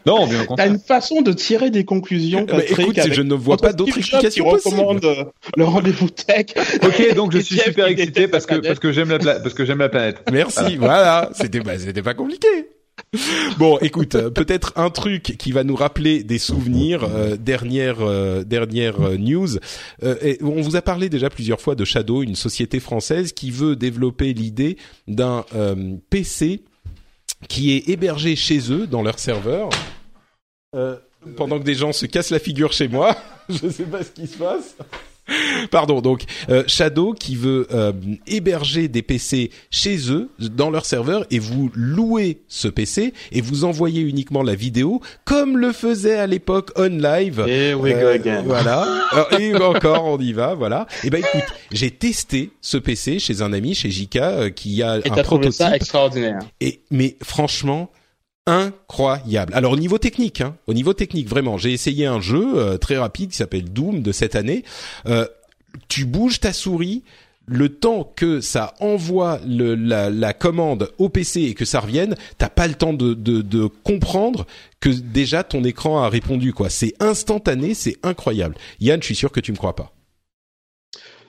Non, 0.07 0.27
bien 0.29 0.47
au 0.49 0.57
T'as 0.57 0.69
une 0.69 0.79
façon 0.79 1.23
de 1.23 1.33
tirer 1.33 1.71
des 1.71 1.85
conclusions. 1.85 2.45
Bah, 2.45 2.59
écoute, 2.67 2.99
je 3.11 3.23
ne 3.23 3.35
vois 3.35 3.57
pas 3.57 3.73
d'autres 3.73 3.99
explications 3.99 4.45
possibles. 4.45 4.75
recommande 4.77 5.05
euh, 5.05 5.25
le 5.57 5.65
rendez-vous 5.65 6.11
tech. 6.11 6.47
Ok, 6.83 7.15
donc 7.15 7.33
je 7.33 7.39
suis 7.39 7.59
super 7.59 7.87
excité 7.87 8.29
parce 8.29 8.47
que 8.47 8.57
parce 8.57 8.79
que 8.79 8.93
j'aime 8.93 9.11
la 9.11 9.19
parce 9.41 9.55
que 9.55 9.65
j'aime 9.65 9.79
la 9.79 9.89
planète. 9.89 10.23
Merci, 10.33 10.77
voilà, 10.77 11.31
c'était 11.33 11.61
bah, 11.61 11.79
c'était 11.79 12.03
pas 12.03 12.15
compliqué. 12.15 12.49
bon, 13.59 13.79
écoute, 13.79 14.15
euh, 14.15 14.31
peut-être 14.31 14.73
un 14.77 14.91
truc 14.91 15.23
qui 15.23 15.53
va 15.53 15.65
nous 15.65 15.77
rappeler 15.77 16.23
des 16.23 16.39
souvenirs. 16.39 17.05
Euh, 17.05 17.37
dernière 17.37 18.01
euh, 18.01 18.45
dernière 18.45 19.01
news. 19.19 19.59
Et 20.03 20.39
on 20.43 20.61
vous 20.61 20.77
a 20.77 20.83
parlé 20.83 21.09
déjà 21.09 21.31
plusieurs 21.31 21.61
fois 21.61 21.75
de 21.75 21.85
Shadow, 21.85 22.23
une 22.23 22.35
société 22.35 22.81
française 22.81 23.33
qui 23.33 23.51
veut 23.51 23.77
développer 23.77 24.33
l'idée 24.33 24.77
d'un 25.07 25.45
PC 26.11 26.63
qui 27.49 27.73
est 27.73 27.89
hébergé 27.89 28.37
chez 28.37 28.73
eux 28.73 28.87
dans 28.87 29.03
leur 29.03 29.19
serveur. 29.19 29.71
pendant 31.37 31.59
que 31.59 31.65
des 31.65 31.75
gens 31.75 31.93
se 31.93 32.07
cassent 32.07 32.31
la 32.31 32.39
figure 32.39 32.73
chez 32.73 32.89
moi, 32.89 33.17
je 33.49 33.69
sais 33.69 33.85
pas 33.85 34.05
ce 34.05 34.11
qui 34.11 34.27
se 34.27 34.37
passe. 34.37 34.77
Pardon, 35.71 36.01
donc 36.01 36.25
euh, 36.49 36.63
Shadow 36.67 37.13
qui 37.13 37.37
veut 37.37 37.67
euh, 37.73 37.93
héberger 38.27 38.89
des 38.89 39.03
PC 39.03 39.51
chez 39.71 40.11
eux 40.11 40.31
dans 40.39 40.71
leur 40.71 40.87
serveur 40.87 41.27
et 41.31 41.39
vous 41.39 41.71
louez 41.75 42.43
ce 42.49 42.69
PC 42.69 43.13
et 43.33 43.41
vous 43.41 43.65
envoyez 43.65 44.03
uniquement 44.03 44.43
la 44.43 44.55
vidéo 44.55 45.01
comme 45.25 45.59
le 45.59 45.73
faisait 45.73 46.19
à 46.19 46.27
l'époque 46.27 46.71
OnLive. 46.77 47.45
Et 47.49 47.75
we 47.75 47.93
go 47.93 47.99
euh, 47.99 48.15
again. 48.15 48.43
Voilà. 48.45 48.87
et 49.39 49.55
encore 49.57 50.05
on 50.05 50.19
y 50.19 50.33
va, 50.33 50.55
voilà. 50.55 50.87
Et 51.03 51.09
eh 51.09 51.11
ben 51.11 51.19
écoute, 51.19 51.55
j'ai 51.73 51.91
testé 51.91 52.51
ce 52.61 52.77
PC 52.77 53.19
chez 53.19 53.43
un 53.43 53.53
ami 53.53 53.75
chez 53.75 53.91
Jika 53.91 54.51
qui 54.51 54.83
a 54.83 54.99
et 54.99 55.11
un 55.11 55.23
prototype. 55.23 55.53
ça 55.53 55.75
extraordinaire. 55.75 56.41
Et 56.61 56.81
mais 56.91 57.17
franchement, 57.23 57.91
incroyable. 58.47 59.53
Alors 59.55 59.73
au 59.73 59.77
niveau 59.77 59.99
technique, 59.99 60.41
hein, 60.41 60.57
au 60.67 60.75
niveau 60.75 60.93
technique, 60.93 61.29
vraiment, 61.29 61.59
j'ai 61.59 61.73
essayé 61.73 62.07
un 62.07 62.21
jeu 62.21 62.55
euh, 62.57 62.79
très 62.79 62.97
rapide 62.97 63.31
qui 63.31 63.37
s'appelle 63.37 63.65
Doom 63.73 64.03
de 64.03 64.13
cette 64.13 64.37
année. 64.37 64.65
Euh, 65.07 65.27
tu 65.89 66.05
bouges 66.05 66.41
ta 66.41 66.53
souris. 66.53 67.03
Le 67.49 67.69
temps 67.69 68.13
que 68.17 68.41
ça 68.41 68.75
envoie 68.81 69.39
le, 69.47 69.77
la, 69.77 70.11
la, 70.11 70.33
commande 70.33 70.91
au 70.99 71.09
PC 71.09 71.43
et 71.43 71.55
que 71.55 71.65
ça 71.65 71.79
revienne, 71.79 72.17
t'as 72.39 72.49
pas 72.49 72.67
le 72.67 72.75
temps 72.75 72.93
de, 72.93 73.15
de, 73.15 73.41
de 73.41 73.67
comprendre 73.85 74.49
que 74.81 74.89
déjà 74.89 75.45
ton 75.45 75.63
écran 75.63 76.03
a 76.03 76.09
répondu. 76.09 76.53
quoi. 76.53 76.71
C'est 76.71 76.95
instantané, 76.99 77.75
c'est 77.75 77.99
incroyable. 78.03 78.57
Yann, 78.81 79.01
je 79.01 79.07
suis 79.07 79.15
sûr 79.15 79.31
que 79.31 79.39
tu 79.39 79.53
me 79.53 79.57
crois 79.57 79.77
pas. 79.77 79.93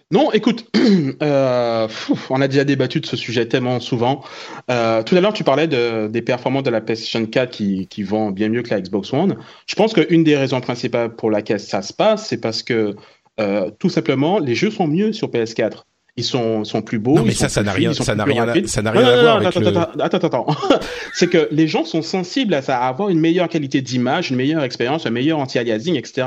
Non, 0.09 0.31
écoute, 0.31 0.65
euh, 1.21 1.87
on 2.29 2.41
a 2.41 2.47
déjà 2.47 2.63
débattu 2.63 3.01
de 3.01 3.05
ce 3.05 3.17
sujet 3.17 3.45
tellement 3.45 3.81
souvent. 3.81 4.23
Euh, 4.71 5.03
tout 5.03 5.15
à 5.15 5.21
l'heure, 5.21 5.33
tu 5.33 5.43
parlais 5.43 5.67
de, 5.67 6.07
des 6.07 6.21
performances 6.21 6.63
de 6.63 6.69
la 6.69 6.79
PlayStation 6.79 7.25
4 7.25 7.49
qui, 7.51 7.87
qui 7.87 8.03
vont 8.03 8.31
bien 8.31 8.47
mieux 8.47 8.61
que 8.61 8.69
la 8.69 8.79
Xbox 8.79 9.11
One. 9.11 9.35
Je 9.67 9.75
pense 9.75 9.93
qu'une 9.93 10.23
des 10.23 10.37
raisons 10.37 10.61
principales 10.61 11.13
pour 11.13 11.29
laquelle 11.29 11.59
ça 11.59 11.81
se 11.81 11.91
passe, 11.91 12.27
c'est 12.27 12.39
parce 12.39 12.63
que 12.63 12.95
euh, 13.41 13.69
tout 13.79 13.89
simplement, 13.89 14.39
les 14.39 14.55
jeux 14.55 14.71
sont 14.71 14.87
mieux 14.87 15.11
sur 15.11 15.27
PS4 15.29 15.83
ils 16.17 16.23
sont 16.23 16.63
sont 16.63 16.81
plus 16.81 16.97
beaux. 16.97 17.13
Non, 17.13 17.23
mais 17.23 17.31
ça, 17.31 17.47
ça 17.47 17.61
n'a 17.61 17.71
rien, 17.71 17.93
ça 17.93 18.15
n'a 18.15 18.23
rien, 18.23 18.47
ça 18.65 18.81
n'a 18.81 18.91
rien 18.91 19.05
à 19.05 19.21
voir 19.21 19.35
avec 19.37 19.49
attends, 19.49 19.59
le. 19.59 19.67
Attends, 20.01 20.17
attends, 20.17 20.27
attends. 20.27 20.47
c'est 21.13 21.29
que 21.29 21.47
les 21.51 21.67
gens 21.67 21.85
sont 21.85 22.01
sensibles 22.01 22.55
à 22.55 22.63
ça, 22.63 22.79
à 22.79 22.87
avoir 22.87 23.09
une 23.09 23.19
meilleure 23.19 23.47
qualité 23.47 23.81
d'image, 23.81 24.31
une 24.31 24.35
meilleure 24.35 24.63
expérience, 24.63 25.05
un 25.05 25.11
meilleur 25.11 25.37
anti-aliasing, 25.37 25.95
etc. 25.95 26.25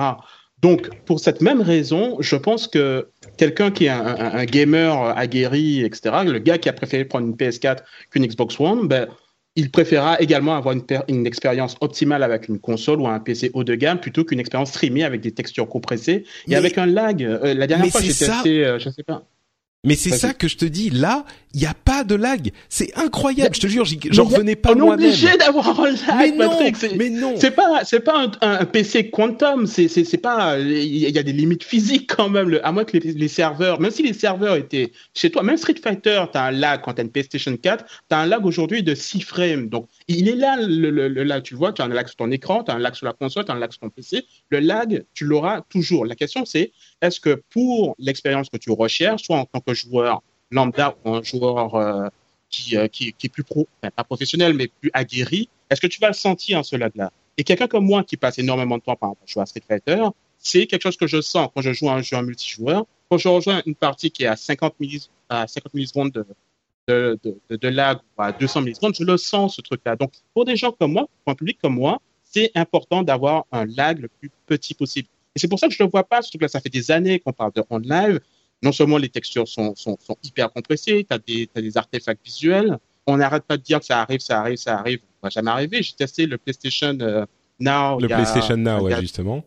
Donc, 0.63 0.91
pour 1.07 1.21
cette 1.21 1.41
même 1.41 1.63
raison, 1.63 2.19
je 2.21 2.37
pense 2.37 2.69
que 2.69 3.09
quelqu'un 3.39 3.71
qui 3.71 3.87
est 3.87 3.89
un, 3.89 4.45
gamer 4.45 5.17
aguerri, 5.17 5.83
etc., 5.83 6.17
le 6.27 6.39
gars 6.39 6.59
qui 6.59 6.69
a 6.69 6.73
préféré 6.73 7.05
prendre 7.05 7.27
une 7.27 7.35
PS4 7.35 7.79
qu'une 8.11 8.27
Xbox 8.27 8.61
One, 8.61 8.87
ben, 8.87 9.09
il 9.57 9.71
préférera 9.71 10.21
également 10.21 10.55
avoir 10.57 10.75
une, 10.75 10.85
une, 11.09 11.27
expérience 11.27 11.77
optimale 11.81 12.23
avec 12.23 12.49
une 12.49 12.59
console 12.59 13.01
ou 13.01 13.09
un 13.09 13.19
PC 13.21 13.51
haut 13.55 13.65
de 13.65 13.75
gamme 13.75 14.01
plutôt 14.01 14.25
qu'une 14.25 14.39
expérience 14.39 14.71
streamée 14.71 15.03
avec 15.03 15.21
des 15.23 15.33
textures 15.33 15.69
compressées 15.69 16.25
et 16.47 16.57
avec 16.57 16.79
un 16.79 16.87
lag. 16.87 17.23
Euh, 17.23 17.55
la 17.55 17.67
dernière 17.67 17.91
fois, 17.91 18.01
j'ai 18.01 18.09
testé, 18.09 18.65
euh, 18.65 18.79
je 18.79 18.91
sais 18.91 19.03
pas. 19.03 19.25
Mais 19.83 19.95
c'est 19.95 20.11
ça 20.11 20.35
que 20.35 20.47
je 20.47 20.59
te 20.59 20.67
dis. 20.67 20.91
Là, 20.91 21.25
il 21.55 21.63
y 21.63 21.67
a 21.67 21.73
pas 21.73 22.05
de 22.05 22.15
lag. 22.15 22.51
C'est 22.69 22.95
incroyable. 22.99 23.55
Je 23.55 23.61
te 23.61 23.67
jure, 23.67 23.87
j'en 24.11 24.25
revenais 24.25 24.55
pas 24.55 24.75
moi-même. 24.75 25.01
On 25.01 25.03
est 25.03 25.09
obligé 25.09 25.37
d'avoir 25.39 25.81
un 25.81 25.91
lag. 25.91 26.35
Mais 26.37 26.47
non. 26.47 26.59
Mais 26.97 27.09
non. 27.09 27.35
C'est 27.39 27.53
pas, 27.53 27.83
c'est 27.85 28.01
pas 28.01 28.25
un, 28.25 28.31
un, 28.43 28.65
PC 28.67 29.09
quantum. 29.09 29.67
C'est, 29.67 29.89
c'est, 29.89 30.05
c'est 30.05 30.19
pas. 30.19 30.59
Il 30.59 30.99
y 30.99 31.19
a 31.19 31.23
des 31.23 31.33
limites 31.33 31.65
physiques 31.65 32.15
quand 32.15 32.29
même. 32.29 32.51
Le, 32.51 32.67
à 32.67 32.73
moins 32.73 32.85
que 32.85 32.99
les, 32.99 33.13
les, 33.13 33.29
serveurs, 33.29 33.81
même 33.81 33.91
si 33.91 34.03
les 34.03 34.13
serveurs 34.13 34.57
étaient 34.57 34.93
chez 35.15 35.31
toi, 35.31 35.43
même 35.43 35.57
Street 35.57 35.77
Fighter, 35.83 36.25
t'as 36.31 36.49
un 36.49 36.51
lag 36.51 36.83
quand 36.85 36.93
t'as 36.93 37.03
une 37.03 37.11
PlayStation 37.11 37.57
4. 37.57 37.85
T'as 38.09 38.19
un 38.19 38.27
lag 38.27 38.45
aujourd'hui 38.45 38.83
de 38.83 38.95
6 38.95 39.23
frames. 39.23 39.69
Donc, 39.71 39.89
il 40.19 40.29
est 40.29 40.37
là 40.37 40.57
le, 40.61 41.09
lag. 41.23 41.43
Tu 41.43 41.55
vois, 41.55 41.73
tu 41.73 41.83
as 41.83 41.85
un 41.85 41.89
lag 41.89 42.07
sur 42.07 42.17
ton 42.17 42.31
écran, 42.31 42.65
tu 42.65 42.71
as 42.71 42.75
un 42.75 42.79
lag 42.79 42.95
sur 42.95 43.07
la 43.07 43.13
console, 43.13 43.45
tu 43.45 43.53
as 43.53 43.55
un 43.55 43.59
lag 43.59 43.71
sur 43.71 43.81
ton 43.81 43.91
PC. 43.91 44.25
Le 44.49 44.59
lag, 44.59 45.05
tu 45.15 45.25
l'auras 45.25 45.63
toujours. 45.63 46.05
La 46.05 46.17
question, 46.17 46.45
c'est 46.45 46.73
est-ce 47.01 47.21
que 47.21 47.43
pour 47.51 47.95
l'expérience 47.99 48.49
que 48.51 48.57
tu 48.57 48.71
recherches, 48.71 49.23
soit 49.25 49.37
en 49.37 49.45
tant 49.45 49.61
que 49.61 49.73
joueur 49.75 50.23
lambda 50.51 50.97
ou 51.05 51.15
un 51.15 51.23
joueur 51.23 51.75
euh, 51.77 52.09
qui, 52.49 52.77
euh, 52.77 52.89
qui, 52.89 53.15
est 53.23 53.29
plus 53.29 53.45
pro, 53.45 53.69
pas 53.81 54.05
professionnel, 54.05 54.55
mais 54.55 54.69
plus 54.81 54.91
aguerri, 54.93 55.49
est-ce 55.71 55.81
que 55.81 55.87
tu 55.87 56.01
vas 56.01 56.09
le 56.09 56.15
sentir, 56.15 56.59
en 56.59 56.63
ce 56.65 56.75
lag-là 56.75 57.13
Et 57.37 57.45
quelqu'un 57.45 57.69
comme 57.69 57.85
moi 57.85 58.03
qui 58.03 58.17
passe 58.17 58.39
énormément 58.41 58.79
de 58.79 58.83
temps, 58.83 58.97
par 58.97 59.11
exemple, 59.11 59.23
à 59.23 59.31
jouer 59.31 59.43
à 59.43 59.47
Street 59.47 59.63
Fighter, 59.67 60.03
c'est 60.39 60.67
quelque 60.67 60.83
chose 60.83 60.97
que 60.97 61.07
je 61.07 61.21
sens 61.21 61.49
quand 61.55 61.63
je 61.63 61.73
joue 61.73 61.89
à 61.89 61.93
un 61.93 62.03
jeu 62.03 62.17
en 62.17 62.23
multijoueur. 62.23 62.85
Quand 63.09 63.19
je 63.19 63.29
rejoins 63.29 63.63
une 63.67 63.77
partie 63.77 64.11
qui 64.11 64.25
est 64.25 64.27
à 64.27 64.37
50, 64.37 64.75
millis, 64.81 65.09
à 65.29 65.47
50 65.47 65.75
millisecondes 65.75 66.11
de, 66.11 66.27
de, 66.91 67.19
de, 67.51 67.57
de, 67.57 67.69
lag 67.69 67.99
ou 68.17 68.23
à 68.23 68.33
200 68.33 68.63
millisecondes, 68.63 68.95
je 68.95 69.05
le 69.05 69.17
sens, 69.17 69.57
ce 69.57 69.61
truc-là. 69.61 69.97
Donc, 69.97 70.13
pour 70.35 70.45
des 70.45 70.57
gens 70.57 70.73
comme 70.73 70.93
moi, 70.93 71.09
pour 71.25 71.33
un 71.33 71.35
public 71.35 71.59
comme 71.63 71.75
moi, 71.75 72.01
c'est 72.23 72.51
important 72.55 73.03
d'avoir 73.03 73.47
un 73.53 73.67
lag 73.67 74.01
le 74.01 74.09
plus 74.09 74.31
petit 74.47 74.75
possible. 74.75 75.09
Et 75.35 75.39
c'est 75.39 75.49
pour 75.49 75.59
ça 75.59 75.69
que 75.69 75.75
je 75.75 75.83
ne 75.83 75.87
le 75.87 75.91
vois 75.91 76.05
pas, 76.05 76.23
ce 76.23 76.31
truc-là. 76.31 76.49
Ça 76.49 76.61
fait 76.61 76.71
des 76.71 76.91
années 76.91 77.21
qu'on 77.21 77.33
parle 77.33 77.53
de 77.55 77.63
on 77.71 77.79
live. 77.79 78.21
Non 78.63 78.73
seulement 78.73 78.99
les 78.99 79.09
textures 79.09 79.49
sont, 79.49 79.75
sont, 79.75 79.97
sont 80.01 80.17
hyper 80.23 80.53
compressées, 80.53 81.07
tu 81.09 81.15
as 81.15 81.19
des, 81.19 81.49
as 81.55 81.63
des 81.63 81.77
artefacts 81.77 82.25
visuels. 82.25 82.79
On 83.07 83.17
n'arrête 83.17 83.45
pas 83.45 83.57
de 83.57 83.63
dire 83.63 83.81
que 83.81 83.87
ça 83.87 84.01
arrive, 84.03 84.21
ça 84.21 84.41
arrive, 84.41 84.59
ça 84.59 84.79
arrive. 84.79 84.99
Ça 84.99 85.05
va 85.23 85.31
jamais 85.31 85.51
arriver. 85.51 85.83
J'ai 85.83 85.95
testé 85.95 86.27
le 86.27 86.37
PlayStation 86.37 86.97
euh, 87.01 87.25
Now. 87.59 87.99
Le 87.99 88.09
PlayStation 88.09 88.57
Now, 88.57 88.83
ouais, 88.83 89.01
justement. 89.01 89.45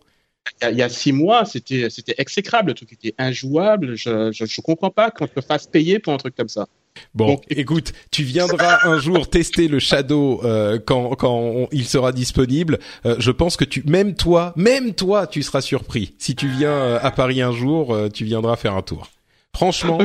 Il 0.61 0.77
y, 0.77 0.81
a, 0.81 0.89
six 0.89 1.11
mois, 1.11 1.45
c'était 1.45 1.89
c'était 1.89 2.15
exécrable, 2.17 2.69
le 2.69 2.73
truc 2.73 2.93
était 2.93 3.13
injouable. 3.17 3.95
Je, 3.95 4.31
je, 4.31 4.45
je 4.45 4.61
comprends 4.61 4.89
pas 4.91 5.11
qu'on 5.11 5.27
te 5.27 5.41
fasse 5.41 5.67
payer 5.67 5.99
pour 5.99 6.13
un 6.13 6.17
truc 6.17 6.35
comme 6.35 6.49
ça. 6.49 6.67
Bon, 7.13 7.39
écoute, 7.49 7.93
tu 8.11 8.23
viendras 8.23 8.79
un 8.83 8.99
jour 8.99 9.29
tester 9.29 9.67
le 9.67 9.79
Shadow 9.79 10.41
euh, 10.43 10.79
quand 10.83 11.15
quand 11.15 11.67
il 11.71 11.85
sera 11.85 12.11
disponible. 12.11 12.79
Euh, 13.05 13.15
je 13.19 13.31
pense 13.31 13.57
que 13.57 13.65
tu, 13.65 13.83
même 13.85 14.15
toi, 14.15 14.53
même 14.55 14.93
toi, 14.93 15.27
tu 15.27 15.43
seras 15.43 15.61
surpris. 15.61 16.15
Si 16.17 16.35
tu 16.35 16.47
viens 16.47 16.71
euh, 16.71 16.99
à 17.01 17.11
Paris 17.11 17.41
un 17.41 17.51
jour, 17.51 17.97
tu 18.13 18.25
viendras 18.25 18.55
faire 18.55 18.75
un 18.75 18.81
tour. 18.81 19.09
Franchement, 19.55 19.99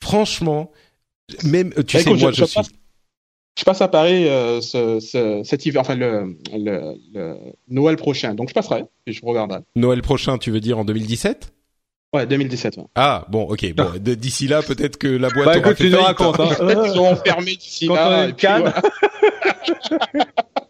franchement, 0.00 0.70
même 1.44 1.72
tu 1.86 1.96
bah, 1.96 2.02
sais 2.02 2.14
moi 2.14 2.32
je, 2.32 2.44
suis. 2.44 2.60
Je 3.58 3.64
passe 3.64 3.82
à 3.82 3.88
Paris 3.88 4.24
ce, 4.62 4.98
ce, 5.00 5.42
cet 5.44 5.66
hiver, 5.66 5.80
enfin 5.82 5.94
le, 5.94 6.36
le, 6.52 6.94
le, 7.12 7.36
Noël 7.68 7.96
prochain, 7.96 8.34
donc 8.34 8.48
je 8.48 8.54
passerai 8.54 8.84
et 9.06 9.12
je 9.12 9.20
regarderai. 9.24 9.60
Noël 9.76 10.02
prochain, 10.02 10.38
tu 10.38 10.50
veux 10.50 10.60
dire 10.60 10.78
en 10.78 10.84
2017 10.84 11.52
Ouais, 12.14 12.26
2017. 12.26 12.78
Ah 12.94 13.24
bon, 13.30 13.44
ok. 13.44 13.74
Bon, 13.74 13.90
d'ici 13.98 14.46
là, 14.46 14.62
peut-être 14.62 14.98
que 14.98 15.08
la 15.08 15.30
boîte 15.30 15.46
bah, 15.46 15.52
aura 15.52 15.58
écoute, 15.58 15.76
fait 15.78 15.84
tu 15.84 15.90
nous 15.90 16.02
racontes. 16.02 16.40
Hein. 16.40 16.48
Ils 16.60 16.92
seront 16.92 17.16
fermés 17.16 17.56
d'ici 17.56 17.88
là. 17.88 18.28
Quand 18.38 18.64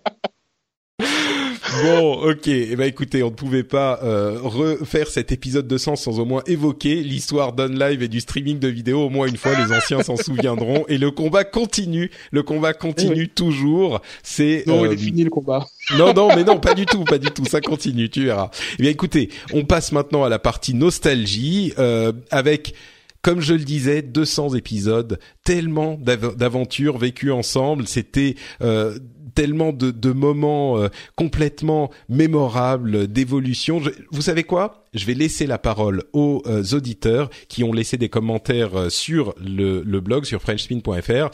Bon, 1.82 2.31
ok. 2.31 2.48
Eh 2.48 2.77
ben, 2.77 2.85
écoutez, 2.85 3.23
on 3.23 3.31
ne 3.31 3.35
pouvait 3.35 3.64
pas 3.64 4.01
euh, 4.02 4.39
refaire 4.43 5.09
cet 5.09 5.32
épisode 5.32 5.66
200 5.66 5.97
sans 5.97 6.20
au 6.20 6.24
moins 6.24 6.43
évoquer 6.47 6.97
l'histoire 6.97 7.55
d'Unlive 7.55 8.02
et 8.02 8.09
du 8.09 8.20
streaming 8.20 8.59
de 8.59 8.69
vidéos. 8.69 9.06
Au 9.06 9.10
moins 9.10 9.27
une 9.27 9.36
fois, 9.36 9.52
les 9.59 9.73
anciens 9.74 10.02
s'en 10.02 10.16
souviendront. 10.16 10.85
Et 10.89 10.98
le 10.98 11.10
combat 11.10 11.44
continue. 11.44 12.10
Le 12.31 12.43
combat 12.43 12.74
continue 12.74 13.28
toujours. 13.28 14.02
C'est 14.23 14.64
non, 14.66 14.85
il 14.85 14.93
est 14.93 14.97
fini 14.97 15.24
le 15.24 15.31
combat. 15.31 15.66
Non, 15.97 16.12
non, 16.12 16.28
mais 16.35 16.44
non, 16.44 16.59
pas 16.60 16.74
du 16.74 16.85
tout, 16.85 17.05
pas 17.05 17.19
du 17.19 17.31
tout. 17.31 17.47
Ça 17.47 17.60
continue, 17.60 18.10
tu 18.10 18.24
verras. 18.24 18.51
Eh 18.78 18.82
bien, 18.82 18.90
écoutez, 18.90 19.31
on 19.52 19.64
passe 19.64 19.93
maintenant 19.93 20.24
à 20.24 20.28
la 20.28 20.39
partie 20.39 20.74
nostalgie 20.74 21.73
euh, 21.78 22.12
avec 22.31 22.74
comme 23.23 23.40
je 23.40 23.55
le 23.55 23.60
disais, 23.60 24.02
200 24.02 24.56
épisodes, 24.56 25.20
tellement 25.44 25.97
d'aventures 25.97 26.98
vécues 26.98 27.31
ensemble. 27.31 27.86
C'était 27.86 28.35
euh, 28.62 28.98
tellement 29.35 29.73
de, 29.73 30.13
moments 30.13 30.79
euh, 30.79 30.89
complètement 31.17 31.91
mémorables 32.09 33.07
d'évolution. 33.09 33.81
Vous 34.11 34.23
savez 34.23 34.45
quoi? 34.45 34.85
Je 34.95 35.07
vais 35.07 35.15
laisser 35.15 35.47
la 35.47 35.59
parole 35.59 36.05
aux 36.13 36.43
euh, 36.47 36.63
auditeurs 36.73 37.31
qui 37.49 37.65
ont 37.65 37.73
laissé 37.73 37.97
des 37.97 38.09
commentaires 38.09 38.91
sur 38.91 39.35
le, 39.39 39.83
le 39.83 40.01
blog 40.01 40.25
sur 40.25 40.43
frenchspin.fr 40.43 41.31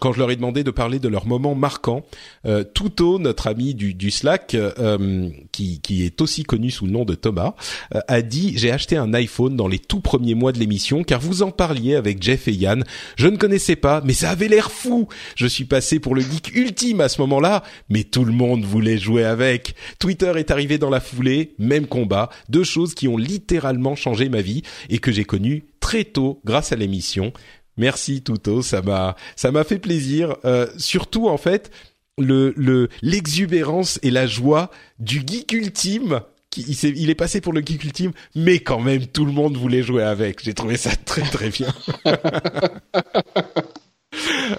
quand 0.00 0.12
je 0.12 0.18
leur 0.18 0.30
ai 0.30 0.36
demandé 0.36 0.64
de 0.64 0.70
parler 0.70 0.98
de 0.98 1.08
leurs 1.08 1.26
moments 1.26 1.54
marquants, 1.54 2.04
euh, 2.46 2.64
Tuto, 2.74 3.18
notre 3.18 3.46
ami 3.46 3.74
du, 3.74 3.94
du 3.94 4.10
Slack, 4.10 4.54
euh, 4.54 5.28
qui, 5.52 5.80
qui, 5.80 6.04
est 6.04 6.20
aussi 6.20 6.42
connu 6.42 6.70
sous 6.70 6.86
le 6.86 6.92
nom 6.92 7.04
de 7.04 7.14
Thomas, 7.14 7.54
euh, 7.94 8.00
a 8.08 8.22
dit 8.22 8.54
j'ai 8.56 8.70
acheté 8.70 8.96
un 8.96 9.14
iPhone 9.14 9.56
dans 9.56 9.68
les 9.68 9.78
tout 9.78 10.00
premiers 10.00 10.34
mois 10.34 10.52
de 10.52 10.58
l'émission 10.58 11.04
car 11.04 11.20
vous 11.20 11.42
en 11.42 11.50
parliez 11.50 11.94
avec 11.94 12.22
Jeff 12.22 12.48
et 12.48 12.52
Yann. 12.52 12.84
Je 13.16 13.28
ne 13.28 13.36
connaissais 13.36 13.76
pas, 13.76 14.00
mais 14.04 14.12
ça 14.12 14.30
avait 14.30 14.48
l'air 14.48 14.70
fou. 14.70 15.08
Je 15.36 15.46
suis 15.46 15.64
passé 15.64 16.00
pour 16.00 16.14
le 16.14 16.22
geek 16.22 16.54
ultime 16.54 17.00
à 17.00 17.08
ce 17.08 17.20
moment-là, 17.22 17.62
mais 17.88 18.04
tout 18.04 18.24
le 18.24 18.32
monde 18.32 18.64
voulait 18.64 18.98
jouer 18.98 19.24
avec. 19.24 19.74
Twitter 19.98 20.32
est 20.36 20.50
arrivé 20.50 20.78
dans 20.78 20.90
la 20.90 21.00
foulée, 21.00 21.54
même 21.58 21.86
combat, 21.86 22.30
deux 22.48 22.64
choses 22.64 22.94
qui 22.94 23.08
ont 23.08 23.16
littéralement 23.16 23.96
changé 23.96 24.28
ma 24.28 24.40
vie 24.40 24.62
et 24.88 24.98
que 24.98 25.12
j'ai 25.12 25.24
connu 25.24 25.64
très 25.80 26.04
tôt 26.04 26.40
grâce 26.44 26.72
à 26.72 26.76
l'émission. 26.76 27.32
Merci 27.78 28.22
Touto, 28.22 28.60
ça 28.60 28.82
m'a 28.82 29.16
ça 29.36 29.50
m'a 29.50 29.64
fait 29.64 29.78
plaisir. 29.78 30.36
Euh, 30.44 30.66
surtout 30.76 31.28
en 31.28 31.38
fait 31.38 31.70
le 32.18 32.52
le 32.56 32.88
l'exubérance 33.00 33.98
et 34.02 34.10
la 34.10 34.26
joie 34.26 34.70
du 34.98 35.22
geek 35.26 35.52
ultime. 35.52 36.20
Qui, 36.50 36.62
il, 36.62 36.86
est, 36.86 36.94
il 36.96 37.10
est 37.10 37.14
passé 37.14 37.42
pour 37.42 37.52
le 37.52 37.60
geek 37.60 37.84
ultime, 37.84 38.12
mais 38.34 38.60
quand 38.60 38.80
même 38.80 39.06
tout 39.06 39.26
le 39.26 39.32
monde 39.32 39.56
voulait 39.56 39.82
jouer 39.82 40.02
avec. 40.02 40.42
J'ai 40.42 40.54
trouvé 40.54 40.78
ça 40.78 40.90
très 41.04 41.20
très 41.22 41.50
bien. 41.50 41.68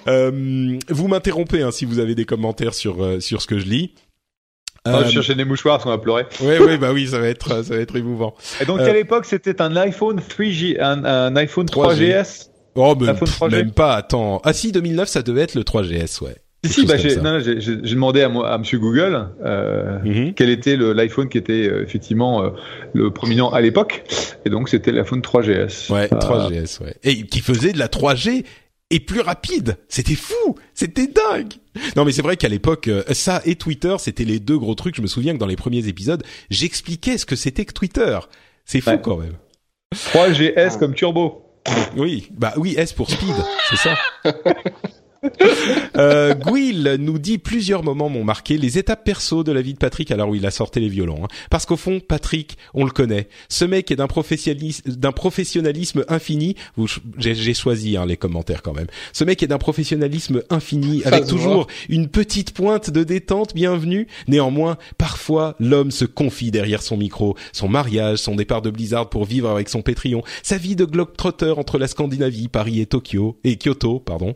euh, 0.06 0.78
vous 0.88 1.08
m'interrompez 1.08 1.62
hein, 1.62 1.72
si 1.72 1.84
vous 1.84 1.98
avez 1.98 2.14
des 2.14 2.24
commentaires 2.24 2.74
sur 2.74 3.02
euh, 3.02 3.18
sur 3.20 3.42
ce 3.42 3.48
que 3.48 3.58
je 3.58 3.66
lis. 3.66 3.94
Euh, 4.88 5.04
je 5.04 5.10
cherchais 5.10 5.34
des 5.34 5.44
mouchoirs 5.44 5.76
parce 5.76 5.84
qu'on 5.84 5.90
va 5.90 5.98
pleurer. 5.98 6.26
Oui, 6.40 6.54
oui, 6.58 6.78
bah 6.78 6.92
oui, 6.92 7.08
ça 7.08 7.18
va 7.18 7.28
être, 7.28 7.64
ça 7.64 7.74
va 7.74 7.80
être 7.80 7.96
émouvant. 7.96 8.34
Et 8.60 8.64
donc, 8.64 8.80
à 8.80 8.92
l'époque, 8.92 9.26
c'était 9.26 9.60
un 9.60 9.76
iPhone 9.76 10.20
3G, 10.20 10.80
un, 10.80 11.04
un 11.04 11.36
iPhone 11.36 11.66
3GS. 11.66 12.49
Oh, 12.74 12.94
mais 12.98 13.12
même 13.50 13.72
pas. 13.72 13.96
Attends. 13.96 14.40
Ah 14.44 14.52
si, 14.52 14.72
2009, 14.72 15.08
ça 15.08 15.22
devait 15.22 15.42
être 15.42 15.54
le 15.54 15.62
3GS, 15.62 16.22
ouais. 16.22 16.36
Si, 16.64 16.72
si, 16.72 16.86
bah, 16.86 16.98
j'ai 16.98 17.16
demandé 17.16 18.20
à, 18.20 18.28
moi, 18.28 18.50
à 18.52 18.58
Monsieur 18.58 18.78
Google 18.78 19.28
euh, 19.42 19.98
mhm. 20.00 20.34
quel 20.34 20.50
était 20.50 20.76
l'iPhone 20.76 21.30
qui 21.30 21.38
était 21.38 21.66
euh, 21.66 21.82
effectivement 21.82 22.44
euh, 22.44 22.50
le 22.92 23.10
prominent 23.10 23.48
à 23.48 23.62
l'époque, 23.62 24.04
et 24.44 24.50
donc 24.50 24.68
c'était 24.68 24.92
l'iPhone 24.92 25.22
3GS. 25.22 25.90
Ouais, 25.90 26.06
3GS, 26.08 26.82
ouais. 26.82 26.94
Et 27.02 27.24
qui 27.24 27.40
faisait 27.40 27.72
de 27.72 27.78
la 27.78 27.88
3G 27.88 28.44
et 28.90 29.00
plus 29.00 29.20
rapide. 29.20 29.78
C'était 29.88 30.14
fou, 30.14 30.56
c'était 30.74 31.06
dingue. 31.06 31.54
Non 31.96 32.04
mais 32.04 32.12
c'est 32.12 32.22
vrai 32.22 32.36
qu'à 32.36 32.48
l'époque, 32.48 32.88
euh, 32.88 33.04
ça 33.12 33.40
et 33.46 33.54
Twitter, 33.54 33.96
c'était 33.98 34.24
les 34.24 34.38
deux 34.38 34.58
gros 34.58 34.74
trucs. 34.74 34.96
Je 34.96 35.02
me 35.02 35.06
souviens 35.06 35.32
que 35.32 35.38
dans 35.38 35.46
les 35.46 35.56
premiers 35.56 35.88
épisodes, 35.88 36.22
j'expliquais 36.50 37.16
ce 37.16 37.24
que 37.24 37.36
c'était 37.36 37.64
que 37.64 37.72
Twitter. 37.72 38.18
C'est 38.66 38.82
fou 38.82 38.98
quand 39.02 39.16
même. 39.16 39.36
3GS 39.94 40.78
comme 40.78 40.94
turbo. 40.94 41.49
Oui, 41.96 42.28
bah 42.32 42.52
oui, 42.56 42.74
S 42.76 42.92
pour 42.92 43.10
speed, 43.10 43.34
c'est 43.70 43.76
ça. 43.76 43.94
euh, 45.96 46.34
Gwill 46.34 46.96
nous 46.98 47.18
dit 47.18 47.38
plusieurs 47.38 47.82
moments 47.82 48.08
m'ont 48.08 48.24
marqué 48.24 48.56
les 48.56 48.78
étapes 48.78 49.04
perso 49.04 49.44
de 49.44 49.52
la 49.52 49.60
vie 49.60 49.74
de 49.74 49.78
Patrick 49.78 50.10
alors 50.10 50.30
où 50.30 50.34
il 50.34 50.46
a 50.46 50.50
sorti 50.50 50.80
les 50.80 50.88
violons. 50.88 51.24
Hein. 51.24 51.28
Parce 51.50 51.66
qu'au 51.66 51.76
fond, 51.76 52.00
Patrick, 52.00 52.56
on 52.74 52.84
le 52.84 52.90
connaît. 52.90 53.28
Ce 53.48 53.64
mec 53.64 53.90
est 53.90 53.96
d'un 53.96 54.06
professionnalisme, 54.06 54.90
d'un 54.90 55.12
professionnalisme 55.12 56.04
infini. 56.08 56.56
J'ai 57.18 57.54
choisi 57.54 57.96
hein, 57.96 58.06
les 58.06 58.16
commentaires 58.16 58.62
quand 58.62 58.72
même. 58.72 58.86
Ce 59.12 59.24
mec 59.24 59.42
est 59.42 59.46
d'un 59.46 59.58
professionnalisme 59.58 60.42
infini 60.50 61.02
avec 61.04 61.26
toujours 61.26 61.66
une 61.88 62.08
petite 62.08 62.52
pointe 62.52 62.90
de 62.90 63.04
détente 63.04 63.54
bienvenue. 63.54 64.06
Néanmoins, 64.28 64.76
parfois 64.98 65.56
l'homme 65.60 65.90
se 65.90 66.04
confie 66.04 66.50
derrière 66.50 66.82
son 66.82 66.96
micro, 66.96 67.36
son 67.52 67.68
mariage, 67.68 68.18
son 68.18 68.36
départ 68.36 68.62
de 68.62 68.70
Blizzard 68.70 69.10
pour 69.10 69.24
vivre 69.24 69.50
avec 69.50 69.68
son 69.68 69.82
Pétrion, 69.82 70.22
sa 70.42 70.56
vie 70.56 70.76
de 70.76 70.84
globetrotter 70.84 71.54
entre 71.56 71.78
la 71.78 71.88
Scandinavie, 71.88 72.48
Paris 72.48 72.80
et 72.80 72.86
Tokyo 72.86 73.38
et 73.44 73.56
Kyoto, 73.56 74.00
pardon. 74.00 74.34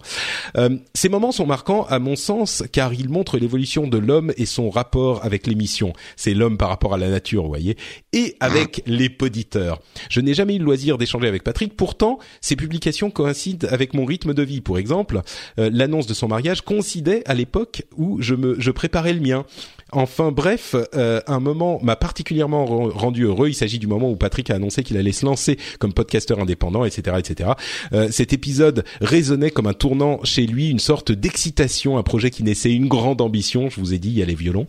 Euh, 0.56 0.74
ces 0.95 1.09
moments 1.09 1.33
sont 1.33 1.47
marquants 1.47 1.85
à 1.85 1.99
mon 1.99 2.17
sens 2.17 2.63
car 2.73 2.93
ils 2.95 3.09
montrent 3.09 3.39
l'évolution 3.39 3.87
de 3.87 3.99
l'homme 3.99 4.33
et 4.37 4.47
son 4.47 4.71
rapport 4.71 5.25
avec 5.25 5.47
l'émission. 5.47 5.93
C'est 6.17 6.35
l'homme 6.35 6.57
par 6.57 6.69
rapport 6.69 6.95
à 6.95 6.99
la 6.99 7.09
nature, 7.09 7.43
vous 7.43 7.49
voyez, 7.49 7.77
et 8.13 8.37
avec 8.41 8.83
les 8.87 9.09
poditeurs. 9.09 9.81
Je 10.11 10.21
n'ai 10.21 10.35
jamais 10.35 10.57
eu 10.57 10.59
le 10.59 10.65
loisir 10.65 10.99
d'échanger 10.99 11.29
avec 11.29 11.45
Patrick. 11.45 11.77
Pourtant, 11.77 12.19
ces 12.41 12.57
publications 12.57 13.11
coïncident 13.11 13.69
avec 13.71 13.95
mon 13.95 14.05
rythme 14.05 14.35
de 14.35 14.43
vie. 14.43 14.61
Pour 14.61 14.79
exemple, 14.79 15.21
euh, 15.59 15.71
l'annonce 15.73 16.07
de 16.07 16.15
son 16.15 16.29
mariage 16.29 16.63
coïncidait 16.63 17.23
à 17.27 17.35
l'époque 17.35 17.83
où 17.97 18.21
je 18.21 18.35
me 18.35 18.57
je 18.59 18.71
préparais 18.71 19.13
le 19.13 19.21
mien. 19.21 19.45
Enfin 19.93 20.33
bref, 20.33 20.75
euh, 20.95 21.21
un 21.27 21.39
moment 21.39 21.79
m'a 21.83 21.95
particulièrement 21.95 22.65
rendu 22.65 23.25
heureux. 23.25 23.49
Il 23.49 23.55
s'agit 23.55 23.79
du 23.79 23.87
moment 23.87 24.11
où 24.11 24.17
Patrick 24.17 24.51
a 24.51 24.57
annoncé 24.57 24.83
qu'il 24.83 24.97
allait 24.97 25.13
se 25.13 25.25
lancer 25.25 25.57
comme 25.79 25.93
podcasteur 25.93 26.41
indépendant, 26.41 26.85
etc., 26.85 27.17
etc. 27.19 27.51
Euh, 27.93 28.09
cet 28.11 28.33
épisode 28.33 28.85
résonnait 29.01 29.51
comme 29.51 29.67
un 29.67 29.73
tournant 29.73 30.19
chez 30.25 30.47
lui, 30.47 30.64
une 30.70 30.78
sorte 30.78 31.12
d'excitation, 31.12 31.99
un 31.99 32.03
projet 32.03 32.31
qui 32.31 32.43
naissait 32.43 32.73
une 32.73 32.89
grande 32.89 33.20
ambition. 33.20 33.69
Je 33.70 33.81
vous 33.81 33.95
ai 33.95 33.99
dit, 33.99 34.09
il 34.09 34.19
y 34.19 34.23
a 34.23 34.27
les 34.27 34.35
violons. 34.35 34.66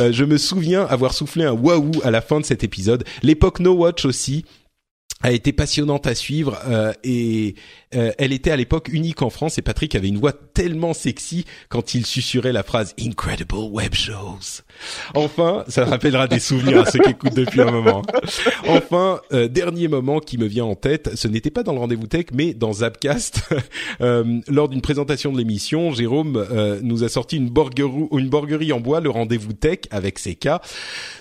Euh, 0.00 0.12
je 0.12 0.24
me 0.24 0.38
souviens 0.38 0.84
avoir 0.84 1.14
soufflé 1.14 1.44
un 1.44 1.52
waouh 1.52 1.90
à 2.04 2.10
la 2.10 2.20
fin 2.20 2.40
de 2.40 2.44
cet 2.44 2.64
épisode. 2.64 3.04
L'époque 3.22 3.60
No 3.60 3.72
Watch 3.72 4.04
aussi 4.04 4.44
a 5.22 5.32
été 5.32 5.52
passionnante 5.52 6.06
à 6.06 6.14
suivre 6.14 6.58
euh, 6.66 6.92
et 7.02 7.56
euh, 7.94 8.12
elle 8.18 8.32
était 8.32 8.50
à 8.50 8.56
l'époque 8.56 8.88
unique 8.92 9.22
en 9.22 9.30
France 9.30 9.58
et 9.58 9.62
Patrick 9.62 9.94
avait 9.94 10.08
une 10.08 10.18
voix 10.18 10.32
tellement 10.32 10.94
sexy 10.94 11.44
quand 11.68 11.94
il 11.94 12.06
susurrait 12.06 12.52
la 12.52 12.62
phrase 12.62 12.94
Incredible 13.00 13.56
Web 13.56 13.94
Shows. 13.94 14.62
Enfin, 15.14 15.64
ça 15.68 15.84
rappellera 15.84 16.28
des 16.28 16.40
souvenirs 16.40 16.82
à 16.82 16.90
ceux 16.90 16.98
qui 17.00 17.10
écoutent 17.10 17.34
depuis 17.34 17.60
un 17.60 17.70
moment. 17.70 18.02
Enfin, 18.66 19.20
euh, 19.32 19.48
dernier 19.48 19.88
moment 19.88 20.20
qui 20.20 20.38
me 20.38 20.46
vient 20.46 20.64
en 20.64 20.74
tête, 20.74 21.10
ce 21.14 21.28
n'était 21.28 21.50
pas 21.50 21.62
dans 21.62 21.72
le 21.72 21.78
rendez-vous 21.78 22.06
tech 22.06 22.26
mais 22.32 22.54
dans 22.54 22.72
Zapcast. 22.72 23.42
lors 24.00 24.68
d'une 24.68 24.80
présentation 24.80 25.32
de 25.32 25.38
l'émission, 25.38 25.92
Jérôme 25.92 26.46
nous 26.82 27.04
a 27.04 27.08
sorti 27.08 27.36
une, 27.36 27.52
une 28.12 28.28
borguerie 28.28 28.72
en 28.72 28.80
bois, 28.80 29.00
le 29.00 29.10
rendez-vous 29.10 29.52
tech 29.52 29.80
avec 29.90 30.18
ses 30.18 30.34
cas. 30.34 30.60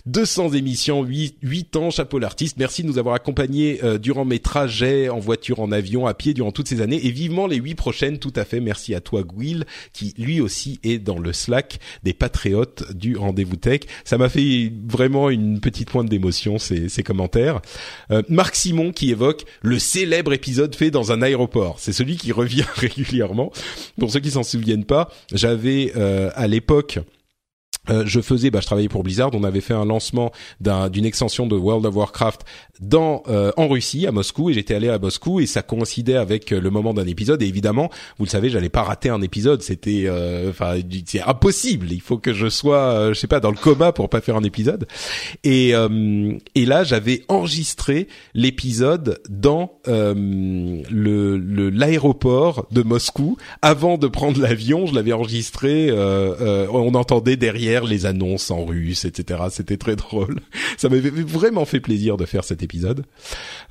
200 0.05 0.53
émissions, 0.53 1.03
8, 1.03 1.37
8 1.41 1.75
ans, 1.75 1.89
chapeau 1.89 2.19
l'artiste. 2.19 2.57
Merci 2.57 2.83
de 2.83 2.87
nous 2.87 2.97
avoir 2.97 3.15
accompagnés 3.15 3.79
euh, 3.83 3.97
durant 3.97 4.25
mes 4.25 4.39
trajets 4.39 5.09
en 5.09 5.19
voiture, 5.19 5.59
en 5.59 5.71
avion, 5.71 6.07
à 6.07 6.13
pied 6.13 6.33
durant 6.33 6.51
toutes 6.57 6.67
ces 6.67 6.81
années 6.81 7.05
et 7.05 7.11
vivement 7.11 7.45
les 7.45 7.57
huit 7.57 7.75
prochaines. 7.75 8.17
Tout 8.17 8.33
à 8.35 8.43
fait. 8.43 8.59
Merci 8.59 8.95
à 8.95 8.99
toi, 8.99 9.21
Gwill, 9.21 9.65
qui 9.93 10.15
lui 10.17 10.41
aussi 10.41 10.79
est 10.83 10.97
dans 10.97 11.19
le 11.19 11.31
Slack 11.31 11.79
des 12.01 12.13
patriotes 12.13 12.95
du 12.95 13.15
rendez-vous 13.15 13.57
tech. 13.57 13.81
Ça 14.05 14.17
m'a 14.17 14.27
fait 14.27 14.73
vraiment 14.89 15.29
une 15.29 15.59
petite 15.59 15.91
pointe 15.91 16.09
d'émotion 16.09 16.57
ces, 16.57 16.89
ces 16.89 17.03
commentaires. 17.03 17.61
Euh, 18.09 18.23
Marc 18.27 18.55
Simon 18.55 18.91
qui 18.91 19.11
évoque 19.11 19.45
le 19.61 19.77
célèbre 19.77 20.33
épisode 20.33 20.75
fait 20.75 20.89
dans 20.89 21.11
un 21.11 21.21
aéroport. 21.21 21.79
C'est 21.79 21.93
celui 21.93 22.17
qui 22.17 22.31
revient 22.41 22.65
régulièrement. 22.75 23.51
Pour 23.99 24.11
ceux 24.11 24.19
qui 24.19 24.31
s'en 24.31 24.41
souviennent 24.43 24.85
pas, 24.85 25.11
j'avais 25.31 25.91
euh, 25.95 26.31
à 26.33 26.47
l'époque 26.47 26.97
euh, 27.89 28.03
je 28.05 28.19
faisais, 28.21 28.51
bah, 28.51 28.59
je 28.61 28.65
travaillais 28.65 28.89
pour 28.89 29.03
Blizzard. 29.03 29.31
On 29.33 29.43
avait 29.43 29.61
fait 29.61 29.73
un 29.73 29.85
lancement 29.85 30.31
d'une 30.59 31.05
extension 31.05 31.47
de 31.47 31.55
World 31.55 31.85
of 31.85 31.95
Warcraft 31.95 32.41
dans 32.79 33.23
euh, 33.27 33.51
en 33.57 33.67
Russie, 33.67 34.05
à 34.05 34.11
Moscou, 34.11 34.49
et 34.49 34.53
j'étais 34.53 34.75
allé 34.75 34.89
à 34.89 34.99
Moscou 34.99 35.39
et 35.39 35.45
ça 35.45 35.61
coïncidait 35.61 36.15
avec 36.15 36.51
euh, 36.51 36.59
le 36.59 36.69
moment 36.69 36.93
d'un 36.93 37.07
épisode. 37.07 37.41
Et 37.41 37.47
évidemment, 37.47 37.89
vous 38.17 38.25
le 38.25 38.29
savez, 38.29 38.49
j'allais 38.49 38.69
pas 38.69 38.83
rater 38.83 39.09
un 39.09 39.21
épisode. 39.21 39.61
C'était, 39.61 40.09
enfin, 40.49 40.75
c'est 41.05 41.21
impossible. 41.21 41.91
Il 41.91 42.01
faut 42.01 42.17
que 42.17 42.33
je 42.33 42.49
sois, 42.49 43.13
je 43.13 43.19
sais 43.19 43.27
pas, 43.27 43.39
dans 43.39 43.51
le 43.51 43.57
coma 43.57 43.91
pour 43.91 44.09
pas 44.09 44.21
faire 44.21 44.35
un 44.35 44.43
épisode. 44.43 44.87
Et 45.43 45.73
et 46.55 46.65
là, 46.65 46.83
j'avais 46.83 47.23
enregistré 47.27 48.07
l'épisode 48.33 49.19
dans 49.29 49.79
le 49.85 51.69
l'aéroport 51.69 52.67
de 52.71 52.81
Moscou 52.83 53.37
avant 53.61 53.97
de 53.97 54.07
prendre 54.07 54.39
l'avion. 54.39 54.85
Je 54.85 54.93
l'avais 54.95 55.13
enregistré. 55.13 55.91
on 55.91 56.93
entendait 56.93 57.37
derrière 57.37 57.76
les 57.85 58.05
annonces 58.05 58.51
en 58.51 58.65
russe, 58.65 59.05
etc. 59.05 59.41
C'était 59.51 59.77
très 59.77 59.95
drôle. 59.95 60.39
Ça 60.77 60.89
m'avait 60.89 61.09
vraiment 61.09 61.65
fait 61.65 61.79
plaisir 61.79 62.17
de 62.17 62.25
faire 62.25 62.43
cet 62.43 62.63
épisode. 62.63 63.05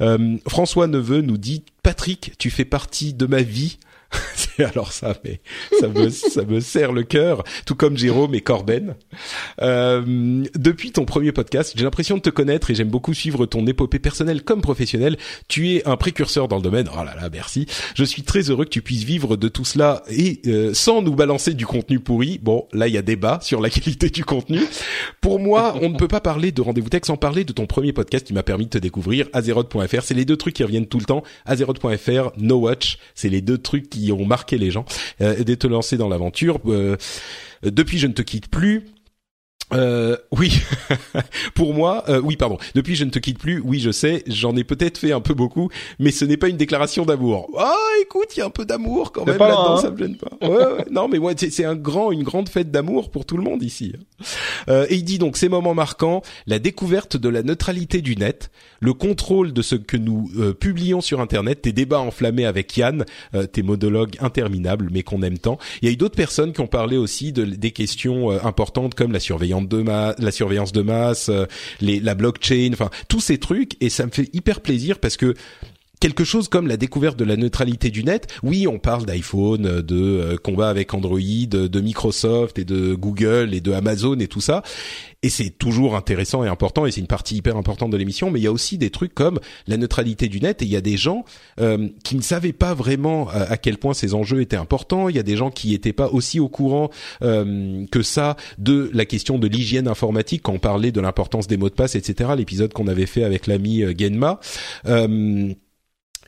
Euh, 0.00 0.36
François 0.48 0.86
Neveu 0.86 1.20
nous 1.20 1.38
dit 1.38 1.64
Patrick, 1.82 2.32
tu 2.38 2.50
fais 2.50 2.64
partie 2.64 3.14
de 3.14 3.26
ma 3.26 3.42
vie. 3.42 3.78
alors 4.58 4.92
ça, 4.92 5.14
mais 5.24 5.40
ça 5.80 5.88
me 5.88 6.08
ça 6.10 6.42
me 6.44 6.60
serre 6.60 6.92
le 6.92 7.02
cœur, 7.02 7.44
tout 7.64 7.74
comme 7.74 7.96
Jérôme 7.96 8.34
et 8.34 8.40
Corben. 8.40 8.94
Euh, 9.60 10.44
depuis 10.54 10.92
ton 10.92 11.04
premier 11.04 11.32
podcast, 11.32 11.74
j'ai 11.76 11.84
l'impression 11.84 12.16
de 12.16 12.22
te 12.22 12.30
connaître 12.30 12.70
et 12.70 12.74
j'aime 12.74 12.88
beaucoup 12.88 13.14
suivre 13.14 13.46
ton 13.46 13.66
épopée 13.66 13.98
personnelle 13.98 14.42
comme 14.42 14.60
professionnelle. 14.60 15.16
Tu 15.48 15.74
es 15.74 15.86
un 15.86 15.96
précurseur 15.96 16.48
dans 16.48 16.56
le 16.56 16.62
domaine. 16.62 16.88
Oh 16.92 17.04
là 17.04 17.14
là, 17.14 17.28
merci. 17.30 17.66
Je 17.94 18.04
suis 18.04 18.22
très 18.22 18.50
heureux 18.50 18.64
que 18.64 18.70
tu 18.70 18.82
puisses 18.82 19.04
vivre 19.04 19.36
de 19.36 19.48
tout 19.48 19.64
cela 19.64 20.02
et 20.08 20.40
euh, 20.46 20.72
sans 20.74 21.02
nous 21.02 21.14
balancer 21.14 21.54
du 21.54 21.66
contenu 21.66 22.00
pourri. 22.00 22.38
Bon, 22.42 22.66
là 22.72 22.88
il 22.88 22.94
y 22.94 22.98
a 22.98 23.02
débat 23.02 23.38
sur 23.42 23.60
la 23.60 23.70
qualité 23.76 24.10
du 24.10 24.24
contenu. 24.24 24.60
Pour 25.20 25.38
moi, 25.38 25.76
on 25.82 25.88
ne 25.88 25.96
peut 25.96 26.08
pas 26.08 26.20
parler 26.20 26.52
de 26.52 26.62
Rendez-vous 26.62 26.88
Tech 26.88 27.02
sans 27.04 27.16
parler 27.16 27.44
de 27.44 27.52
ton 27.52 27.66
premier 27.66 27.92
podcast 27.92 28.26
qui 28.26 28.32
m'a 28.32 28.42
permis 28.42 28.66
de 28.66 28.70
te 28.70 28.78
découvrir, 28.78 29.28
Azeroth.fr. 29.32 30.02
C'est 30.02 30.14
les 30.14 30.24
deux 30.24 30.36
trucs 30.36 30.54
qui 30.54 30.64
reviennent 30.64 30.86
tout 30.86 30.98
le 30.98 31.04
temps. 31.04 31.22
Azeroth.fr, 31.44 32.32
No 32.38 32.56
Watch, 32.56 32.98
c'est 33.14 33.28
les 33.28 33.40
deux 33.40 33.58
trucs 33.58 33.90
qui 33.90 33.95
ont 34.12 34.26
marqué 34.26 34.58
les 34.58 34.70
gens, 34.70 34.84
euh, 35.20 35.42
de 35.42 35.54
te 35.54 35.66
lancer 35.66 35.96
dans 35.96 36.08
l'aventure. 36.08 36.60
Euh, 36.66 36.96
depuis, 37.62 37.98
je 37.98 38.06
ne 38.06 38.12
te 38.12 38.22
quitte 38.22 38.48
plus. 38.48 38.84
Euh, 39.72 40.16
oui, 40.38 40.60
pour 41.54 41.74
moi, 41.74 42.04
euh, 42.08 42.20
oui, 42.20 42.36
pardon. 42.36 42.58
Depuis, 42.74 42.96
je 42.96 43.04
ne 43.04 43.10
te 43.10 43.18
quitte 43.18 43.38
plus. 43.38 43.60
Oui, 43.64 43.80
je 43.80 43.90
sais, 43.90 44.22
j'en 44.26 44.54
ai 44.56 44.64
peut-être 44.64 44.98
fait 44.98 45.12
un 45.12 45.20
peu 45.20 45.34
beaucoup, 45.34 45.70
mais 45.98 46.10
ce 46.10 46.24
n'est 46.24 46.36
pas 46.36 46.48
une 46.48 46.56
déclaration 46.56 47.04
d'amour. 47.04 47.48
Ah, 47.58 47.74
écoute, 48.02 48.36
il 48.36 48.40
y 48.40 48.42
a 48.42 48.46
un 48.46 48.50
peu 48.50 48.64
d'amour 48.64 49.12
quand 49.12 49.24
même 49.24 49.38
là-dedans, 49.38 49.76
hein. 49.76 49.80
ça 49.80 49.90
me 49.90 49.98
gêne 49.98 50.16
pas. 50.16 50.46
Ouais, 50.46 50.84
non, 50.90 51.08
mais 51.08 51.18
moi, 51.18 51.32
c'est 51.36 51.64
un 51.64 51.76
grand, 51.76 52.12
une 52.12 52.22
grande 52.22 52.48
fête 52.48 52.70
d'amour 52.70 53.10
pour 53.10 53.24
tout 53.24 53.36
le 53.36 53.42
monde 53.42 53.62
ici. 53.62 53.92
Euh, 54.68 54.86
et 54.88 54.96
il 54.96 55.04
dit 55.04 55.18
donc 55.18 55.36
ces 55.36 55.48
moments 55.48 55.74
marquants, 55.74 56.22
la 56.46 56.58
découverte 56.58 57.16
de 57.16 57.28
la 57.28 57.42
neutralité 57.42 58.00
du 58.00 58.16
net, 58.16 58.50
le 58.80 58.92
contrôle 58.92 59.52
de 59.52 59.62
ce 59.62 59.74
que 59.74 59.96
nous 59.96 60.30
euh, 60.38 60.52
publions 60.52 61.00
sur 61.00 61.20
Internet, 61.20 61.62
tes 61.62 61.72
débats 61.72 62.00
enflammés 62.00 62.46
avec 62.46 62.76
Yann, 62.76 63.04
euh, 63.34 63.46
tes 63.46 63.62
monologues 63.62 64.16
interminables, 64.20 64.88
mais 64.92 65.02
qu'on 65.02 65.22
aime 65.22 65.38
tant. 65.38 65.58
Il 65.80 65.88
y 65.88 65.90
a 65.90 65.92
eu 65.92 65.96
d'autres 65.96 66.16
personnes 66.16 66.52
qui 66.52 66.60
ont 66.60 66.66
parlé 66.66 66.96
aussi 66.96 67.32
de, 67.32 67.44
des 67.44 67.70
questions 67.70 68.30
importantes 68.30 68.94
comme 68.94 69.12
la 69.12 69.20
surveillance 69.20 69.68
de 69.68 69.82
masse, 69.82 70.16
la 70.26 70.32
surveillance 70.32 70.72
de 70.72 70.82
masse, 70.82 71.30
les, 71.80 72.00
la 72.00 72.14
blockchain, 72.14 72.70
enfin 72.72 72.90
tous 73.08 73.20
ces 73.20 73.38
trucs, 73.38 73.76
et 73.80 73.88
ça 73.88 74.04
me 74.06 74.10
fait 74.10 74.28
hyper 74.32 74.60
plaisir 74.60 74.98
parce 74.98 75.16
que 75.16 75.34
quelque 76.00 76.24
chose 76.24 76.48
comme 76.48 76.66
la 76.66 76.76
découverte 76.76 77.18
de 77.18 77.24
la 77.24 77.36
neutralité 77.36 77.90
du 77.90 78.04
net. 78.04 78.26
Oui, 78.42 78.66
on 78.66 78.78
parle 78.78 79.06
d'iPhone, 79.06 79.80
de 79.80 79.96
euh, 79.96 80.36
combat 80.36 80.68
avec 80.68 80.92
Android, 80.94 81.18
de 81.18 81.80
Microsoft 81.80 82.58
et 82.58 82.64
de 82.64 82.94
Google 82.94 83.54
et 83.54 83.60
de 83.60 83.72
Amazon 83.72 84.18
et 84.18 84.28
tout 84.28 84.40
ça. 84.40 84.62
Et 85.22 85.28
c'est 85.28 85.50
toujours 85.50 85.96
intéressant 85.96 86.44
et 86.44 86.48
important 86.48 86.86
et 86.86 86.92
c'est 86.92 87.00
une 87.00 87.06
partie 87.06 87.36
hyper 87.36 87.56
importante 87.56 87.90
de 87.90 87.96
l'émission. 87.96 88.30
Mais 88.30 88.40
il 88.40 88.44
y 88.44 88.46
a 88.46 88.52
aussi 88.52 88.78
des 88.78 88.90
trucs 88.90 89.14
comme 89.14 89.40
la 89.66 89.76
neutralité 89.76 90.28
du 90.28 90.40
net 90.40 90.62
et 90.62 90.66
il 90.66 90.70
y 90.70 90.76
a 90.76 90.80
des 90.80 90.96
gens 90.96 91.24
euh, 91.60 91.88
qui 92.04 92.16
ne 92.16 92.22
savaient 92.22 92.52
pas 92.52 92.74
vraiment 92.74 93.28
euh, 93.30 93.44
à 93.48 93.56
quel 93.56 93.78
point 93.78 93.94
ces 93.94 94.14
enjeux 94.14 94.40
étaient 94.40 94.56
importants. 94.56 95.08
Il 95.08 95.16
y 95.16 95.20
a 95.20 95.24
des 95.24 95.36
gens 95.36 95.50
qui 95.50 95.70
n'étaient 95.70 95.92
pas 95.92 96.08
aussi 96.08 96.40
au 96.40 96.48
courant 96.48 96.90
que 97.20 98.02
ça 98.02 98.36
de 98.58 98.90
la 98.92 99.04
question 99.04 99.38
de 99.38 99.46
l'hygiène 99.46 99.88
informatique 99.88 100.42
quand 100.42 100.52
on 100.52 100.58
parlait 100.58 100.92
de 100.92 101.00
l'importance 101.00 101.46
des 101.46 101.56
mots 101.56 101.68
de 101.68 101.74
passe, 101.74 101.94
etc. 101.94 102.30
L'épisode 102.36 102.72
qu'on 102.72 102.86
avait 102.86 103.06
fait 103.06 103.24
avec 103.24 103.46
l'ami 103.46 103.82
Genma 103.98 104.40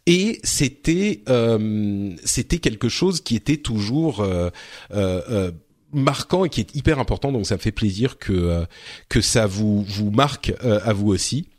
et 0.09 0.40
c'était 0.43 1.22
euh, 1.28 2.14
c'était 2.24 2.59
quelque 2.59 2.89
chose 2.89 3.20
qui 3.20 3.36
était 3.36 3.59
toujours 3.59 4.20
euh, 4.20 4.48
euh, 4.90 5.52
marquant 5.93 6.47
et 6.47 6.48
qui 6.48 6.60
est 6.60 6.74
hyper 6.74 6.98
important. 6.98 7.30
Donc 7.30 7.47
ça 7.47 7.56
me 7.56 7.60
fait 7.60 7.72
plaisir 7.72 8.18
que 8.18 8.64
que 9.10 9.20
ça 9.20 9.47
vous 9.47 9.82
vous 9.82 10.10
marque 10.10 10.55
à 10.62 10.93
vous 10.94 11.09
aussi. 11.09 11.51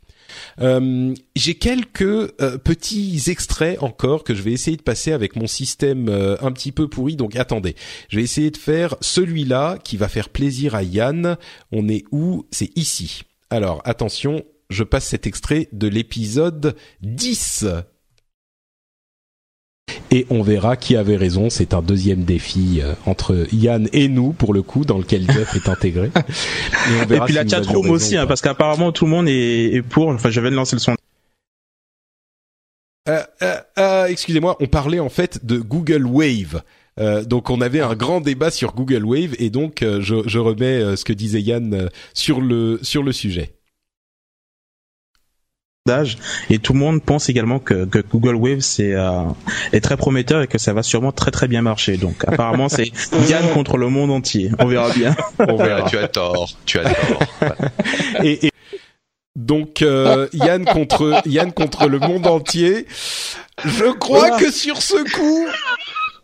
J'ai 0.58 1.54
quelques 1.54 2.32
petits 2.64 3.22
extraits 3.28 3.80
encore 3.82 4.24
que 4.24 4.34
je 4.34 4.42
vais 4.42 4.52
essayer 4.52 4.76
de 4.76 4.82
passer 4.82 5.12
avec 5.12 5.36
mon 5.36 5.46
système 5.46 6.08
un 6.08 6.50
petit 6.50 6.72
peu 6.72 6.88
pourri. 6.88 7.14
Donc 7.14 7.36
attendez, 7.36 7.76
je 8.08 8.16
vais 8.16 8.24
essayer 8.24 8.50
de 8.50 8.56
faire 8.56 8.96
celui-là 9.00 9.78
qui 9.82 9.96
va 9.96 10.08
faire 10.08 10.28
plaisir 10.28 10.74
à 10.74 10.82
Yann. 10.82 11.36
On 11.70 11.88
est 11.88 12.04
où? 12.10 12.46
C'est 12.50 12.76
ici. 12.76 13.22
Alors 13.48 13.80
attention, 13.84 14.44
je 14.70 14.82
passe 14.82 15.06
cet 15.06 15.26
extrait 15.26 15.68
de 15.72 15.86
l'épisode 15.86 16.76
10 17.02 17.66
et 20.10 20.26
on 20.30 20.42
verra 20.42 20.76
qui 20.76 20.96
avait 20.96 21.16
raison. 21.16 21.50
C'est 21.50 21.74
un 21.74 21.82
deuxième 21.82 22.24
défi 22.24 22.80
euh, 22.82 22.94
entre 23.06 23.46
Yann 23.52 23.88
et 23.92 24.08
nous 24.08 24.32
pour 24.32 24.54
le 24.54 24.62
coup, 24.62 24.84
dans 24.84 24.98
lequel 24.98 25.30
Jeff 25.30 25.54
est 25.54 25.68
intégré. 25.68 26.10
Et, 27.10 27.14
et 27.14 27.20
puis 27.20 27.34
la 27.34 27.46
chatroom 27.46 27.90
aussi, 27.90 28.16
hein, 28.16 28.26
parce 28.26 28.40
qu'apparemment 28.40 28.90
tout 28.90 29.04
le 29.04 29.10
monde 29.10 29.28
est, 29.28 29.82
pour. 29.82 30.08
Enfin, 30.08 30.30
je 30.30 30.40
vais 30.40 30.50
lancer 30.50 30.76
le 30.76 30.80
son. 30.80 30.94
Euh, 33.08 33.22
euh, 33.42 33.56
euh, 33.78 34.06
excusez-moi, 34.06 34.56
on 34.60 34.66
parlait 34.66 35.00
en 35.00 35.08
fait 35.08 35.44
de 35.44 35.58
Google 35.58 36.06
Wave. 36.06 36.62
Euh, 36.98 37.24
donc 37.24 37.50
on 37.50 37.60
avait 37.60 37.80
un 37.80 37.94
grand 37.94 38.20
débat 38.20 38.50
sur 38.50 38.74
Google 38.74 39.04
Wave 39.04 39.34
et 39.38 39.48
donc 39.48 39.78
je, 39.82 40.22
je, 40.26 40.38
remets 40.38 40.96
ce 40.96 41.04
que 41.04 41.12
disait 41.12 41.40
Yann 41.40 41.88
sur 42.14 42.40
le 42.40 42.80
sur 42.82 43.02
le 43.02 43.12
sujet 43.12 43.54
et 46.50 46.58
tout 46.58 46.74
le 46.74 46.78
monde 46.78 47.02
pense 47.02 47.30
également 47.30 47.58
que, 47.58 47.84
que 47.86 47.98
Google 47.98 48.34
Wave 48.34 48.60
c'est 48.60 48.92
euh, 48.92 49.22
est 49.72 49.80
très 49.80 49.96
prometteur 49.96 50.42
et 50.42 50.46
que 50.46 50.58
ça 50.58 50.74
va 50.74 50.82
sûrement 50.82 51.10
très 51.10 51.30
très 51.30 51.48
bien 51.48 51.62
marcher. 51.62 51.96
Donc 51.96 52.22
apparemment 52.26 52.68
c'est 52.68 52.92
Yann 53.28 53.48
contre 53.54 53.78
le 53.78 53.88
monde 53.88 54.10
entier. 54.10 54.50
On 54.58 54.66
verra 54.66 54.90
bien. 54.92 55.16
On 55.38 55.56
verra. 55.56 55.88
tu 55.88 55.96
as 55.96 56.08
tort. 56.08 56.50
Tu 56.66 56.78
as 56.78 56.84
tort. 56.84 57.22
et, 58.22 58.46
et, 58.46 58.50
donc 59.36 59.80
euh, 59.80 60.28
Yann 60.34 60.64
contre 60.66 61.22
Yann 61.24 61.50
contre 61.50 61.88
le 61.88 61.98
monde 61.98 62.26
entier. 62.26 62.86
Je 63.64 63.90
crois 63.92 64.38
que 64.38 64.50
sur 64.50 64.82
ce 64.82 65.02
coup 65.16 65.46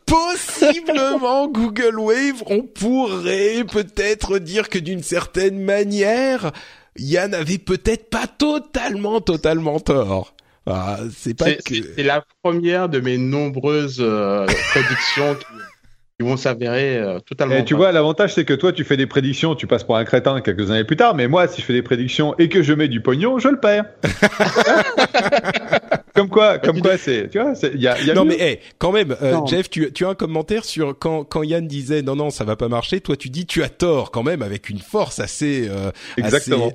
possiblement 0.07 1.49
Google 1.49 1.99
Wave, 1.99 2.43
on 2.47 2.63
pourrait 2.63 3.65
peut-être 3.71 4.39
dire 4.39 4.69
que 4.69 4.79
d'une 4.79 5.03
certaine 5.03 5.59
manière, 5.59 6.53
Yann 6.99 7.35
avait 7.35 7.59
peut-être 7.59 8.11
pas 8.11 8.27
totalement, 8.27 9.21
totalement 9.21 9.81
tort. 9.81 10.35
Ah, 10.67 10.99
c'est 11.15 11.39
pas 11.39 11.53
que... 11.53 11.75
C'est 11.97 12.03
la 12.03 12.25
première 12.43 12.89
de 12.89 13.01
mes 13.01 13.19
nombreuses 13.19 13.99
euh, 14.01 14.47
prédictions 14.71 15.37
qui, 15.37 16.25
vont 16.25 16.37
s'avérer 16.37 16.97
euh, 16.97 17.21
totalement. 17.21 17.57
Et 17.57 17.65
tu 17.65 17.75
vois, 17.75 17.93
l'avantage 17.93 18.35
c'est 18.35 18.45
que 18.45 18.55
toi, 18.55 18.73
tu 18.73 18.85
fais 18.85 18.97
des 18.97 19.07
prédictions, 19.07 19.55
tu 19.55 19.67
passes 19.67 19.85
pour 19.85 19.97
un 19.97 20.05
crétin 20.05 20.41
quelques 20.41 20.71
années 20.71 20.85
plus 20.85 20.97
tard, 20.97 21.15
mais 21.15 21.29
moi, 21.29 21.47
si 21.47 21.61
je 21.61 21.67
fais 21.67 21.75
des 21.75 21.83
prédictions 21.83 22.35
et 22.39 22.49
que 22.49 22.63
je 22.63 22.73
mets 22.73 22.89
du 22.89 23.01
pognon, 23.01 23.39
je 23.39 23.49
le 23.49 23.61
perds. 23.61 23.85
comme 26.17 26.29
quoi, 26.29 26.59
comme 26.59 26.81
quoi, 26.81 26.99
c'est, 26.99 27.29
tu 27.31 27.39
vois, 27.39 27.53
il 27.75 27.81
y 27.81 27.87
a, 27.87 28.01
y 28.03 28.11
a 28.11 28.15
Non 28.15 28.25
mais 28.25 28.41
hey, 28.41 28.59
quand 28.79 28.93
même, 28.93 29.17
euh, 29.23 29.45
Jeff, 29.47 29.71
tu, 29.71 29.93
tu 29.93 30.05
as 30.05 30.09
un 30.09 30.15
commentaire 30.15 30.65
sur 30.65 30.99
quand 30.99 31.25
quand 31.25 31.43
Yann 31.43 31.67
disait 31.67 32.03
non 32.03 32.17
non 32.17 32.31
ça 32.31 32.45
va 32.45 32.57
pas 32.57 32.69
marcher, 32.69 33.01
toi 33.01 33.17
tu 33.17 33.31
dis 33.31 33.47
tu 33.47 33.63
as 33.63 33.69
tort 33.69 34.11
quand 34.11 34.23
même 34.23 34.43
avec 34.43 34.71
une 34.71 34.79
force 34.81 35.21
assez. 35.21 35.69
Euh, 35.69 35.91
Exactement. 36.17 36.73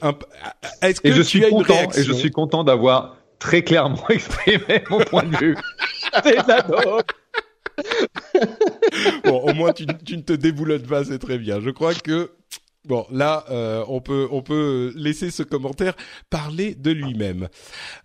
Est-ce 0.81 1.01
que 1.01 1.07
et 1.07 1.11
je 1.11 1.21
suis 1.21 1.41
content 1.49 1.91
et 1.95 2.03
je 2.03 2.13
suis 2.13 2.31
content 2.31 2.63
d'avoir 2.63 3.17
très 3.39 3.63
clairement 3.63 4.03
exprimé 4.09 4.83
mon 4.89 4.99
point 4.99 5.23
de 5.23 5.35
vue. 5.35 5.57
c'est 6.23 6.37
bon, 9.23 9.39
au 9.39 9.53
moins 9.53 9.73
tu, 9.73 9.85
tu 10.05 10.17
ne 10.17 10.21
te 10.21 10.33
déboulonnes 10.33 10.83
pas, 10.83 11.03
c'est 11.03 11.19
très 11.19 11.37
bien. 11.37 11.59
Je 11.59 11.69
crois 11.69 11.93
que 11.93 12.31
Bon, 12.85 13.05
là, 13.11 13.45
euh, 13.51 13.85
on 13.87 14.01
peut 14.01 14.27
on 14.31 14.41
peut 14.41 14.91
laisser 14.95 15.29
ce 15.29 15.43
commentaire 15.43 15.95
parler 16.31 16.73
de 16.73 16.89
lui-même. 16.89 17.47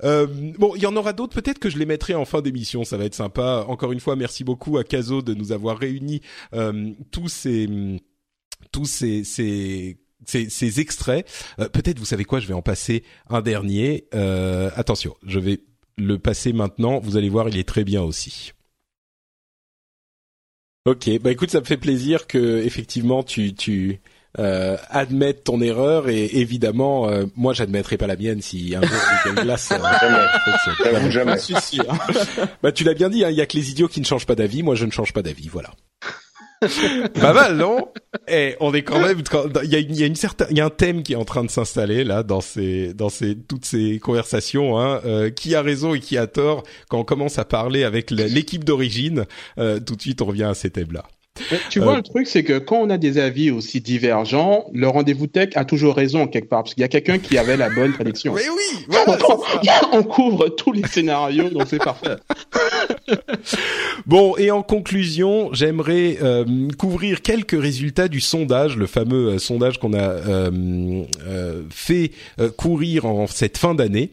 Euh, 0.05 0.27
bon, 0.59 0.75
il 0.77 0.83
y 0.83 0.87
en 0.87 0.95
aura 0.97 1.15
d'autres. 1.15 1.35
Peut-être 1.35 1.59
que 1.59 1.71
je 1.71 1.79
les 1.79 1.87
mettrai 1.87 2.15
en 2.15 2.27
fin 2.27 2.43
d'émission. 2.43 2.85
Ça 2.85 2.99
va 2.99 3.05
être 3.07 3.15
sympa. 3.15 3.65
Encore 3.69 3.93
une 3.93 4.01
fois, 4.01 4.17
merci 4.17 4.45
beaucoup 4.45 4.77
à 4.77 4.85
Caso 4.85 5.23
de 5.23 5.33
nous 5.33 5.53
avoir 5.53 5.79
réuni 5.79 6.21
euh, 6.53 6.91
tous 7.11 7.29
ces 7.29 7.69
tous 8.71 8.85
ces, 8.85 9.25
ces 9.25 9.99
ces, 10.27 10.81
extraits. 10.81 11.27
Peut-être, 11.57 11.99
vous 11.99 12.05
savez 12.05 12.25
quoi, 12.25 12.41
je 12.41 12.49
vais 12.49 12.55
en 12.55 12.63
passer 12.63 13.05
un 13.31 13.41
dernier. 13.41 14.09
attention, 14.13 15.15
je 15.27 15.39
vais 15.39 15.61
le 15.97 16.19
passer 16.19 16.53
maintenant. 16.53 16.99
Vous 16.99 17.17
allez 17.17 17.31
voir, 17.31 17.49
il 17.49 17.57
est 17.57 17.69
très 17.69 17.85
bien 17.85 18.03
aussi. 18.03 18.53
Ok, 20.85 21.09
bah 21.21 21.33
écoute, 21.33 21.51
ça 21.51 21.61
me 21.61 21.65
fait 21.65 21.77
plaisir 21.77 22.27
que 22.27 22.63
effectivement 22.65 23.23
tu 23.25 23.55
tu 23.55 24.01
euh, 24.39 24.77
admettre 24.91 25.45
ton 25.45 25.61
erreur 25.61 26.09
et 26.09 26.25
évidemment 26.25 27.09
euh, 27.09 27.25
moi 27.37 27.53
j'admettrai 27.55 27.97
pas 27.97 28.07
la 28.07 28.17
mienne 28.17 28.43
si 28.43 28.75
un 28.75 28.83
jour 28.83 28.99
Google 29.25 29.43
Glass 29.43 29.73
euh, 29.73 31.11
jamais, 31.11 31.11
jamais. 31.11 31.37
bah 32.63 32.73
tu 32.73 32.85
l'as 32.85 32.95
bien 32.95 33.09
dit 33.09 33.25
hein, 33.25 33.31
il 33.31 33.37
y 33.37 33.41
a 33.41 33.47
que 33.47 33.57
les 33.57 33.71
idiots 33.71 33.89
qui 33.89 34.01
ne 34.01 34.07
changent 34.07 34.27
pas 34.27 34.35
d'avis 34.35 34.63
moi 34.63 34.75
je 34.75 34.85
ne 34.85 34.91
change 34.91 35.13
pas 35.13 35.23
d'avis 35.23 35.49
voilà. 35.49 35.71
Pas 37.21 37.33
mal 37.35 37.57
non? 37.57 37.89
Et 38.29 38.53
eh, 38.53 38.57
on 38.61 38.73
est 38.73 38.83
quand 38.83 39.01
même 39.01 39.23
il 39.63 39.71
y 39.71 39.77
a, 39.77 39.81
y 39.81 40.03
a 40.03 40.07
une 40.07 40.17
certaine 40.17 40.47
il 40.51 40.57
y 40.57 40.61
a 40.61 40.65
un 40.65 40.71
thème 40.71 41.03
qui 41.03 41.13
est 41.13 41.17
en 41.17 41.25
train 41.25 41.45
de 41.45 41.51
s'installer 41.51 42.03
là 42.03 42.23
dans 42.23 42.41
ces 42.41 42.95
dans 42.95 43.11
ces 43.11 43.37
toutes 43.37 43.67
ces 43.67 43.99
conversations 43.99 44.79
hein, 44.79 45.01
euh, 45.05 45.31
qui 45.31 45.55
a 45.55 45.61
raison 45.61 45.95
et 45.95 46.01
qui 46.01 46.17
a 46.17 46.27
tort 46.27 46.63
quand 46.89 46.99
on 46.99 47.05
commence 47.05 47.39
à 47.39 47.45
parler 47.45 47.85
avec 47.85 48.11
l'équipe 48.11 48.65
d'origine. 48.65 49.27
Euh, 49.59 49.81
tout 49.81 49.97
de 49.97 50.01
suite 50.01 50.23
on 50.23 50.27
revient 50.27 50.45
à 50.45 50.55
ces 50.55 50.71
thèmes 50.71 50.93
tu 51.71 51.81
vois, 51.81 51.95
euh, 51.95 51.97
le 51.97 52.03
truc, 52.03 52.27
c'est 52.27 52.45
que 52.45 52.59
quand 52.59 52.79
on 52.79 52.91
a 52.91 52.99
des 52.99 53.19
avis 53.19 53.51
aussi 53.51 53.81
divergents, 53.81 54.67
le 54.73 54.89
rendez-vous 54.89 55.27
tech 55.27 55.51
a 55.55 55.65
toujours 55.65 55.95
raison 55.95 56.27
quelque 56.27 56.49
part, 56.49 56.63
parce 56.63 56.75
qu'il 56.75 56.83
y 56.83 56.85
a 56.85 56.89
quelqu'un 56.89 57.19
qui 57.19 57.39
avait 57.39 57.57
la 57.57 57.71
bonne 57.71 57.93
prédiction. 57.93 58.35
Mais 58.35 58.49
oui, 58.49 58.87
on, 59.93 60.03
couvre 60.03 60.49
tous 60.49 60.73
les 60.73 60.87
scénarios, 60.87 61.51
donc 61.51 61.65
c'est 61.69 61.83
parfait. 61.83 62.17
bon, 64.07 64.37
et 64.37 64.51
en 64.51 64.63
conclusion, 64.63 65.51
j'aimerais 65.53 66.19
euh, 66.23 66.69
couvrir 66.79 67.23
quelques 67.23 67.61
résultats 67.61 68.09
du 68.09 68.21
sondage, 68.21 68.77
le 68.77 68.87
fameux 68.87 69.35
euh, 69.35 69.39
sondage 69.39 69.79
qu'on 69.79 69.95
a 69.95 69.99
euh, 69.99 71.13
fait 71.71 72.13
courir 72.57 73.07
en 73.07 73.27
cette 73.27 73.59
fin 73.59 73.75
d'année, 73.75 74.11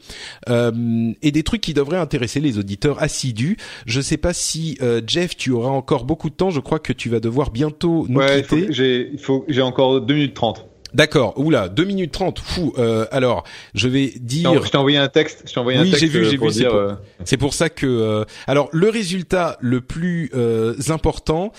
et 0.50 1.32
des 1.32 1.44
trucs 1.44 1.62
qui 1.62 1.74
devraient 1.74 1.98
intéresser 1.98 2.40
les 2.40 2.58
auditeurs 2.58 3.02
assidus. 3.02 3.58
Je 3.86 4.02
sais 4.02 4.18
pas 4.18 4.34
si 4.34 4.78
Jeff, 5.08 5.36
tu 5.36 5.52
auras 5.52 5.70
encore 5.70 6.06
beaucoup 6.06 6.30
de 6.30 6.36
temps. 6.36 6.50
Je 6.50 6.60
crois 6.60 6.80
que 6.80 6.94
tu 6.94 7.10
vas 7.10 7.13
devoir 7.20 7.52
bientôt 7.52 8.06
nous 8.10 8.20
ouais, 8.20 8.42
quitter. 8.42 8.68
J'ai, 8.72 9.62
encore 9.62 10.02
2 10.02 10.14
minutes 10.14 10.34
30. 10.34 10.68
D'accord. 10.94 11.34
Oula, 11.38 11.70
2 11.70 11.84
minutes 11.86 12.12
30. 12.12 12.40
Fou. 12.40 12.74
Euh, 12.78 13.06
alors, 13.12 13.44
je 13.74 13.88
vais 13.88 14.14
dire. 14.20 14.64
je 14.64 14.70
t'ai 14.70 14.78
envoyé 14.78 14.98
un 14.98 15.08
texte. 15.08 15.44
Je 15.48 15.54
t'ai 15.54 15.60
envoyé 15.60 15.80
oui, 15.80 15.88
un 15.88 15.92
texte. 15.92 16.02
j'ai 16.02 16.08
vu, 16.08 16.26
j'ai 16.26 16.38
vu. 16.38 16.52
C'est 16.52 16.68
pour, 16.68 16.76
euh, 16.76 17.38
pour, 17.40 17.54
ça 17.54 17.70
que. 17.70 17.88
Euh, 17.88 18.26
alors, 18.48 18.70
le 18.72 18.90
résultat 18.90 19.58
le 19.60 19.82
plus 19.82 20.30
euh, 20.36 20.76
important. 20.90 21.52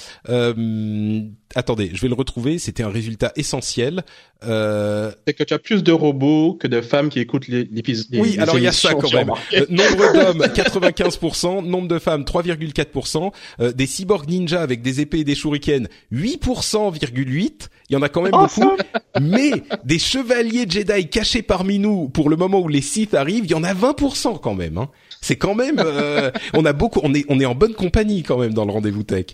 Attendez, 1.55 1.91
je 1.93 2.01
vais 2.01 2.09
le 2.09 2.15
retrouver. 2.15 2.59
C'était 2.59 2.83
un 2.83 2.91
résultat 2.91 3.33
essentiel. 3.37 4.05
C'est 4.43 5.33
que 5.35 5.43
tu 5.43 5.55
as 5.55 5.59
plus 5.59 5.83
de 5.83 5.93
robots 5.93 6.55
que 6.55 6.67
de 6.67 6.83
femmes 6.83 7.09
qui 7.09 7.21
écoutent 7.21 7.49
l'épisode. 7.49 8.07
Oui, 8.13 8.37
alors 8.39 8.59
il 8.59 8.65
y 8.65 8.67
a 8.67 8.73
ça 8.73 8.95
quand 8.95 9.13
même. 9.13 9.29
nombre 9.71 10.13
d'hommes 10.13 10.43
95%, 10.43 11.65
nombre 11.65 11.89
de 11.89 11.99
femmes 11.99 12.25
3,4%, 12.25 13.33
des 13.75 13.87
cyborgs 13.87 14.29
ninja 14.29 14.61
avec 14.61 14.83
des 14.83 15.01
épées 15.01 15.21
et 15.21 15.25
des 15.25 15.35
shurikens 15.35 15.89
8,8%. 16.13 17.69
Il 17.91 17.93
y 17.93 17.97
en 17.97 18.03
a 18.03 18.09
quand 18.09 18.23
même 18.23 18.33
oh, 18.35 18.47
beaucoup 18.47 18.77
mais 19.21 19.53
des 19.85 19.99
chevaliers 19.99 20.67
Jedi 20.69 21.09
cachés 21.09 21.43
parmi 21.43 21.79
nous 21.79 22.09
pour 22.09 22.29
le 22.29 22.37
moment 22.37 22.61
où 22.61 22.69
les 22.69 22.81
Sith 22.81 23.15
arrivent, 23.15 23.45
il 23.45 23.51
y 23.51 23.55
en 23.55 23.65
a 23.65 23.75
20% 23.75 24.41
quand 24.41 24.55
même. 24.55 24.79
Hein. 24.79 24.89
C'est 25.21 25.37
quand 25.37 25.55
même, 25.55 25.77
euh, 25.79 26.31
on 26.55 26.65
a 26.65 26.73
beaucoup, 26.73 27.01
on 27.03 27.15
est, 27.15 27.25
on 27.29 27.41
est 27.41 27.47
en 27.47 27.55
bonne 27.55 27.75
compagnie 27.75 28.23
quand 28.23 28.39
même 28.39 28.53
dans 28.53 28.65
le 28.65 28.73
rendez-vous 28.73 29.05
tech. 29.05 29.27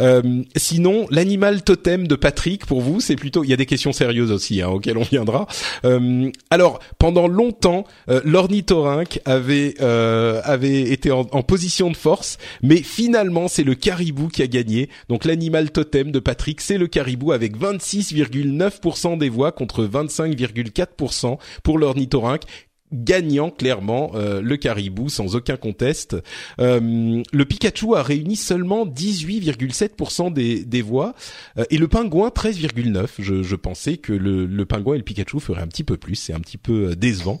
Euh, 0.00 0.42
sinon, 0.56 1.06
l'animal 1.10 1.62
totem 1.66 2.06
de 2.06 2.14
Patrick 2.14 2.64
pour 2.64 2.80
vous, 2.80 3.00
c'est 3.00 3.16
plutôt, 3.16 3.42
il 3.42 3.50
y 3.50 3.52
a 3.52 3.56
des 3.56 3.66
questions 3.66 3.92
sérieuses 3.92 4.30
aussi 4.30 4.62
hein, 4.62 4.68
auxquelles 4.68 4.96
on 4.96 5.02
viendra. 5.02 5.46
Euh, 5.84 6.30
alors, 6.48 6.78
pendant 6.98 7.26
longtemps, 7.26 7.84
euh, 8.08 8.20
l'ornithorynque 8.24 9.20
avait 9.24 9.74
euh, 9.80 10.40
avait 10.44 10.82
été 10.82 11.10
en, 11.10 11.26
en, 11.32 11.42
position 11.42 11.90
de 11.90 11.96
force, 11.96 12.38
mais 12.62 12.76
finalement, 12.76 13.48
c'est 13.48 13.64
le 13.64 13.74
caribou 13.74 14.28
qui 14.28 14.42
a 14.42 14.46
gagné. 14.46 14.88
Donc, 15.08 15.24
l'animal 15.24 15.72
totem 15.72 16.12
de 16.12 16.20
Patrick, 16.20 16.60
c'est 16.60 16.78
le 16.78 16.86
caribou 16.86 17.32
avec 17.32 17.58
26,9% 17.58 19.18
des 19.18 19.28
voix 19.28 19.50
contre 19.50 19.84
25,4% 19.84 21.38
pour 21.64 21.78
l'ornithorynque 21.78 22.44
gagnant 22.92 23.50
clairement 23.50 24.12
euh, 24.14 24.40
le 24.40 24.56
caribou 24.56 25.08
sans 25.08 25.34
aucun 25.36 25.56
conteste. 25.56 26.16
Euh, 26.60 27.22
le 27.32 27.44
Pikachu 27.44 27.94
a 27.94 28.02
réuni 28.02 28.36
seulement 28.36 28.86
18,7% 28.86 30.32
des, 30.32 30.64
des 30.64 30.82
voix 30.82 31.14
euh, 31.58 31.64
et 31.70 31.78
le 31.78 31.88
pingouin 31.88 32.28
13,9. 32.28 33.06
Je, 33.18 33.42
je 33.42 33.56
pensais 33.56 33.96
que 33.96 34.12
le, 34.12 34.46
le 34.46 34.66
pingouin 34.66 34.94
et 34.94 34.98
le 34.98 35.04
Pikachu 35.04 35.40
feraient 35.40 35.62
un 35.62 35.68
petit 35.68 35.84
peu 35.84 35.96
plus. 35.96 36.14
C'est 36.14 36.32
un 36.32 36.40
petit 36.40 36.58
peu 36.58 36.94
décevant. 36.96 37.38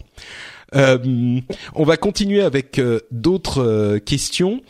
Euh, 0.74 1.40
on 1.74 1.84
va 1.84 1.96
continuer 1.96 2.42
avec 2.42 2.78
euh, 2.78 3.00
d'autres 3.10 3.62
euh, 3.62 3.98
questions, 3.98 4.62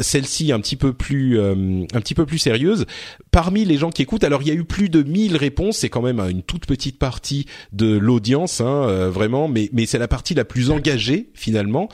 celle-ci 0.00 0.52
un 0.52 0.60
petit 0.60 0.76
peu 0.76 0.92
plus 0.92 1.40
un 1.40 2.00
petit 2.00 2.14
peu 2.14 2.26
plus 2.26 2.38
sérieuse. 2.38 2.86
Parmi 3.30 3.64
les 3.64 3.76
gens 3.76 3.90
qui 3.90 4.02
écoutent, 4.02 4.24
alors 4.24 4.42
il 4.42 4.48
y 4.48 4.50
a 4.50 4.54
eu 4.54 4.64
plus 4.64 4.88
de 4.88 5.02
1000 5.02 5.36
réponses, 5.36 5.78
c'est 5.78 5.88
quand 5.88 6.02
même 6.02 6.20
une 6.20 6.42
toute 6.42 6.66
petite 6.66 6.98
partie 6.98 7.46
de 7.72 7.96
l'audience, 7.96 8.60
hein, 8.60 9.08
vraiment, 9.08 9.48
mais 9.48 9.70
c'est 9.86 9.98
la 9.98 10.08
partie 10.08 10.34
la 10.34 10.44
plus 10.44 10.70
engagée 10.70 11.30
finalement. 11.34 11.88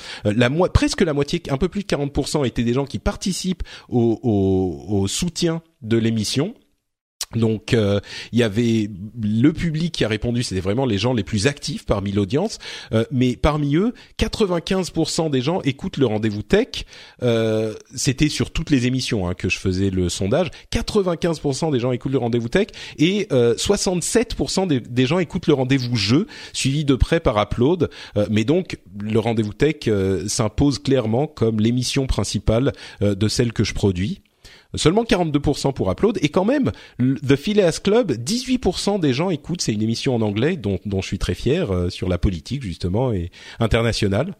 presque 0.73 1.01
la 1.01 1.13
moitié, 1.13 1.43
un 1.51 1.57
peu 1.57 1.69
plus 1.69 1.83
de 1.83 1.87
40% 1.87 2.47
étaient 2.47 2.65
des 2.65 2.75
gens 2.75 2.87
qui 2.87 2.99
participent 2.99 3.63
au 3.89 5.07
soutien 5.09 5.63
de 5.83 5.97
l'émission. 5.97 6.55
Donc 7.37 7.75
euh, 7.75 8.01
il 8.33 8.39
y 8.39 8.43
avait 8.43 8.89
le 9.21 9.53
public 9.53 9.93
qui 9.93 10.05
a 10.05 10.09
répondu, 10.09 10.43
c'était 10.43 10.63
vraiment 10.63 10.87
les 10.87 10.97
gens 10.97 11.13
les 11.13 11.25
plus 11.25 11.47
actifs 11.47 11.85
parmi 11.85 12.11
l'audience, 12.11 12.59
euh, 12.93 13.05
mais 13.11 13.37
parmi 13.37 13.77
eux, 13.77 13.93
95% 14.19 15.31
des 15.31 15.43
gens 15.43 15.61
écoutent 15.63 15.99
le 15.99 16.07
rendez-vous 16.07 16.43
tech. 16.43 16.87
Euh, 17.23 17.75
c'était 17.95 18.31
sur 18.31 18.51
toutes 18.51 18.71
les 18.71 18.87
émissions 18.87 19.29
hein, 19.29 19.35
que 19.35 19.51
je 19.51 19.59
faisais 19.59 19.91
le 19.91 20.09
sondage. 20.09 20.51
95% 20.73 21.71
des 21.71 21.81
gens 21.81 21.93
écoutent 21.93 22.13
le 22.13 22.19
rendez-vous 22.19 22.49
tech 22.49 22.69
et 22.97 23.27
67% 23.31 24.67
des, 24.67 24.81
des, 24.81 25.07
gens 25.07 25.19
écoutent 25.19 25.49
le 25.49 25.55
rendez-vous 25.55 25.97
jeu, 25.97 26.27
suivi 26.55 26.87
de 26.87 26.95
près 26.95 27.21
par 27.21 27.41
Upload. 27.41 27.91
mais 28.31 28.45
donc 28.45 28.79
le 28.99 29.19
rendez-vous 29.19 29.53
tech 29.53 29.89
s'impose 30.27 30.79
clairement 30.79 31.27
comme 31.27 31.61
l'émission 31.61 32.07
principale 32.07 32.73
de 33.01 33.29
celle 33.29 33.53
que 33.53 33.65
je 33.65 33.75
produis. 33.75 34.23
Seulement 34.75 35.05
42% 35.05 35.73
pour 35.73 35.91
Upload 35.91 36.19
et 36.21 36.29
quand 36.29 36.45
même 36.45 36.73
The 36.99 37.37
Phileas 37.37 37.81
Club, 37.83 38.13
18% 38.13 39.01
des 39.01 39.15
gens 39.15 39.31
écoutent. 39.31 39.63
C'est 39.63 39.73
une 39.73 39.83
émission 39.83 40.15
en 40.15 40.21
anglais 40.21 40.57
dont, 40.57 40.79
dont 40.85 41.01
je 41.01 41.07
suis 41.07 41.19
très 41.19 41.35
fier 41.35 41.73
euh, 41.73 41.89
sur 41.89 42.09
la 42.09 42.19
politique 42.19 42.63
justement 42.63 43.13
et 43.13 43.31
internationale. 43.61 44.35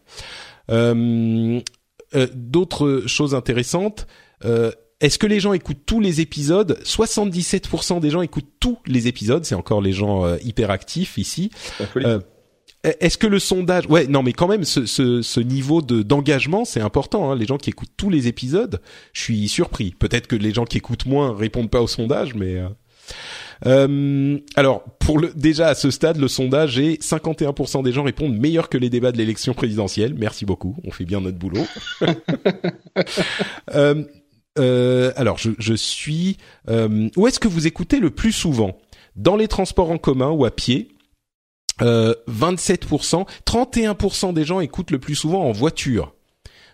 Euh, 0.69 1.59
euh, 2.15 2.27
D'autres 2.35 3.03
choses 3.07 3.33
intéressantes. 3.33 4.07
Euh, 4.45 4.71
est-ce 5.01 5.17
que 5.17 5.27
les 5.27 5.39
gens 5.39 5.53
écoutent 5.53 5.85
tous 5.85 5.99
les 5.99 6.21
épisodes? 6.21 6.79
77% 6.83 7.99
des 7.99 8.09
gens 8.09 8.21
écoutent 8.21 8.51
tous 8.59 8.77
les 8.85 9.07
épisodes. 9.07 9.45
C'est 9.45 9.55
encore 9.55 9.81
les 9.81 9.93
gens 9.93 10.25
euh, 10.25 10.37
hyper 10.43 10.71
actifs 10.71 11.17
ici. 11.17 11.51
Est-ce 12.83 13.17
que 13.17 13.27
le 13.27 13.39
sondage, 13.39 13.87
ouais, 13.87 14.07
non, 14.07 14.23
mais 14.23 14.31
quand 14.31 14.47
même, 14.47 14.63
ce, 14.63 14.85
ce, 14.85 15.21
ce 15.21 15.39
niveau 15.41 15.81
de 15.81 16.01
d'engagement, 16.01 16.63
c'est 16.63 16.79
important. 16.79 17.29
Hein. 17.29 17.35
Les 17.35 17.45
gens 17.45 17.57
qui 17.57 17.69
écoutent 17.69 17.91
tous 17.97 18.09
les 18.09 18.27
épisodes, 18.27 18.81
je 19.11 19.21
suis 19.21 19.49
surpris. 19.49 19.91
Peut-être 19.91 20.27
que 20.27 20.35
les 20.37 20.53
gens 20.53 20.65
qui 20.65 20.77
écoutent 20.77 21.05
moins 21.05 21.35
répondent 21.35 21.69
pas 21.69 21.81
au 21.81 21.87
sondage, 21.87 22.35
mais 22.35 22.55
euh... 22.55 22.69
Euh, 23.65 24.37
alors, 24.55 24.83
pour 24.99 25.19
le 25.19 25.33
déjà 25.35 25.67
à 25.67 25.75
ce 25.75 25.91
stade, 25.91 26.17
le 26.17 26.27
sondage 26.27 26.79
est 26.79 27.01
51% 27.03 27.83
des 27.83 27.91
gens 27.91 28.03
répondent 28.03 28.37
meilleur 28.37 28.69
que 28.69 28.77
les 28.77 28.89
débats 28.89 29.11
de 29.11 29.17
l'élection 29.17 29.53
présidentielle. 29.53 30.13
Merci 30.17 30.45
beaucoup, 30.45 30.77
on 30.85 30.91
fait 30.91 31.05
bien 31.05 31.19
notre 31.19 31.37
boulot. 31.37 31.65
euh, 33.73 34.03
euh, 34.57 35.11
alors, 35.15 35.37
je, 35.37 35.51
je 35.57 35.73
suis. 35.73 36.37
Euh, 36.69 37.09
où 37.17 37.27
est-ce 37.27 37.39
que 37.39 37.47
vous 37.47 37.67
écoutez 37.67 37.99
le 37.99 38.09
plus 38.09 38.31
souvent? 38.31 38.77
Dans 39.15 39.35
les 39.35 39.47
transports 39.47 39.91
en 39.91 39.97
commun 39.97 40.29
ou 40.29 40.45
à 40.45 40.51
pied? 40.51 40.89
Euh, 41.81 42.13
27%, 42.29 43.25
31% 43.45 44.33
des 44.33 44.45
gens 44.45 44.59
écoutent 44.59 44.91
le 44.91 44.99
plus 44.99 45.15
souvent 45.15 45.43
en 45.43 45.51
voiture. 45.51 46.13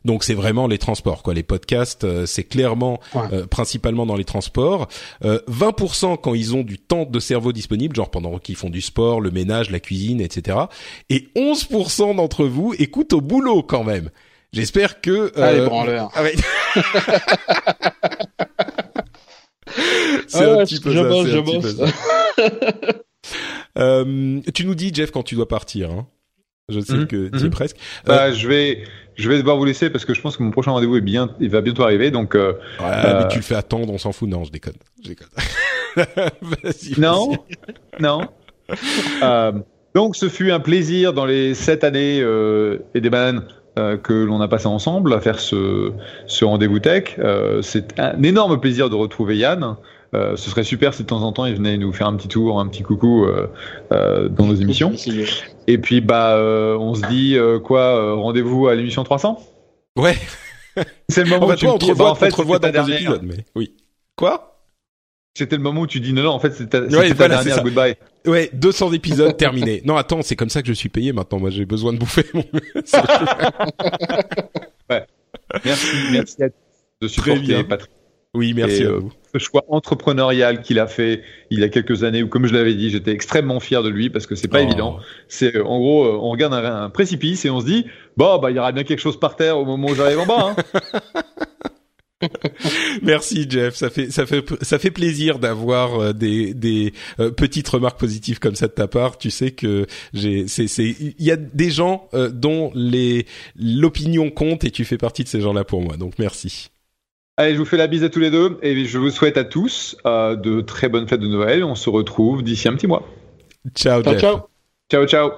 Donc 0.05 0.23
c'est 0.23 0.35
vraiment 0.35 0.67
les 0.67 0.77
transports, 0.77 1.23
quoi. 1.23 1.33
Les 1.33 1.43
podcasts, 1.43 2.03
euh, 2.03 2.27
c'est 2.27 2.43
clairement 2.43 2.99
euh, 3.15 3.47
principalement 3.47 4.05
dans 4.05 4.15
les 4.15 4.23
transports. 4.23 4.87
20% 5.23 6.13
euh, 6.13 6.15
quand 6.17 6.35
ils 6.35 6.55
ont 6.55 6.61
du 6.61 6.77
temps 6.77 7.05
de 7.05 7.19
cerveau 7.19 7.51
disponible, 7.51 7.95
genre 7.95 8.11
pendant 8.11 8.37
qu'ils 8.37 8.55
font 8.55 8.69
du 8.69 8.81
sport, 8.81 9.19
le 9.19 9.31
ménage, 9.31 9.71
la 9.71 9.79
cuisine, 9.79 10.21
etc. 10.21 10.59
Et 11.09 11.27
11% 11.35 12.15
d'entre 12.15 12.45
vous 12.45 12.75
écoutent 12.77 13.13
au 13.13 13.21
boulot 13.21 13.63
quand 13.63 13.83
même. 13.83 14.11
J'espère 14.53 15.01
que. 15.01 15.37
Allez, 15.39 15.65
branleurs. 15.65 16.11
Ah 16.13 16.21
c'est 20.27 20.43
un 20.45 20.63
petit 20.63 20.79
peu 20.79 20.91
je 20.91 20.99
bosse, 20.99 21.27
je 21.27 21.39
bosse. 21.39 21.75
Euh, 23.77 24.39
tu 24.53 24.65
nous 24.65 24.75
dis, 24.75 24.91
Jeff, 24.93 25.11
quand 25.11 25.23
tu 25.23 25.35
dois 25.35 25.47
partir. 25.47 25.91
Hein. 25.91 26.07
Je 26.69 26.79
sais 26.79 26.93
mhm, 26.93 27.07
que 27.07 27.27
tu 27.29 27.37
es 27.37 27.43
mhm. 27.43 27.49
presque. 27.51 27.77
Bah, 28.05 28.25
euh, 28.25 28.33
je 28.33 28.47
vais, 28.47 28.83
je 29.15 29.29
vais 29.29 29.37
devoir 29.37 29.57
vous 29.57 29.65
laisser 29.65 29.91
parce 29.91 30.03
que 30.03 30.15
je 30.15 30.21
pense 30.21 30.35
que 30.35 30.41
mon 30.41 30.49
prochain 30.49 30.71
rendez-vous 30.71 30.97
est 30.97 31.01
bien, 31.01 31.29
il 31.39 31.49
va 31.49 31.61
bientôt 31.61 31.83
arriver. 31.83 32.09
Donc. 32.09 32.35
Euh, 32.35 32.53
ouais, 32.79 33.03
mais 33.03 33.27
tu 33.29 33.37
le 33.37 33.43
fais 33.43 33.55
attendre, 33.55 33.93
on 33.93 33.97
s'en 33.97 34.11
fout. 34.11 34.27
Non, 34.27 34.43
je 34.43 34.51
déconne. 34.51 34.73
Je 35.03 35.09
déconne. 35.09 35.27
vas-y, 36.41 36.99
non, 36.99 37.33
non. 37.99 38.21
donc, 39.93 40.15
ce 40.15 40.27
fut 40.27 40.51
un 40.51 40.59
plaisir 40.59 41.13
dans 41.13 41.25
les 41.25 41.53
sept 41.53 41.83
années 41.83 42.17
et 42.95 43.01
des 43.01 43.09
bananes. 43.09 43.45
que 43.75 44.13
l'on 44.13 44.41
a 44.41 44.47
passé 44.47 44.67
ensemble 44.67 45.13
à 45.13 45.21
faire 45.21 45.39
ce, 45.39 45.91
ce 46.25 46.45
rendez-vous 46.45 46.79
tech. 46.79 47.17
c'est 47.61 47.99
un 47.99 48.23
énorme 48.23 48.59
plaisir 48.59 48.89
de 48.89 48.95
retrouver 48.95 49.37
Yann. 49.37 49.77
Euh, 50.15 50.35
ce 50.37 50.49
serait 50.49 50.63
super 50.63 50.93
si 50.93 51.03
de 51.03 51.07
temps 51.07 51.23
en 51.23 51.33
temps 51.33 51.45
il 51.45 51.55
venait 51.55 51.77
nous 51.77 51.91
faire 51.91 52.07
un 52.07 52.15
petit 52.15 52.29
tour, 52.29 52.59
un 52.59 52.67
petit 52.67 52.83
coucou 52.83 53.25
euh, 53.25 53.47
euh, 53.91 54.29
dans 54.29 54.45
nos 54.45 54.55
émissions. 54.55 54.93
Et 55.67 55.77
puis 55.77 55.99
bah 55.99 56.37
on 56.79 56.95
se 56.95 57.05
dit 57.07 57.37
quoi 57.63 58.13
Rendez-vous 58.15 58.67
à 58.67 58.75
l'émission 58.75 59.03
300 59.03 59.43
Ouais. 59.97 60.15
C'est 61.09 61.23
le 61.23 61.29
moment 61.29 61.47
où 61.47 61.55
tu 61.55 61.67
on 61.67 61.77
bah, 61.93 62.05
en 62.05 62.15
fait, 62.15 62.29
dans 62.29 62.59
dernière. 62.59 62.97
épisodes, 62.97 63.23
mais 63.23 63.45
oui. 63.55 63.75
Quoi? 64.17 64.61
C'était 65.37 65.55
le 65.57 65.61
moment 65.61 65.81
où 65.81 65.87
tu 65.87 65.99
dis 65.99 66.13
non, 66.13 66.23
non, 66.23 66.31
en 66.31 66.39
fait, 66.39 66.51
c'était 66.51 66.81
ta, 66.81 66.97
ouais, 66.97 67.13
ta 67.13 67.27
dernière 67.27 67.61
goodbye. 67.63 67.95
Ouais, 68.25 68.49
200 68.53 68.93
épisodes 68.93 69.35
terminés. 69.37 69.81
Non, 69.85 69.95
attends, 69.97 70.21
c'est 70.21 70.35
comme 70.35 70.49
ça 70.49 70.61
que 70.61 70.67
je 70.67 70.73
suis 70.73 70.89
payé 70.89 71.13
maintenant. 71.13 71.39
Moi, 71.39 71.49
j'ai 71.49 71.65
besoin 71.65 71.93
de 71.93 71.97
bouffer 71.97 72.25
mon... 72.33 72.43
ouais. 74.89 75.05
Merci, 75.63 75.95
merci 76.11 76.43
à 76.43 76.49
de 77.01 77.07
supporter 77.07 77.63
Patrick. 77.67 77.91
Oui, 78.33 78.53
merci 78.53 78.83
à 78.83 78.91
vous 78.91 79.11
choix 79.39 79.65
entrepreneurial 79.67 80.61
qu'il 80.61 80.79
a 80.79 80.87
fait 80.87 81.23
il 81.49 81.59
y 81.59 81.63
a 81.63 81.69
quelques 81.69 82.03
années, 82.03 82.23
où 82.23 82.27
comme 82.27 82.47
je 82.47 82.53
l'avais 82.53 82.73
dit, 82.73 82.89
j'étais 82.89 83.11
extrêmement 83.11 83.59
fier 83.59 83.83
de 83.83 83.89
lui 83.89 84.09
parce 84.09 84.27
que 84.27 84.35
c'est 84.35 84.47
pas 84.47 84.59
oh. 84.59 84.65
évident. 84.65 84.99
C'est 85.27 85.55
euh, 85.55 85.65
en 85.65 85.79
gros, 85.79 86.05
euh, 86.05 86.19
on 86.21 86.29
regarde 86.31 86.53
un, 86.53 86.89
précipice 86.89 87.45
et 87.45 87.49
on 87.49 87.59
se 87.59 87.65
dit, 87.65 87.85
bon, 88.17 88.37
bah 88.39 88.51
il 88.51 88.57
y 88.57 88.59
aura 88.59 88.71
bien 88.71 88.83
quelque 88.83 88.99
chose 88.99 89.19
par 89.19 89.35
terre 89.35 89.57
au 89.57 89.65
moment 89.65 89.89
où 89.89 89.95
j'arrive 89.95 90.19
en 90.19 90.25
bas. 90.25 90.55
Hein. 90.57 91.01
Merci 93.03 93.45
Jeff, 93.47 93.75
ça 93.75 93.89
fait 93.89 94.09
ça 94.09 94.25
fait 94.25 94.43
ça 94.63 94.79
fait 94.79 94.89
plaisir 94.89 95.37
d'avoir 95.37 95.99
euh, 95.99 96.13
des 96.13 96.53
des 96.53 96.93
petites 97.35 97.67
remarques 97.67 97.99
positives 97.99 98.39
comme 98.39 98.55
ça 98.55 98.67
de 98.67 98.71
ta 98.71 98.87
part. 98.87 99.17
Tu 99.17 99.29
sais 99.29 99.51
que 99.51 99.85
j'ai 100.13 100.47
c'est 100.47 100.67
c'est 100.67 100.85
il 100.87 101.13
y 101.19 101.29
a 101.29 101.35
des 101.35 101.69
gens 101.69 102.09
dont 102.31 102.71
les 102.73 103.27
l'opinion 103.55 104.31
compte 104.31 104.63
et 104.63 104.71
tu 104.71 104.85
fais 104.85 104.97
partie 104.97 105.23
de 105.23 105.29
ces 105.29 105.41
gens-là 105.41 105.65
pour 105.65 105.81
moi. 105.81 105.97
Donc 105.97 106.13
merci. 106.17 106.71
Allez, 107.37 107.53
je 107.53 107.59
vous 107.59 107.65
fais 107.65 107.77
la 107.77 107.87
bise 107.87 108.03
à 108.03 108.09
tous 108.09 108.19
les 108.19 108.31
deux 108.31 108.57
et 108.61 108.85
je 108.85 108.97
vous 108.97 109.09
souhaite 109.09 109.37
à 109.37 109.43
tous 109.43 109.97
de 110.05 110.61
très 110.61 110.87
bonnes 110.87 111.07
fêtes 111.07 111.19
de 111.19 111.27
Noël. 111.27 111.63
On 111.63 111.75
se 111.75 111.89
retrouve 111.89 112.43
d'ici 112.43 112.67
un 112.67 112.75
petit 112.75 112.87
mois. 112.87 113.05
Ciao, 113.75 114.01
Ciao, 114.03 114.17
ciao. 114.17 114.39
Ciao, 114.89 115.05
ciao. 115.05 115.31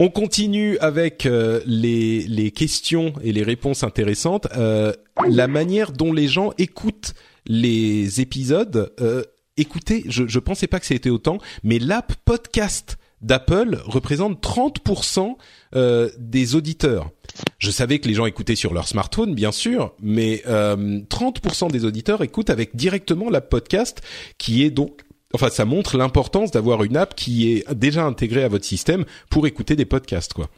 On 0.00 0.10
continue 0.10 0.78
avec 0.78 1.26
euh, 1.26 1.60
les, 1.66 2.20
les 2.28 2.52
questions 2.52 3.12
et 3.20 3.32
les 3.32 3.42
réponses 3.42 3.82
intéressantes. 3.82 4.46
Euh, 4.56 4.92
la 5.28 5.48
manière 5.48 5.90
dont 5.90 6.12
les 6.12 6.28
gens 6.28 6.52
écoutent 6.56 7.14
les 7.46 8.20
épisodes. 8.20 8.92
Euh, 9.00 9.24
écoutez, 9.56 10.04
je, 10.06 10.28
je 10.28 10.38
pensais 10.38 10.68
pas 10.68 10.78
que 10.78 10.86
c'était 10.86 11.10
autant, 11.10 11.38
mais 11.64 11.80
l'app 11.80 12.12
podcast 12.24 12.98
d'Apple 13.20 13.80
représente 13.84 14.42
30% 14.42 15.36
euh, 15.74 16.10
des 16.18 16.54
auditeurs. 16.54 17.10
Je 17.58 17.70
savais 17.70 17.98
que 17.98 18.08
les 18.08 18.14
gens 18.14 18.26
écoutaient 18.26 18.56
sur 18.56 18.72
leur 18.72 18.88
smartphone, 18.88 19.34
bien 19.34 19.52
sûr, 19.52 19.94
mais 20.00 20.42
euh, 20.46 21.00
30% 21.08 21.70
des 21.70 21.84
auditeurs 21.84 22.22
écoutent 22.22 22.50
avec 22.50 22.76
directement 22.76 23.30
l'app 23.30 23.48
podcast, 23.48 24.02
qui 24.38 24.62
est 24.64 24.70
donc 24.70 25.02
enfin 25.34 25.50
ça 25.50 25.64
montre 25.64 25.98
l'importance 25.98 26.50
d'avoir 26.50 26.84
une 26.84 26.96
app 26.96 27.14
qui 27.14 27.52
est 27.52 27.70
déjà 27.74 28.04
intégrée 28.04 28.44
à 28.44 28.48
votre 28.48 28.64
système 28.64 29.04
pour 29.28 29.46
écouter 29.46 29.76
des 29.76 29.84
podcasts 29.84 30.32
quoi. 30.32 30.48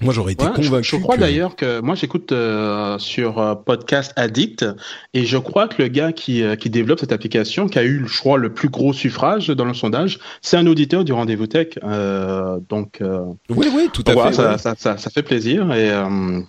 Moi 0.00 0.12
j'aurais 0.12 0.32
été 0.32 0.44
Ouais, 0.44 0.52
convaincu. 0.52 0.96
Je, 0.96 0.96
crois 1.00 1.14
que- 1.14 1.20
d'ailleurs 1.20 1.56
que 1.56 1.80
moi 1.80 1.94
j'écoute 1.94 2.30
euh, 2.32 2.98
sur 2.98 3.38
euh, 3.38 3.54
Podcast 3.54 4.12
Addict 4.16 4.64
et 5.14 5.24
je 5.24 5.38
crois 5.38 5.68
que 5.68 5.80
le 5.82 5.88
gars 5.88 6.12
qui, 6.12 6.42
euh, 6.42 6.54
qui 6.54 6.68
développe 6.68 7.00
cette 7.00 7.12
application, 7.12 7.66
qui 7.66 7.78
a 7.78 7.84
eu, 7.84 8.04
je 8.06 8.18
crois, 8.18 8.36
le 8.36 8.52
plus 8.52 8.68
gros 8.68 8.92
suffrage 8.92 9.48
dans 9.48 9.64
le 9.64 9.72
sondage, 9.74 10.18
c'est 10.42 10.58
un 10.58 10.66
auditeur 10.66 11.02
du 11.04 11.12
rendez-vous 11.14 11.46
tech. 11.46 11.68
Euh, 11.82 12.58
donc 12.68 13.00
euh, 13.00 13.20
Oui 13.48 13.68
oui 13.74 13.88
tout 13.92 14.04
à 14.06 14.12
voilà, 14.12 14.30
fait. 14.30 14.36
ça, 14.36 14.50
ouais. 14.52 14.58
ça, 14.58 14.74
ça, 14.76 14.98
ça 14.98 15.10
fait 15.10 15.22
plaisir 15.22 15.72
et 15.72 15.90
euh, 15.90 16.40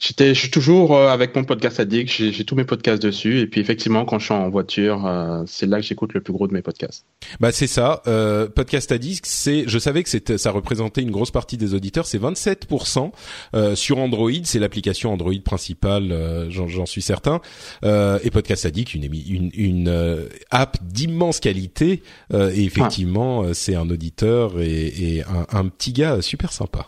j'étais, 0.00 0.34
je 0.34 0.40
suis 0.40 0.50
toujours 0.50 0.96
euh, 0.96 1.08
avec 1.08 1.36
mon 1.36 1.44
Podcast 1.44 1.78
Addict. 1.78 2.10
J'ai, 2.10 2.32
j'ai 2.32 2.44
tous 2.44 2.56
mes 2.56 2.64
podcasts 2.64 3.02
dessus 3.02 3.38
et 3.38 3.46
puis 3.46 3.60
effectivement 3.60 4.04
quand 4.04 4.18
je 4.18 4.24
suis 4.24 4.34
en 4.34 4.48
voiture, 4.50 5.06
euh, 5.06 5.42
c'est 5.46 5.66
là 5.66 5.80
que 5.80 5.86
j'écoute 5.86 6.14
le 6.14 6.20
plus 6.20 6.32
gros 6.32 6.48
de 6.48 6.52
mes 6.52 6.62
podcasts. 6.62 7.04
Bah 7.38 7.52
c'est 7.52 7.66
ça. 7.66 8.02
Euh, 8.06 8.48
Podcast 8.48 8.90
Addict, 8.90 9.24
c'est, 9.26 9.64
je 9.68 9.78
savais 9.78 10.02
que 10.02 10.08
c'était, 10.08 10.38
ça 10.38 10.50
représentait 10.50 11.02
une 11.02 11.10
grosse 11.10 11.30
partie 11.30 11.56
des 11.56 11.74
auditeurs. 11.74 12.06
C'est 12.06 12.20
27% 12.20 13.12
euh, 13.54 13.76
sur 13.76 13.98
Android. 13.98 14.30
C'est 14.44 14.58
l'application 14.58 15.12
Android 15.12 15.32
principale, 15.44 16.10
euh, 16.10 16.50
j'en, 16.50 16.66
j'en 16.66 16.86
suis 16.86 17.02
certain. 17.02 17.40
Euh, 17.84 18.18
et 18.24 18.30
Podcast 18.30 18.66
Addict, 18.66 18.94
une, 18.94 19.04
une, 19.04 19.50
une 19.54 19.88
euh, 19.88 20.28
app 20.50 20.78
d'immense 20.82 21.40
qualité. 21.40 22.02
Euh, 22.32 22.50
et 22.54 22.64
effectivement, 22.64 23.42
euh, 23.42 23.54
c'est 23.54 23.74
un 23.74 23.88
auditeur 23.90 24.60
et, 24.60 25.16
et 25.16 25.22
un, 25.22 25.46
un 25.50 25.68
petit 25.68 25.92
gars 25.92 26.22
super 26.22 26.52
sympa. 26.52 26.86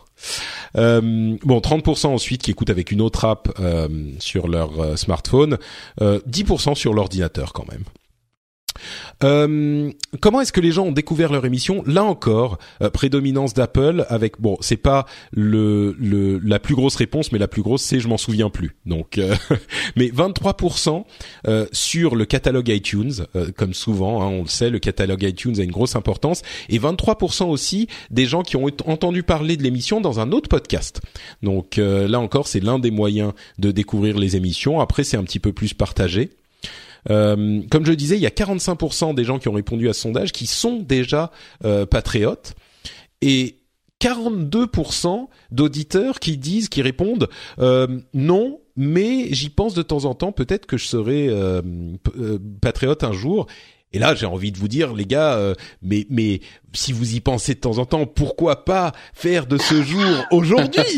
Euh, 0.76 1.36
bon, 1.42 1.58
30% 1.58 2.06
ensuite 2.06 2.42
qui 2.42 2.50
écoutent 2.50 2.70
avec 2.70 2.90
une 2.90 3.00
autre 3.00 3.24
app 3.24 3.48
euh, 3.60 3.88
sur 4.18 4.48
leur 4.48 4.80
euh, 4.80 4.96
smartphone, 4.96 5.58
euh, 6.00 6.20
10% 6.28 6.74
sur 6.74 6.94
l'ordinateur 6.94 7.52
quand 7.52 7.70
même. 7.70 7.84
Euh, 9.24 9.90
comment 10.20 10.40
est-ce 10.40 10.52
que 10.52 10.60
les 10.60 10.72
gens 10.72 10.84
ont 10.86 10.92
découvert 10.92 11.32
leur 11.32 11.44
émission? 11.44 11.82
Là 11.86 12.04
encore, 12.04 12.58
euh, 12.82 12.90
prédominance 12.90 13.54
d'Apple 13.54 14.04
avec 14.08 14.40
bon, 14.40 14.56
c'est 14.60 14.76
pas 14.76 15.06
le, 15.32 15.94
le 15.98 16.38
la 16.38 16.58
plus 16.58 16.74
grosse 16.74 16.96
réponse, 16.96 17.32
mais 17.32 17.38
la 17.38 17.48
plus 17.48 17.62
grosse 17.62 17.82
c'est 17.82 18.00
je 18.00 18.08
m'en 18.08 18.16
souviens 18.18 18.50
plus. 18.50 18.76
Donc, 18.86 19.18
euh, 19.18 19.34
mais 19.96 20.06
23% 20.08 21.04
euh, 21.48 21.66
sur 21.72 22.16
le 22.16 22.24
catalogue 22.24 22.68
iTunes, 22.68 23.12
euh, 23.36 23.50
comme 23.56 23.74
souvent, 23.74 24.22
hein, 24.22 24.26
on 24.26 24.42
le 24.42 24.48
sait, 24.48 24.70
le 24.70 24.78
catalogue 24.78 25.22
iTunes 25.22 25.58
a 25.58 25.62
une 25.62 25.70
grosse 25.72 25.96
importance, 25.96 26.42
et 26.68 26.78
23% 26.78 27.44
aussi 27.48 27.88
des 28.10 28.26
gens 28.26 28.42
qui 28.42 28.56
ont 28.56 28.66
ent- 28.66 28.70
entendu 28.90 29.22
parler 29.22 29.56
de 29.56 29.62
l'émission 29.62 30.00
dans 30.00 30.20
un 30.20 30.32
autre 30.32 30.48
podcast. 30.48 31.00
Donc 31.42 31.76
là 31.76 32.20
encore, 32.20 32.48
c'est 32.48 32.60
l'un 32.60 32.78
des 32.78 32.90
moyens 32.90 33.32
de 33.58 33.70
découvrir 33.70 34.18
les 34.18 34.36
émissions. 34.36 34.80
Après, 34.80 35.04
c'est 35.04 35.16
un 35.16 35.24
petit 35.24 35.40
peu 35.40 35.52
plus 35.52 35.74
partagé. 35.74 36.30
Euh, 37.10 37.62
comme 37.70 37.84
je 37.84 37.92
disais, 37.92 38.16
il 38.16 38.22
y 38.22 38.26
a 38.26 38.30
45% 38.30 39.14
des 39.14 39.24
gens 39.24 39.38
qui 39.38 39.48
ont 39.48 39.52
répondu 39.52 39.88
à 39.88 39.92
ce 39.92 40.02
sondage 40.02 40.32
qui 40.32 40.46
sont 40.46 40.78
déjà 40.78 41.30
euh, 41.64 41.86
patriotes 41.86 42.54
et 43.20 43.62
42% 44.02 45.28
d'auditeurs 45.52 46.18
qui 46.18 46.36
disent, 46.36 46.68
qui 46.68 46.82
répondent 46.82 47.28
euh, 47.60 47.86
non, 48.14 48.60
mais 48.76 49.32
j'y 49.32 49.48
pense 49.48 49.74
de 49.74 49.82
temps 49.82 50.04
en 50.06 50.14
temps. 50.14 50.32
Peut-être 50.32 50.66
que 50.66 50.76
je 50.76 50.86
serai 50.86 51.28
euh, 51.28 51.62
euh, 52.18 52.38
patriote 52.60 53.04
un 53.04 53.12
jour. 53.12 53.46
Et 53.92 53.98
là, 53.98 54.14
j'ai 54.14 54.26
envie 54.26 54.52
de 54.52 54.58
vous 54.58 54.68
dire, 54.68 54.94
les 54.94 55.06
gars, 55.06 55.34
euh, 55.34 55.54
mais 55.82 56.06
mais 56.10 56.40
si 56.72 56.92
vous 56.92 57.14
y 57.14 57.20
pensez 57.20 57.54
de 57.54 57.60
temps 57.60 57.76
en 57.78 57.84
temps, 57.84 58.06
pourquoi 58.06 58.64
pas 58.64 58.92
faire 59.12 59.46
de 59.46 59.58
ce 59.58 59.82
jour 59.82 60.00
aujourd'hui 60.30 60.96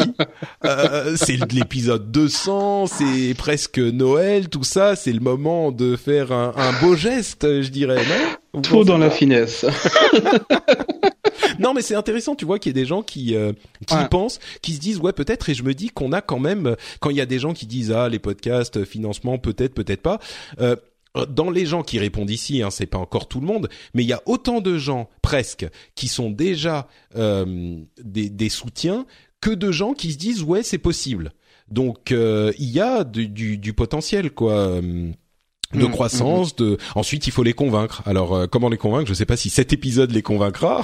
Euh, 0.64 1.16
C'est 1.16 1.36
l'épisode 1.52 2.12
200, 2.12 2.86
c'est 2.86 3.34
presque 3.36 3.78
Noël, 3.78 4.48
tout 4.48 4.62
ça. 4.64 4.94
C'est 4.96 5.12
le 5.12 5.20
moment 5.20 5.72
de 5.72 5.96
faire 5.96 6.30
un, 6.32 6.52
un 6.56 6.72
beau 6.80 6.94
geste, 6.94 7.62
je 7.62 7.68
dirais, 7.70 8.02
non? 8.52 8.60
Pensez 8.62 8.84
dans 8.84 8.98
la 8.98 9.10
finesse. 9.10 9.66
non, 11.58 11.74
mais 11.74 11.82
c'est 11.82 11.94
intéressant, 11.96 12.34
tu 12.34 12.44
vois, 12.44 12.58
qu'il 12.58 12.70
y 12.70 12.78
ait 12.78 12.82
des 12.82 12.86
gens 12.86 13.02
qui 13.02 13.34
euh, 13.34 13.52
qui 13.86 13.94
Ouais. 13.94 14.08
pensent, 14.08 14.38
qui 14.62 14.72
se 14.74 14.80
disent 14.80 14.98
ouais 14.98 15.12
peut-être. 15.12 15.48
Et 15.50 15.54
je 15.54 15.62
me 15.62 15.74
dis 15.74 15.88
qu'on 15.90 16.12
a 16.12 16.20
quand 16.20 16.38
même, 16.38 16.76
quand 17.00 17.10
il 17.10 17.16
y 17.16 17.20
a 17.20 17.26
des 17.26 17.38
gens 17.38 17.52
qui 17.52 17.66
disent 17.66 17.92
ah 17.92 18.08
les 18.08 18.18
podcasts, 18.18 18.76
euh, 18.78 18.84
financement 18.84 19.38
peut-être, 19.38 19.74
peut-être 19.74 20.02
pas. 20.02 20.20
Euh, 20.60 20.76
dans 21.28 21.50
les 21.50 21.66
gens 21.66 21.82
qui 21.82 21.98
répondent 21.98 22.30
ici, 22.30 22.62
hein, 22.62 22.70
c'est 22.70 22.86
pas 22.86 22.98
encore 22.98 23.28
tout 23.28 23.40
le 23.40 23.46
monde, 23.46 23.68
mais 23.94 24.02
il 24.02 24.08
y 24.08 24.12
a 24.12 24.22
autant 24.26 24.60
de 24.60 24.78
gens 24.78 25.08
presque 25.22 25.66
qui 25.94 26.08
sont 26.08 26.30
déjà 26.30 26.88
euh, 27.16 27.76
des, 28.02 28.28
des 28.28 28.48
soutiens 28.48 29.06
que 29.40 29.50
de 29.50 29.70
gens 29.70 29.94
qui 29.94 30.12
se 30.12 30.18
disent 30.18 30.42
ouais 30.42 30.62
c'est 30.62 30.78
possible. 30.78 31.32
Donc 31.68 32.12
euh, 32.12 32.52
il 32.58 32.68
y 32.70 32.80
a 32.80 33.04
du, 33.04 33.28
du, 33.28 33.58
du 33.58 33.72
potentiel 33.72 34.30
quoi. 34.30 34.80
De 35.72 35.86
Mm, 35.86 35.90
croissance, 35.90 36.54
de 36.56 36.78
ensuite 36.94 37.26
il 37.26 37.30
faut 37.32 37.42
les 37.42 37.52
convaincre. 37.52 38.02
Alors 38.06 38.34
euh, 38.36 38.46
comment 38.46 38.68
les 38.68 38.76
convaincre? 38.76 39.08
Je 39.08 39.14
sais 39.14 39.24
pas 39.26 39.36
si 39.36 39.50
cet 39.50 39.72
épisode 39.72 40.12
les 40.12 40.22
convaincra, 40.22 40.82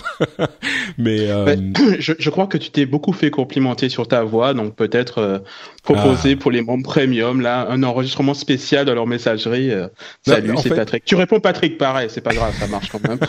mais 0.98 1.28
euh. 1.30 1.54
Je, 2.00 2.12
je 2.18 2.30
crois 2.30 2.46
que 2.46 2.58
tu 2.58 2.70
t'es 2.70 2.86
beaucoup 2.86 3.12
fait 3.12 3.30
complimenter 3.30 3.88
sur 3.88 4.08
ta 4.08 4.24
voix, 4.24 4.52
donc 4.54 4.74
peut-être 4.74 5.18
euh, 5.18 5.38
proposer 5.82 6.32
Ah. 6.36 6.40
pour 6.40 6.50
les 6.50 6.62
membres 6.62 6.84
premium 6.84 7.40
là 7.40 7.66
un 7.70 7.82
enregistrement 7.82 8.34
spécial 8.34 8.84
dans 8.86 8.94
leur 8.94 9.06
messagerie. 9.06 9.70
euh, 9.70 9.88
Salut, 10.26 10.54
c'est 10.56 10.70
fait- 10.70 10.74
Patrick. 10.76 11.04
Tu 11.04 11.14
réponds 11.14 11.40
Patrick, 11.40 11.78
pareil, 11.78 12.08
c'est 12.10 12.20
pas 12.20 12.34
grave, 12.34 12.54
ça 12.58 12.66
marche 12.66 12.88
quand 12.90 13.06
même. 13.06 13.18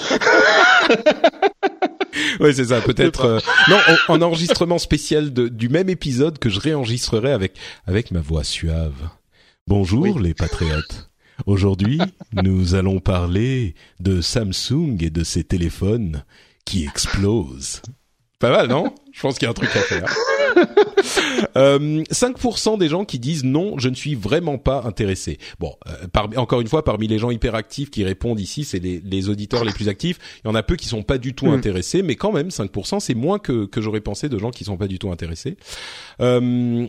ouais 2.39 2.53
c'est 2.53 2.65
ça. 2.65 2.81
Peut-être 2.81 3.25
euh, 3.25 3.39
non 3.69 3.77
en, 4.07 4.13
en 4.15 4.21
enregistrement 4.23 4.77
spécial 4.79 5.31
de, 5.33 5.47
du 5.47 5.69
même 5.69 5.89
épisode 5.89 6.39
que 6.39 6.49
je 6.49 6.59
réenregistrerai 6.59 7.31
avec 7.31 7.53
avec 7.87 8.11
ma 8.11 8.21
voix 8.21 8.43
suave. 8.43 8.93
Bonjour 9.67 10.01
Oui. 10.01 10.13
les 10.21 10.33
patriotes. 10.33 11.10
Aujourd'hui, 11.45 11.99
nous 12.33 12.75
allons 12.75 12.99
parler 12.99 13.75
de 13.99 14.21
Samsung 14.21 14.97
et 15.01 15.09
de 15.09 15.23
ses 15.23 15.43
téléphones 15.43 16.23
qui 16.65 16.83
explosent. 16.83 17.81
Pas 18.39 18.49
mal, 18.51 18.67
non? 18.67 18.93
Je 19.11 19.21
pense 19.21 19.37
qu'il 19.37 19.45
y 19.45 19.47
a 19.47 19.51
un 19.51 19.53
truc 19.53 19.69
à 19.75 19.79
faire. 19.81 20.13
Euh, 21.57 22.03
5% 22.11 22.77
des 22.77 22.87
gens 22.87 23.03
qui 23.05 23.17
disent 23.19 23.43
non, 23.43 23.77
je 23.77 23.89
ne 23.89 23.95
suis 23.95 24.15
vraiment 24.15 24.57
pas 24.57 24.83
intéressé. 24.85 25.37
Bon, 25.59 25.73
euh, 25.87 26.07
encore 26.37 26.61
une 26.61 26.67
fois, 26.67 26.83
parmi 26.83 27.07
les 27.07 27.17
gens 27.19 27.31
hyperactifs 27.31 27.89
qui 27.89 28.03
répondent 28.03 28.39
ici, 28.39 28.63
c'est 28.63 28.79
les, 28.79 28.99
les 28.99 29.29
auditeurs 29.29 29.63
les 29.65 29.71
plus 29.73 29.89
actifs. 29.89 30.19
Il 30.43 30.47
y 30.47 30.51
en 30.51 30.55
a 30.55 30.63
peu 30.63 30.75
qui 30.75 30.87
sont 30.87 31.03
pas 31.03 31.17
du 31.17 31.33
tout 31.33 31.47
Mm. 31.47 31.53
intéressés, 31.53 32.03
mais 32.03 32.15
quand 32.15 32.31
même 32.31 32.49
5%, 32.49 32.99
c'est 32.99 33.15
moins 33.15 33.39
que, 33.39 33.65
que 33.65 33.81
j'aurais 33.81 34.01
pensé 34.01 34.29
de 34.29 34.37
gens 34.37 34.51
qui 34.51 34.63
sont 34.63 34.77
pas 34.77 34.87
du 34.87 34.99
tout 34.99 35.11
intéressés. 35.11 35.57
Euh, 36.21 36.87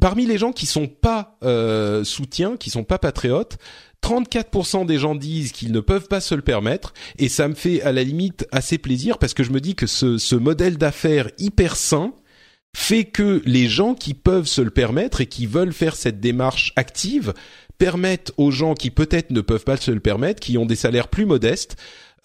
parmi 0.00 0.26
les 0.26 0.38
gens 0.38 0.52
qui 0.52 0.66
sont 0.66 0.88
pas 0.88 1.38
euh, 1.44 2.02
soutiens, 2.02 2.56
qui 2.56 2.70
sont 2.70 2.84
pas 2.84 2.98
patriotes, 2.98 3.58
34% 4.02 4.86
des 4.86 4.98
gens 4.98 5.14
disent 5.14 5.52
qu'ils 5.52 5.72
ne 5.72 5.80
peuvent 5.80 6.08
pas 6.08 6.20
se 6.20 6.34
le 6.34 6.42
permettre 6.42 6.92
et 7.18 7.28
ça 7.28 7.48
me 7.48 7.54
fait 7.54 7.82
à 7.82 7.92
la 7.92 8.02
limite 8.02 8.46
assez 8.52 8.78
plaisir 8.78 9.18
parce 9.18 9.34
que 9.34 9.42
je 9.42 9.50
me 9.50 9.60
dis 9.60 9.74
que 9.74 9.86
ce, 9.86 10.18
ce 10.18 10.36
modèle 10.36 10.76
d'affaires 10.76 11.30
hyper 11.38 11.76
sain 11.76 12.12
fait 12.76 13.04
que 13.04 13.42
les 13.46 13.68
gens 13.68 13.94
qui 13.94 14.12
peuvent 14.12 14.46
se 14.46 14.60
le 14.60 14.70
permettre 14.70 15.22
et 15.22 15.26
qui 15.26 15.46
veulent 15.46 15.72
faire 15.72 15.96
cette 15.96 16.20
démarche 16.20 16.72
active 16.76 17.32
permettent 17.78 18.32
aux 18.36 18.50
gens 18.50 18.74
qui 18.74 18.90
peut-être 18.90 19.30
ne 19.30 19.40
peuvent 19.40 19.64
pas 19.64 19.76
se 19.76 19.90
le 19.90 20.00
permettre, 20.00 20.40
qui 20.40 20.58
ont 20.58 20.66
des 20.66 20.76
salaires 20.76 21.08
plus 21.08 21.26
modestes, 21.26 21.76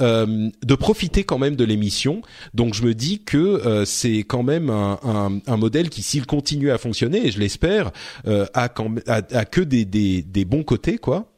euh, 0.01 0.49
de 0.63 0.75
profiter 0.75 1.23
quand 1.23 1.37
même 1.37 1.55
de 1.55 1.63
l'émission. 1.63 2.21
Donc 2.53 2.73
je 2.73 2.83
me 2.83 2.93
dis 2.93 3.23
que 3.23 3.37
euh, 3.37 3.85
c'est 3.85 4.19
quand 4.19 4.43
même 4.43 4.69
un, 4.69 4.99
un, 5.03 5.39
un 5.45 5.57
modèle 5.57 5.89
qui, 5.89 6.01
s'il 6.01 6.25
continue 6.25 6.71
à 6.71 6.77
fonctionner, 6.77 7.27
et 7.27 7.31
je 7.31 7.39
l'espère, 7.39 7.91
euh, 8.27 8.45
a, 8.53 8.69
quand, 8.69 8.95
que 9.51 9.61
des, 9.61 9.85
des, 9.85 10.21
des 10.21 10.45
bons 10.45 10.63
côtés, 10.63 10.97
quoi. 10.97 11.31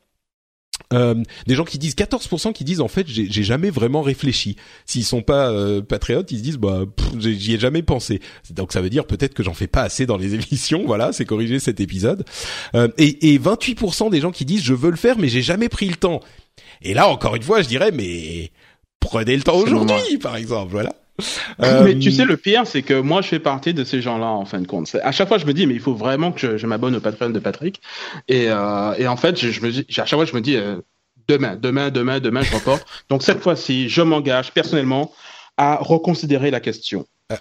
Euh, 0.91 1.15
des 1.48 1.56
gens 1.56 1.65
qui 1.65 1.80
disent 1.80 1.95
14% 1.95 2.53
qui 2.53 2.64
disent 2.64 2.81
en 2.81 2.88
fait 2.88 3.07
j'ai 3.07 3.44
jamais 3.44 3.69
vraiment 3.69 4.02
réfléchi. 4.02 4.57
S'ils 4.85 5.06
sont 5.06 5.22
pas 5.22 5.49
euh, 5.49 5.81
patriotes, 5.81 6.31
ils 6.31 6.40
se 6.40 6.44
disent 6.44 6.57
bah 6.57 6.84
j'y 7.18 7.53
ai 7.56 7.60
jamais 7.60 7.81
pensé. 7.81 8.22
Donc 8.52 8.73
ça 8.73 8.81
veut 8.81 8.90
dire 8.90 9.06
peut-être 9.06 9.34
que 9.34 9.44
j'en 9.44 9.53
fais 9.53 9.68
pas 9.68 9.81
assez 9.81 10.06
dans 10.06 10.18
les 10.18 10.34
émissions. 10.35 10.84
Voilà, 10.85 11.11
c'est 11.14 11.26
corrigé 11.26 11.60
cet 11.60 11.80
épisode. 11.80 12.26
Euh, 12.76 12.90
et, 12.98 13.34
et 13.34 13.40
28% 13.40 14.10
des 14.11 14.19
gens 14.19 14.31
qui 14.31 14.45
disent 14.45 14.64
je 14.64 14.73
veux 14.73 14.91
le 14.91 14.98
faire 14.98 15.18
mais 15.18 15.30
j'ai 15.30 15.41
jamais 15.41 15.69
pris 15.69 15.88
le 15.88 15.95
temps. 15.95 16.19
Et 16.82 16.94
là 16.94 17.08
encore 17.08 17.36
une 17.36 17.44
fois 17.44 17.62
je 17.62 17.68
dirais 17.68 17.91
mais 17.91 18.52
prenez 19.00 19.36
le 19.36 19.44
temps 19.44 19.56
aujourd'hui 19.58 20.18
par 20.18 20.36
exemple. 20.36 20.72
Voilà. 20.72 20.94
Mais 21.60 21.68
Euh, 21.68 22.00
tu 22.00 22.12
sais, 22.12 22.26
le 22.26 22.38
pire, 22.38 22.66
c'est 22.66 22.82
que 22.82 23.00
moi, 23.00 23.22
je 23.22 23.28
fais 23.28 23.40
partie 23.40 23.76
de 23.76 23.84
ces 23.84 24.02
gens-là, 24.02 24.26
en 24.26 24.45
fin 24.45 24.60
de 24.60 24.66
compte. 24.66 24.95
À 25.04 25.12
chaque 25.12 25.28
fois, 25.28 25.38
je 25.38 25.45
me 25.45 25.54
dis, 25.54 25.68
mais 25.68 25.76
il 25.76 25.80
faut 25.80 25.94
vraiment 25.94 26.32
que 26.32 26.40
je, 26.40 26.58
je 26.58 26.66
m'abonne 26.66 26.95
au 26.95 27.00
Patreon 27.00 27.30
de 27.30 27.38
Patrick. 27.40 27.82
Et, 28.28 28.45
euh, 28.50 28.94
et 28.98 29.08
en 29.08 29.16
fait, 29.16 29.40
je, 29.40 29.52
je 29.52 29.62
me 29.62 29.72
dis, 29.72 29.86
à 29.90 30.06
chaque 30.06 30.18
fois, 30.18 30.26
je 30.26 30.34
me 30.34 30.41
dis, 30.41 30.56
euh, 30.56 30.78
demain, 31.28 31.56
demain, 31.56 31.91
demain, 31.91 32.20
demain, 32.20 32.41
je 32.41 32.54
reporte. 32.56 32.84
Donc, 33.10 33.22
cette 33.22 33.41
fois-ci, 33.41 33.90
je 33.90 34.02
m'engage 34.02 34.54
personnellement 34.54 35.12
à 35.56 35.76
reconsidérer 35.76 36.50
la 36.50 36.60
question. 36.60 37.06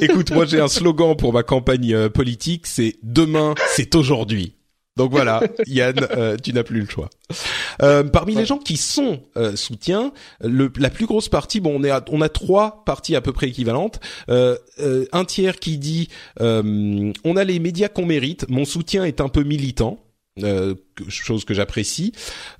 Écoute, 0.00 0.30
moi 0.30 0.46
j'ai 0.46 0.60
un 0.60 0.68
slogan 0.68 1.16
pour 1.16 1.32
ma 1.32 1.42
campagne 1.42 1.92
euh, 1.94 2.08
politique, 2.08 2.66
c'est 2.66 2.96
demain, 3.02 3.54
c'est 3.68 3.94
aujourd'hui. 3.94 4.54
Donc 5.00 5.10
voilà, 5.12 5.40
Yann, 5.66 5.94
euh, 6.16 6.36
tu 6.42 6.52
n'as 6.52 6.62
plus 6.62 6.80
le 6.80 6.86
choix. 6.88 7.08
Euh, 7.82 8.02
parmi 8.04 8.34
les 8.34 8.44
gens 8.44 8.58
qui 8.58 8.76
sont 8.76 9.20
euh, 9.36 9.56
soutiens, 9.56 10.12
le, 10.44 10.70
la 10.78 10.90
plus 10.90 11.06
grosse 11.06 11.28
partie, 11.28 11.60
bon, 11.60 11.72
on 11.80 11.84
est 11.84 11.90
à- 11.90 12.04
on 12.10 12.20
a 12.20 12.28
trois 12.28 12.84
parties 12.84 13.16
à 13.16 13.20
peu 13.20 13.32
près 13.32 13.48
équivalentes. 13.48 14.00
Euh, 14.28 14.56
euh, 14.80 15.06
un 15.12 15.24
tiers 15.24 15.58
qui 15.58 15.78
dit, 15.78 16.08
euh, 16.40 17.12
on 17.24 17.36
a 17.36 17.44
les 17.44 17.58
médias 17.58 17.88
qu'on 17.88 18.04
mérite. 18.06 18.46
Mon 18.50 18.64
soutien 18.64 19.04
est 19.04 19.20
un 19.20 19.28
peu 19.28 19.42
militant. 19.42 19.98
Chose 21.08 21.44
que 21.44 21.54
j'apprécie. 21.54 22.12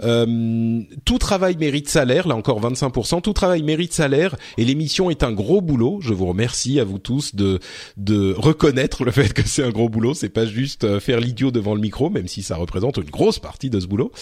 Euh, 0.03 0.81
tout 1.05 1.19
travail 1.19 1.57
mérite 1.57 1.89
salaire, 1.89 2.29
là 2.29 2.37
encore 2.37 2.61
25%. 2.61 3.23
Tout 3.23 3.33
travail 3.33 3.63
mérite 3.63 3.93
salaire 3.93 4.37
et 4.59 4.65
l'émission 4.65 5.11
est 5.11 5.23
un 5.23 5.33
gros 5.33 5.61
boulot. 5.61 5.99
Je 6.01 6.15
vous 6.15 6.27
remercie 6.27 6.81
à 6.81 6.85
vous 6.85 6.99
tous 6.99 7.35
de 7.35 7.59
de 7.97 8.35
reconnaître 8.37 9.05
le 9.05 9.11
fait 9.11 9.33
que 9.33 9.47
c'est 9.47 9.63
un 9.63 9.71
gros 9.71 9.89
boulot. 9.89 10.15
C'est 10.15 10.29
pas 10.29 10.47
juste 10.47 10.85
euh, 10.85 11.01
faire 11.01 11.21
l'idiot 11.21 11.51
devant 11.51 11.75
le 11.75 11.81
micro, 11.81 12.11
même 12.11 12.29
si 12.29 12.43
ça 12.43 12.57
représente 12.57 12.97
une 12.97 13.11
grosse 13.11 13.39
partie 13.39 13.71
de 13.71 13.81
ce 13.81 13.87
boulot. 13.87 14.13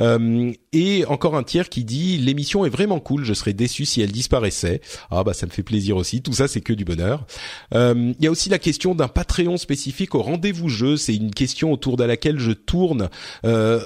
Euh, 0.00 0.52
et 0.72 1.04
encore 1.06 1.36
un 1.36 1.42
tiers 1.42 1.68
qui 1.68 1.84
dit 1.84 2.18
l'émission 2.18 2.64
est 2.64 2.70
vraiment 2.70 3.00
cool. 3.00 3.24
Je 3.24 3.34
serais 3.34 3.52
déçu 3.52 3.84
si 3.84 4.00
elle 4.00 4.12
disparaissait. 4.12 4.80
Ah 5.10 5.24
bah 5.24 5.34
ça 5.34 5.46
me 5.46 5.50
fait 5.50 5.62
plaisir 5.62 5.96
aussi. 5.96 6.22
Tout 6.22 6.32
ça 6.32 6.48
c'est 6.48 6.60
que 6.60 6.72
du 6.72 6.84
bonheur. 6.84 7.26
Il 7.72 8.14
y 8.20 8.26
a 8.26 8.30
aussi 8.30 8.48
la 8.48 8.58
question 8.58 8.94
d'un 8.94 9.08
Patreon 9.08 9.56
spécifique 9.56 10.14
au 10.14 10.22
rendez-vous 10.22 10.68
jeu. 10.68 10.96
C'est 10.96 11.14
une 11.14 11.32
question 11.32 11.72
autour 11.72 11.96
de 11.96 12.04
laquelle 12.04 12.38
je 12.38 12.52
tourne 12.52 13.08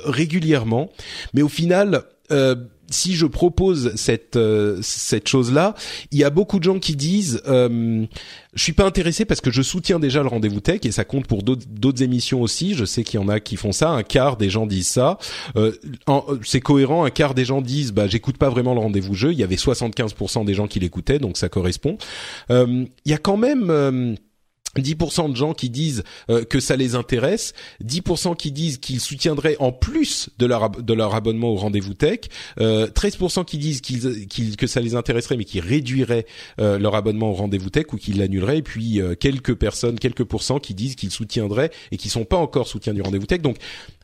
régulièrement, 0.04 0.90
mais 1.34 1.42
au 1.42 1.48
final. 1.48 2.02
Euh, 2.32 2.54
si 2.92 3.14
je 3.14 3.24
propose 3.26 3.92
cette 3.94 4.34
euh, 4.34 4.78
cette 4.82 5.28
chose-là, 5.28 5.76
il 6.10 6.18
y 6.18 6.24
a 6.24 6.30
beaucoup 6.30 6.58
de 6.58 6.64
gens 6.64 6.80
qui 6.80 6.96
disent 6.96 7.40
euh, 7.46 8.04
je 8.52 8.62
suis 8.64 8.72
pas 8.72 8.84
intéressé 8.84 9.24
parce 9.24 9.40
que 9.40 9.52
je 9.52 9.62
soutiens 9.62 10.00
déjà 10.00 10.22
le 10.22 10.28
rendez-vous 10.28 10.58
tech 10.60 10.80
et 10.82 10.90
ça 10.90 11.04
compte 11.04 11.28
pour 11.28 11.44
d'autres 11.44 12.02
émissions 12.02 12.42
aussi. 12.42 12.74
Je 12.74 12.84
sais 12.84 13.04
qu'il 13.04 13.20
y 13.20 13.22
en 13.22 13.28
a 13.28 13.38
qui 13.38 13.54
font 13.54 13.70
ça. 13.70 13.90
Un 13.90 14.02
quart 14.02 14.36
des 14.36 14.50
gens 14.50 14.66
disent 14.66 14.88
ça. 14.88 15.18
Euh, 15.54 15.70
en- 16.08 16.24
c'est 16.44 16.60
cohérent. 16.60 17.04
Un 17.04 17.10
quart 17.10 17.34
des 17.34 17.44
gens 17.44 17.60
disent 17.62 17.92
bah 17.92 18.08
j'écoute 18.08 18.38
pas 18.38 18.48
vraiment 18.50 18.74
le 18.74 18.80
rendez-vous 18.80 19.14
jeu. 19.14 19.30
Il 19.32 19.38
y 19.38 19.44
avait 19.44 19.54
75% 19.56 20.44
des 20.44 20.54
gens 20.54 20.66
qui 20.66 20.80
l'écoutaient 20.80 21.20
donc 21.20 21.36
ça 21.36 21.48
correspond. 21.48 21.96
Euh, 22.50 22.84
Il 23.04 23.10
y 23.12 23.14
a 23.14 23.18
quand 23.18 23.36
même 23.36 23.70
euh, 23.70 24.14
10% 24.76 25.30
de 25.30 25.36
gens 25.36 25.52
qui 25.52 25.70
disent 25.70 26.04
euh, 26.30 26.44
que 26.44 26.60
ça 26.60 26.76
les 26.76 26.94
intéresse, 26.94 27.54
10% 27.84 28.36
qui 28.36 28.52
disent 28.52 28.78
qu'ils 28.78 29.00
soutiendraient 29.00 29.56
en 29.58 29.72
plus 29.72 30.30
de 30.38 30.46
leur 30.46 31.14
abonnement 31.14 31.48
au 31.48 31.56
rendez-vous 31.56 31.94
tech, 31.94 32.20
euh, 32.60 32.86
13% 32.88 33.44
qui 33.44 33.58
disent 33.58 33.80
qu'ils 33.80 34.56
que 34.56 34.66
ça 34.66 34.80
les 34.80 34.94
intéresserait 34.94 35.36
mais 35.36 35.44
qui 35.44 35.60
réduiraient 35.60 36.26
euh, 36.60 36.78
leur 36.78 36.94
abonnement 36.94 37.30
au 37.30 37.34
rendez-vous 37.34 37.70
tech 37.70 37.86
ou 37.92 37.96
qu'ils 37.96 38.18
l'annuleraient 38.18 38.58
et 38.58 38.62
puis 38.62 39.00
euh, 39.00 39.14
quelques 39.14 39.54
personnes, 39.54 39.98
quelques 39.98 40.24
pourcents 40.24 40.58
qui 40.58 40.74
disent 40.74 40.94
qu'ils 40.94 41.10
soutiendraient 41.10 41.70
et 41.90 41.96
qui 41.96 42.08
sont 42.08 42.24
pas 42.24 42.36
encore 42.36 42.68
soutiens 42.68 42.94
du 42.94 43.02
rendez-vous 43.02 43.26
tech. 43.26 43.42
Donc 43.42 43.56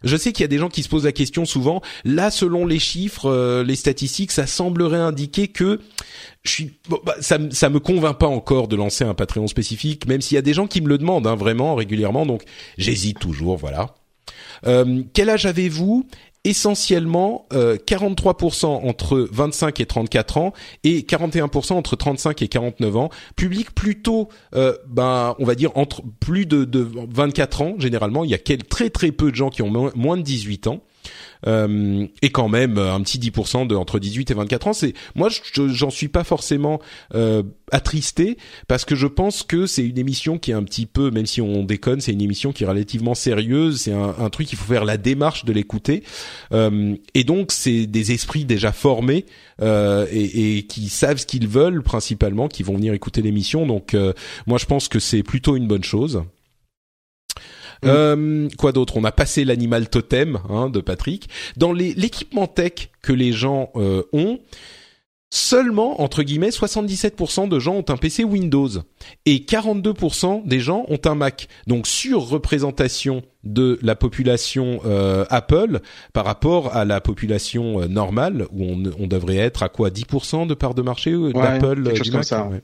je 0.03 0.17
sais 0.17 0.33
qu'il 0.33 0.43
y 0.43 0.45
a 0.45 0.49
des 0.49 0.59
gens 0.59 0.69
qui 0.69 0.83
se 0.83 0.89
posent 0.89 1.05
la 1.05 1.13
question 1.13 1.45
souvent. 1.45 1.81
Là, 2.05 2.31
selon 2.31 2.67
les 2.67 2.79
chiffres, 2.79 3.63
les 3.63 3.77
statistiques, 3.77 4.31
ça 4.31 4.47
semblerait 4.47 4.99
indiquer 4.99 5.49
que 5.49 5.81
je 6.47 6.53
suis, 6.53 6.79
bah, 6.89 7.15
ça, 7.21 7.39
ça 7.51 7.69
me 7.69 7.81
convainc 7.81 8.19
pas 8.19 8.27
encore 8.27 8.69
de 8.69 8.77
lancer 8.77 9.05
un 9.05 9.15
Patreon 9.15 9.47
spécifique, 9.47 10.07
même 10.07 10.21
s'il 10.21 10.37
y 10.37 10.39
a 10.39 10.43
des 10.43 10.55
gens 10.55 10.67
qui 10.67 10.81
me 10.81 10.89
le 10.89 10.99
demandent 10.99 11.27
hein, 11.27 11.37
vraiment 11.37 11.75
régulièrement. 11.75 12.27
Donc 12.27 12.43
j'hésite 12.79 13.19
toujours, 13.19 13.57
voilà. 13.57 13.95
Euh, 14.67 15.03
quel 15.13 15.31
âge 15.31 15.47
avez-vous? 15.47 16.07
Essentiellement, 16.45 17.47
euh, 17.53 17.77
43% 17.77 18.67
entre 18.67 19.29
25 19.33 19.81
et 19.81 19.87
34 19.87 20.37
ans 20.37 20.53
et 20.85 21.01
41% 21.01 21.73
entre 21.73 21.97
35 21.97 22.41
et 22.41 22.47
49 22.47 22.97
ans. 22.97 23.11
Public 23.35 23.75
plutôt, 23.75 24.29
euh, 24.55 24.77
ben, 24.87 25.35
on 25.41 25.45
va 25.45 25.57
dire 25.57 25.73
entre 25.75 26.03
plus 26.21 26.47
de, 26.47 26.65
de 26.65 26.89
24 27.11 27.63
ans 27.63 27.75
généralement. 27.79 28.23
Il 28.23 28.31
y 28.31 28.35
a 28.35 28.39
quel, 28.39 28.63
très 28.63 28.91
très 28.91 29.11
peu 29.11 29.33
de 29.33 29.37
gens 29.37 29.51
qui 29.51 29.63
ont 29.63 29.91
moins 29.97 30.17
de 30.17 30.23
18 30.23 30.69
ans. 30.69 30.83
Euh, 31.47 32.07
et 32.23 32.31
quand 32.31 32.49
même 32.49 32.79
euh, 32.79 32.95
un 32.95 33.01
petit 33.03 33.19
10% 33.19 33.67
de 33.67 33.75
entre 33.77 33.99
18 33.99 34.31
et 34.31 34.35
24 34.35 34.67
ans. 34.69 34.73
C'est 34.73 34.95
moi, 35.15 35.29
je- 35.29 35.69
j'en 35.69 35.91
suis 35.91 36.09
pas 36.09 36.25
forcément 36.25 36.81
euh, 37.15 37.43
attristé 37.73 38.37
parce 38.69 38.85
que 38.85 38.95
je 38.95 39.07
pense 39.07 39.43
que 39.43 39.67
c'est 39.67 39.85
une 39.87 39.99
émission 39.99 40.39
qui 40.39 40.51
est 40.51 40.55
un 40.55 40.63
petit 40.65 40.87
peu, 40.87 41.11
même 41.11 41.27
si 41.27 41.41
on 41.41 41.63
déconne, 41.63 42.01
c'est 42.01 42.13
une 42.13 42.23
émission 42.23 42.53
qui 42.53 42.65
est 42.65 42.67
relativement 42.67 43.15
sérieuse. 43.15 43.81
C'est 43.83 43.93
un, 43.93 44.15
un 44.19 44.31
truc 44.31 44.53
il 44.53 44.57
faut 44.57 44.73
faire 44.73 44.85
la 44.85 44.97
démarche 44.97 45.45
de 45.45 45.53
l'écouter. 45.53 46.03
Euh, 46.53 46.95
et 47.15 47.25
donc 47.25 47.53
c'est 47.53 47.87
des 47.87 48.13
esprits 48.13 48.45
déjà 48.45 48.73
formés 48.73 49.27
euh, 49.63 50.07
et, 50.11 50.59
et 50.59 50.63
qui 50.65 50.89
savent 50.89 51.19
ce 51.19 51.27
qu'ils 51.27 51.49
veulent 51.49 51.83
principalement, 51.83 52.49
qui 52.49 52.63
vont 52.63 52.75
venir 52.75 52.95
écouter 52.95 53.23
l'émission. 53.23 53.67
Donc 53.67 53.97
moi 54.47 54.59
je 54.59 54.67
pense 54.67 54.89
que 54.89 54.99
c'est 54.99 55.23
plutôt 55.23 55.57
une 55.57 55.67
bonne 55.67 55.85
chose. 55.85 56.23
Euh, 57.85 58.49
quoi 58.59 58.73
d'autre? 58.73 58.97
On 58.97 59.05
a 59.05 59.13
passé 59.13 59.45
l'animal 59.45 59.89
totem 59.89 60.39
hein, 60.49 60.71
de 60.71 60.81
Patrick. 60.81 61.29
Dans 61.57 61.73
l'équipement 61.73 62.47
tech 62.47 62.91
que 63.03 63.13
les 63.13 63.33
gens 63.33 63.71
euh, 63.77 64.03
ont, 64.13 64.39
seulement 65.31 66.01
entre 66.01 66.23
guillemets 66.23 66.51
77% 66.51 67.49
de 67.49 67.59
gens 67.59 67.75
ont 67.75 67.85
un 67.89 67.97
PC 67.97 68.25
Windows 68.25 68.69
et 69.27 69.39
42% 69.39 70.47
des 70.47 70.61
gens 70.61 70.85
ont 70.89 71.01
un 71.05 71.15
Mac. 71.15 71.49
Donc 71.67 71.87
sur-représentation 71.87 73.23
de 73.45 73.79
la 73.83 73.95
population 73.95 74.81
euh, 74.85 75.25
Apple 75.31 75.81
par 76.13 76.25
rapport 76.25 76.75
à 76.75 76.85
la 76.85 77.01
population 77.01 77.81
euh, 77.81 77.87
normale 77.87 78.47
où 78.53 78.65
on, 78.65 78.83
on 78.99 79.07
devrait 79.07 79.37
être 79.37 79.63
à 79.63 79.69
quoi? 79.69 79.91
10% 79.91 80.47
de 80.47 80.55
part 80.55 80.75
de 80.75 80.83
marché 80.83 81.13
euh, 81.13 81.33
d'Apple 81.33 81.87
euh, 81.87 81.93
du 81.93 82.11
Mac? 82.11 82.25
ça. 82.25 82.47
ouais. 82.47 82.63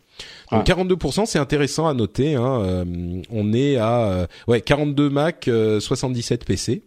Donc 0.52 0.66
42%, 0.66 1.26
c'est 1.26 1.38
intéressant 1.38 1.86
à 1.86 1.94
noter. 1.94 2.34
Hein. 2.34 2.60
euh, 2.62 3.22
on 3.30 3.52
est 3.52 3.76
à 3.76 4.04
euh, 4.04 4.26
ouais 4.48 4.60
42 4.60 5.10
Mac, 5.10 5.48
euh, 5.48 5.80
77 5.80 6.44
PC. 6.44 6.82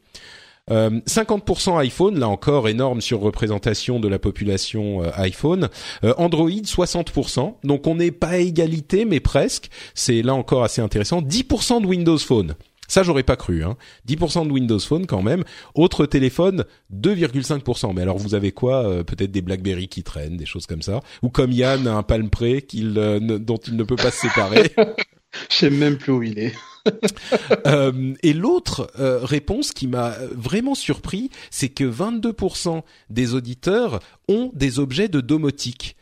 Euh, 0.72 0.90
50% 1.08 1.78
iPhone, 1.78 2.18
là 2.18 2.28
encore 2.28 2.68
énorme 2.68 3.00
sur 3.00 3.20
représentation 3.20 4.00
de 4.00 4.08
la 4.08 4.18
population 4.18 5.04
euh, 5.04 5.12
iPhone. 5.18 5.70
Euh, 6.04 6.14
Android 6.18 6.50
60%, 6.50 7.56
donc 7.64 7.86
on 7.86 7.96
n'est 7.96 8.12
pas 8.12 8.30
à 8.30 8.38
égalité 8.38 9.06
mais 9.06 9.20
presque. 9.20 9.70
C'est 9.94 10.24
là 10.24 10.34
encore 10.34 10.64
assez 10.64 10.82
intéressant. 10.82 11.22
10% 11.22 11.82
de 11.82 11.88
Windows 11.88 12.18
Phone. 12.18 12.56
Ça 12.88 13.04
j'aurais 13.04 13.24
pas 13.24 13.36
cru. 13.36 13.64
Hein. 13.64 13.76
10% 14.08 14.48
de 14.48 14.52
Windows 14.52 14.80
Phone 14.80 15.06
quand 15.06 15.22
même. 15.22 15.44
Autre 15.74 16.06
téléphone 16.06 16.66
2,5%. 16.94 17.94
Mais 17.94 18.02
alors 18.02 18.18
vous 18.18 18.36
avez 18.36 18.52
quoi 18.52 18.86
Euh, 18.88 19.04
Peut-être 19.04 19.32
des 19.32 19.42
BlackBerry 19.42 19.88
qui 19.88 20.04
traînent, 20.04 20.38
des 20.38 20.46
choses 20.46 20.66
comme 20.68 20.82
ça? 20.82 21.02
Ou 21.24 21.30
comme 21.30 21.52
Yann 21.52 21.88
un 21.88 22.04
Palm 22.04 22.30
Pre 22.30 22.60
qu'il 22.68 22.98
euh, 22.98 23.20
ne- 23.20 23.38
dont 23.38 23.58
il 23.58 23.76
ne 23.76 23.84
peut 23.84 23.96
pas 23.96 24.12
se 24.12 24.22
séparer? 24.28 24.72
Je 25.50 25.56
sais 25.58 25.70
même 25.70 25.98
plus 25.98 26.12
où 26.14 26.24
il 26.24 26.40
est. 26.40 26.54
Euh, 27.66 28.14
et 28.22 28.32
l'autre 28.34 28.92
euh, 29.00 29.20
réponse 29.24 29.72
qui 29.72 29.88
m'a 29.88 30.14
vraiment 30.36 30.76
surpris, 30.76 31.32
c'est 31.50 31.70
que 31.70 31.84
22% 31.84 32.84
des 33.10 33.34
auditeurs 33.34 34.00
ont 34.28 34.52
des 34.54 34.78
objets 34.78 35.08
de 35.08 35.20
domotique. 35.20 35.96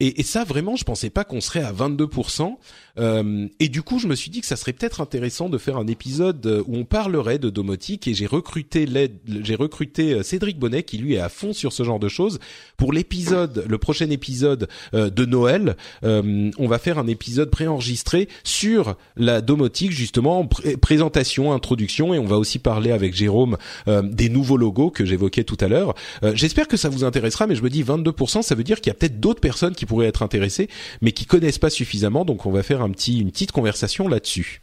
Et, 0.00 0.20
et 0.20 0.22
ça, 0.22 0.44
vraiment, 0.44 0.76
je 0.76 0.84
pensais 0.84 1.10
pas 1.10 1.24
qu'on 1.24 1.40
serait 1.40 1.62
à 1.62 1.72
22%. 1.72 2.56
Euh, 2.98 3.46
et 3.60 3.68
du 3.68 3.82
coup, 3.82 3.98
je 3.98 4.06
me 4.06 4.14
suis 4.14 4.30
dit 4.30 4.40
que 4.40 4.46
ça 4.46 4.56
serait 4.56 4.72
peut-être 4.72 5.00
intéressant 5.00 5.48
de 5.48 5.58
faire 5.58 5.76
un 5.76 5.86
épisode 5.86 6.44
euh, 6.46 6.62
où 6.66 6.76
on 6.76 6.84
parlerait 6.84 7.38
de 7.38 7.50
domotique. 7.50 8.08
Et 8.08 8.14
j'ai 8.14 8.26
recruté 8.26 8.86
l'aide, 8.86 9.16
j'ai 9.42 9.54
recruté 9.54 10.14
euh, 10.14 10.22
Cédric 10.22 10.58
Bonnet 10.58 10.82
qui 10.82 10.98
lui 10.98 11.14
est 11.14 11.20
à 11.20 11.28
fond 11.28 11.52
sur 11.52 11.72
ce 11.72 11.82
genre 11.84 11.98
de 11.98 12.08
choses 12.08 12.38
pour 12.76 12.92
l'épisode, 12.92 13.64
le 13.68 13.78
prochain 13.78 14.10
épisode 14.10 14.68
euh, 14.94 15.10
de 15.10 15.24
Noël. 15.24 15.76
euh, 16.04 16.50
on 16.58 16.66
va 16.66 16.78
faire 16.78 16.98
un 16.98 17.06
épisode 17.06 17.50
préenregistré 17.50 18.28
sur 18.44 18.96
la 19.16 19.40
domotique 19.40 19.92
justement, 19.92 20.46
pré- 20.46 20.76
présentation, 20.76 21.52
introduction, 21.52 22.12
et 22.14 22.18
on 22.18 22.26
va 22.26 22.38
aussi 22.38 22.58
parler 22.58 22.90
avec 22.90 23.14
Jérôme 23.14 23.56
des 23.86 24.28
nouveaux 24.28 24.56
logos 24.56 24.90
que 24.90 25.04
j'évoquais 25.04 25.44
tout 25.44 25.56
à 25.60 25.68
l'heure. 25.68 25.94
J'espère 26.34 26.68
que 26.68 26.76
ça 26.76 26.88
vous 26.88 27.04
intéressera, 27.04 27.46
mais 27.46 27.54
je 27.54 27.62
me 27.62 27.70
dis 27.70 27.82
22%, 27.82 28.42
ça 28.42 28.54
veut 28.54 28.64
dire 28.64 28.80
qu'il 28.80 28.90
y 28.90 28.90
a 28.90 28.94
peut-être 28.94 29.20
d'autres 29.20 29.40
personnes 29.40 29.74
qui 29.74 29.84
pourraient 29.90 30.06
être 30.06 30.22
intéressées, 30.22 30.68
mais 31.00 31.10
qui 31.10 31.26
connaissent 31.26 31.58
pas 31.58 31.68
suffisamment, 31.68 32.24
donc 32.24 32.46
on 32.46 32.52
va 32.52 32.62
faire 32.62 32.80
un 32.80 32.90
petit, 32.90 33.18
une 33.18 33.32
petite 33.32 33.50
conversation 33.50 34.06
là-dessus. 34.06 34.62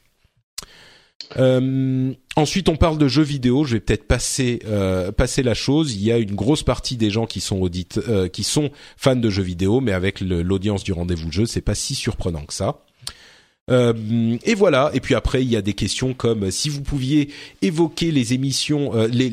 Euh, 1.35 2.13
ensuite, 2.37 2.69
on 2.69 2.77
parle 2.77 2.97
de 2.97 3.09
jeux 3.09 3.23
vidéo. 3.23 3.65
Je 3.65 3.73
vais 3.73 3.79
peut-être 3.81 4.07
passer 4.07 4.59
euh, 4.65 5.11
passer 5.11 5.43
la 5.43 5.53
chose. 5.53 5.93
Il 5.93 6.01
y 6.01 6.11
a 6.13 6.17
une 6.17 6.35
grosse 6.35 6.63
partie 6.63 6.95
des 6.95 7.09
gens 7.09 7.25
qui 7.25 7.41
sont 7.41 7.59
audite, 7.59 7.99
euh, 8.07 8.29
qui 8.29 8.43
sont 8.43 8.69
fans 8.95 9.17
de 9.17 9.29
jeux 9.29 9.43
vidéo, 9.43 9.81
mais 9.81 9.91
avec 9.91 10.21
l'audience 10.21 10.85
du 10.85 10.93
rendez-vous 10.93 11.31
jeu, 11.31 11.45
c'est 11.45 11.59
pas 11.59 11.75
si 11.75 11.95
surprenant 11.95 12.45
que 12.45 12.53
ça. 12.53 12.85
Euh, 13.69 14.38
et 14.44 14.56
voilà. 14.56 14.91
Et 14.94 14.99
puis 14.99 15.15
après, 15.15 15.44
il 15.44 15.49
y 15.49 15.56
a 15.56 15.61
des 15.61 15.73
questions 15.73 16.14
comme 16.14 16.52
si 16.52 16.69
vous 16.69 16.81
pouviez 16.81 17.30
évoquer 17.61 18.11
les 18.11 18.34
émissions, 18.34 18.95
euh, 18.95 19.07
les, 19.07 19.31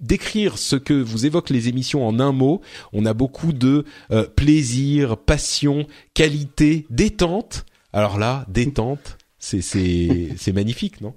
décrire 0.00 0.58
ce 0.58 0.76
que 0.76 0.94
vous 0.94 1.26
évoquent 1.26 1.50
les 1.50 1.68
émissions 1.68 2.06
en 2.06 2.20
un 2.20 2.32
mot. 2.32 2.60
On 2.92 3.06
a 3.06 3.14
beaucoup 3.14 3.52
de 3.52 3.84
euh, 4.10 4.24
plaisir, 4.24 5.16
passion, 5.16 5.86
qualité, 6.14 6.86
détente. 6.90 7.64
Alors 7.92 8.18
là, 8.18 8.44
détente, 8.48 9.18
c'est 9.38 9.62
c'est 9.62 10.30
c'est 10.36 10.52
magnifique, 10.52 11.00
non? 11.00 11.14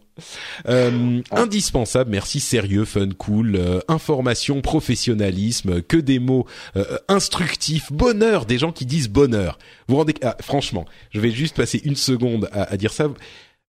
Euh, 0.68 1.22
Indispensable, 1.31 2.11
merci, 2.11 2.40
sérieux, 2.40 2.85
fun, 2.85 3.10
cool, 3.18 3.56
euh, 3.56 3.80
information, 3.88 4.61
professionnalisme, 4.61 5.81
que 5.81 5.98
des 5.98 6.19
mots 6.19 6.45
euh, 6.76 6.98
instructifs, 7.07 7.91
bonheur, 7.91 8.45
des 8.45 8.57
gens 8.57 8.72
qui 8.72 8.85
disent 8.85 9.10
bonheur. 9.10 9.57
Vous 9.88 9.98
rendez 9.98 10.14
ah, 10.22 10.38
franchement, 10.41 10.85
je 11.11 11.19
vais 11.19 11.31
juste 11.31 11.56
passer 11.56 11.81
une 11.84 11.95
seconde 11.95 12.49
à, 12.52 12.64
à 12.64 12.77
dire 12.77 12.94
ça. 12.94 13.07
Vous 13.07 13.15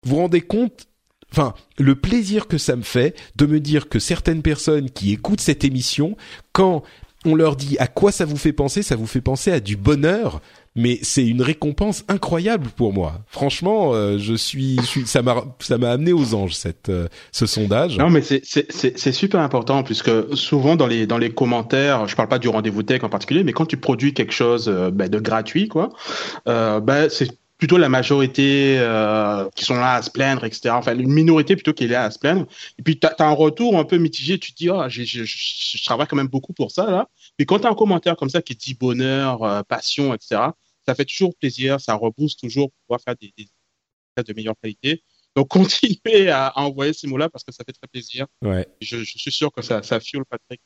vous 0.04 0.18
rendez 0.18 0.42
compte 0.42 0.88
Enfin, 1.32 1.56
le 1.80 1.96
plaisir 1.96 2.48
que 2.48 2.60
ça 2.60 2.76
me 2.76 2.84
fait 2.84 3.20
de 3.38 3.48
me 3.48 3.60
dire 3.60 3.90
que 3.90 3.98
certaines 3.98 4.44
personnes 4.44 4.92
qui 4.92 5.14
écoutent 5.14 5.42
cette 5.42 5.64
émission, 5.64 6.16
quand 6.52 6.84
on 7.26 7.34
leur 7.34 7.56
dit 7.56 7.76
à 7.80 7.88
quoi 7.88 8.12
ça 8.12 8.26
vous 8.26 8.38
fait 8.38 8.54
penser, 8.54 8.84
ça 8.84 8.96
vous 8.96 9.08
fait 9.08 9.22
penser 9.22 9.52
à 9.52 9.60
du 9.60 9.76
bonheur, 9.76 10.42
mais 10.76 11.00
c'est 11.02 11.26
une 11.26 11.42
récompense 11.42 12.04
incroyable 12.08 12.70
pour 12.76 12.94
moi. 12.94 13.22
Franchement, 13.28 13.94
euh, 13.94 14.18
je 14.18 14.34
suis, 14.34 14.80
ça 15.06 15.22
m'a, 15.22 15.44
ça 15.60 15.78
m'a 15.78 15.92
amené 15.92 16.14
aux 16.14 16.34
anges 16.34 16.56
cette, 16.56 16.90
euh, 16.90 17.08
ce 17.32 17.46
sondage. 17.46 17.98
Non, 17.98 18.10
mais 18.10 18.22
c'est, 18.22 18.42
c'est, 18.44 18.72
c'est, 18.72 19.12
super 19.12 19.42
important 19.42 19.84
puisque 19.84 20.10
souvent 20.36 20.76
dans 20.76 20.88
les, 20.88 21.06
dans 21.06 21.20
les 21.20 21.32
commentaires, 21.32 22.08
je 22.08 22.16
parle 22.16 22.30
pas 22.30 22.40
du 22.40 22.50
rendez-vous 22.50 22.84
tech 22.84 23.04
en 23.04 23.10
particulier, 23.10 23.44
mais 23.44 23.54
quand 23.54 23.66
tu 23.66 23.78
produis 23.78 24.14
quelque 24.14 24.34
chose 24.34 24.68
euh, 24.68 24.90
ben, 24.90 25.08
de 25.08 25.20
gratuit, 25.20 25.68
quoi, 25.68 25.90
ben, 26.46 27.08
c'est 27.10 27.30
plutôt 27.60 27.78
la 27.78 27.88
majorité 27.88 28.78
qui 29.56 29.64
sont 29.64 29.76
là 29.76 29.94
à 29.94 30.02
se 30.02 30.10
plaindre, 30.10 30.44
etc. 30.44 30.72
Enfin, 30.72 30.98
une 30.98 31.12
minorité 31.12 31.56
plutôt 31.56 31.72
qui 31.72 31.86
est 31.86 31.88
là 31.88 32.04
à 32.04 32.12
se 32.12 32.20
plaindre. 32.20 32.46
Et 32.78 32.82
puis, 32.82 33.00
tu 33.00 33.08
as, 33.08 33.16
un 33.20 33.32
retour 33.32 33.78
un 33.78 33.86
peu 33.86 33.98
mitigé. 33.98 34.38
Tu 34.38 34.52
te 34.52 34.58
dis, 34.58 34.70
oh, 34.70 34.84
je, 34.90 35.86
travaille 35.86 36.08
quand 36.08 36.18
même 36.18 36.28
beaucoup 36.28 36.52
pour 36.52 36.72
ça, 36.72 36.90
là. 36.90 37.08
Mais 37.40 37.46
quand 37.46 37.60
tu 37.60 37.68
as 37.68 37.70
un 37.70 37.76
commentaire 37.76 38.16
comme 38.16 38.30
ça 38.30 38.42
qui 38.42 38.56
dit 38.56 38.76
bonheur, 38.76 39.66
passion, 39.66 40.14
etc., 40.14 40.42
ça 40.86 40.96
fait 40.96 41.06
toujours 41.06 41.36
plaisir, 41.36 41.80
ça 41.80 41.96
rebooste 41.96 42.40
toujours 42.40 42.70
pour 42.70 42.80
pouvoir 42.88 43.02
faire 43.02 43.16
des, 43.16 43.34
des 43.38 43.48
de 44.22 44.34
meilleure 44.34 44.56
qualité. 44.62 45.04
Donc, 45.36 45.48
continuez 45.50 46.30
à, 46.30 46.52
envoyer 46.60 46.94
ces 46.94 47.08
mots-là 47.08 47.30
parce 47.30 47.44
que 47.44 47.52
ça 47.52 47.64
fait 47.66 47.74
très 47.74 47.88
plaisir. 47.88 48.28
Ouais. 48.42 48.68
Je, 48.82 48.98
je 48.98 49.18
suis 49.18 49.32
sûr 49.32 49.52
que 49.52 49.62
ça, 49.62 49.82
ça 49.82 50.00
fuel 50.00 50.24
Patrick 50.30 50.62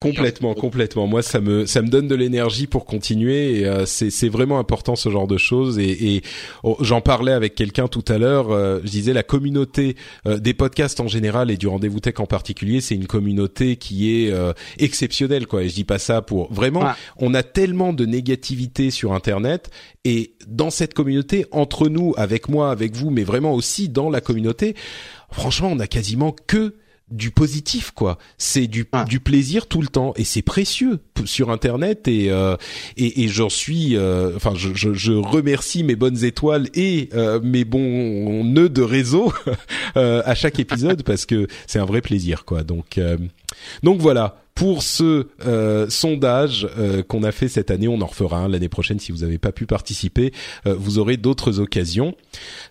Complètement, 0.00 0.54
complètement. 0.54 1.08
Moi, 1.08 1.22
ça 1.22 1.40
me 1.40 1.66
ça 1.66 1.82
me 1.82 1.88
donne 1.88 2.06
de 2.06 2.14
l'énergie 2.14 2.68
pour 2.68 2.84
continuer. 2.84 3.66
Euh, 3.66 3.84
c'est 3.84 4.10
c'est 4.10 4.28
vraiment 4.28 4.60
important 4.60 4.94
ce 4.94 5.08
genre 5.08 5.26
de 5.26 5.38
choses. 5.38 5.80
Et, 5.80 6.14
et 6.14 6.22
oh, 6.62 6.76
j'en 6.80 7.00
parlais 7.00 7.32
avec 7.32 7.56
quelqu'un 7.56 7.88
tout 7.88 8.04
à 8.06 8.16
l'heure. 8.16 8.52
Euh, 8.52 8.78
je 8.84 8.90
disais 8.90 9.12
la 9.12 9.24
communauté 9.24 9.96
euh, 10.26 10.38
des 10.38 10.54
podcasts 10.54 11.00
en 11.00 11.08
général 11.08 11.50
et 11.50 11.56
du 11.56 11.66
rendez-vous 11.66 11.98
tech 11.98 12.14
en 12.20 12.26
particulier, 12.26 12.80
c'est 12.80 12.94
une 12.94 13.08
communauté 13.08 13.74
qui 13.74 14.12
est 14.12 14.32
exceptionnelle. 14.78 15.48
Quoi. 15.48 15.64
Et 15.64 15.68
je 15.68 15.74
dis 15.74 15.84
pas 15.84 15.98
ça 15.98 16.22
pour 16.22 16.52
vraiment. 16.52 16.84
On 17.16 17.34
a 17.34 17.42
tellement 17.42 17.92
de 17.92 18.06
négativité 18.06 18.92
sur 18.92 19.12
Internet 19.14 19.68
et 20.04 20.34
dans 20.46 20.70
cette 20.70 20.94
communauté, 20.94 21.46
entre 21.50 21.88
nous, 21.88 22.14
avec 22.16 22.48
moi, 22.48 22.70
avec 22.70 22.94
vous, 22.94 23.10
mais 23.10 23.24
vraiment 23.24 23.52
aussi 23.52 23.88
dans 23.88 24.10
la 24.10 24.20
communauté. 24.20 24.76
Franchement, 25.32 25.70
on 25.72 25.80
a 25.80 25.88
quasiment 25.88 26.34
que 26.46 26.76
du 27.10 27.30
positif 27.30 27.90
quoi. 27.90 28.18
C'est 28.36 28.66
du 28.66 28.86
ah. 28.92 29.04
du 29.04 29.20
plaisir 29.20 29.66
tout 29.66 29.80
le 29.80 29.88
temps 29.88 30.12
et 30.16 30.24
c'est 30.24 30.42
précieux 30.42 31.00
sur 31.24 31.50
internet 31.50 32.08
et 32.08 32.30
euh, 32.30 32.56
et, 32.96 33.24
et 33.24 33.28
j'en 33.28 33.48
suis 33.48 33.96
euh, 33.96 34.32
enfin 34.36 34.52
je, 34.54 34.74
je, 34.74 34.92
je, 34.92 35.12
remercie 35.12 35.84
mes 35.84 35.96
bonnes 35.96 36.24
étoiles 36.24 36.68
et 36.74 37.08
euh, 37.14 37.40
mes 37.42 37.64
bons 37.64 38.44
nœuds 38.44 38.68
de 38.68 38.82
réseau 38.82 39.32
à 39.94 40.34
chaque 40.34 40.58
épisode 40.60 41.02
parce 41.02 41.26
que 41.26 41.46
c'est 41.66 41.78
un 41.78 41.86
vrai 41.86 42.00
plaisir 42.00 42.44
quoi. 42.44 42.62
Donc 42.62 43.00
donc 43.82 44.00
voilà 44.00 44.42
pour 44.58 44.82
ce 44.82 45.28
euh, 45.46 45.88
sondage 45.88 46.68
euh, 46.76 47.04
qu'on 47.04 47.22
a 47.22 47.30
fait 47.30 47.46
cette 47.46 47.70
année. 47.70 47.86
On 47.86 48.00
en 48.00 48.06
refera 48.06 48.38
un 48.38 48.48
l'année 48.48 48.68
prochaine 48.68 48.98
si 48.98 49.12
vous 49.12 49.18
n'avez 49.18 49.38
pas 49.38 49.52
pu 49.52 49.66
participer. 49.66 50.32
Euh, 50.66 50.74
vous 50.76 50.98
aurez 50.98 51.16
d'autres 51.16 51.60
occasions. 51.60 52.16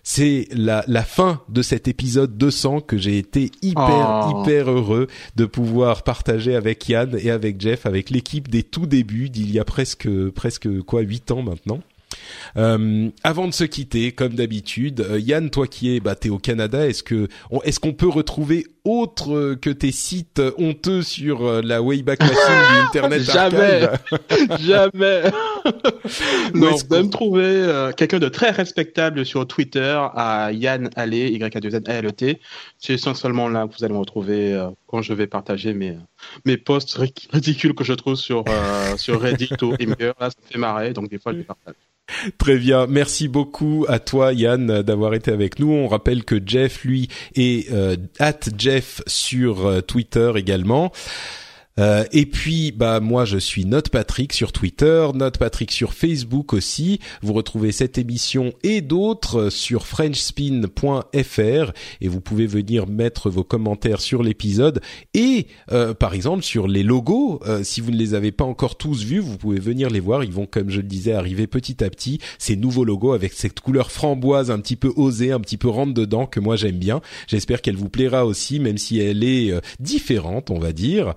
C'est 0.02 0.48
la, 0.52 0.84
la 0.86 1.02
fin 1.02 1.40
de 1.48 1.62
cet 1.62 1.88
épisode 1.88 2.36
200 2.36 2.82
que 2.82 2.98
j'ai 2.98 3.16
été 3.16 3.50
hyper 3.62 4.26
oh. 4.26 4.42
hyper 4.42 4.70
heureux 4.70 5.06
de 5.36 5.46
pouvoir 5.46 6.02
partager 6.02 6.54
avec 6.54 6.86
Yann 6.90 7.18
et 7.18 7.30
avec 7.30 7.58
Jeff, 7.58 7.86
avec 7.86 8.10
l'équipe 8.10 8.48
des 8.48 8.64
tout 8.64 8.84
débuts 8.84 9.30
d'il 9.30 9.50
y 9.50 9.58
a 9.58 9.64
presque 9.64 10.10
presque 10.34 10.82
quoi 10.82 11.00
huit 11.00 11.30
ans 11.30 11.40
maintenant. 11.40 11.80
Euh, 12.56 13.10
avant 13.22 13.46
de 13.48 13.52
se 13.52 13.64
quitter, 13.64 14.12
comme 14.12 14.34
d'habitude, 14.34 15.00
euh, 15.00 15.20
Yann, 15.20 15.50
toi 15.50 15.66
qui 15.66 15.94
es, 15.94 16.00
bah, 16.00 16.14
t'es 16.14 16.28
au 16.28 16.38
Canada, 16.38 16.86
est-ce 16.86 17.02
que, 17.02 17.28
est-ce 17.64 17.80
qu'on 17.80 17.92
peut 17.92 18.08
retrouver 18.08 18.66
autre 18.88 19.54
que 19.54 19.70
tes 19.70 19.92
sites 19.92 20.42
honteux 20.58 21.02
sur 21.02 21.46
euh, 21.46 21.60
la 21.62 21.82
Wayback 21.82 22.20
Machine 22.20 22.36
du 22.36 22.86
Internet 22.86 23.22
Jamais, 23.28 23.88
jamais. 24.60 25.22
non, 26.54 26.70
vous 26.70 26.84
pouvez 26.84 27.02
me 27.02 27.10
trouver 27.10 27.90
quelqu'un 27.96 28.18
de 28.18 28.28
très 28.28 28.50
respectable 28.50 29.24
sur 29.26 29.46
Twitter 29.46 29.98
à 30.14 30.50
Yann 30.52 30.90
Allé, 30.96 31.28
Y 31.28 31.56
A 31.56 31.60
2 31.60 31.74
N 31.74 31.82
A 31.86 31.92
L 31.94 32.06
E 32.06 32.10
T. 32.10 32.40
C'est 32.78 32.94
essentiellement 32.94 33.48
là 33.48 33.66
que 33.66 33.76
vous 33.76 33.84
allez 33.84 33.94
me 33.94 33.98
retrouver 33.98 34.68
quand 34.86 35.02
je 35.02 35.12
vais 35.12 35.26
partager 35.26 35.74
mes 35.74 35.96
mes 36.44 36.56
posts 36.56 36.98
ridicules 37.30 37.74
que 37.74 37.84
je 37.84 37.92
trouve 37.92 38.16
sur 38.16 38.44
sur 38.96 39.20
Reddit 39.20 39.50
ou 39.62 39.74
Imgur. 39.80 40.14
Là, 40.20 40.30
ça 40.30 40.36
me 40.42 40.52
fait 40.52 40.58
marrer, 40.58 40.92
donc 40.92 41.10
des 41.10 41.18
fois 41.18 41.32
je 41.32 41.38
les 41.38 41.44
partage. 41.44 41.74
Très 42.38 42.56
bien, 42.56 42.86
merci 42.86 43.28
beaucoup 43.28 43.84
à 43.86 43.98
toi 43.98 44.32
Yann 44.32 44.82
d'avoir 44.82 45.14
été 45.14 45.30
avec 45.30 45.58
nous. 45.58 45.70
On 45.70 45.88
rappelle 45.88 46.24
que 46.24 46.40
Jeff 46.44 46.84
lui 46.84 47.08
est 47.34 47.70
euh, 47.70 47.96
at 48.18 48.40
Jeff 48.56 48.77
sur 49.06 49.66
euh, 49.66 49.80
Twitter 49.80 50.32
également. 50.36 50.92
Euh, 51.78 52.04
et 52.12 52.26
puis, 52.26 52.72
bah 52.72 53.00
moi, 53.00 53.24
je 53.24 53.38
suis 53.38 53.64
Note 53.64 53.88
Patrick 53.90 54.32
sur 54.32 54.52
Twitter, 54.52 55.06
Note 55.14 55.38
Patrick 55.38 55.70
sur 55.70 55.94
Facebook 55.94 56.52
aussi. 56.52 56.98
Vous 57.22 57.32
retrouvez 57.32 57.72
cette 57.72 57.98
émission 57.98 58.52
et 58.62 58.80
d'autres 58.80 59.50
sur 59.50 59.86
FrenchSpin.fr 59.86 61.72
et 62.00 62.08
vous 62.08 62.20
pouvez 62.20 62.46
venir 62.46 62.86
mettre 62.86 63.30
vos 63.30 63.44
commentaires 63.44 64.00
sur 64.00 64.22
l'épisode 64.22 64.80
et, 65.14 65.46
euh, 65.70 65.94
par 65.94 66.14
exemple, 66.14 66.42
sur 66.42 66.66
les 66.66 66.82
logos. 66.82 67.40
Euh, 67.46 67.62
si 67.62 67.80
vous 67.80 67.90
ne 67.90 67.96
les 67.96 68.14
avez 68.14 68.32
pas 68.32 68.44
encore 68.44 68.76
tous 68.76 69.04
vus, 69.04 69.20
vous 69.20 69.38
pouvez 69.38 69.60
venir 69.60 69.90
les 69.90 70.00
voir. 70.00 70.24
Ils 70.24 70.32
vont, 70.32 70.46
comme 70.46 70.70
je 70.70 70.78
le 70.78 70.88
disais, 70.88 71.12
arriver 71.12 71.46
petit 71.46 71.84
à 71.84 71.90
petit. 71.90 72.18
Ces 72.38 72.56
nouveaux 72.56 72.84
logos 72.84 73.12
avec 73.12 73.32
cette 73.32 73.60
couleur 73.60 73.92
framboise 73.92 74.50
un 74.50 74.58
petit 74.58 74.76
peu 74.76 74.92
osée, 74.96 75.32
un 75.32 75.40
petit 75.40 75.56
peu 75.56 75.68
rentre 75.68 75.94
dedans 75.94 76.26
que 76.26 76.40
moi 76.40 76.56
j'aime 76.56 76.78
bien. 76.78 77.00
J'espère 77.28 77.62
qu'elle 77.62 77.76
vous 77.76 77.88
plaira 77.88 78.26
aussi, 78.26 78.58
même 78.58 78.78
si 78.78 78.98
elle 78.98 79.22
est 79.22 79.52
différente, 79.78 80.50
on 80.50 80.58
va 80.58 80.72
dire. 80.72 81.14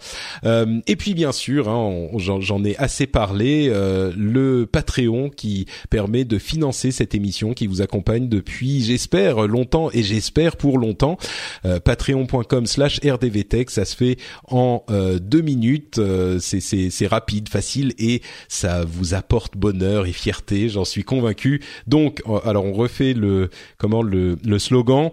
Euh, 0.50 0.50
et 0.87 0.95
puis 0.95 1.13
bien 1.13 1.31
sûr, 1.31 1.69
hein, 1.69 2.07
j'en 2.17 2.63
ai 2.63 2.75
assez 2.77 3.07
parlé, 3.07 3.69
euh, 3.69 4.11
le 4.15 4.65
Patreon 4.65 5.29
qui 5.29 5.65
permet 5.89 6.25
de 6.25 6.37
financer 6.37 6.91
cette 6.91 7.15
émission 7.15 7.53
qui 7.53 7.67
vous 7.67 7.81
accompagne 7.81 8.29
depuis, 8.29 8.83
j'espère, 8.83 9.47
longtemps 9.47 9.89
et 9.93 10.03
j'espère 10.03 10.57
pour 10.57 10.77
longtemps. 10.77 11.17
Euh, 11.65 11.79
Patreon.com 11.79 12.65
slash 12.65 12.99
rdvtech, 13.03 13.69
ça 13.69 13.85
se 13.85 13.95
fait 13.95 14.17
en 14.47 14.83
deux 15.21 15.41
minutes, 15.41 15.99
c'est 16.39 17.07
rapide, 17.07 17.49
facile 17.49 17.93
et 17.97 18.21
ça 18.47 18.83
vous 18.85 19.13
apporte 19.13 19.57
bonheur 19.57 20.05
et 20.05 20.13
fierté, 20.13 20.69
j'en 20.69 20.85
suis 20.85 21.03
convaincu. 21.03 21.61
Donc, 21.87 22.21
alors 22.45 22.65
on 22.65 22.73
refait 22.73 23.13
le 23.13 23.49
comment 23.77 24.01
le, 24.01 24.37
le 24.43 24.59
slogan 24.59 25.11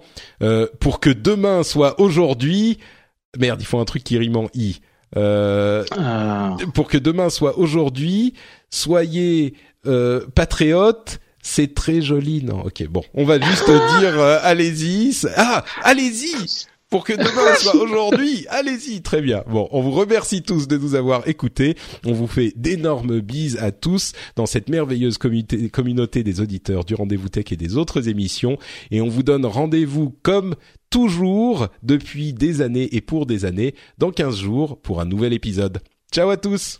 pour 0.80 1.00
que 1.00 1.10
demain 1.10 1.62
soit 1.62 2.00
aujourd'hui. 2.00 2.78
Merde, 3.38 3.60
il 3.60 3.66
faut 3.66 3.78
un 3.78 3.84
truc 3.84 4.04
qui 4.04 4.18
rime 4.18 4.36
en 4.36 4.48
i. 4.54 4.80
Euh, 5.16 5.84
ah. 5.96 6.56
Pour 6.74 6.88
que 6.88 6.98
demain 6.98 7.30
soit 7.30 7.58
aujourd'hui, 7.58 8.34
soyez 8.70 9.54
euh, 9.86 10.26
patriotes. 10.34 11.20
C'est 11.40 11.74
très 11.74 12.02
joli, 12.02 12.42
non 12.44 12.62
Ok, 12.66 12.86
bon, 12.88 13.02
on 13.14 13.24
va 13.24 13.40
juste 13.40 13.66
dire 14.00 14.20
euh, 14.20 14.38
allez-y. 14.42 15.16
Ah, 15.36 15.64
allez-y 15.82 16.66
pour 16.90 17.04
que 17.04 17.12
demain 17.12 17.54
soit 17.56 17.74
aujourd'hui. 17.74 18.46
Allez-y, 18.48 19.02
très 19.02 19.20
bien. 19.20 19.44
Bon, 19.48 19.68
on 19.72 19.82
vous 19.82 19.92
remercie 19.92 20.42
tous 20.42 20.68
de 20.68 20.76
nous 20.76 20.94
avoir 20.94 21.26
écoutés. 21.28 21.76
On 22.06 22.12
vous 22.12 22.26
fait 22.26 22.52
d'énormes 22.56 23.20
bises 23.20 23.58
à 23.58 23.72
tous 23.72 24.12
dans 24.36 24.46
cette 24.46 24.68
merveilleuse 24.68 25.18
communauté, 25.18 26.22
des 26.22 26.40
auditeurs 26.40 26.84
du 26.84 26.94
Rendez-vous 26.94 27.28
Tech 27.28 27.46
et 27.50 27.56
des 27.56 27.76
autres 27.76 28.08
émissions. 28.08 28.58
Et 28.90 29.00
on 29.00 29.08
vous 29.08 29.22
donne 29.22 29.44
rendez-vous 29.44 30.16
comme 30.22 30.54
toujours 30.90 31.68
depuis 31.82 32.32
des 32.32 32.62
années 32.62 32.88
et 32.92 33.00
pour 33.00 33.26
des 33.26 33.44
années 33.44 33.74
dans 33.98 34.10
15 34.10 34.36
jours 34.36 34.80
pour 34.80 35.00
un 35.00 35.04
nouvel 35.04 35.32
épisode. 35.32 35.80
Ciao 36.10 36.30
à 36.30 36.36
tous 36.38 36.78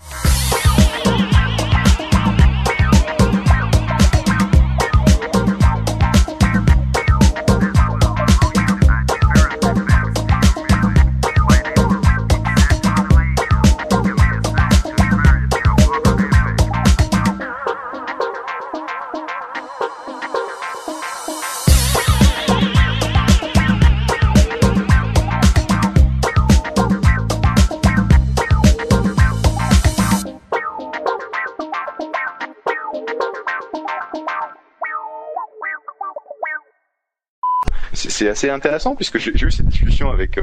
c'est 38.19 38.28
assez 38.28 38.51
intéressant 38.51 38.97
puisque 38.97 39.19
j'ai 39.19 39.31
eu 39.31 39.51
cette 39.51 39.66
discussion 39.66 40.11
avec 40.11 40.40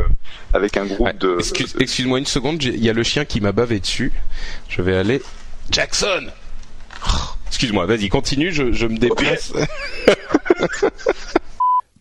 avec 0.53 0.77
un 0.77 0.85
groupe 0.85 1.17
de. 1.17 1.37
Excuse, 1.39 1.75
excuse-moi 1.79 2.19
une 2.19 2.25
seconde, 2.25 2.63
il 2.63 2.83
y 2.83 2.89
a 2.89 2.93
le 2.93 3.03
chien 3.03 3.25
qui 3.25 3.41
m'a 3.41 3.51
bavé 3.51 3.79
dessus. 3.79 4.11
Je 4.69 4.81
vais 4.81 4.95
aller. 4.95 5.21
Jackson. 5.71 6.27
Excuse-moi, 7.47 7.85
vas-y, 7.85 8.09
continue, 8.09 8.51
je, 8.51 8.71
je 8.71 8.87
me 8.87 8.97
déplace. 8.97 9.53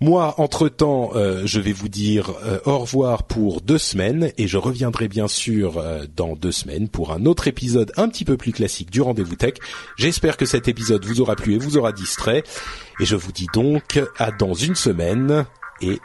Moi, 0.01 0.35
entre-temps, 0.39 1.13
euh, 1.15 1.43
je 1.47 1.61
vais 1.61 1.73
vous 1.73 1.89
dire 1.89 2.33
euh, 2.45 2.59
au 2.67 2.79
revoir 2.79 3.23
pour 3.23 3.61
deux 3.61 3.79
semaines 3.79 4.33
et 4.37 4.49
je 4.49 4.59
reviendrai 4.59 5.09
bien 5.09 5.29
sûr 5.29 5.79
euh, 5.79 6.05
dans 6.15 6.35
deux 6.35 6.53
semaines 6.53 6.89
pour 6.89 7.13
un 7.13 7.25
autre 7.25 7.49
épisode 7.49 7.93
un 7.97 8.09
petit 8.09 8.25
peu 8.25 8.37
plus 8.37 8.53
classique 8.53 8.91
du 8.91 9.01
Rendez-vous 9.01 9.37
Tech. 9.37 9.55
J'espère 9.97 10.37
que 10.37 10.45
cet 10.45 10.69
épisode 10.69 11.05
vous 11.07 11.21
aura 11.21 11.37
plu 11.37 11.55
et 11.55 11.59
vous 11.59 11.79
aura 11.79 11.93
distrait. 11.93 12.43
Et 13.01 13.07
je 13.07 13.17
vous 13.17 13.33
dis 13.33 13.47
donc 13.55 14.01
à 14.19 14.31
dans 14.31 14.53
une 14.53 14.75
semaine 14.75 15.47
et 15.81 15.99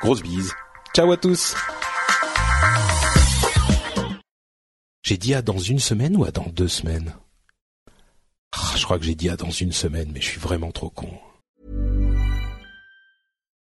grosse 0.00 0.22
bise. 0.22 0.52
Ciao 0.94 1.10
à 1.12 1.16
tous 1.16 1.54
J'ai 5.02 5.16
dit 5.18 5.34
à 5.34 5.42
dans 5.42 5.58
une 5.58 5.78
semaine 5.78 6.16
ou 6.16 6.24
à 6.24 6.30
dans 6.30 6.46
deux 6.48 6.68
semaines? 6.68 7.14
Ah, 8.52 8.72
Je 8.76 8.84
crois 8.84 8.98
que 8.98 9.04
j'ai 9.04 9.14
dit 9.14 9.28
à 9.30 9.36
dans 9.36 9.50
une 9.50 9.72
semaine, 9.72 10.10
mais 10.12 10.20
je 10.20 10.26
suis 10.26 10.40
vraiment 10.40 10.72
trop 10.72 10.90
con. 10.90 11.10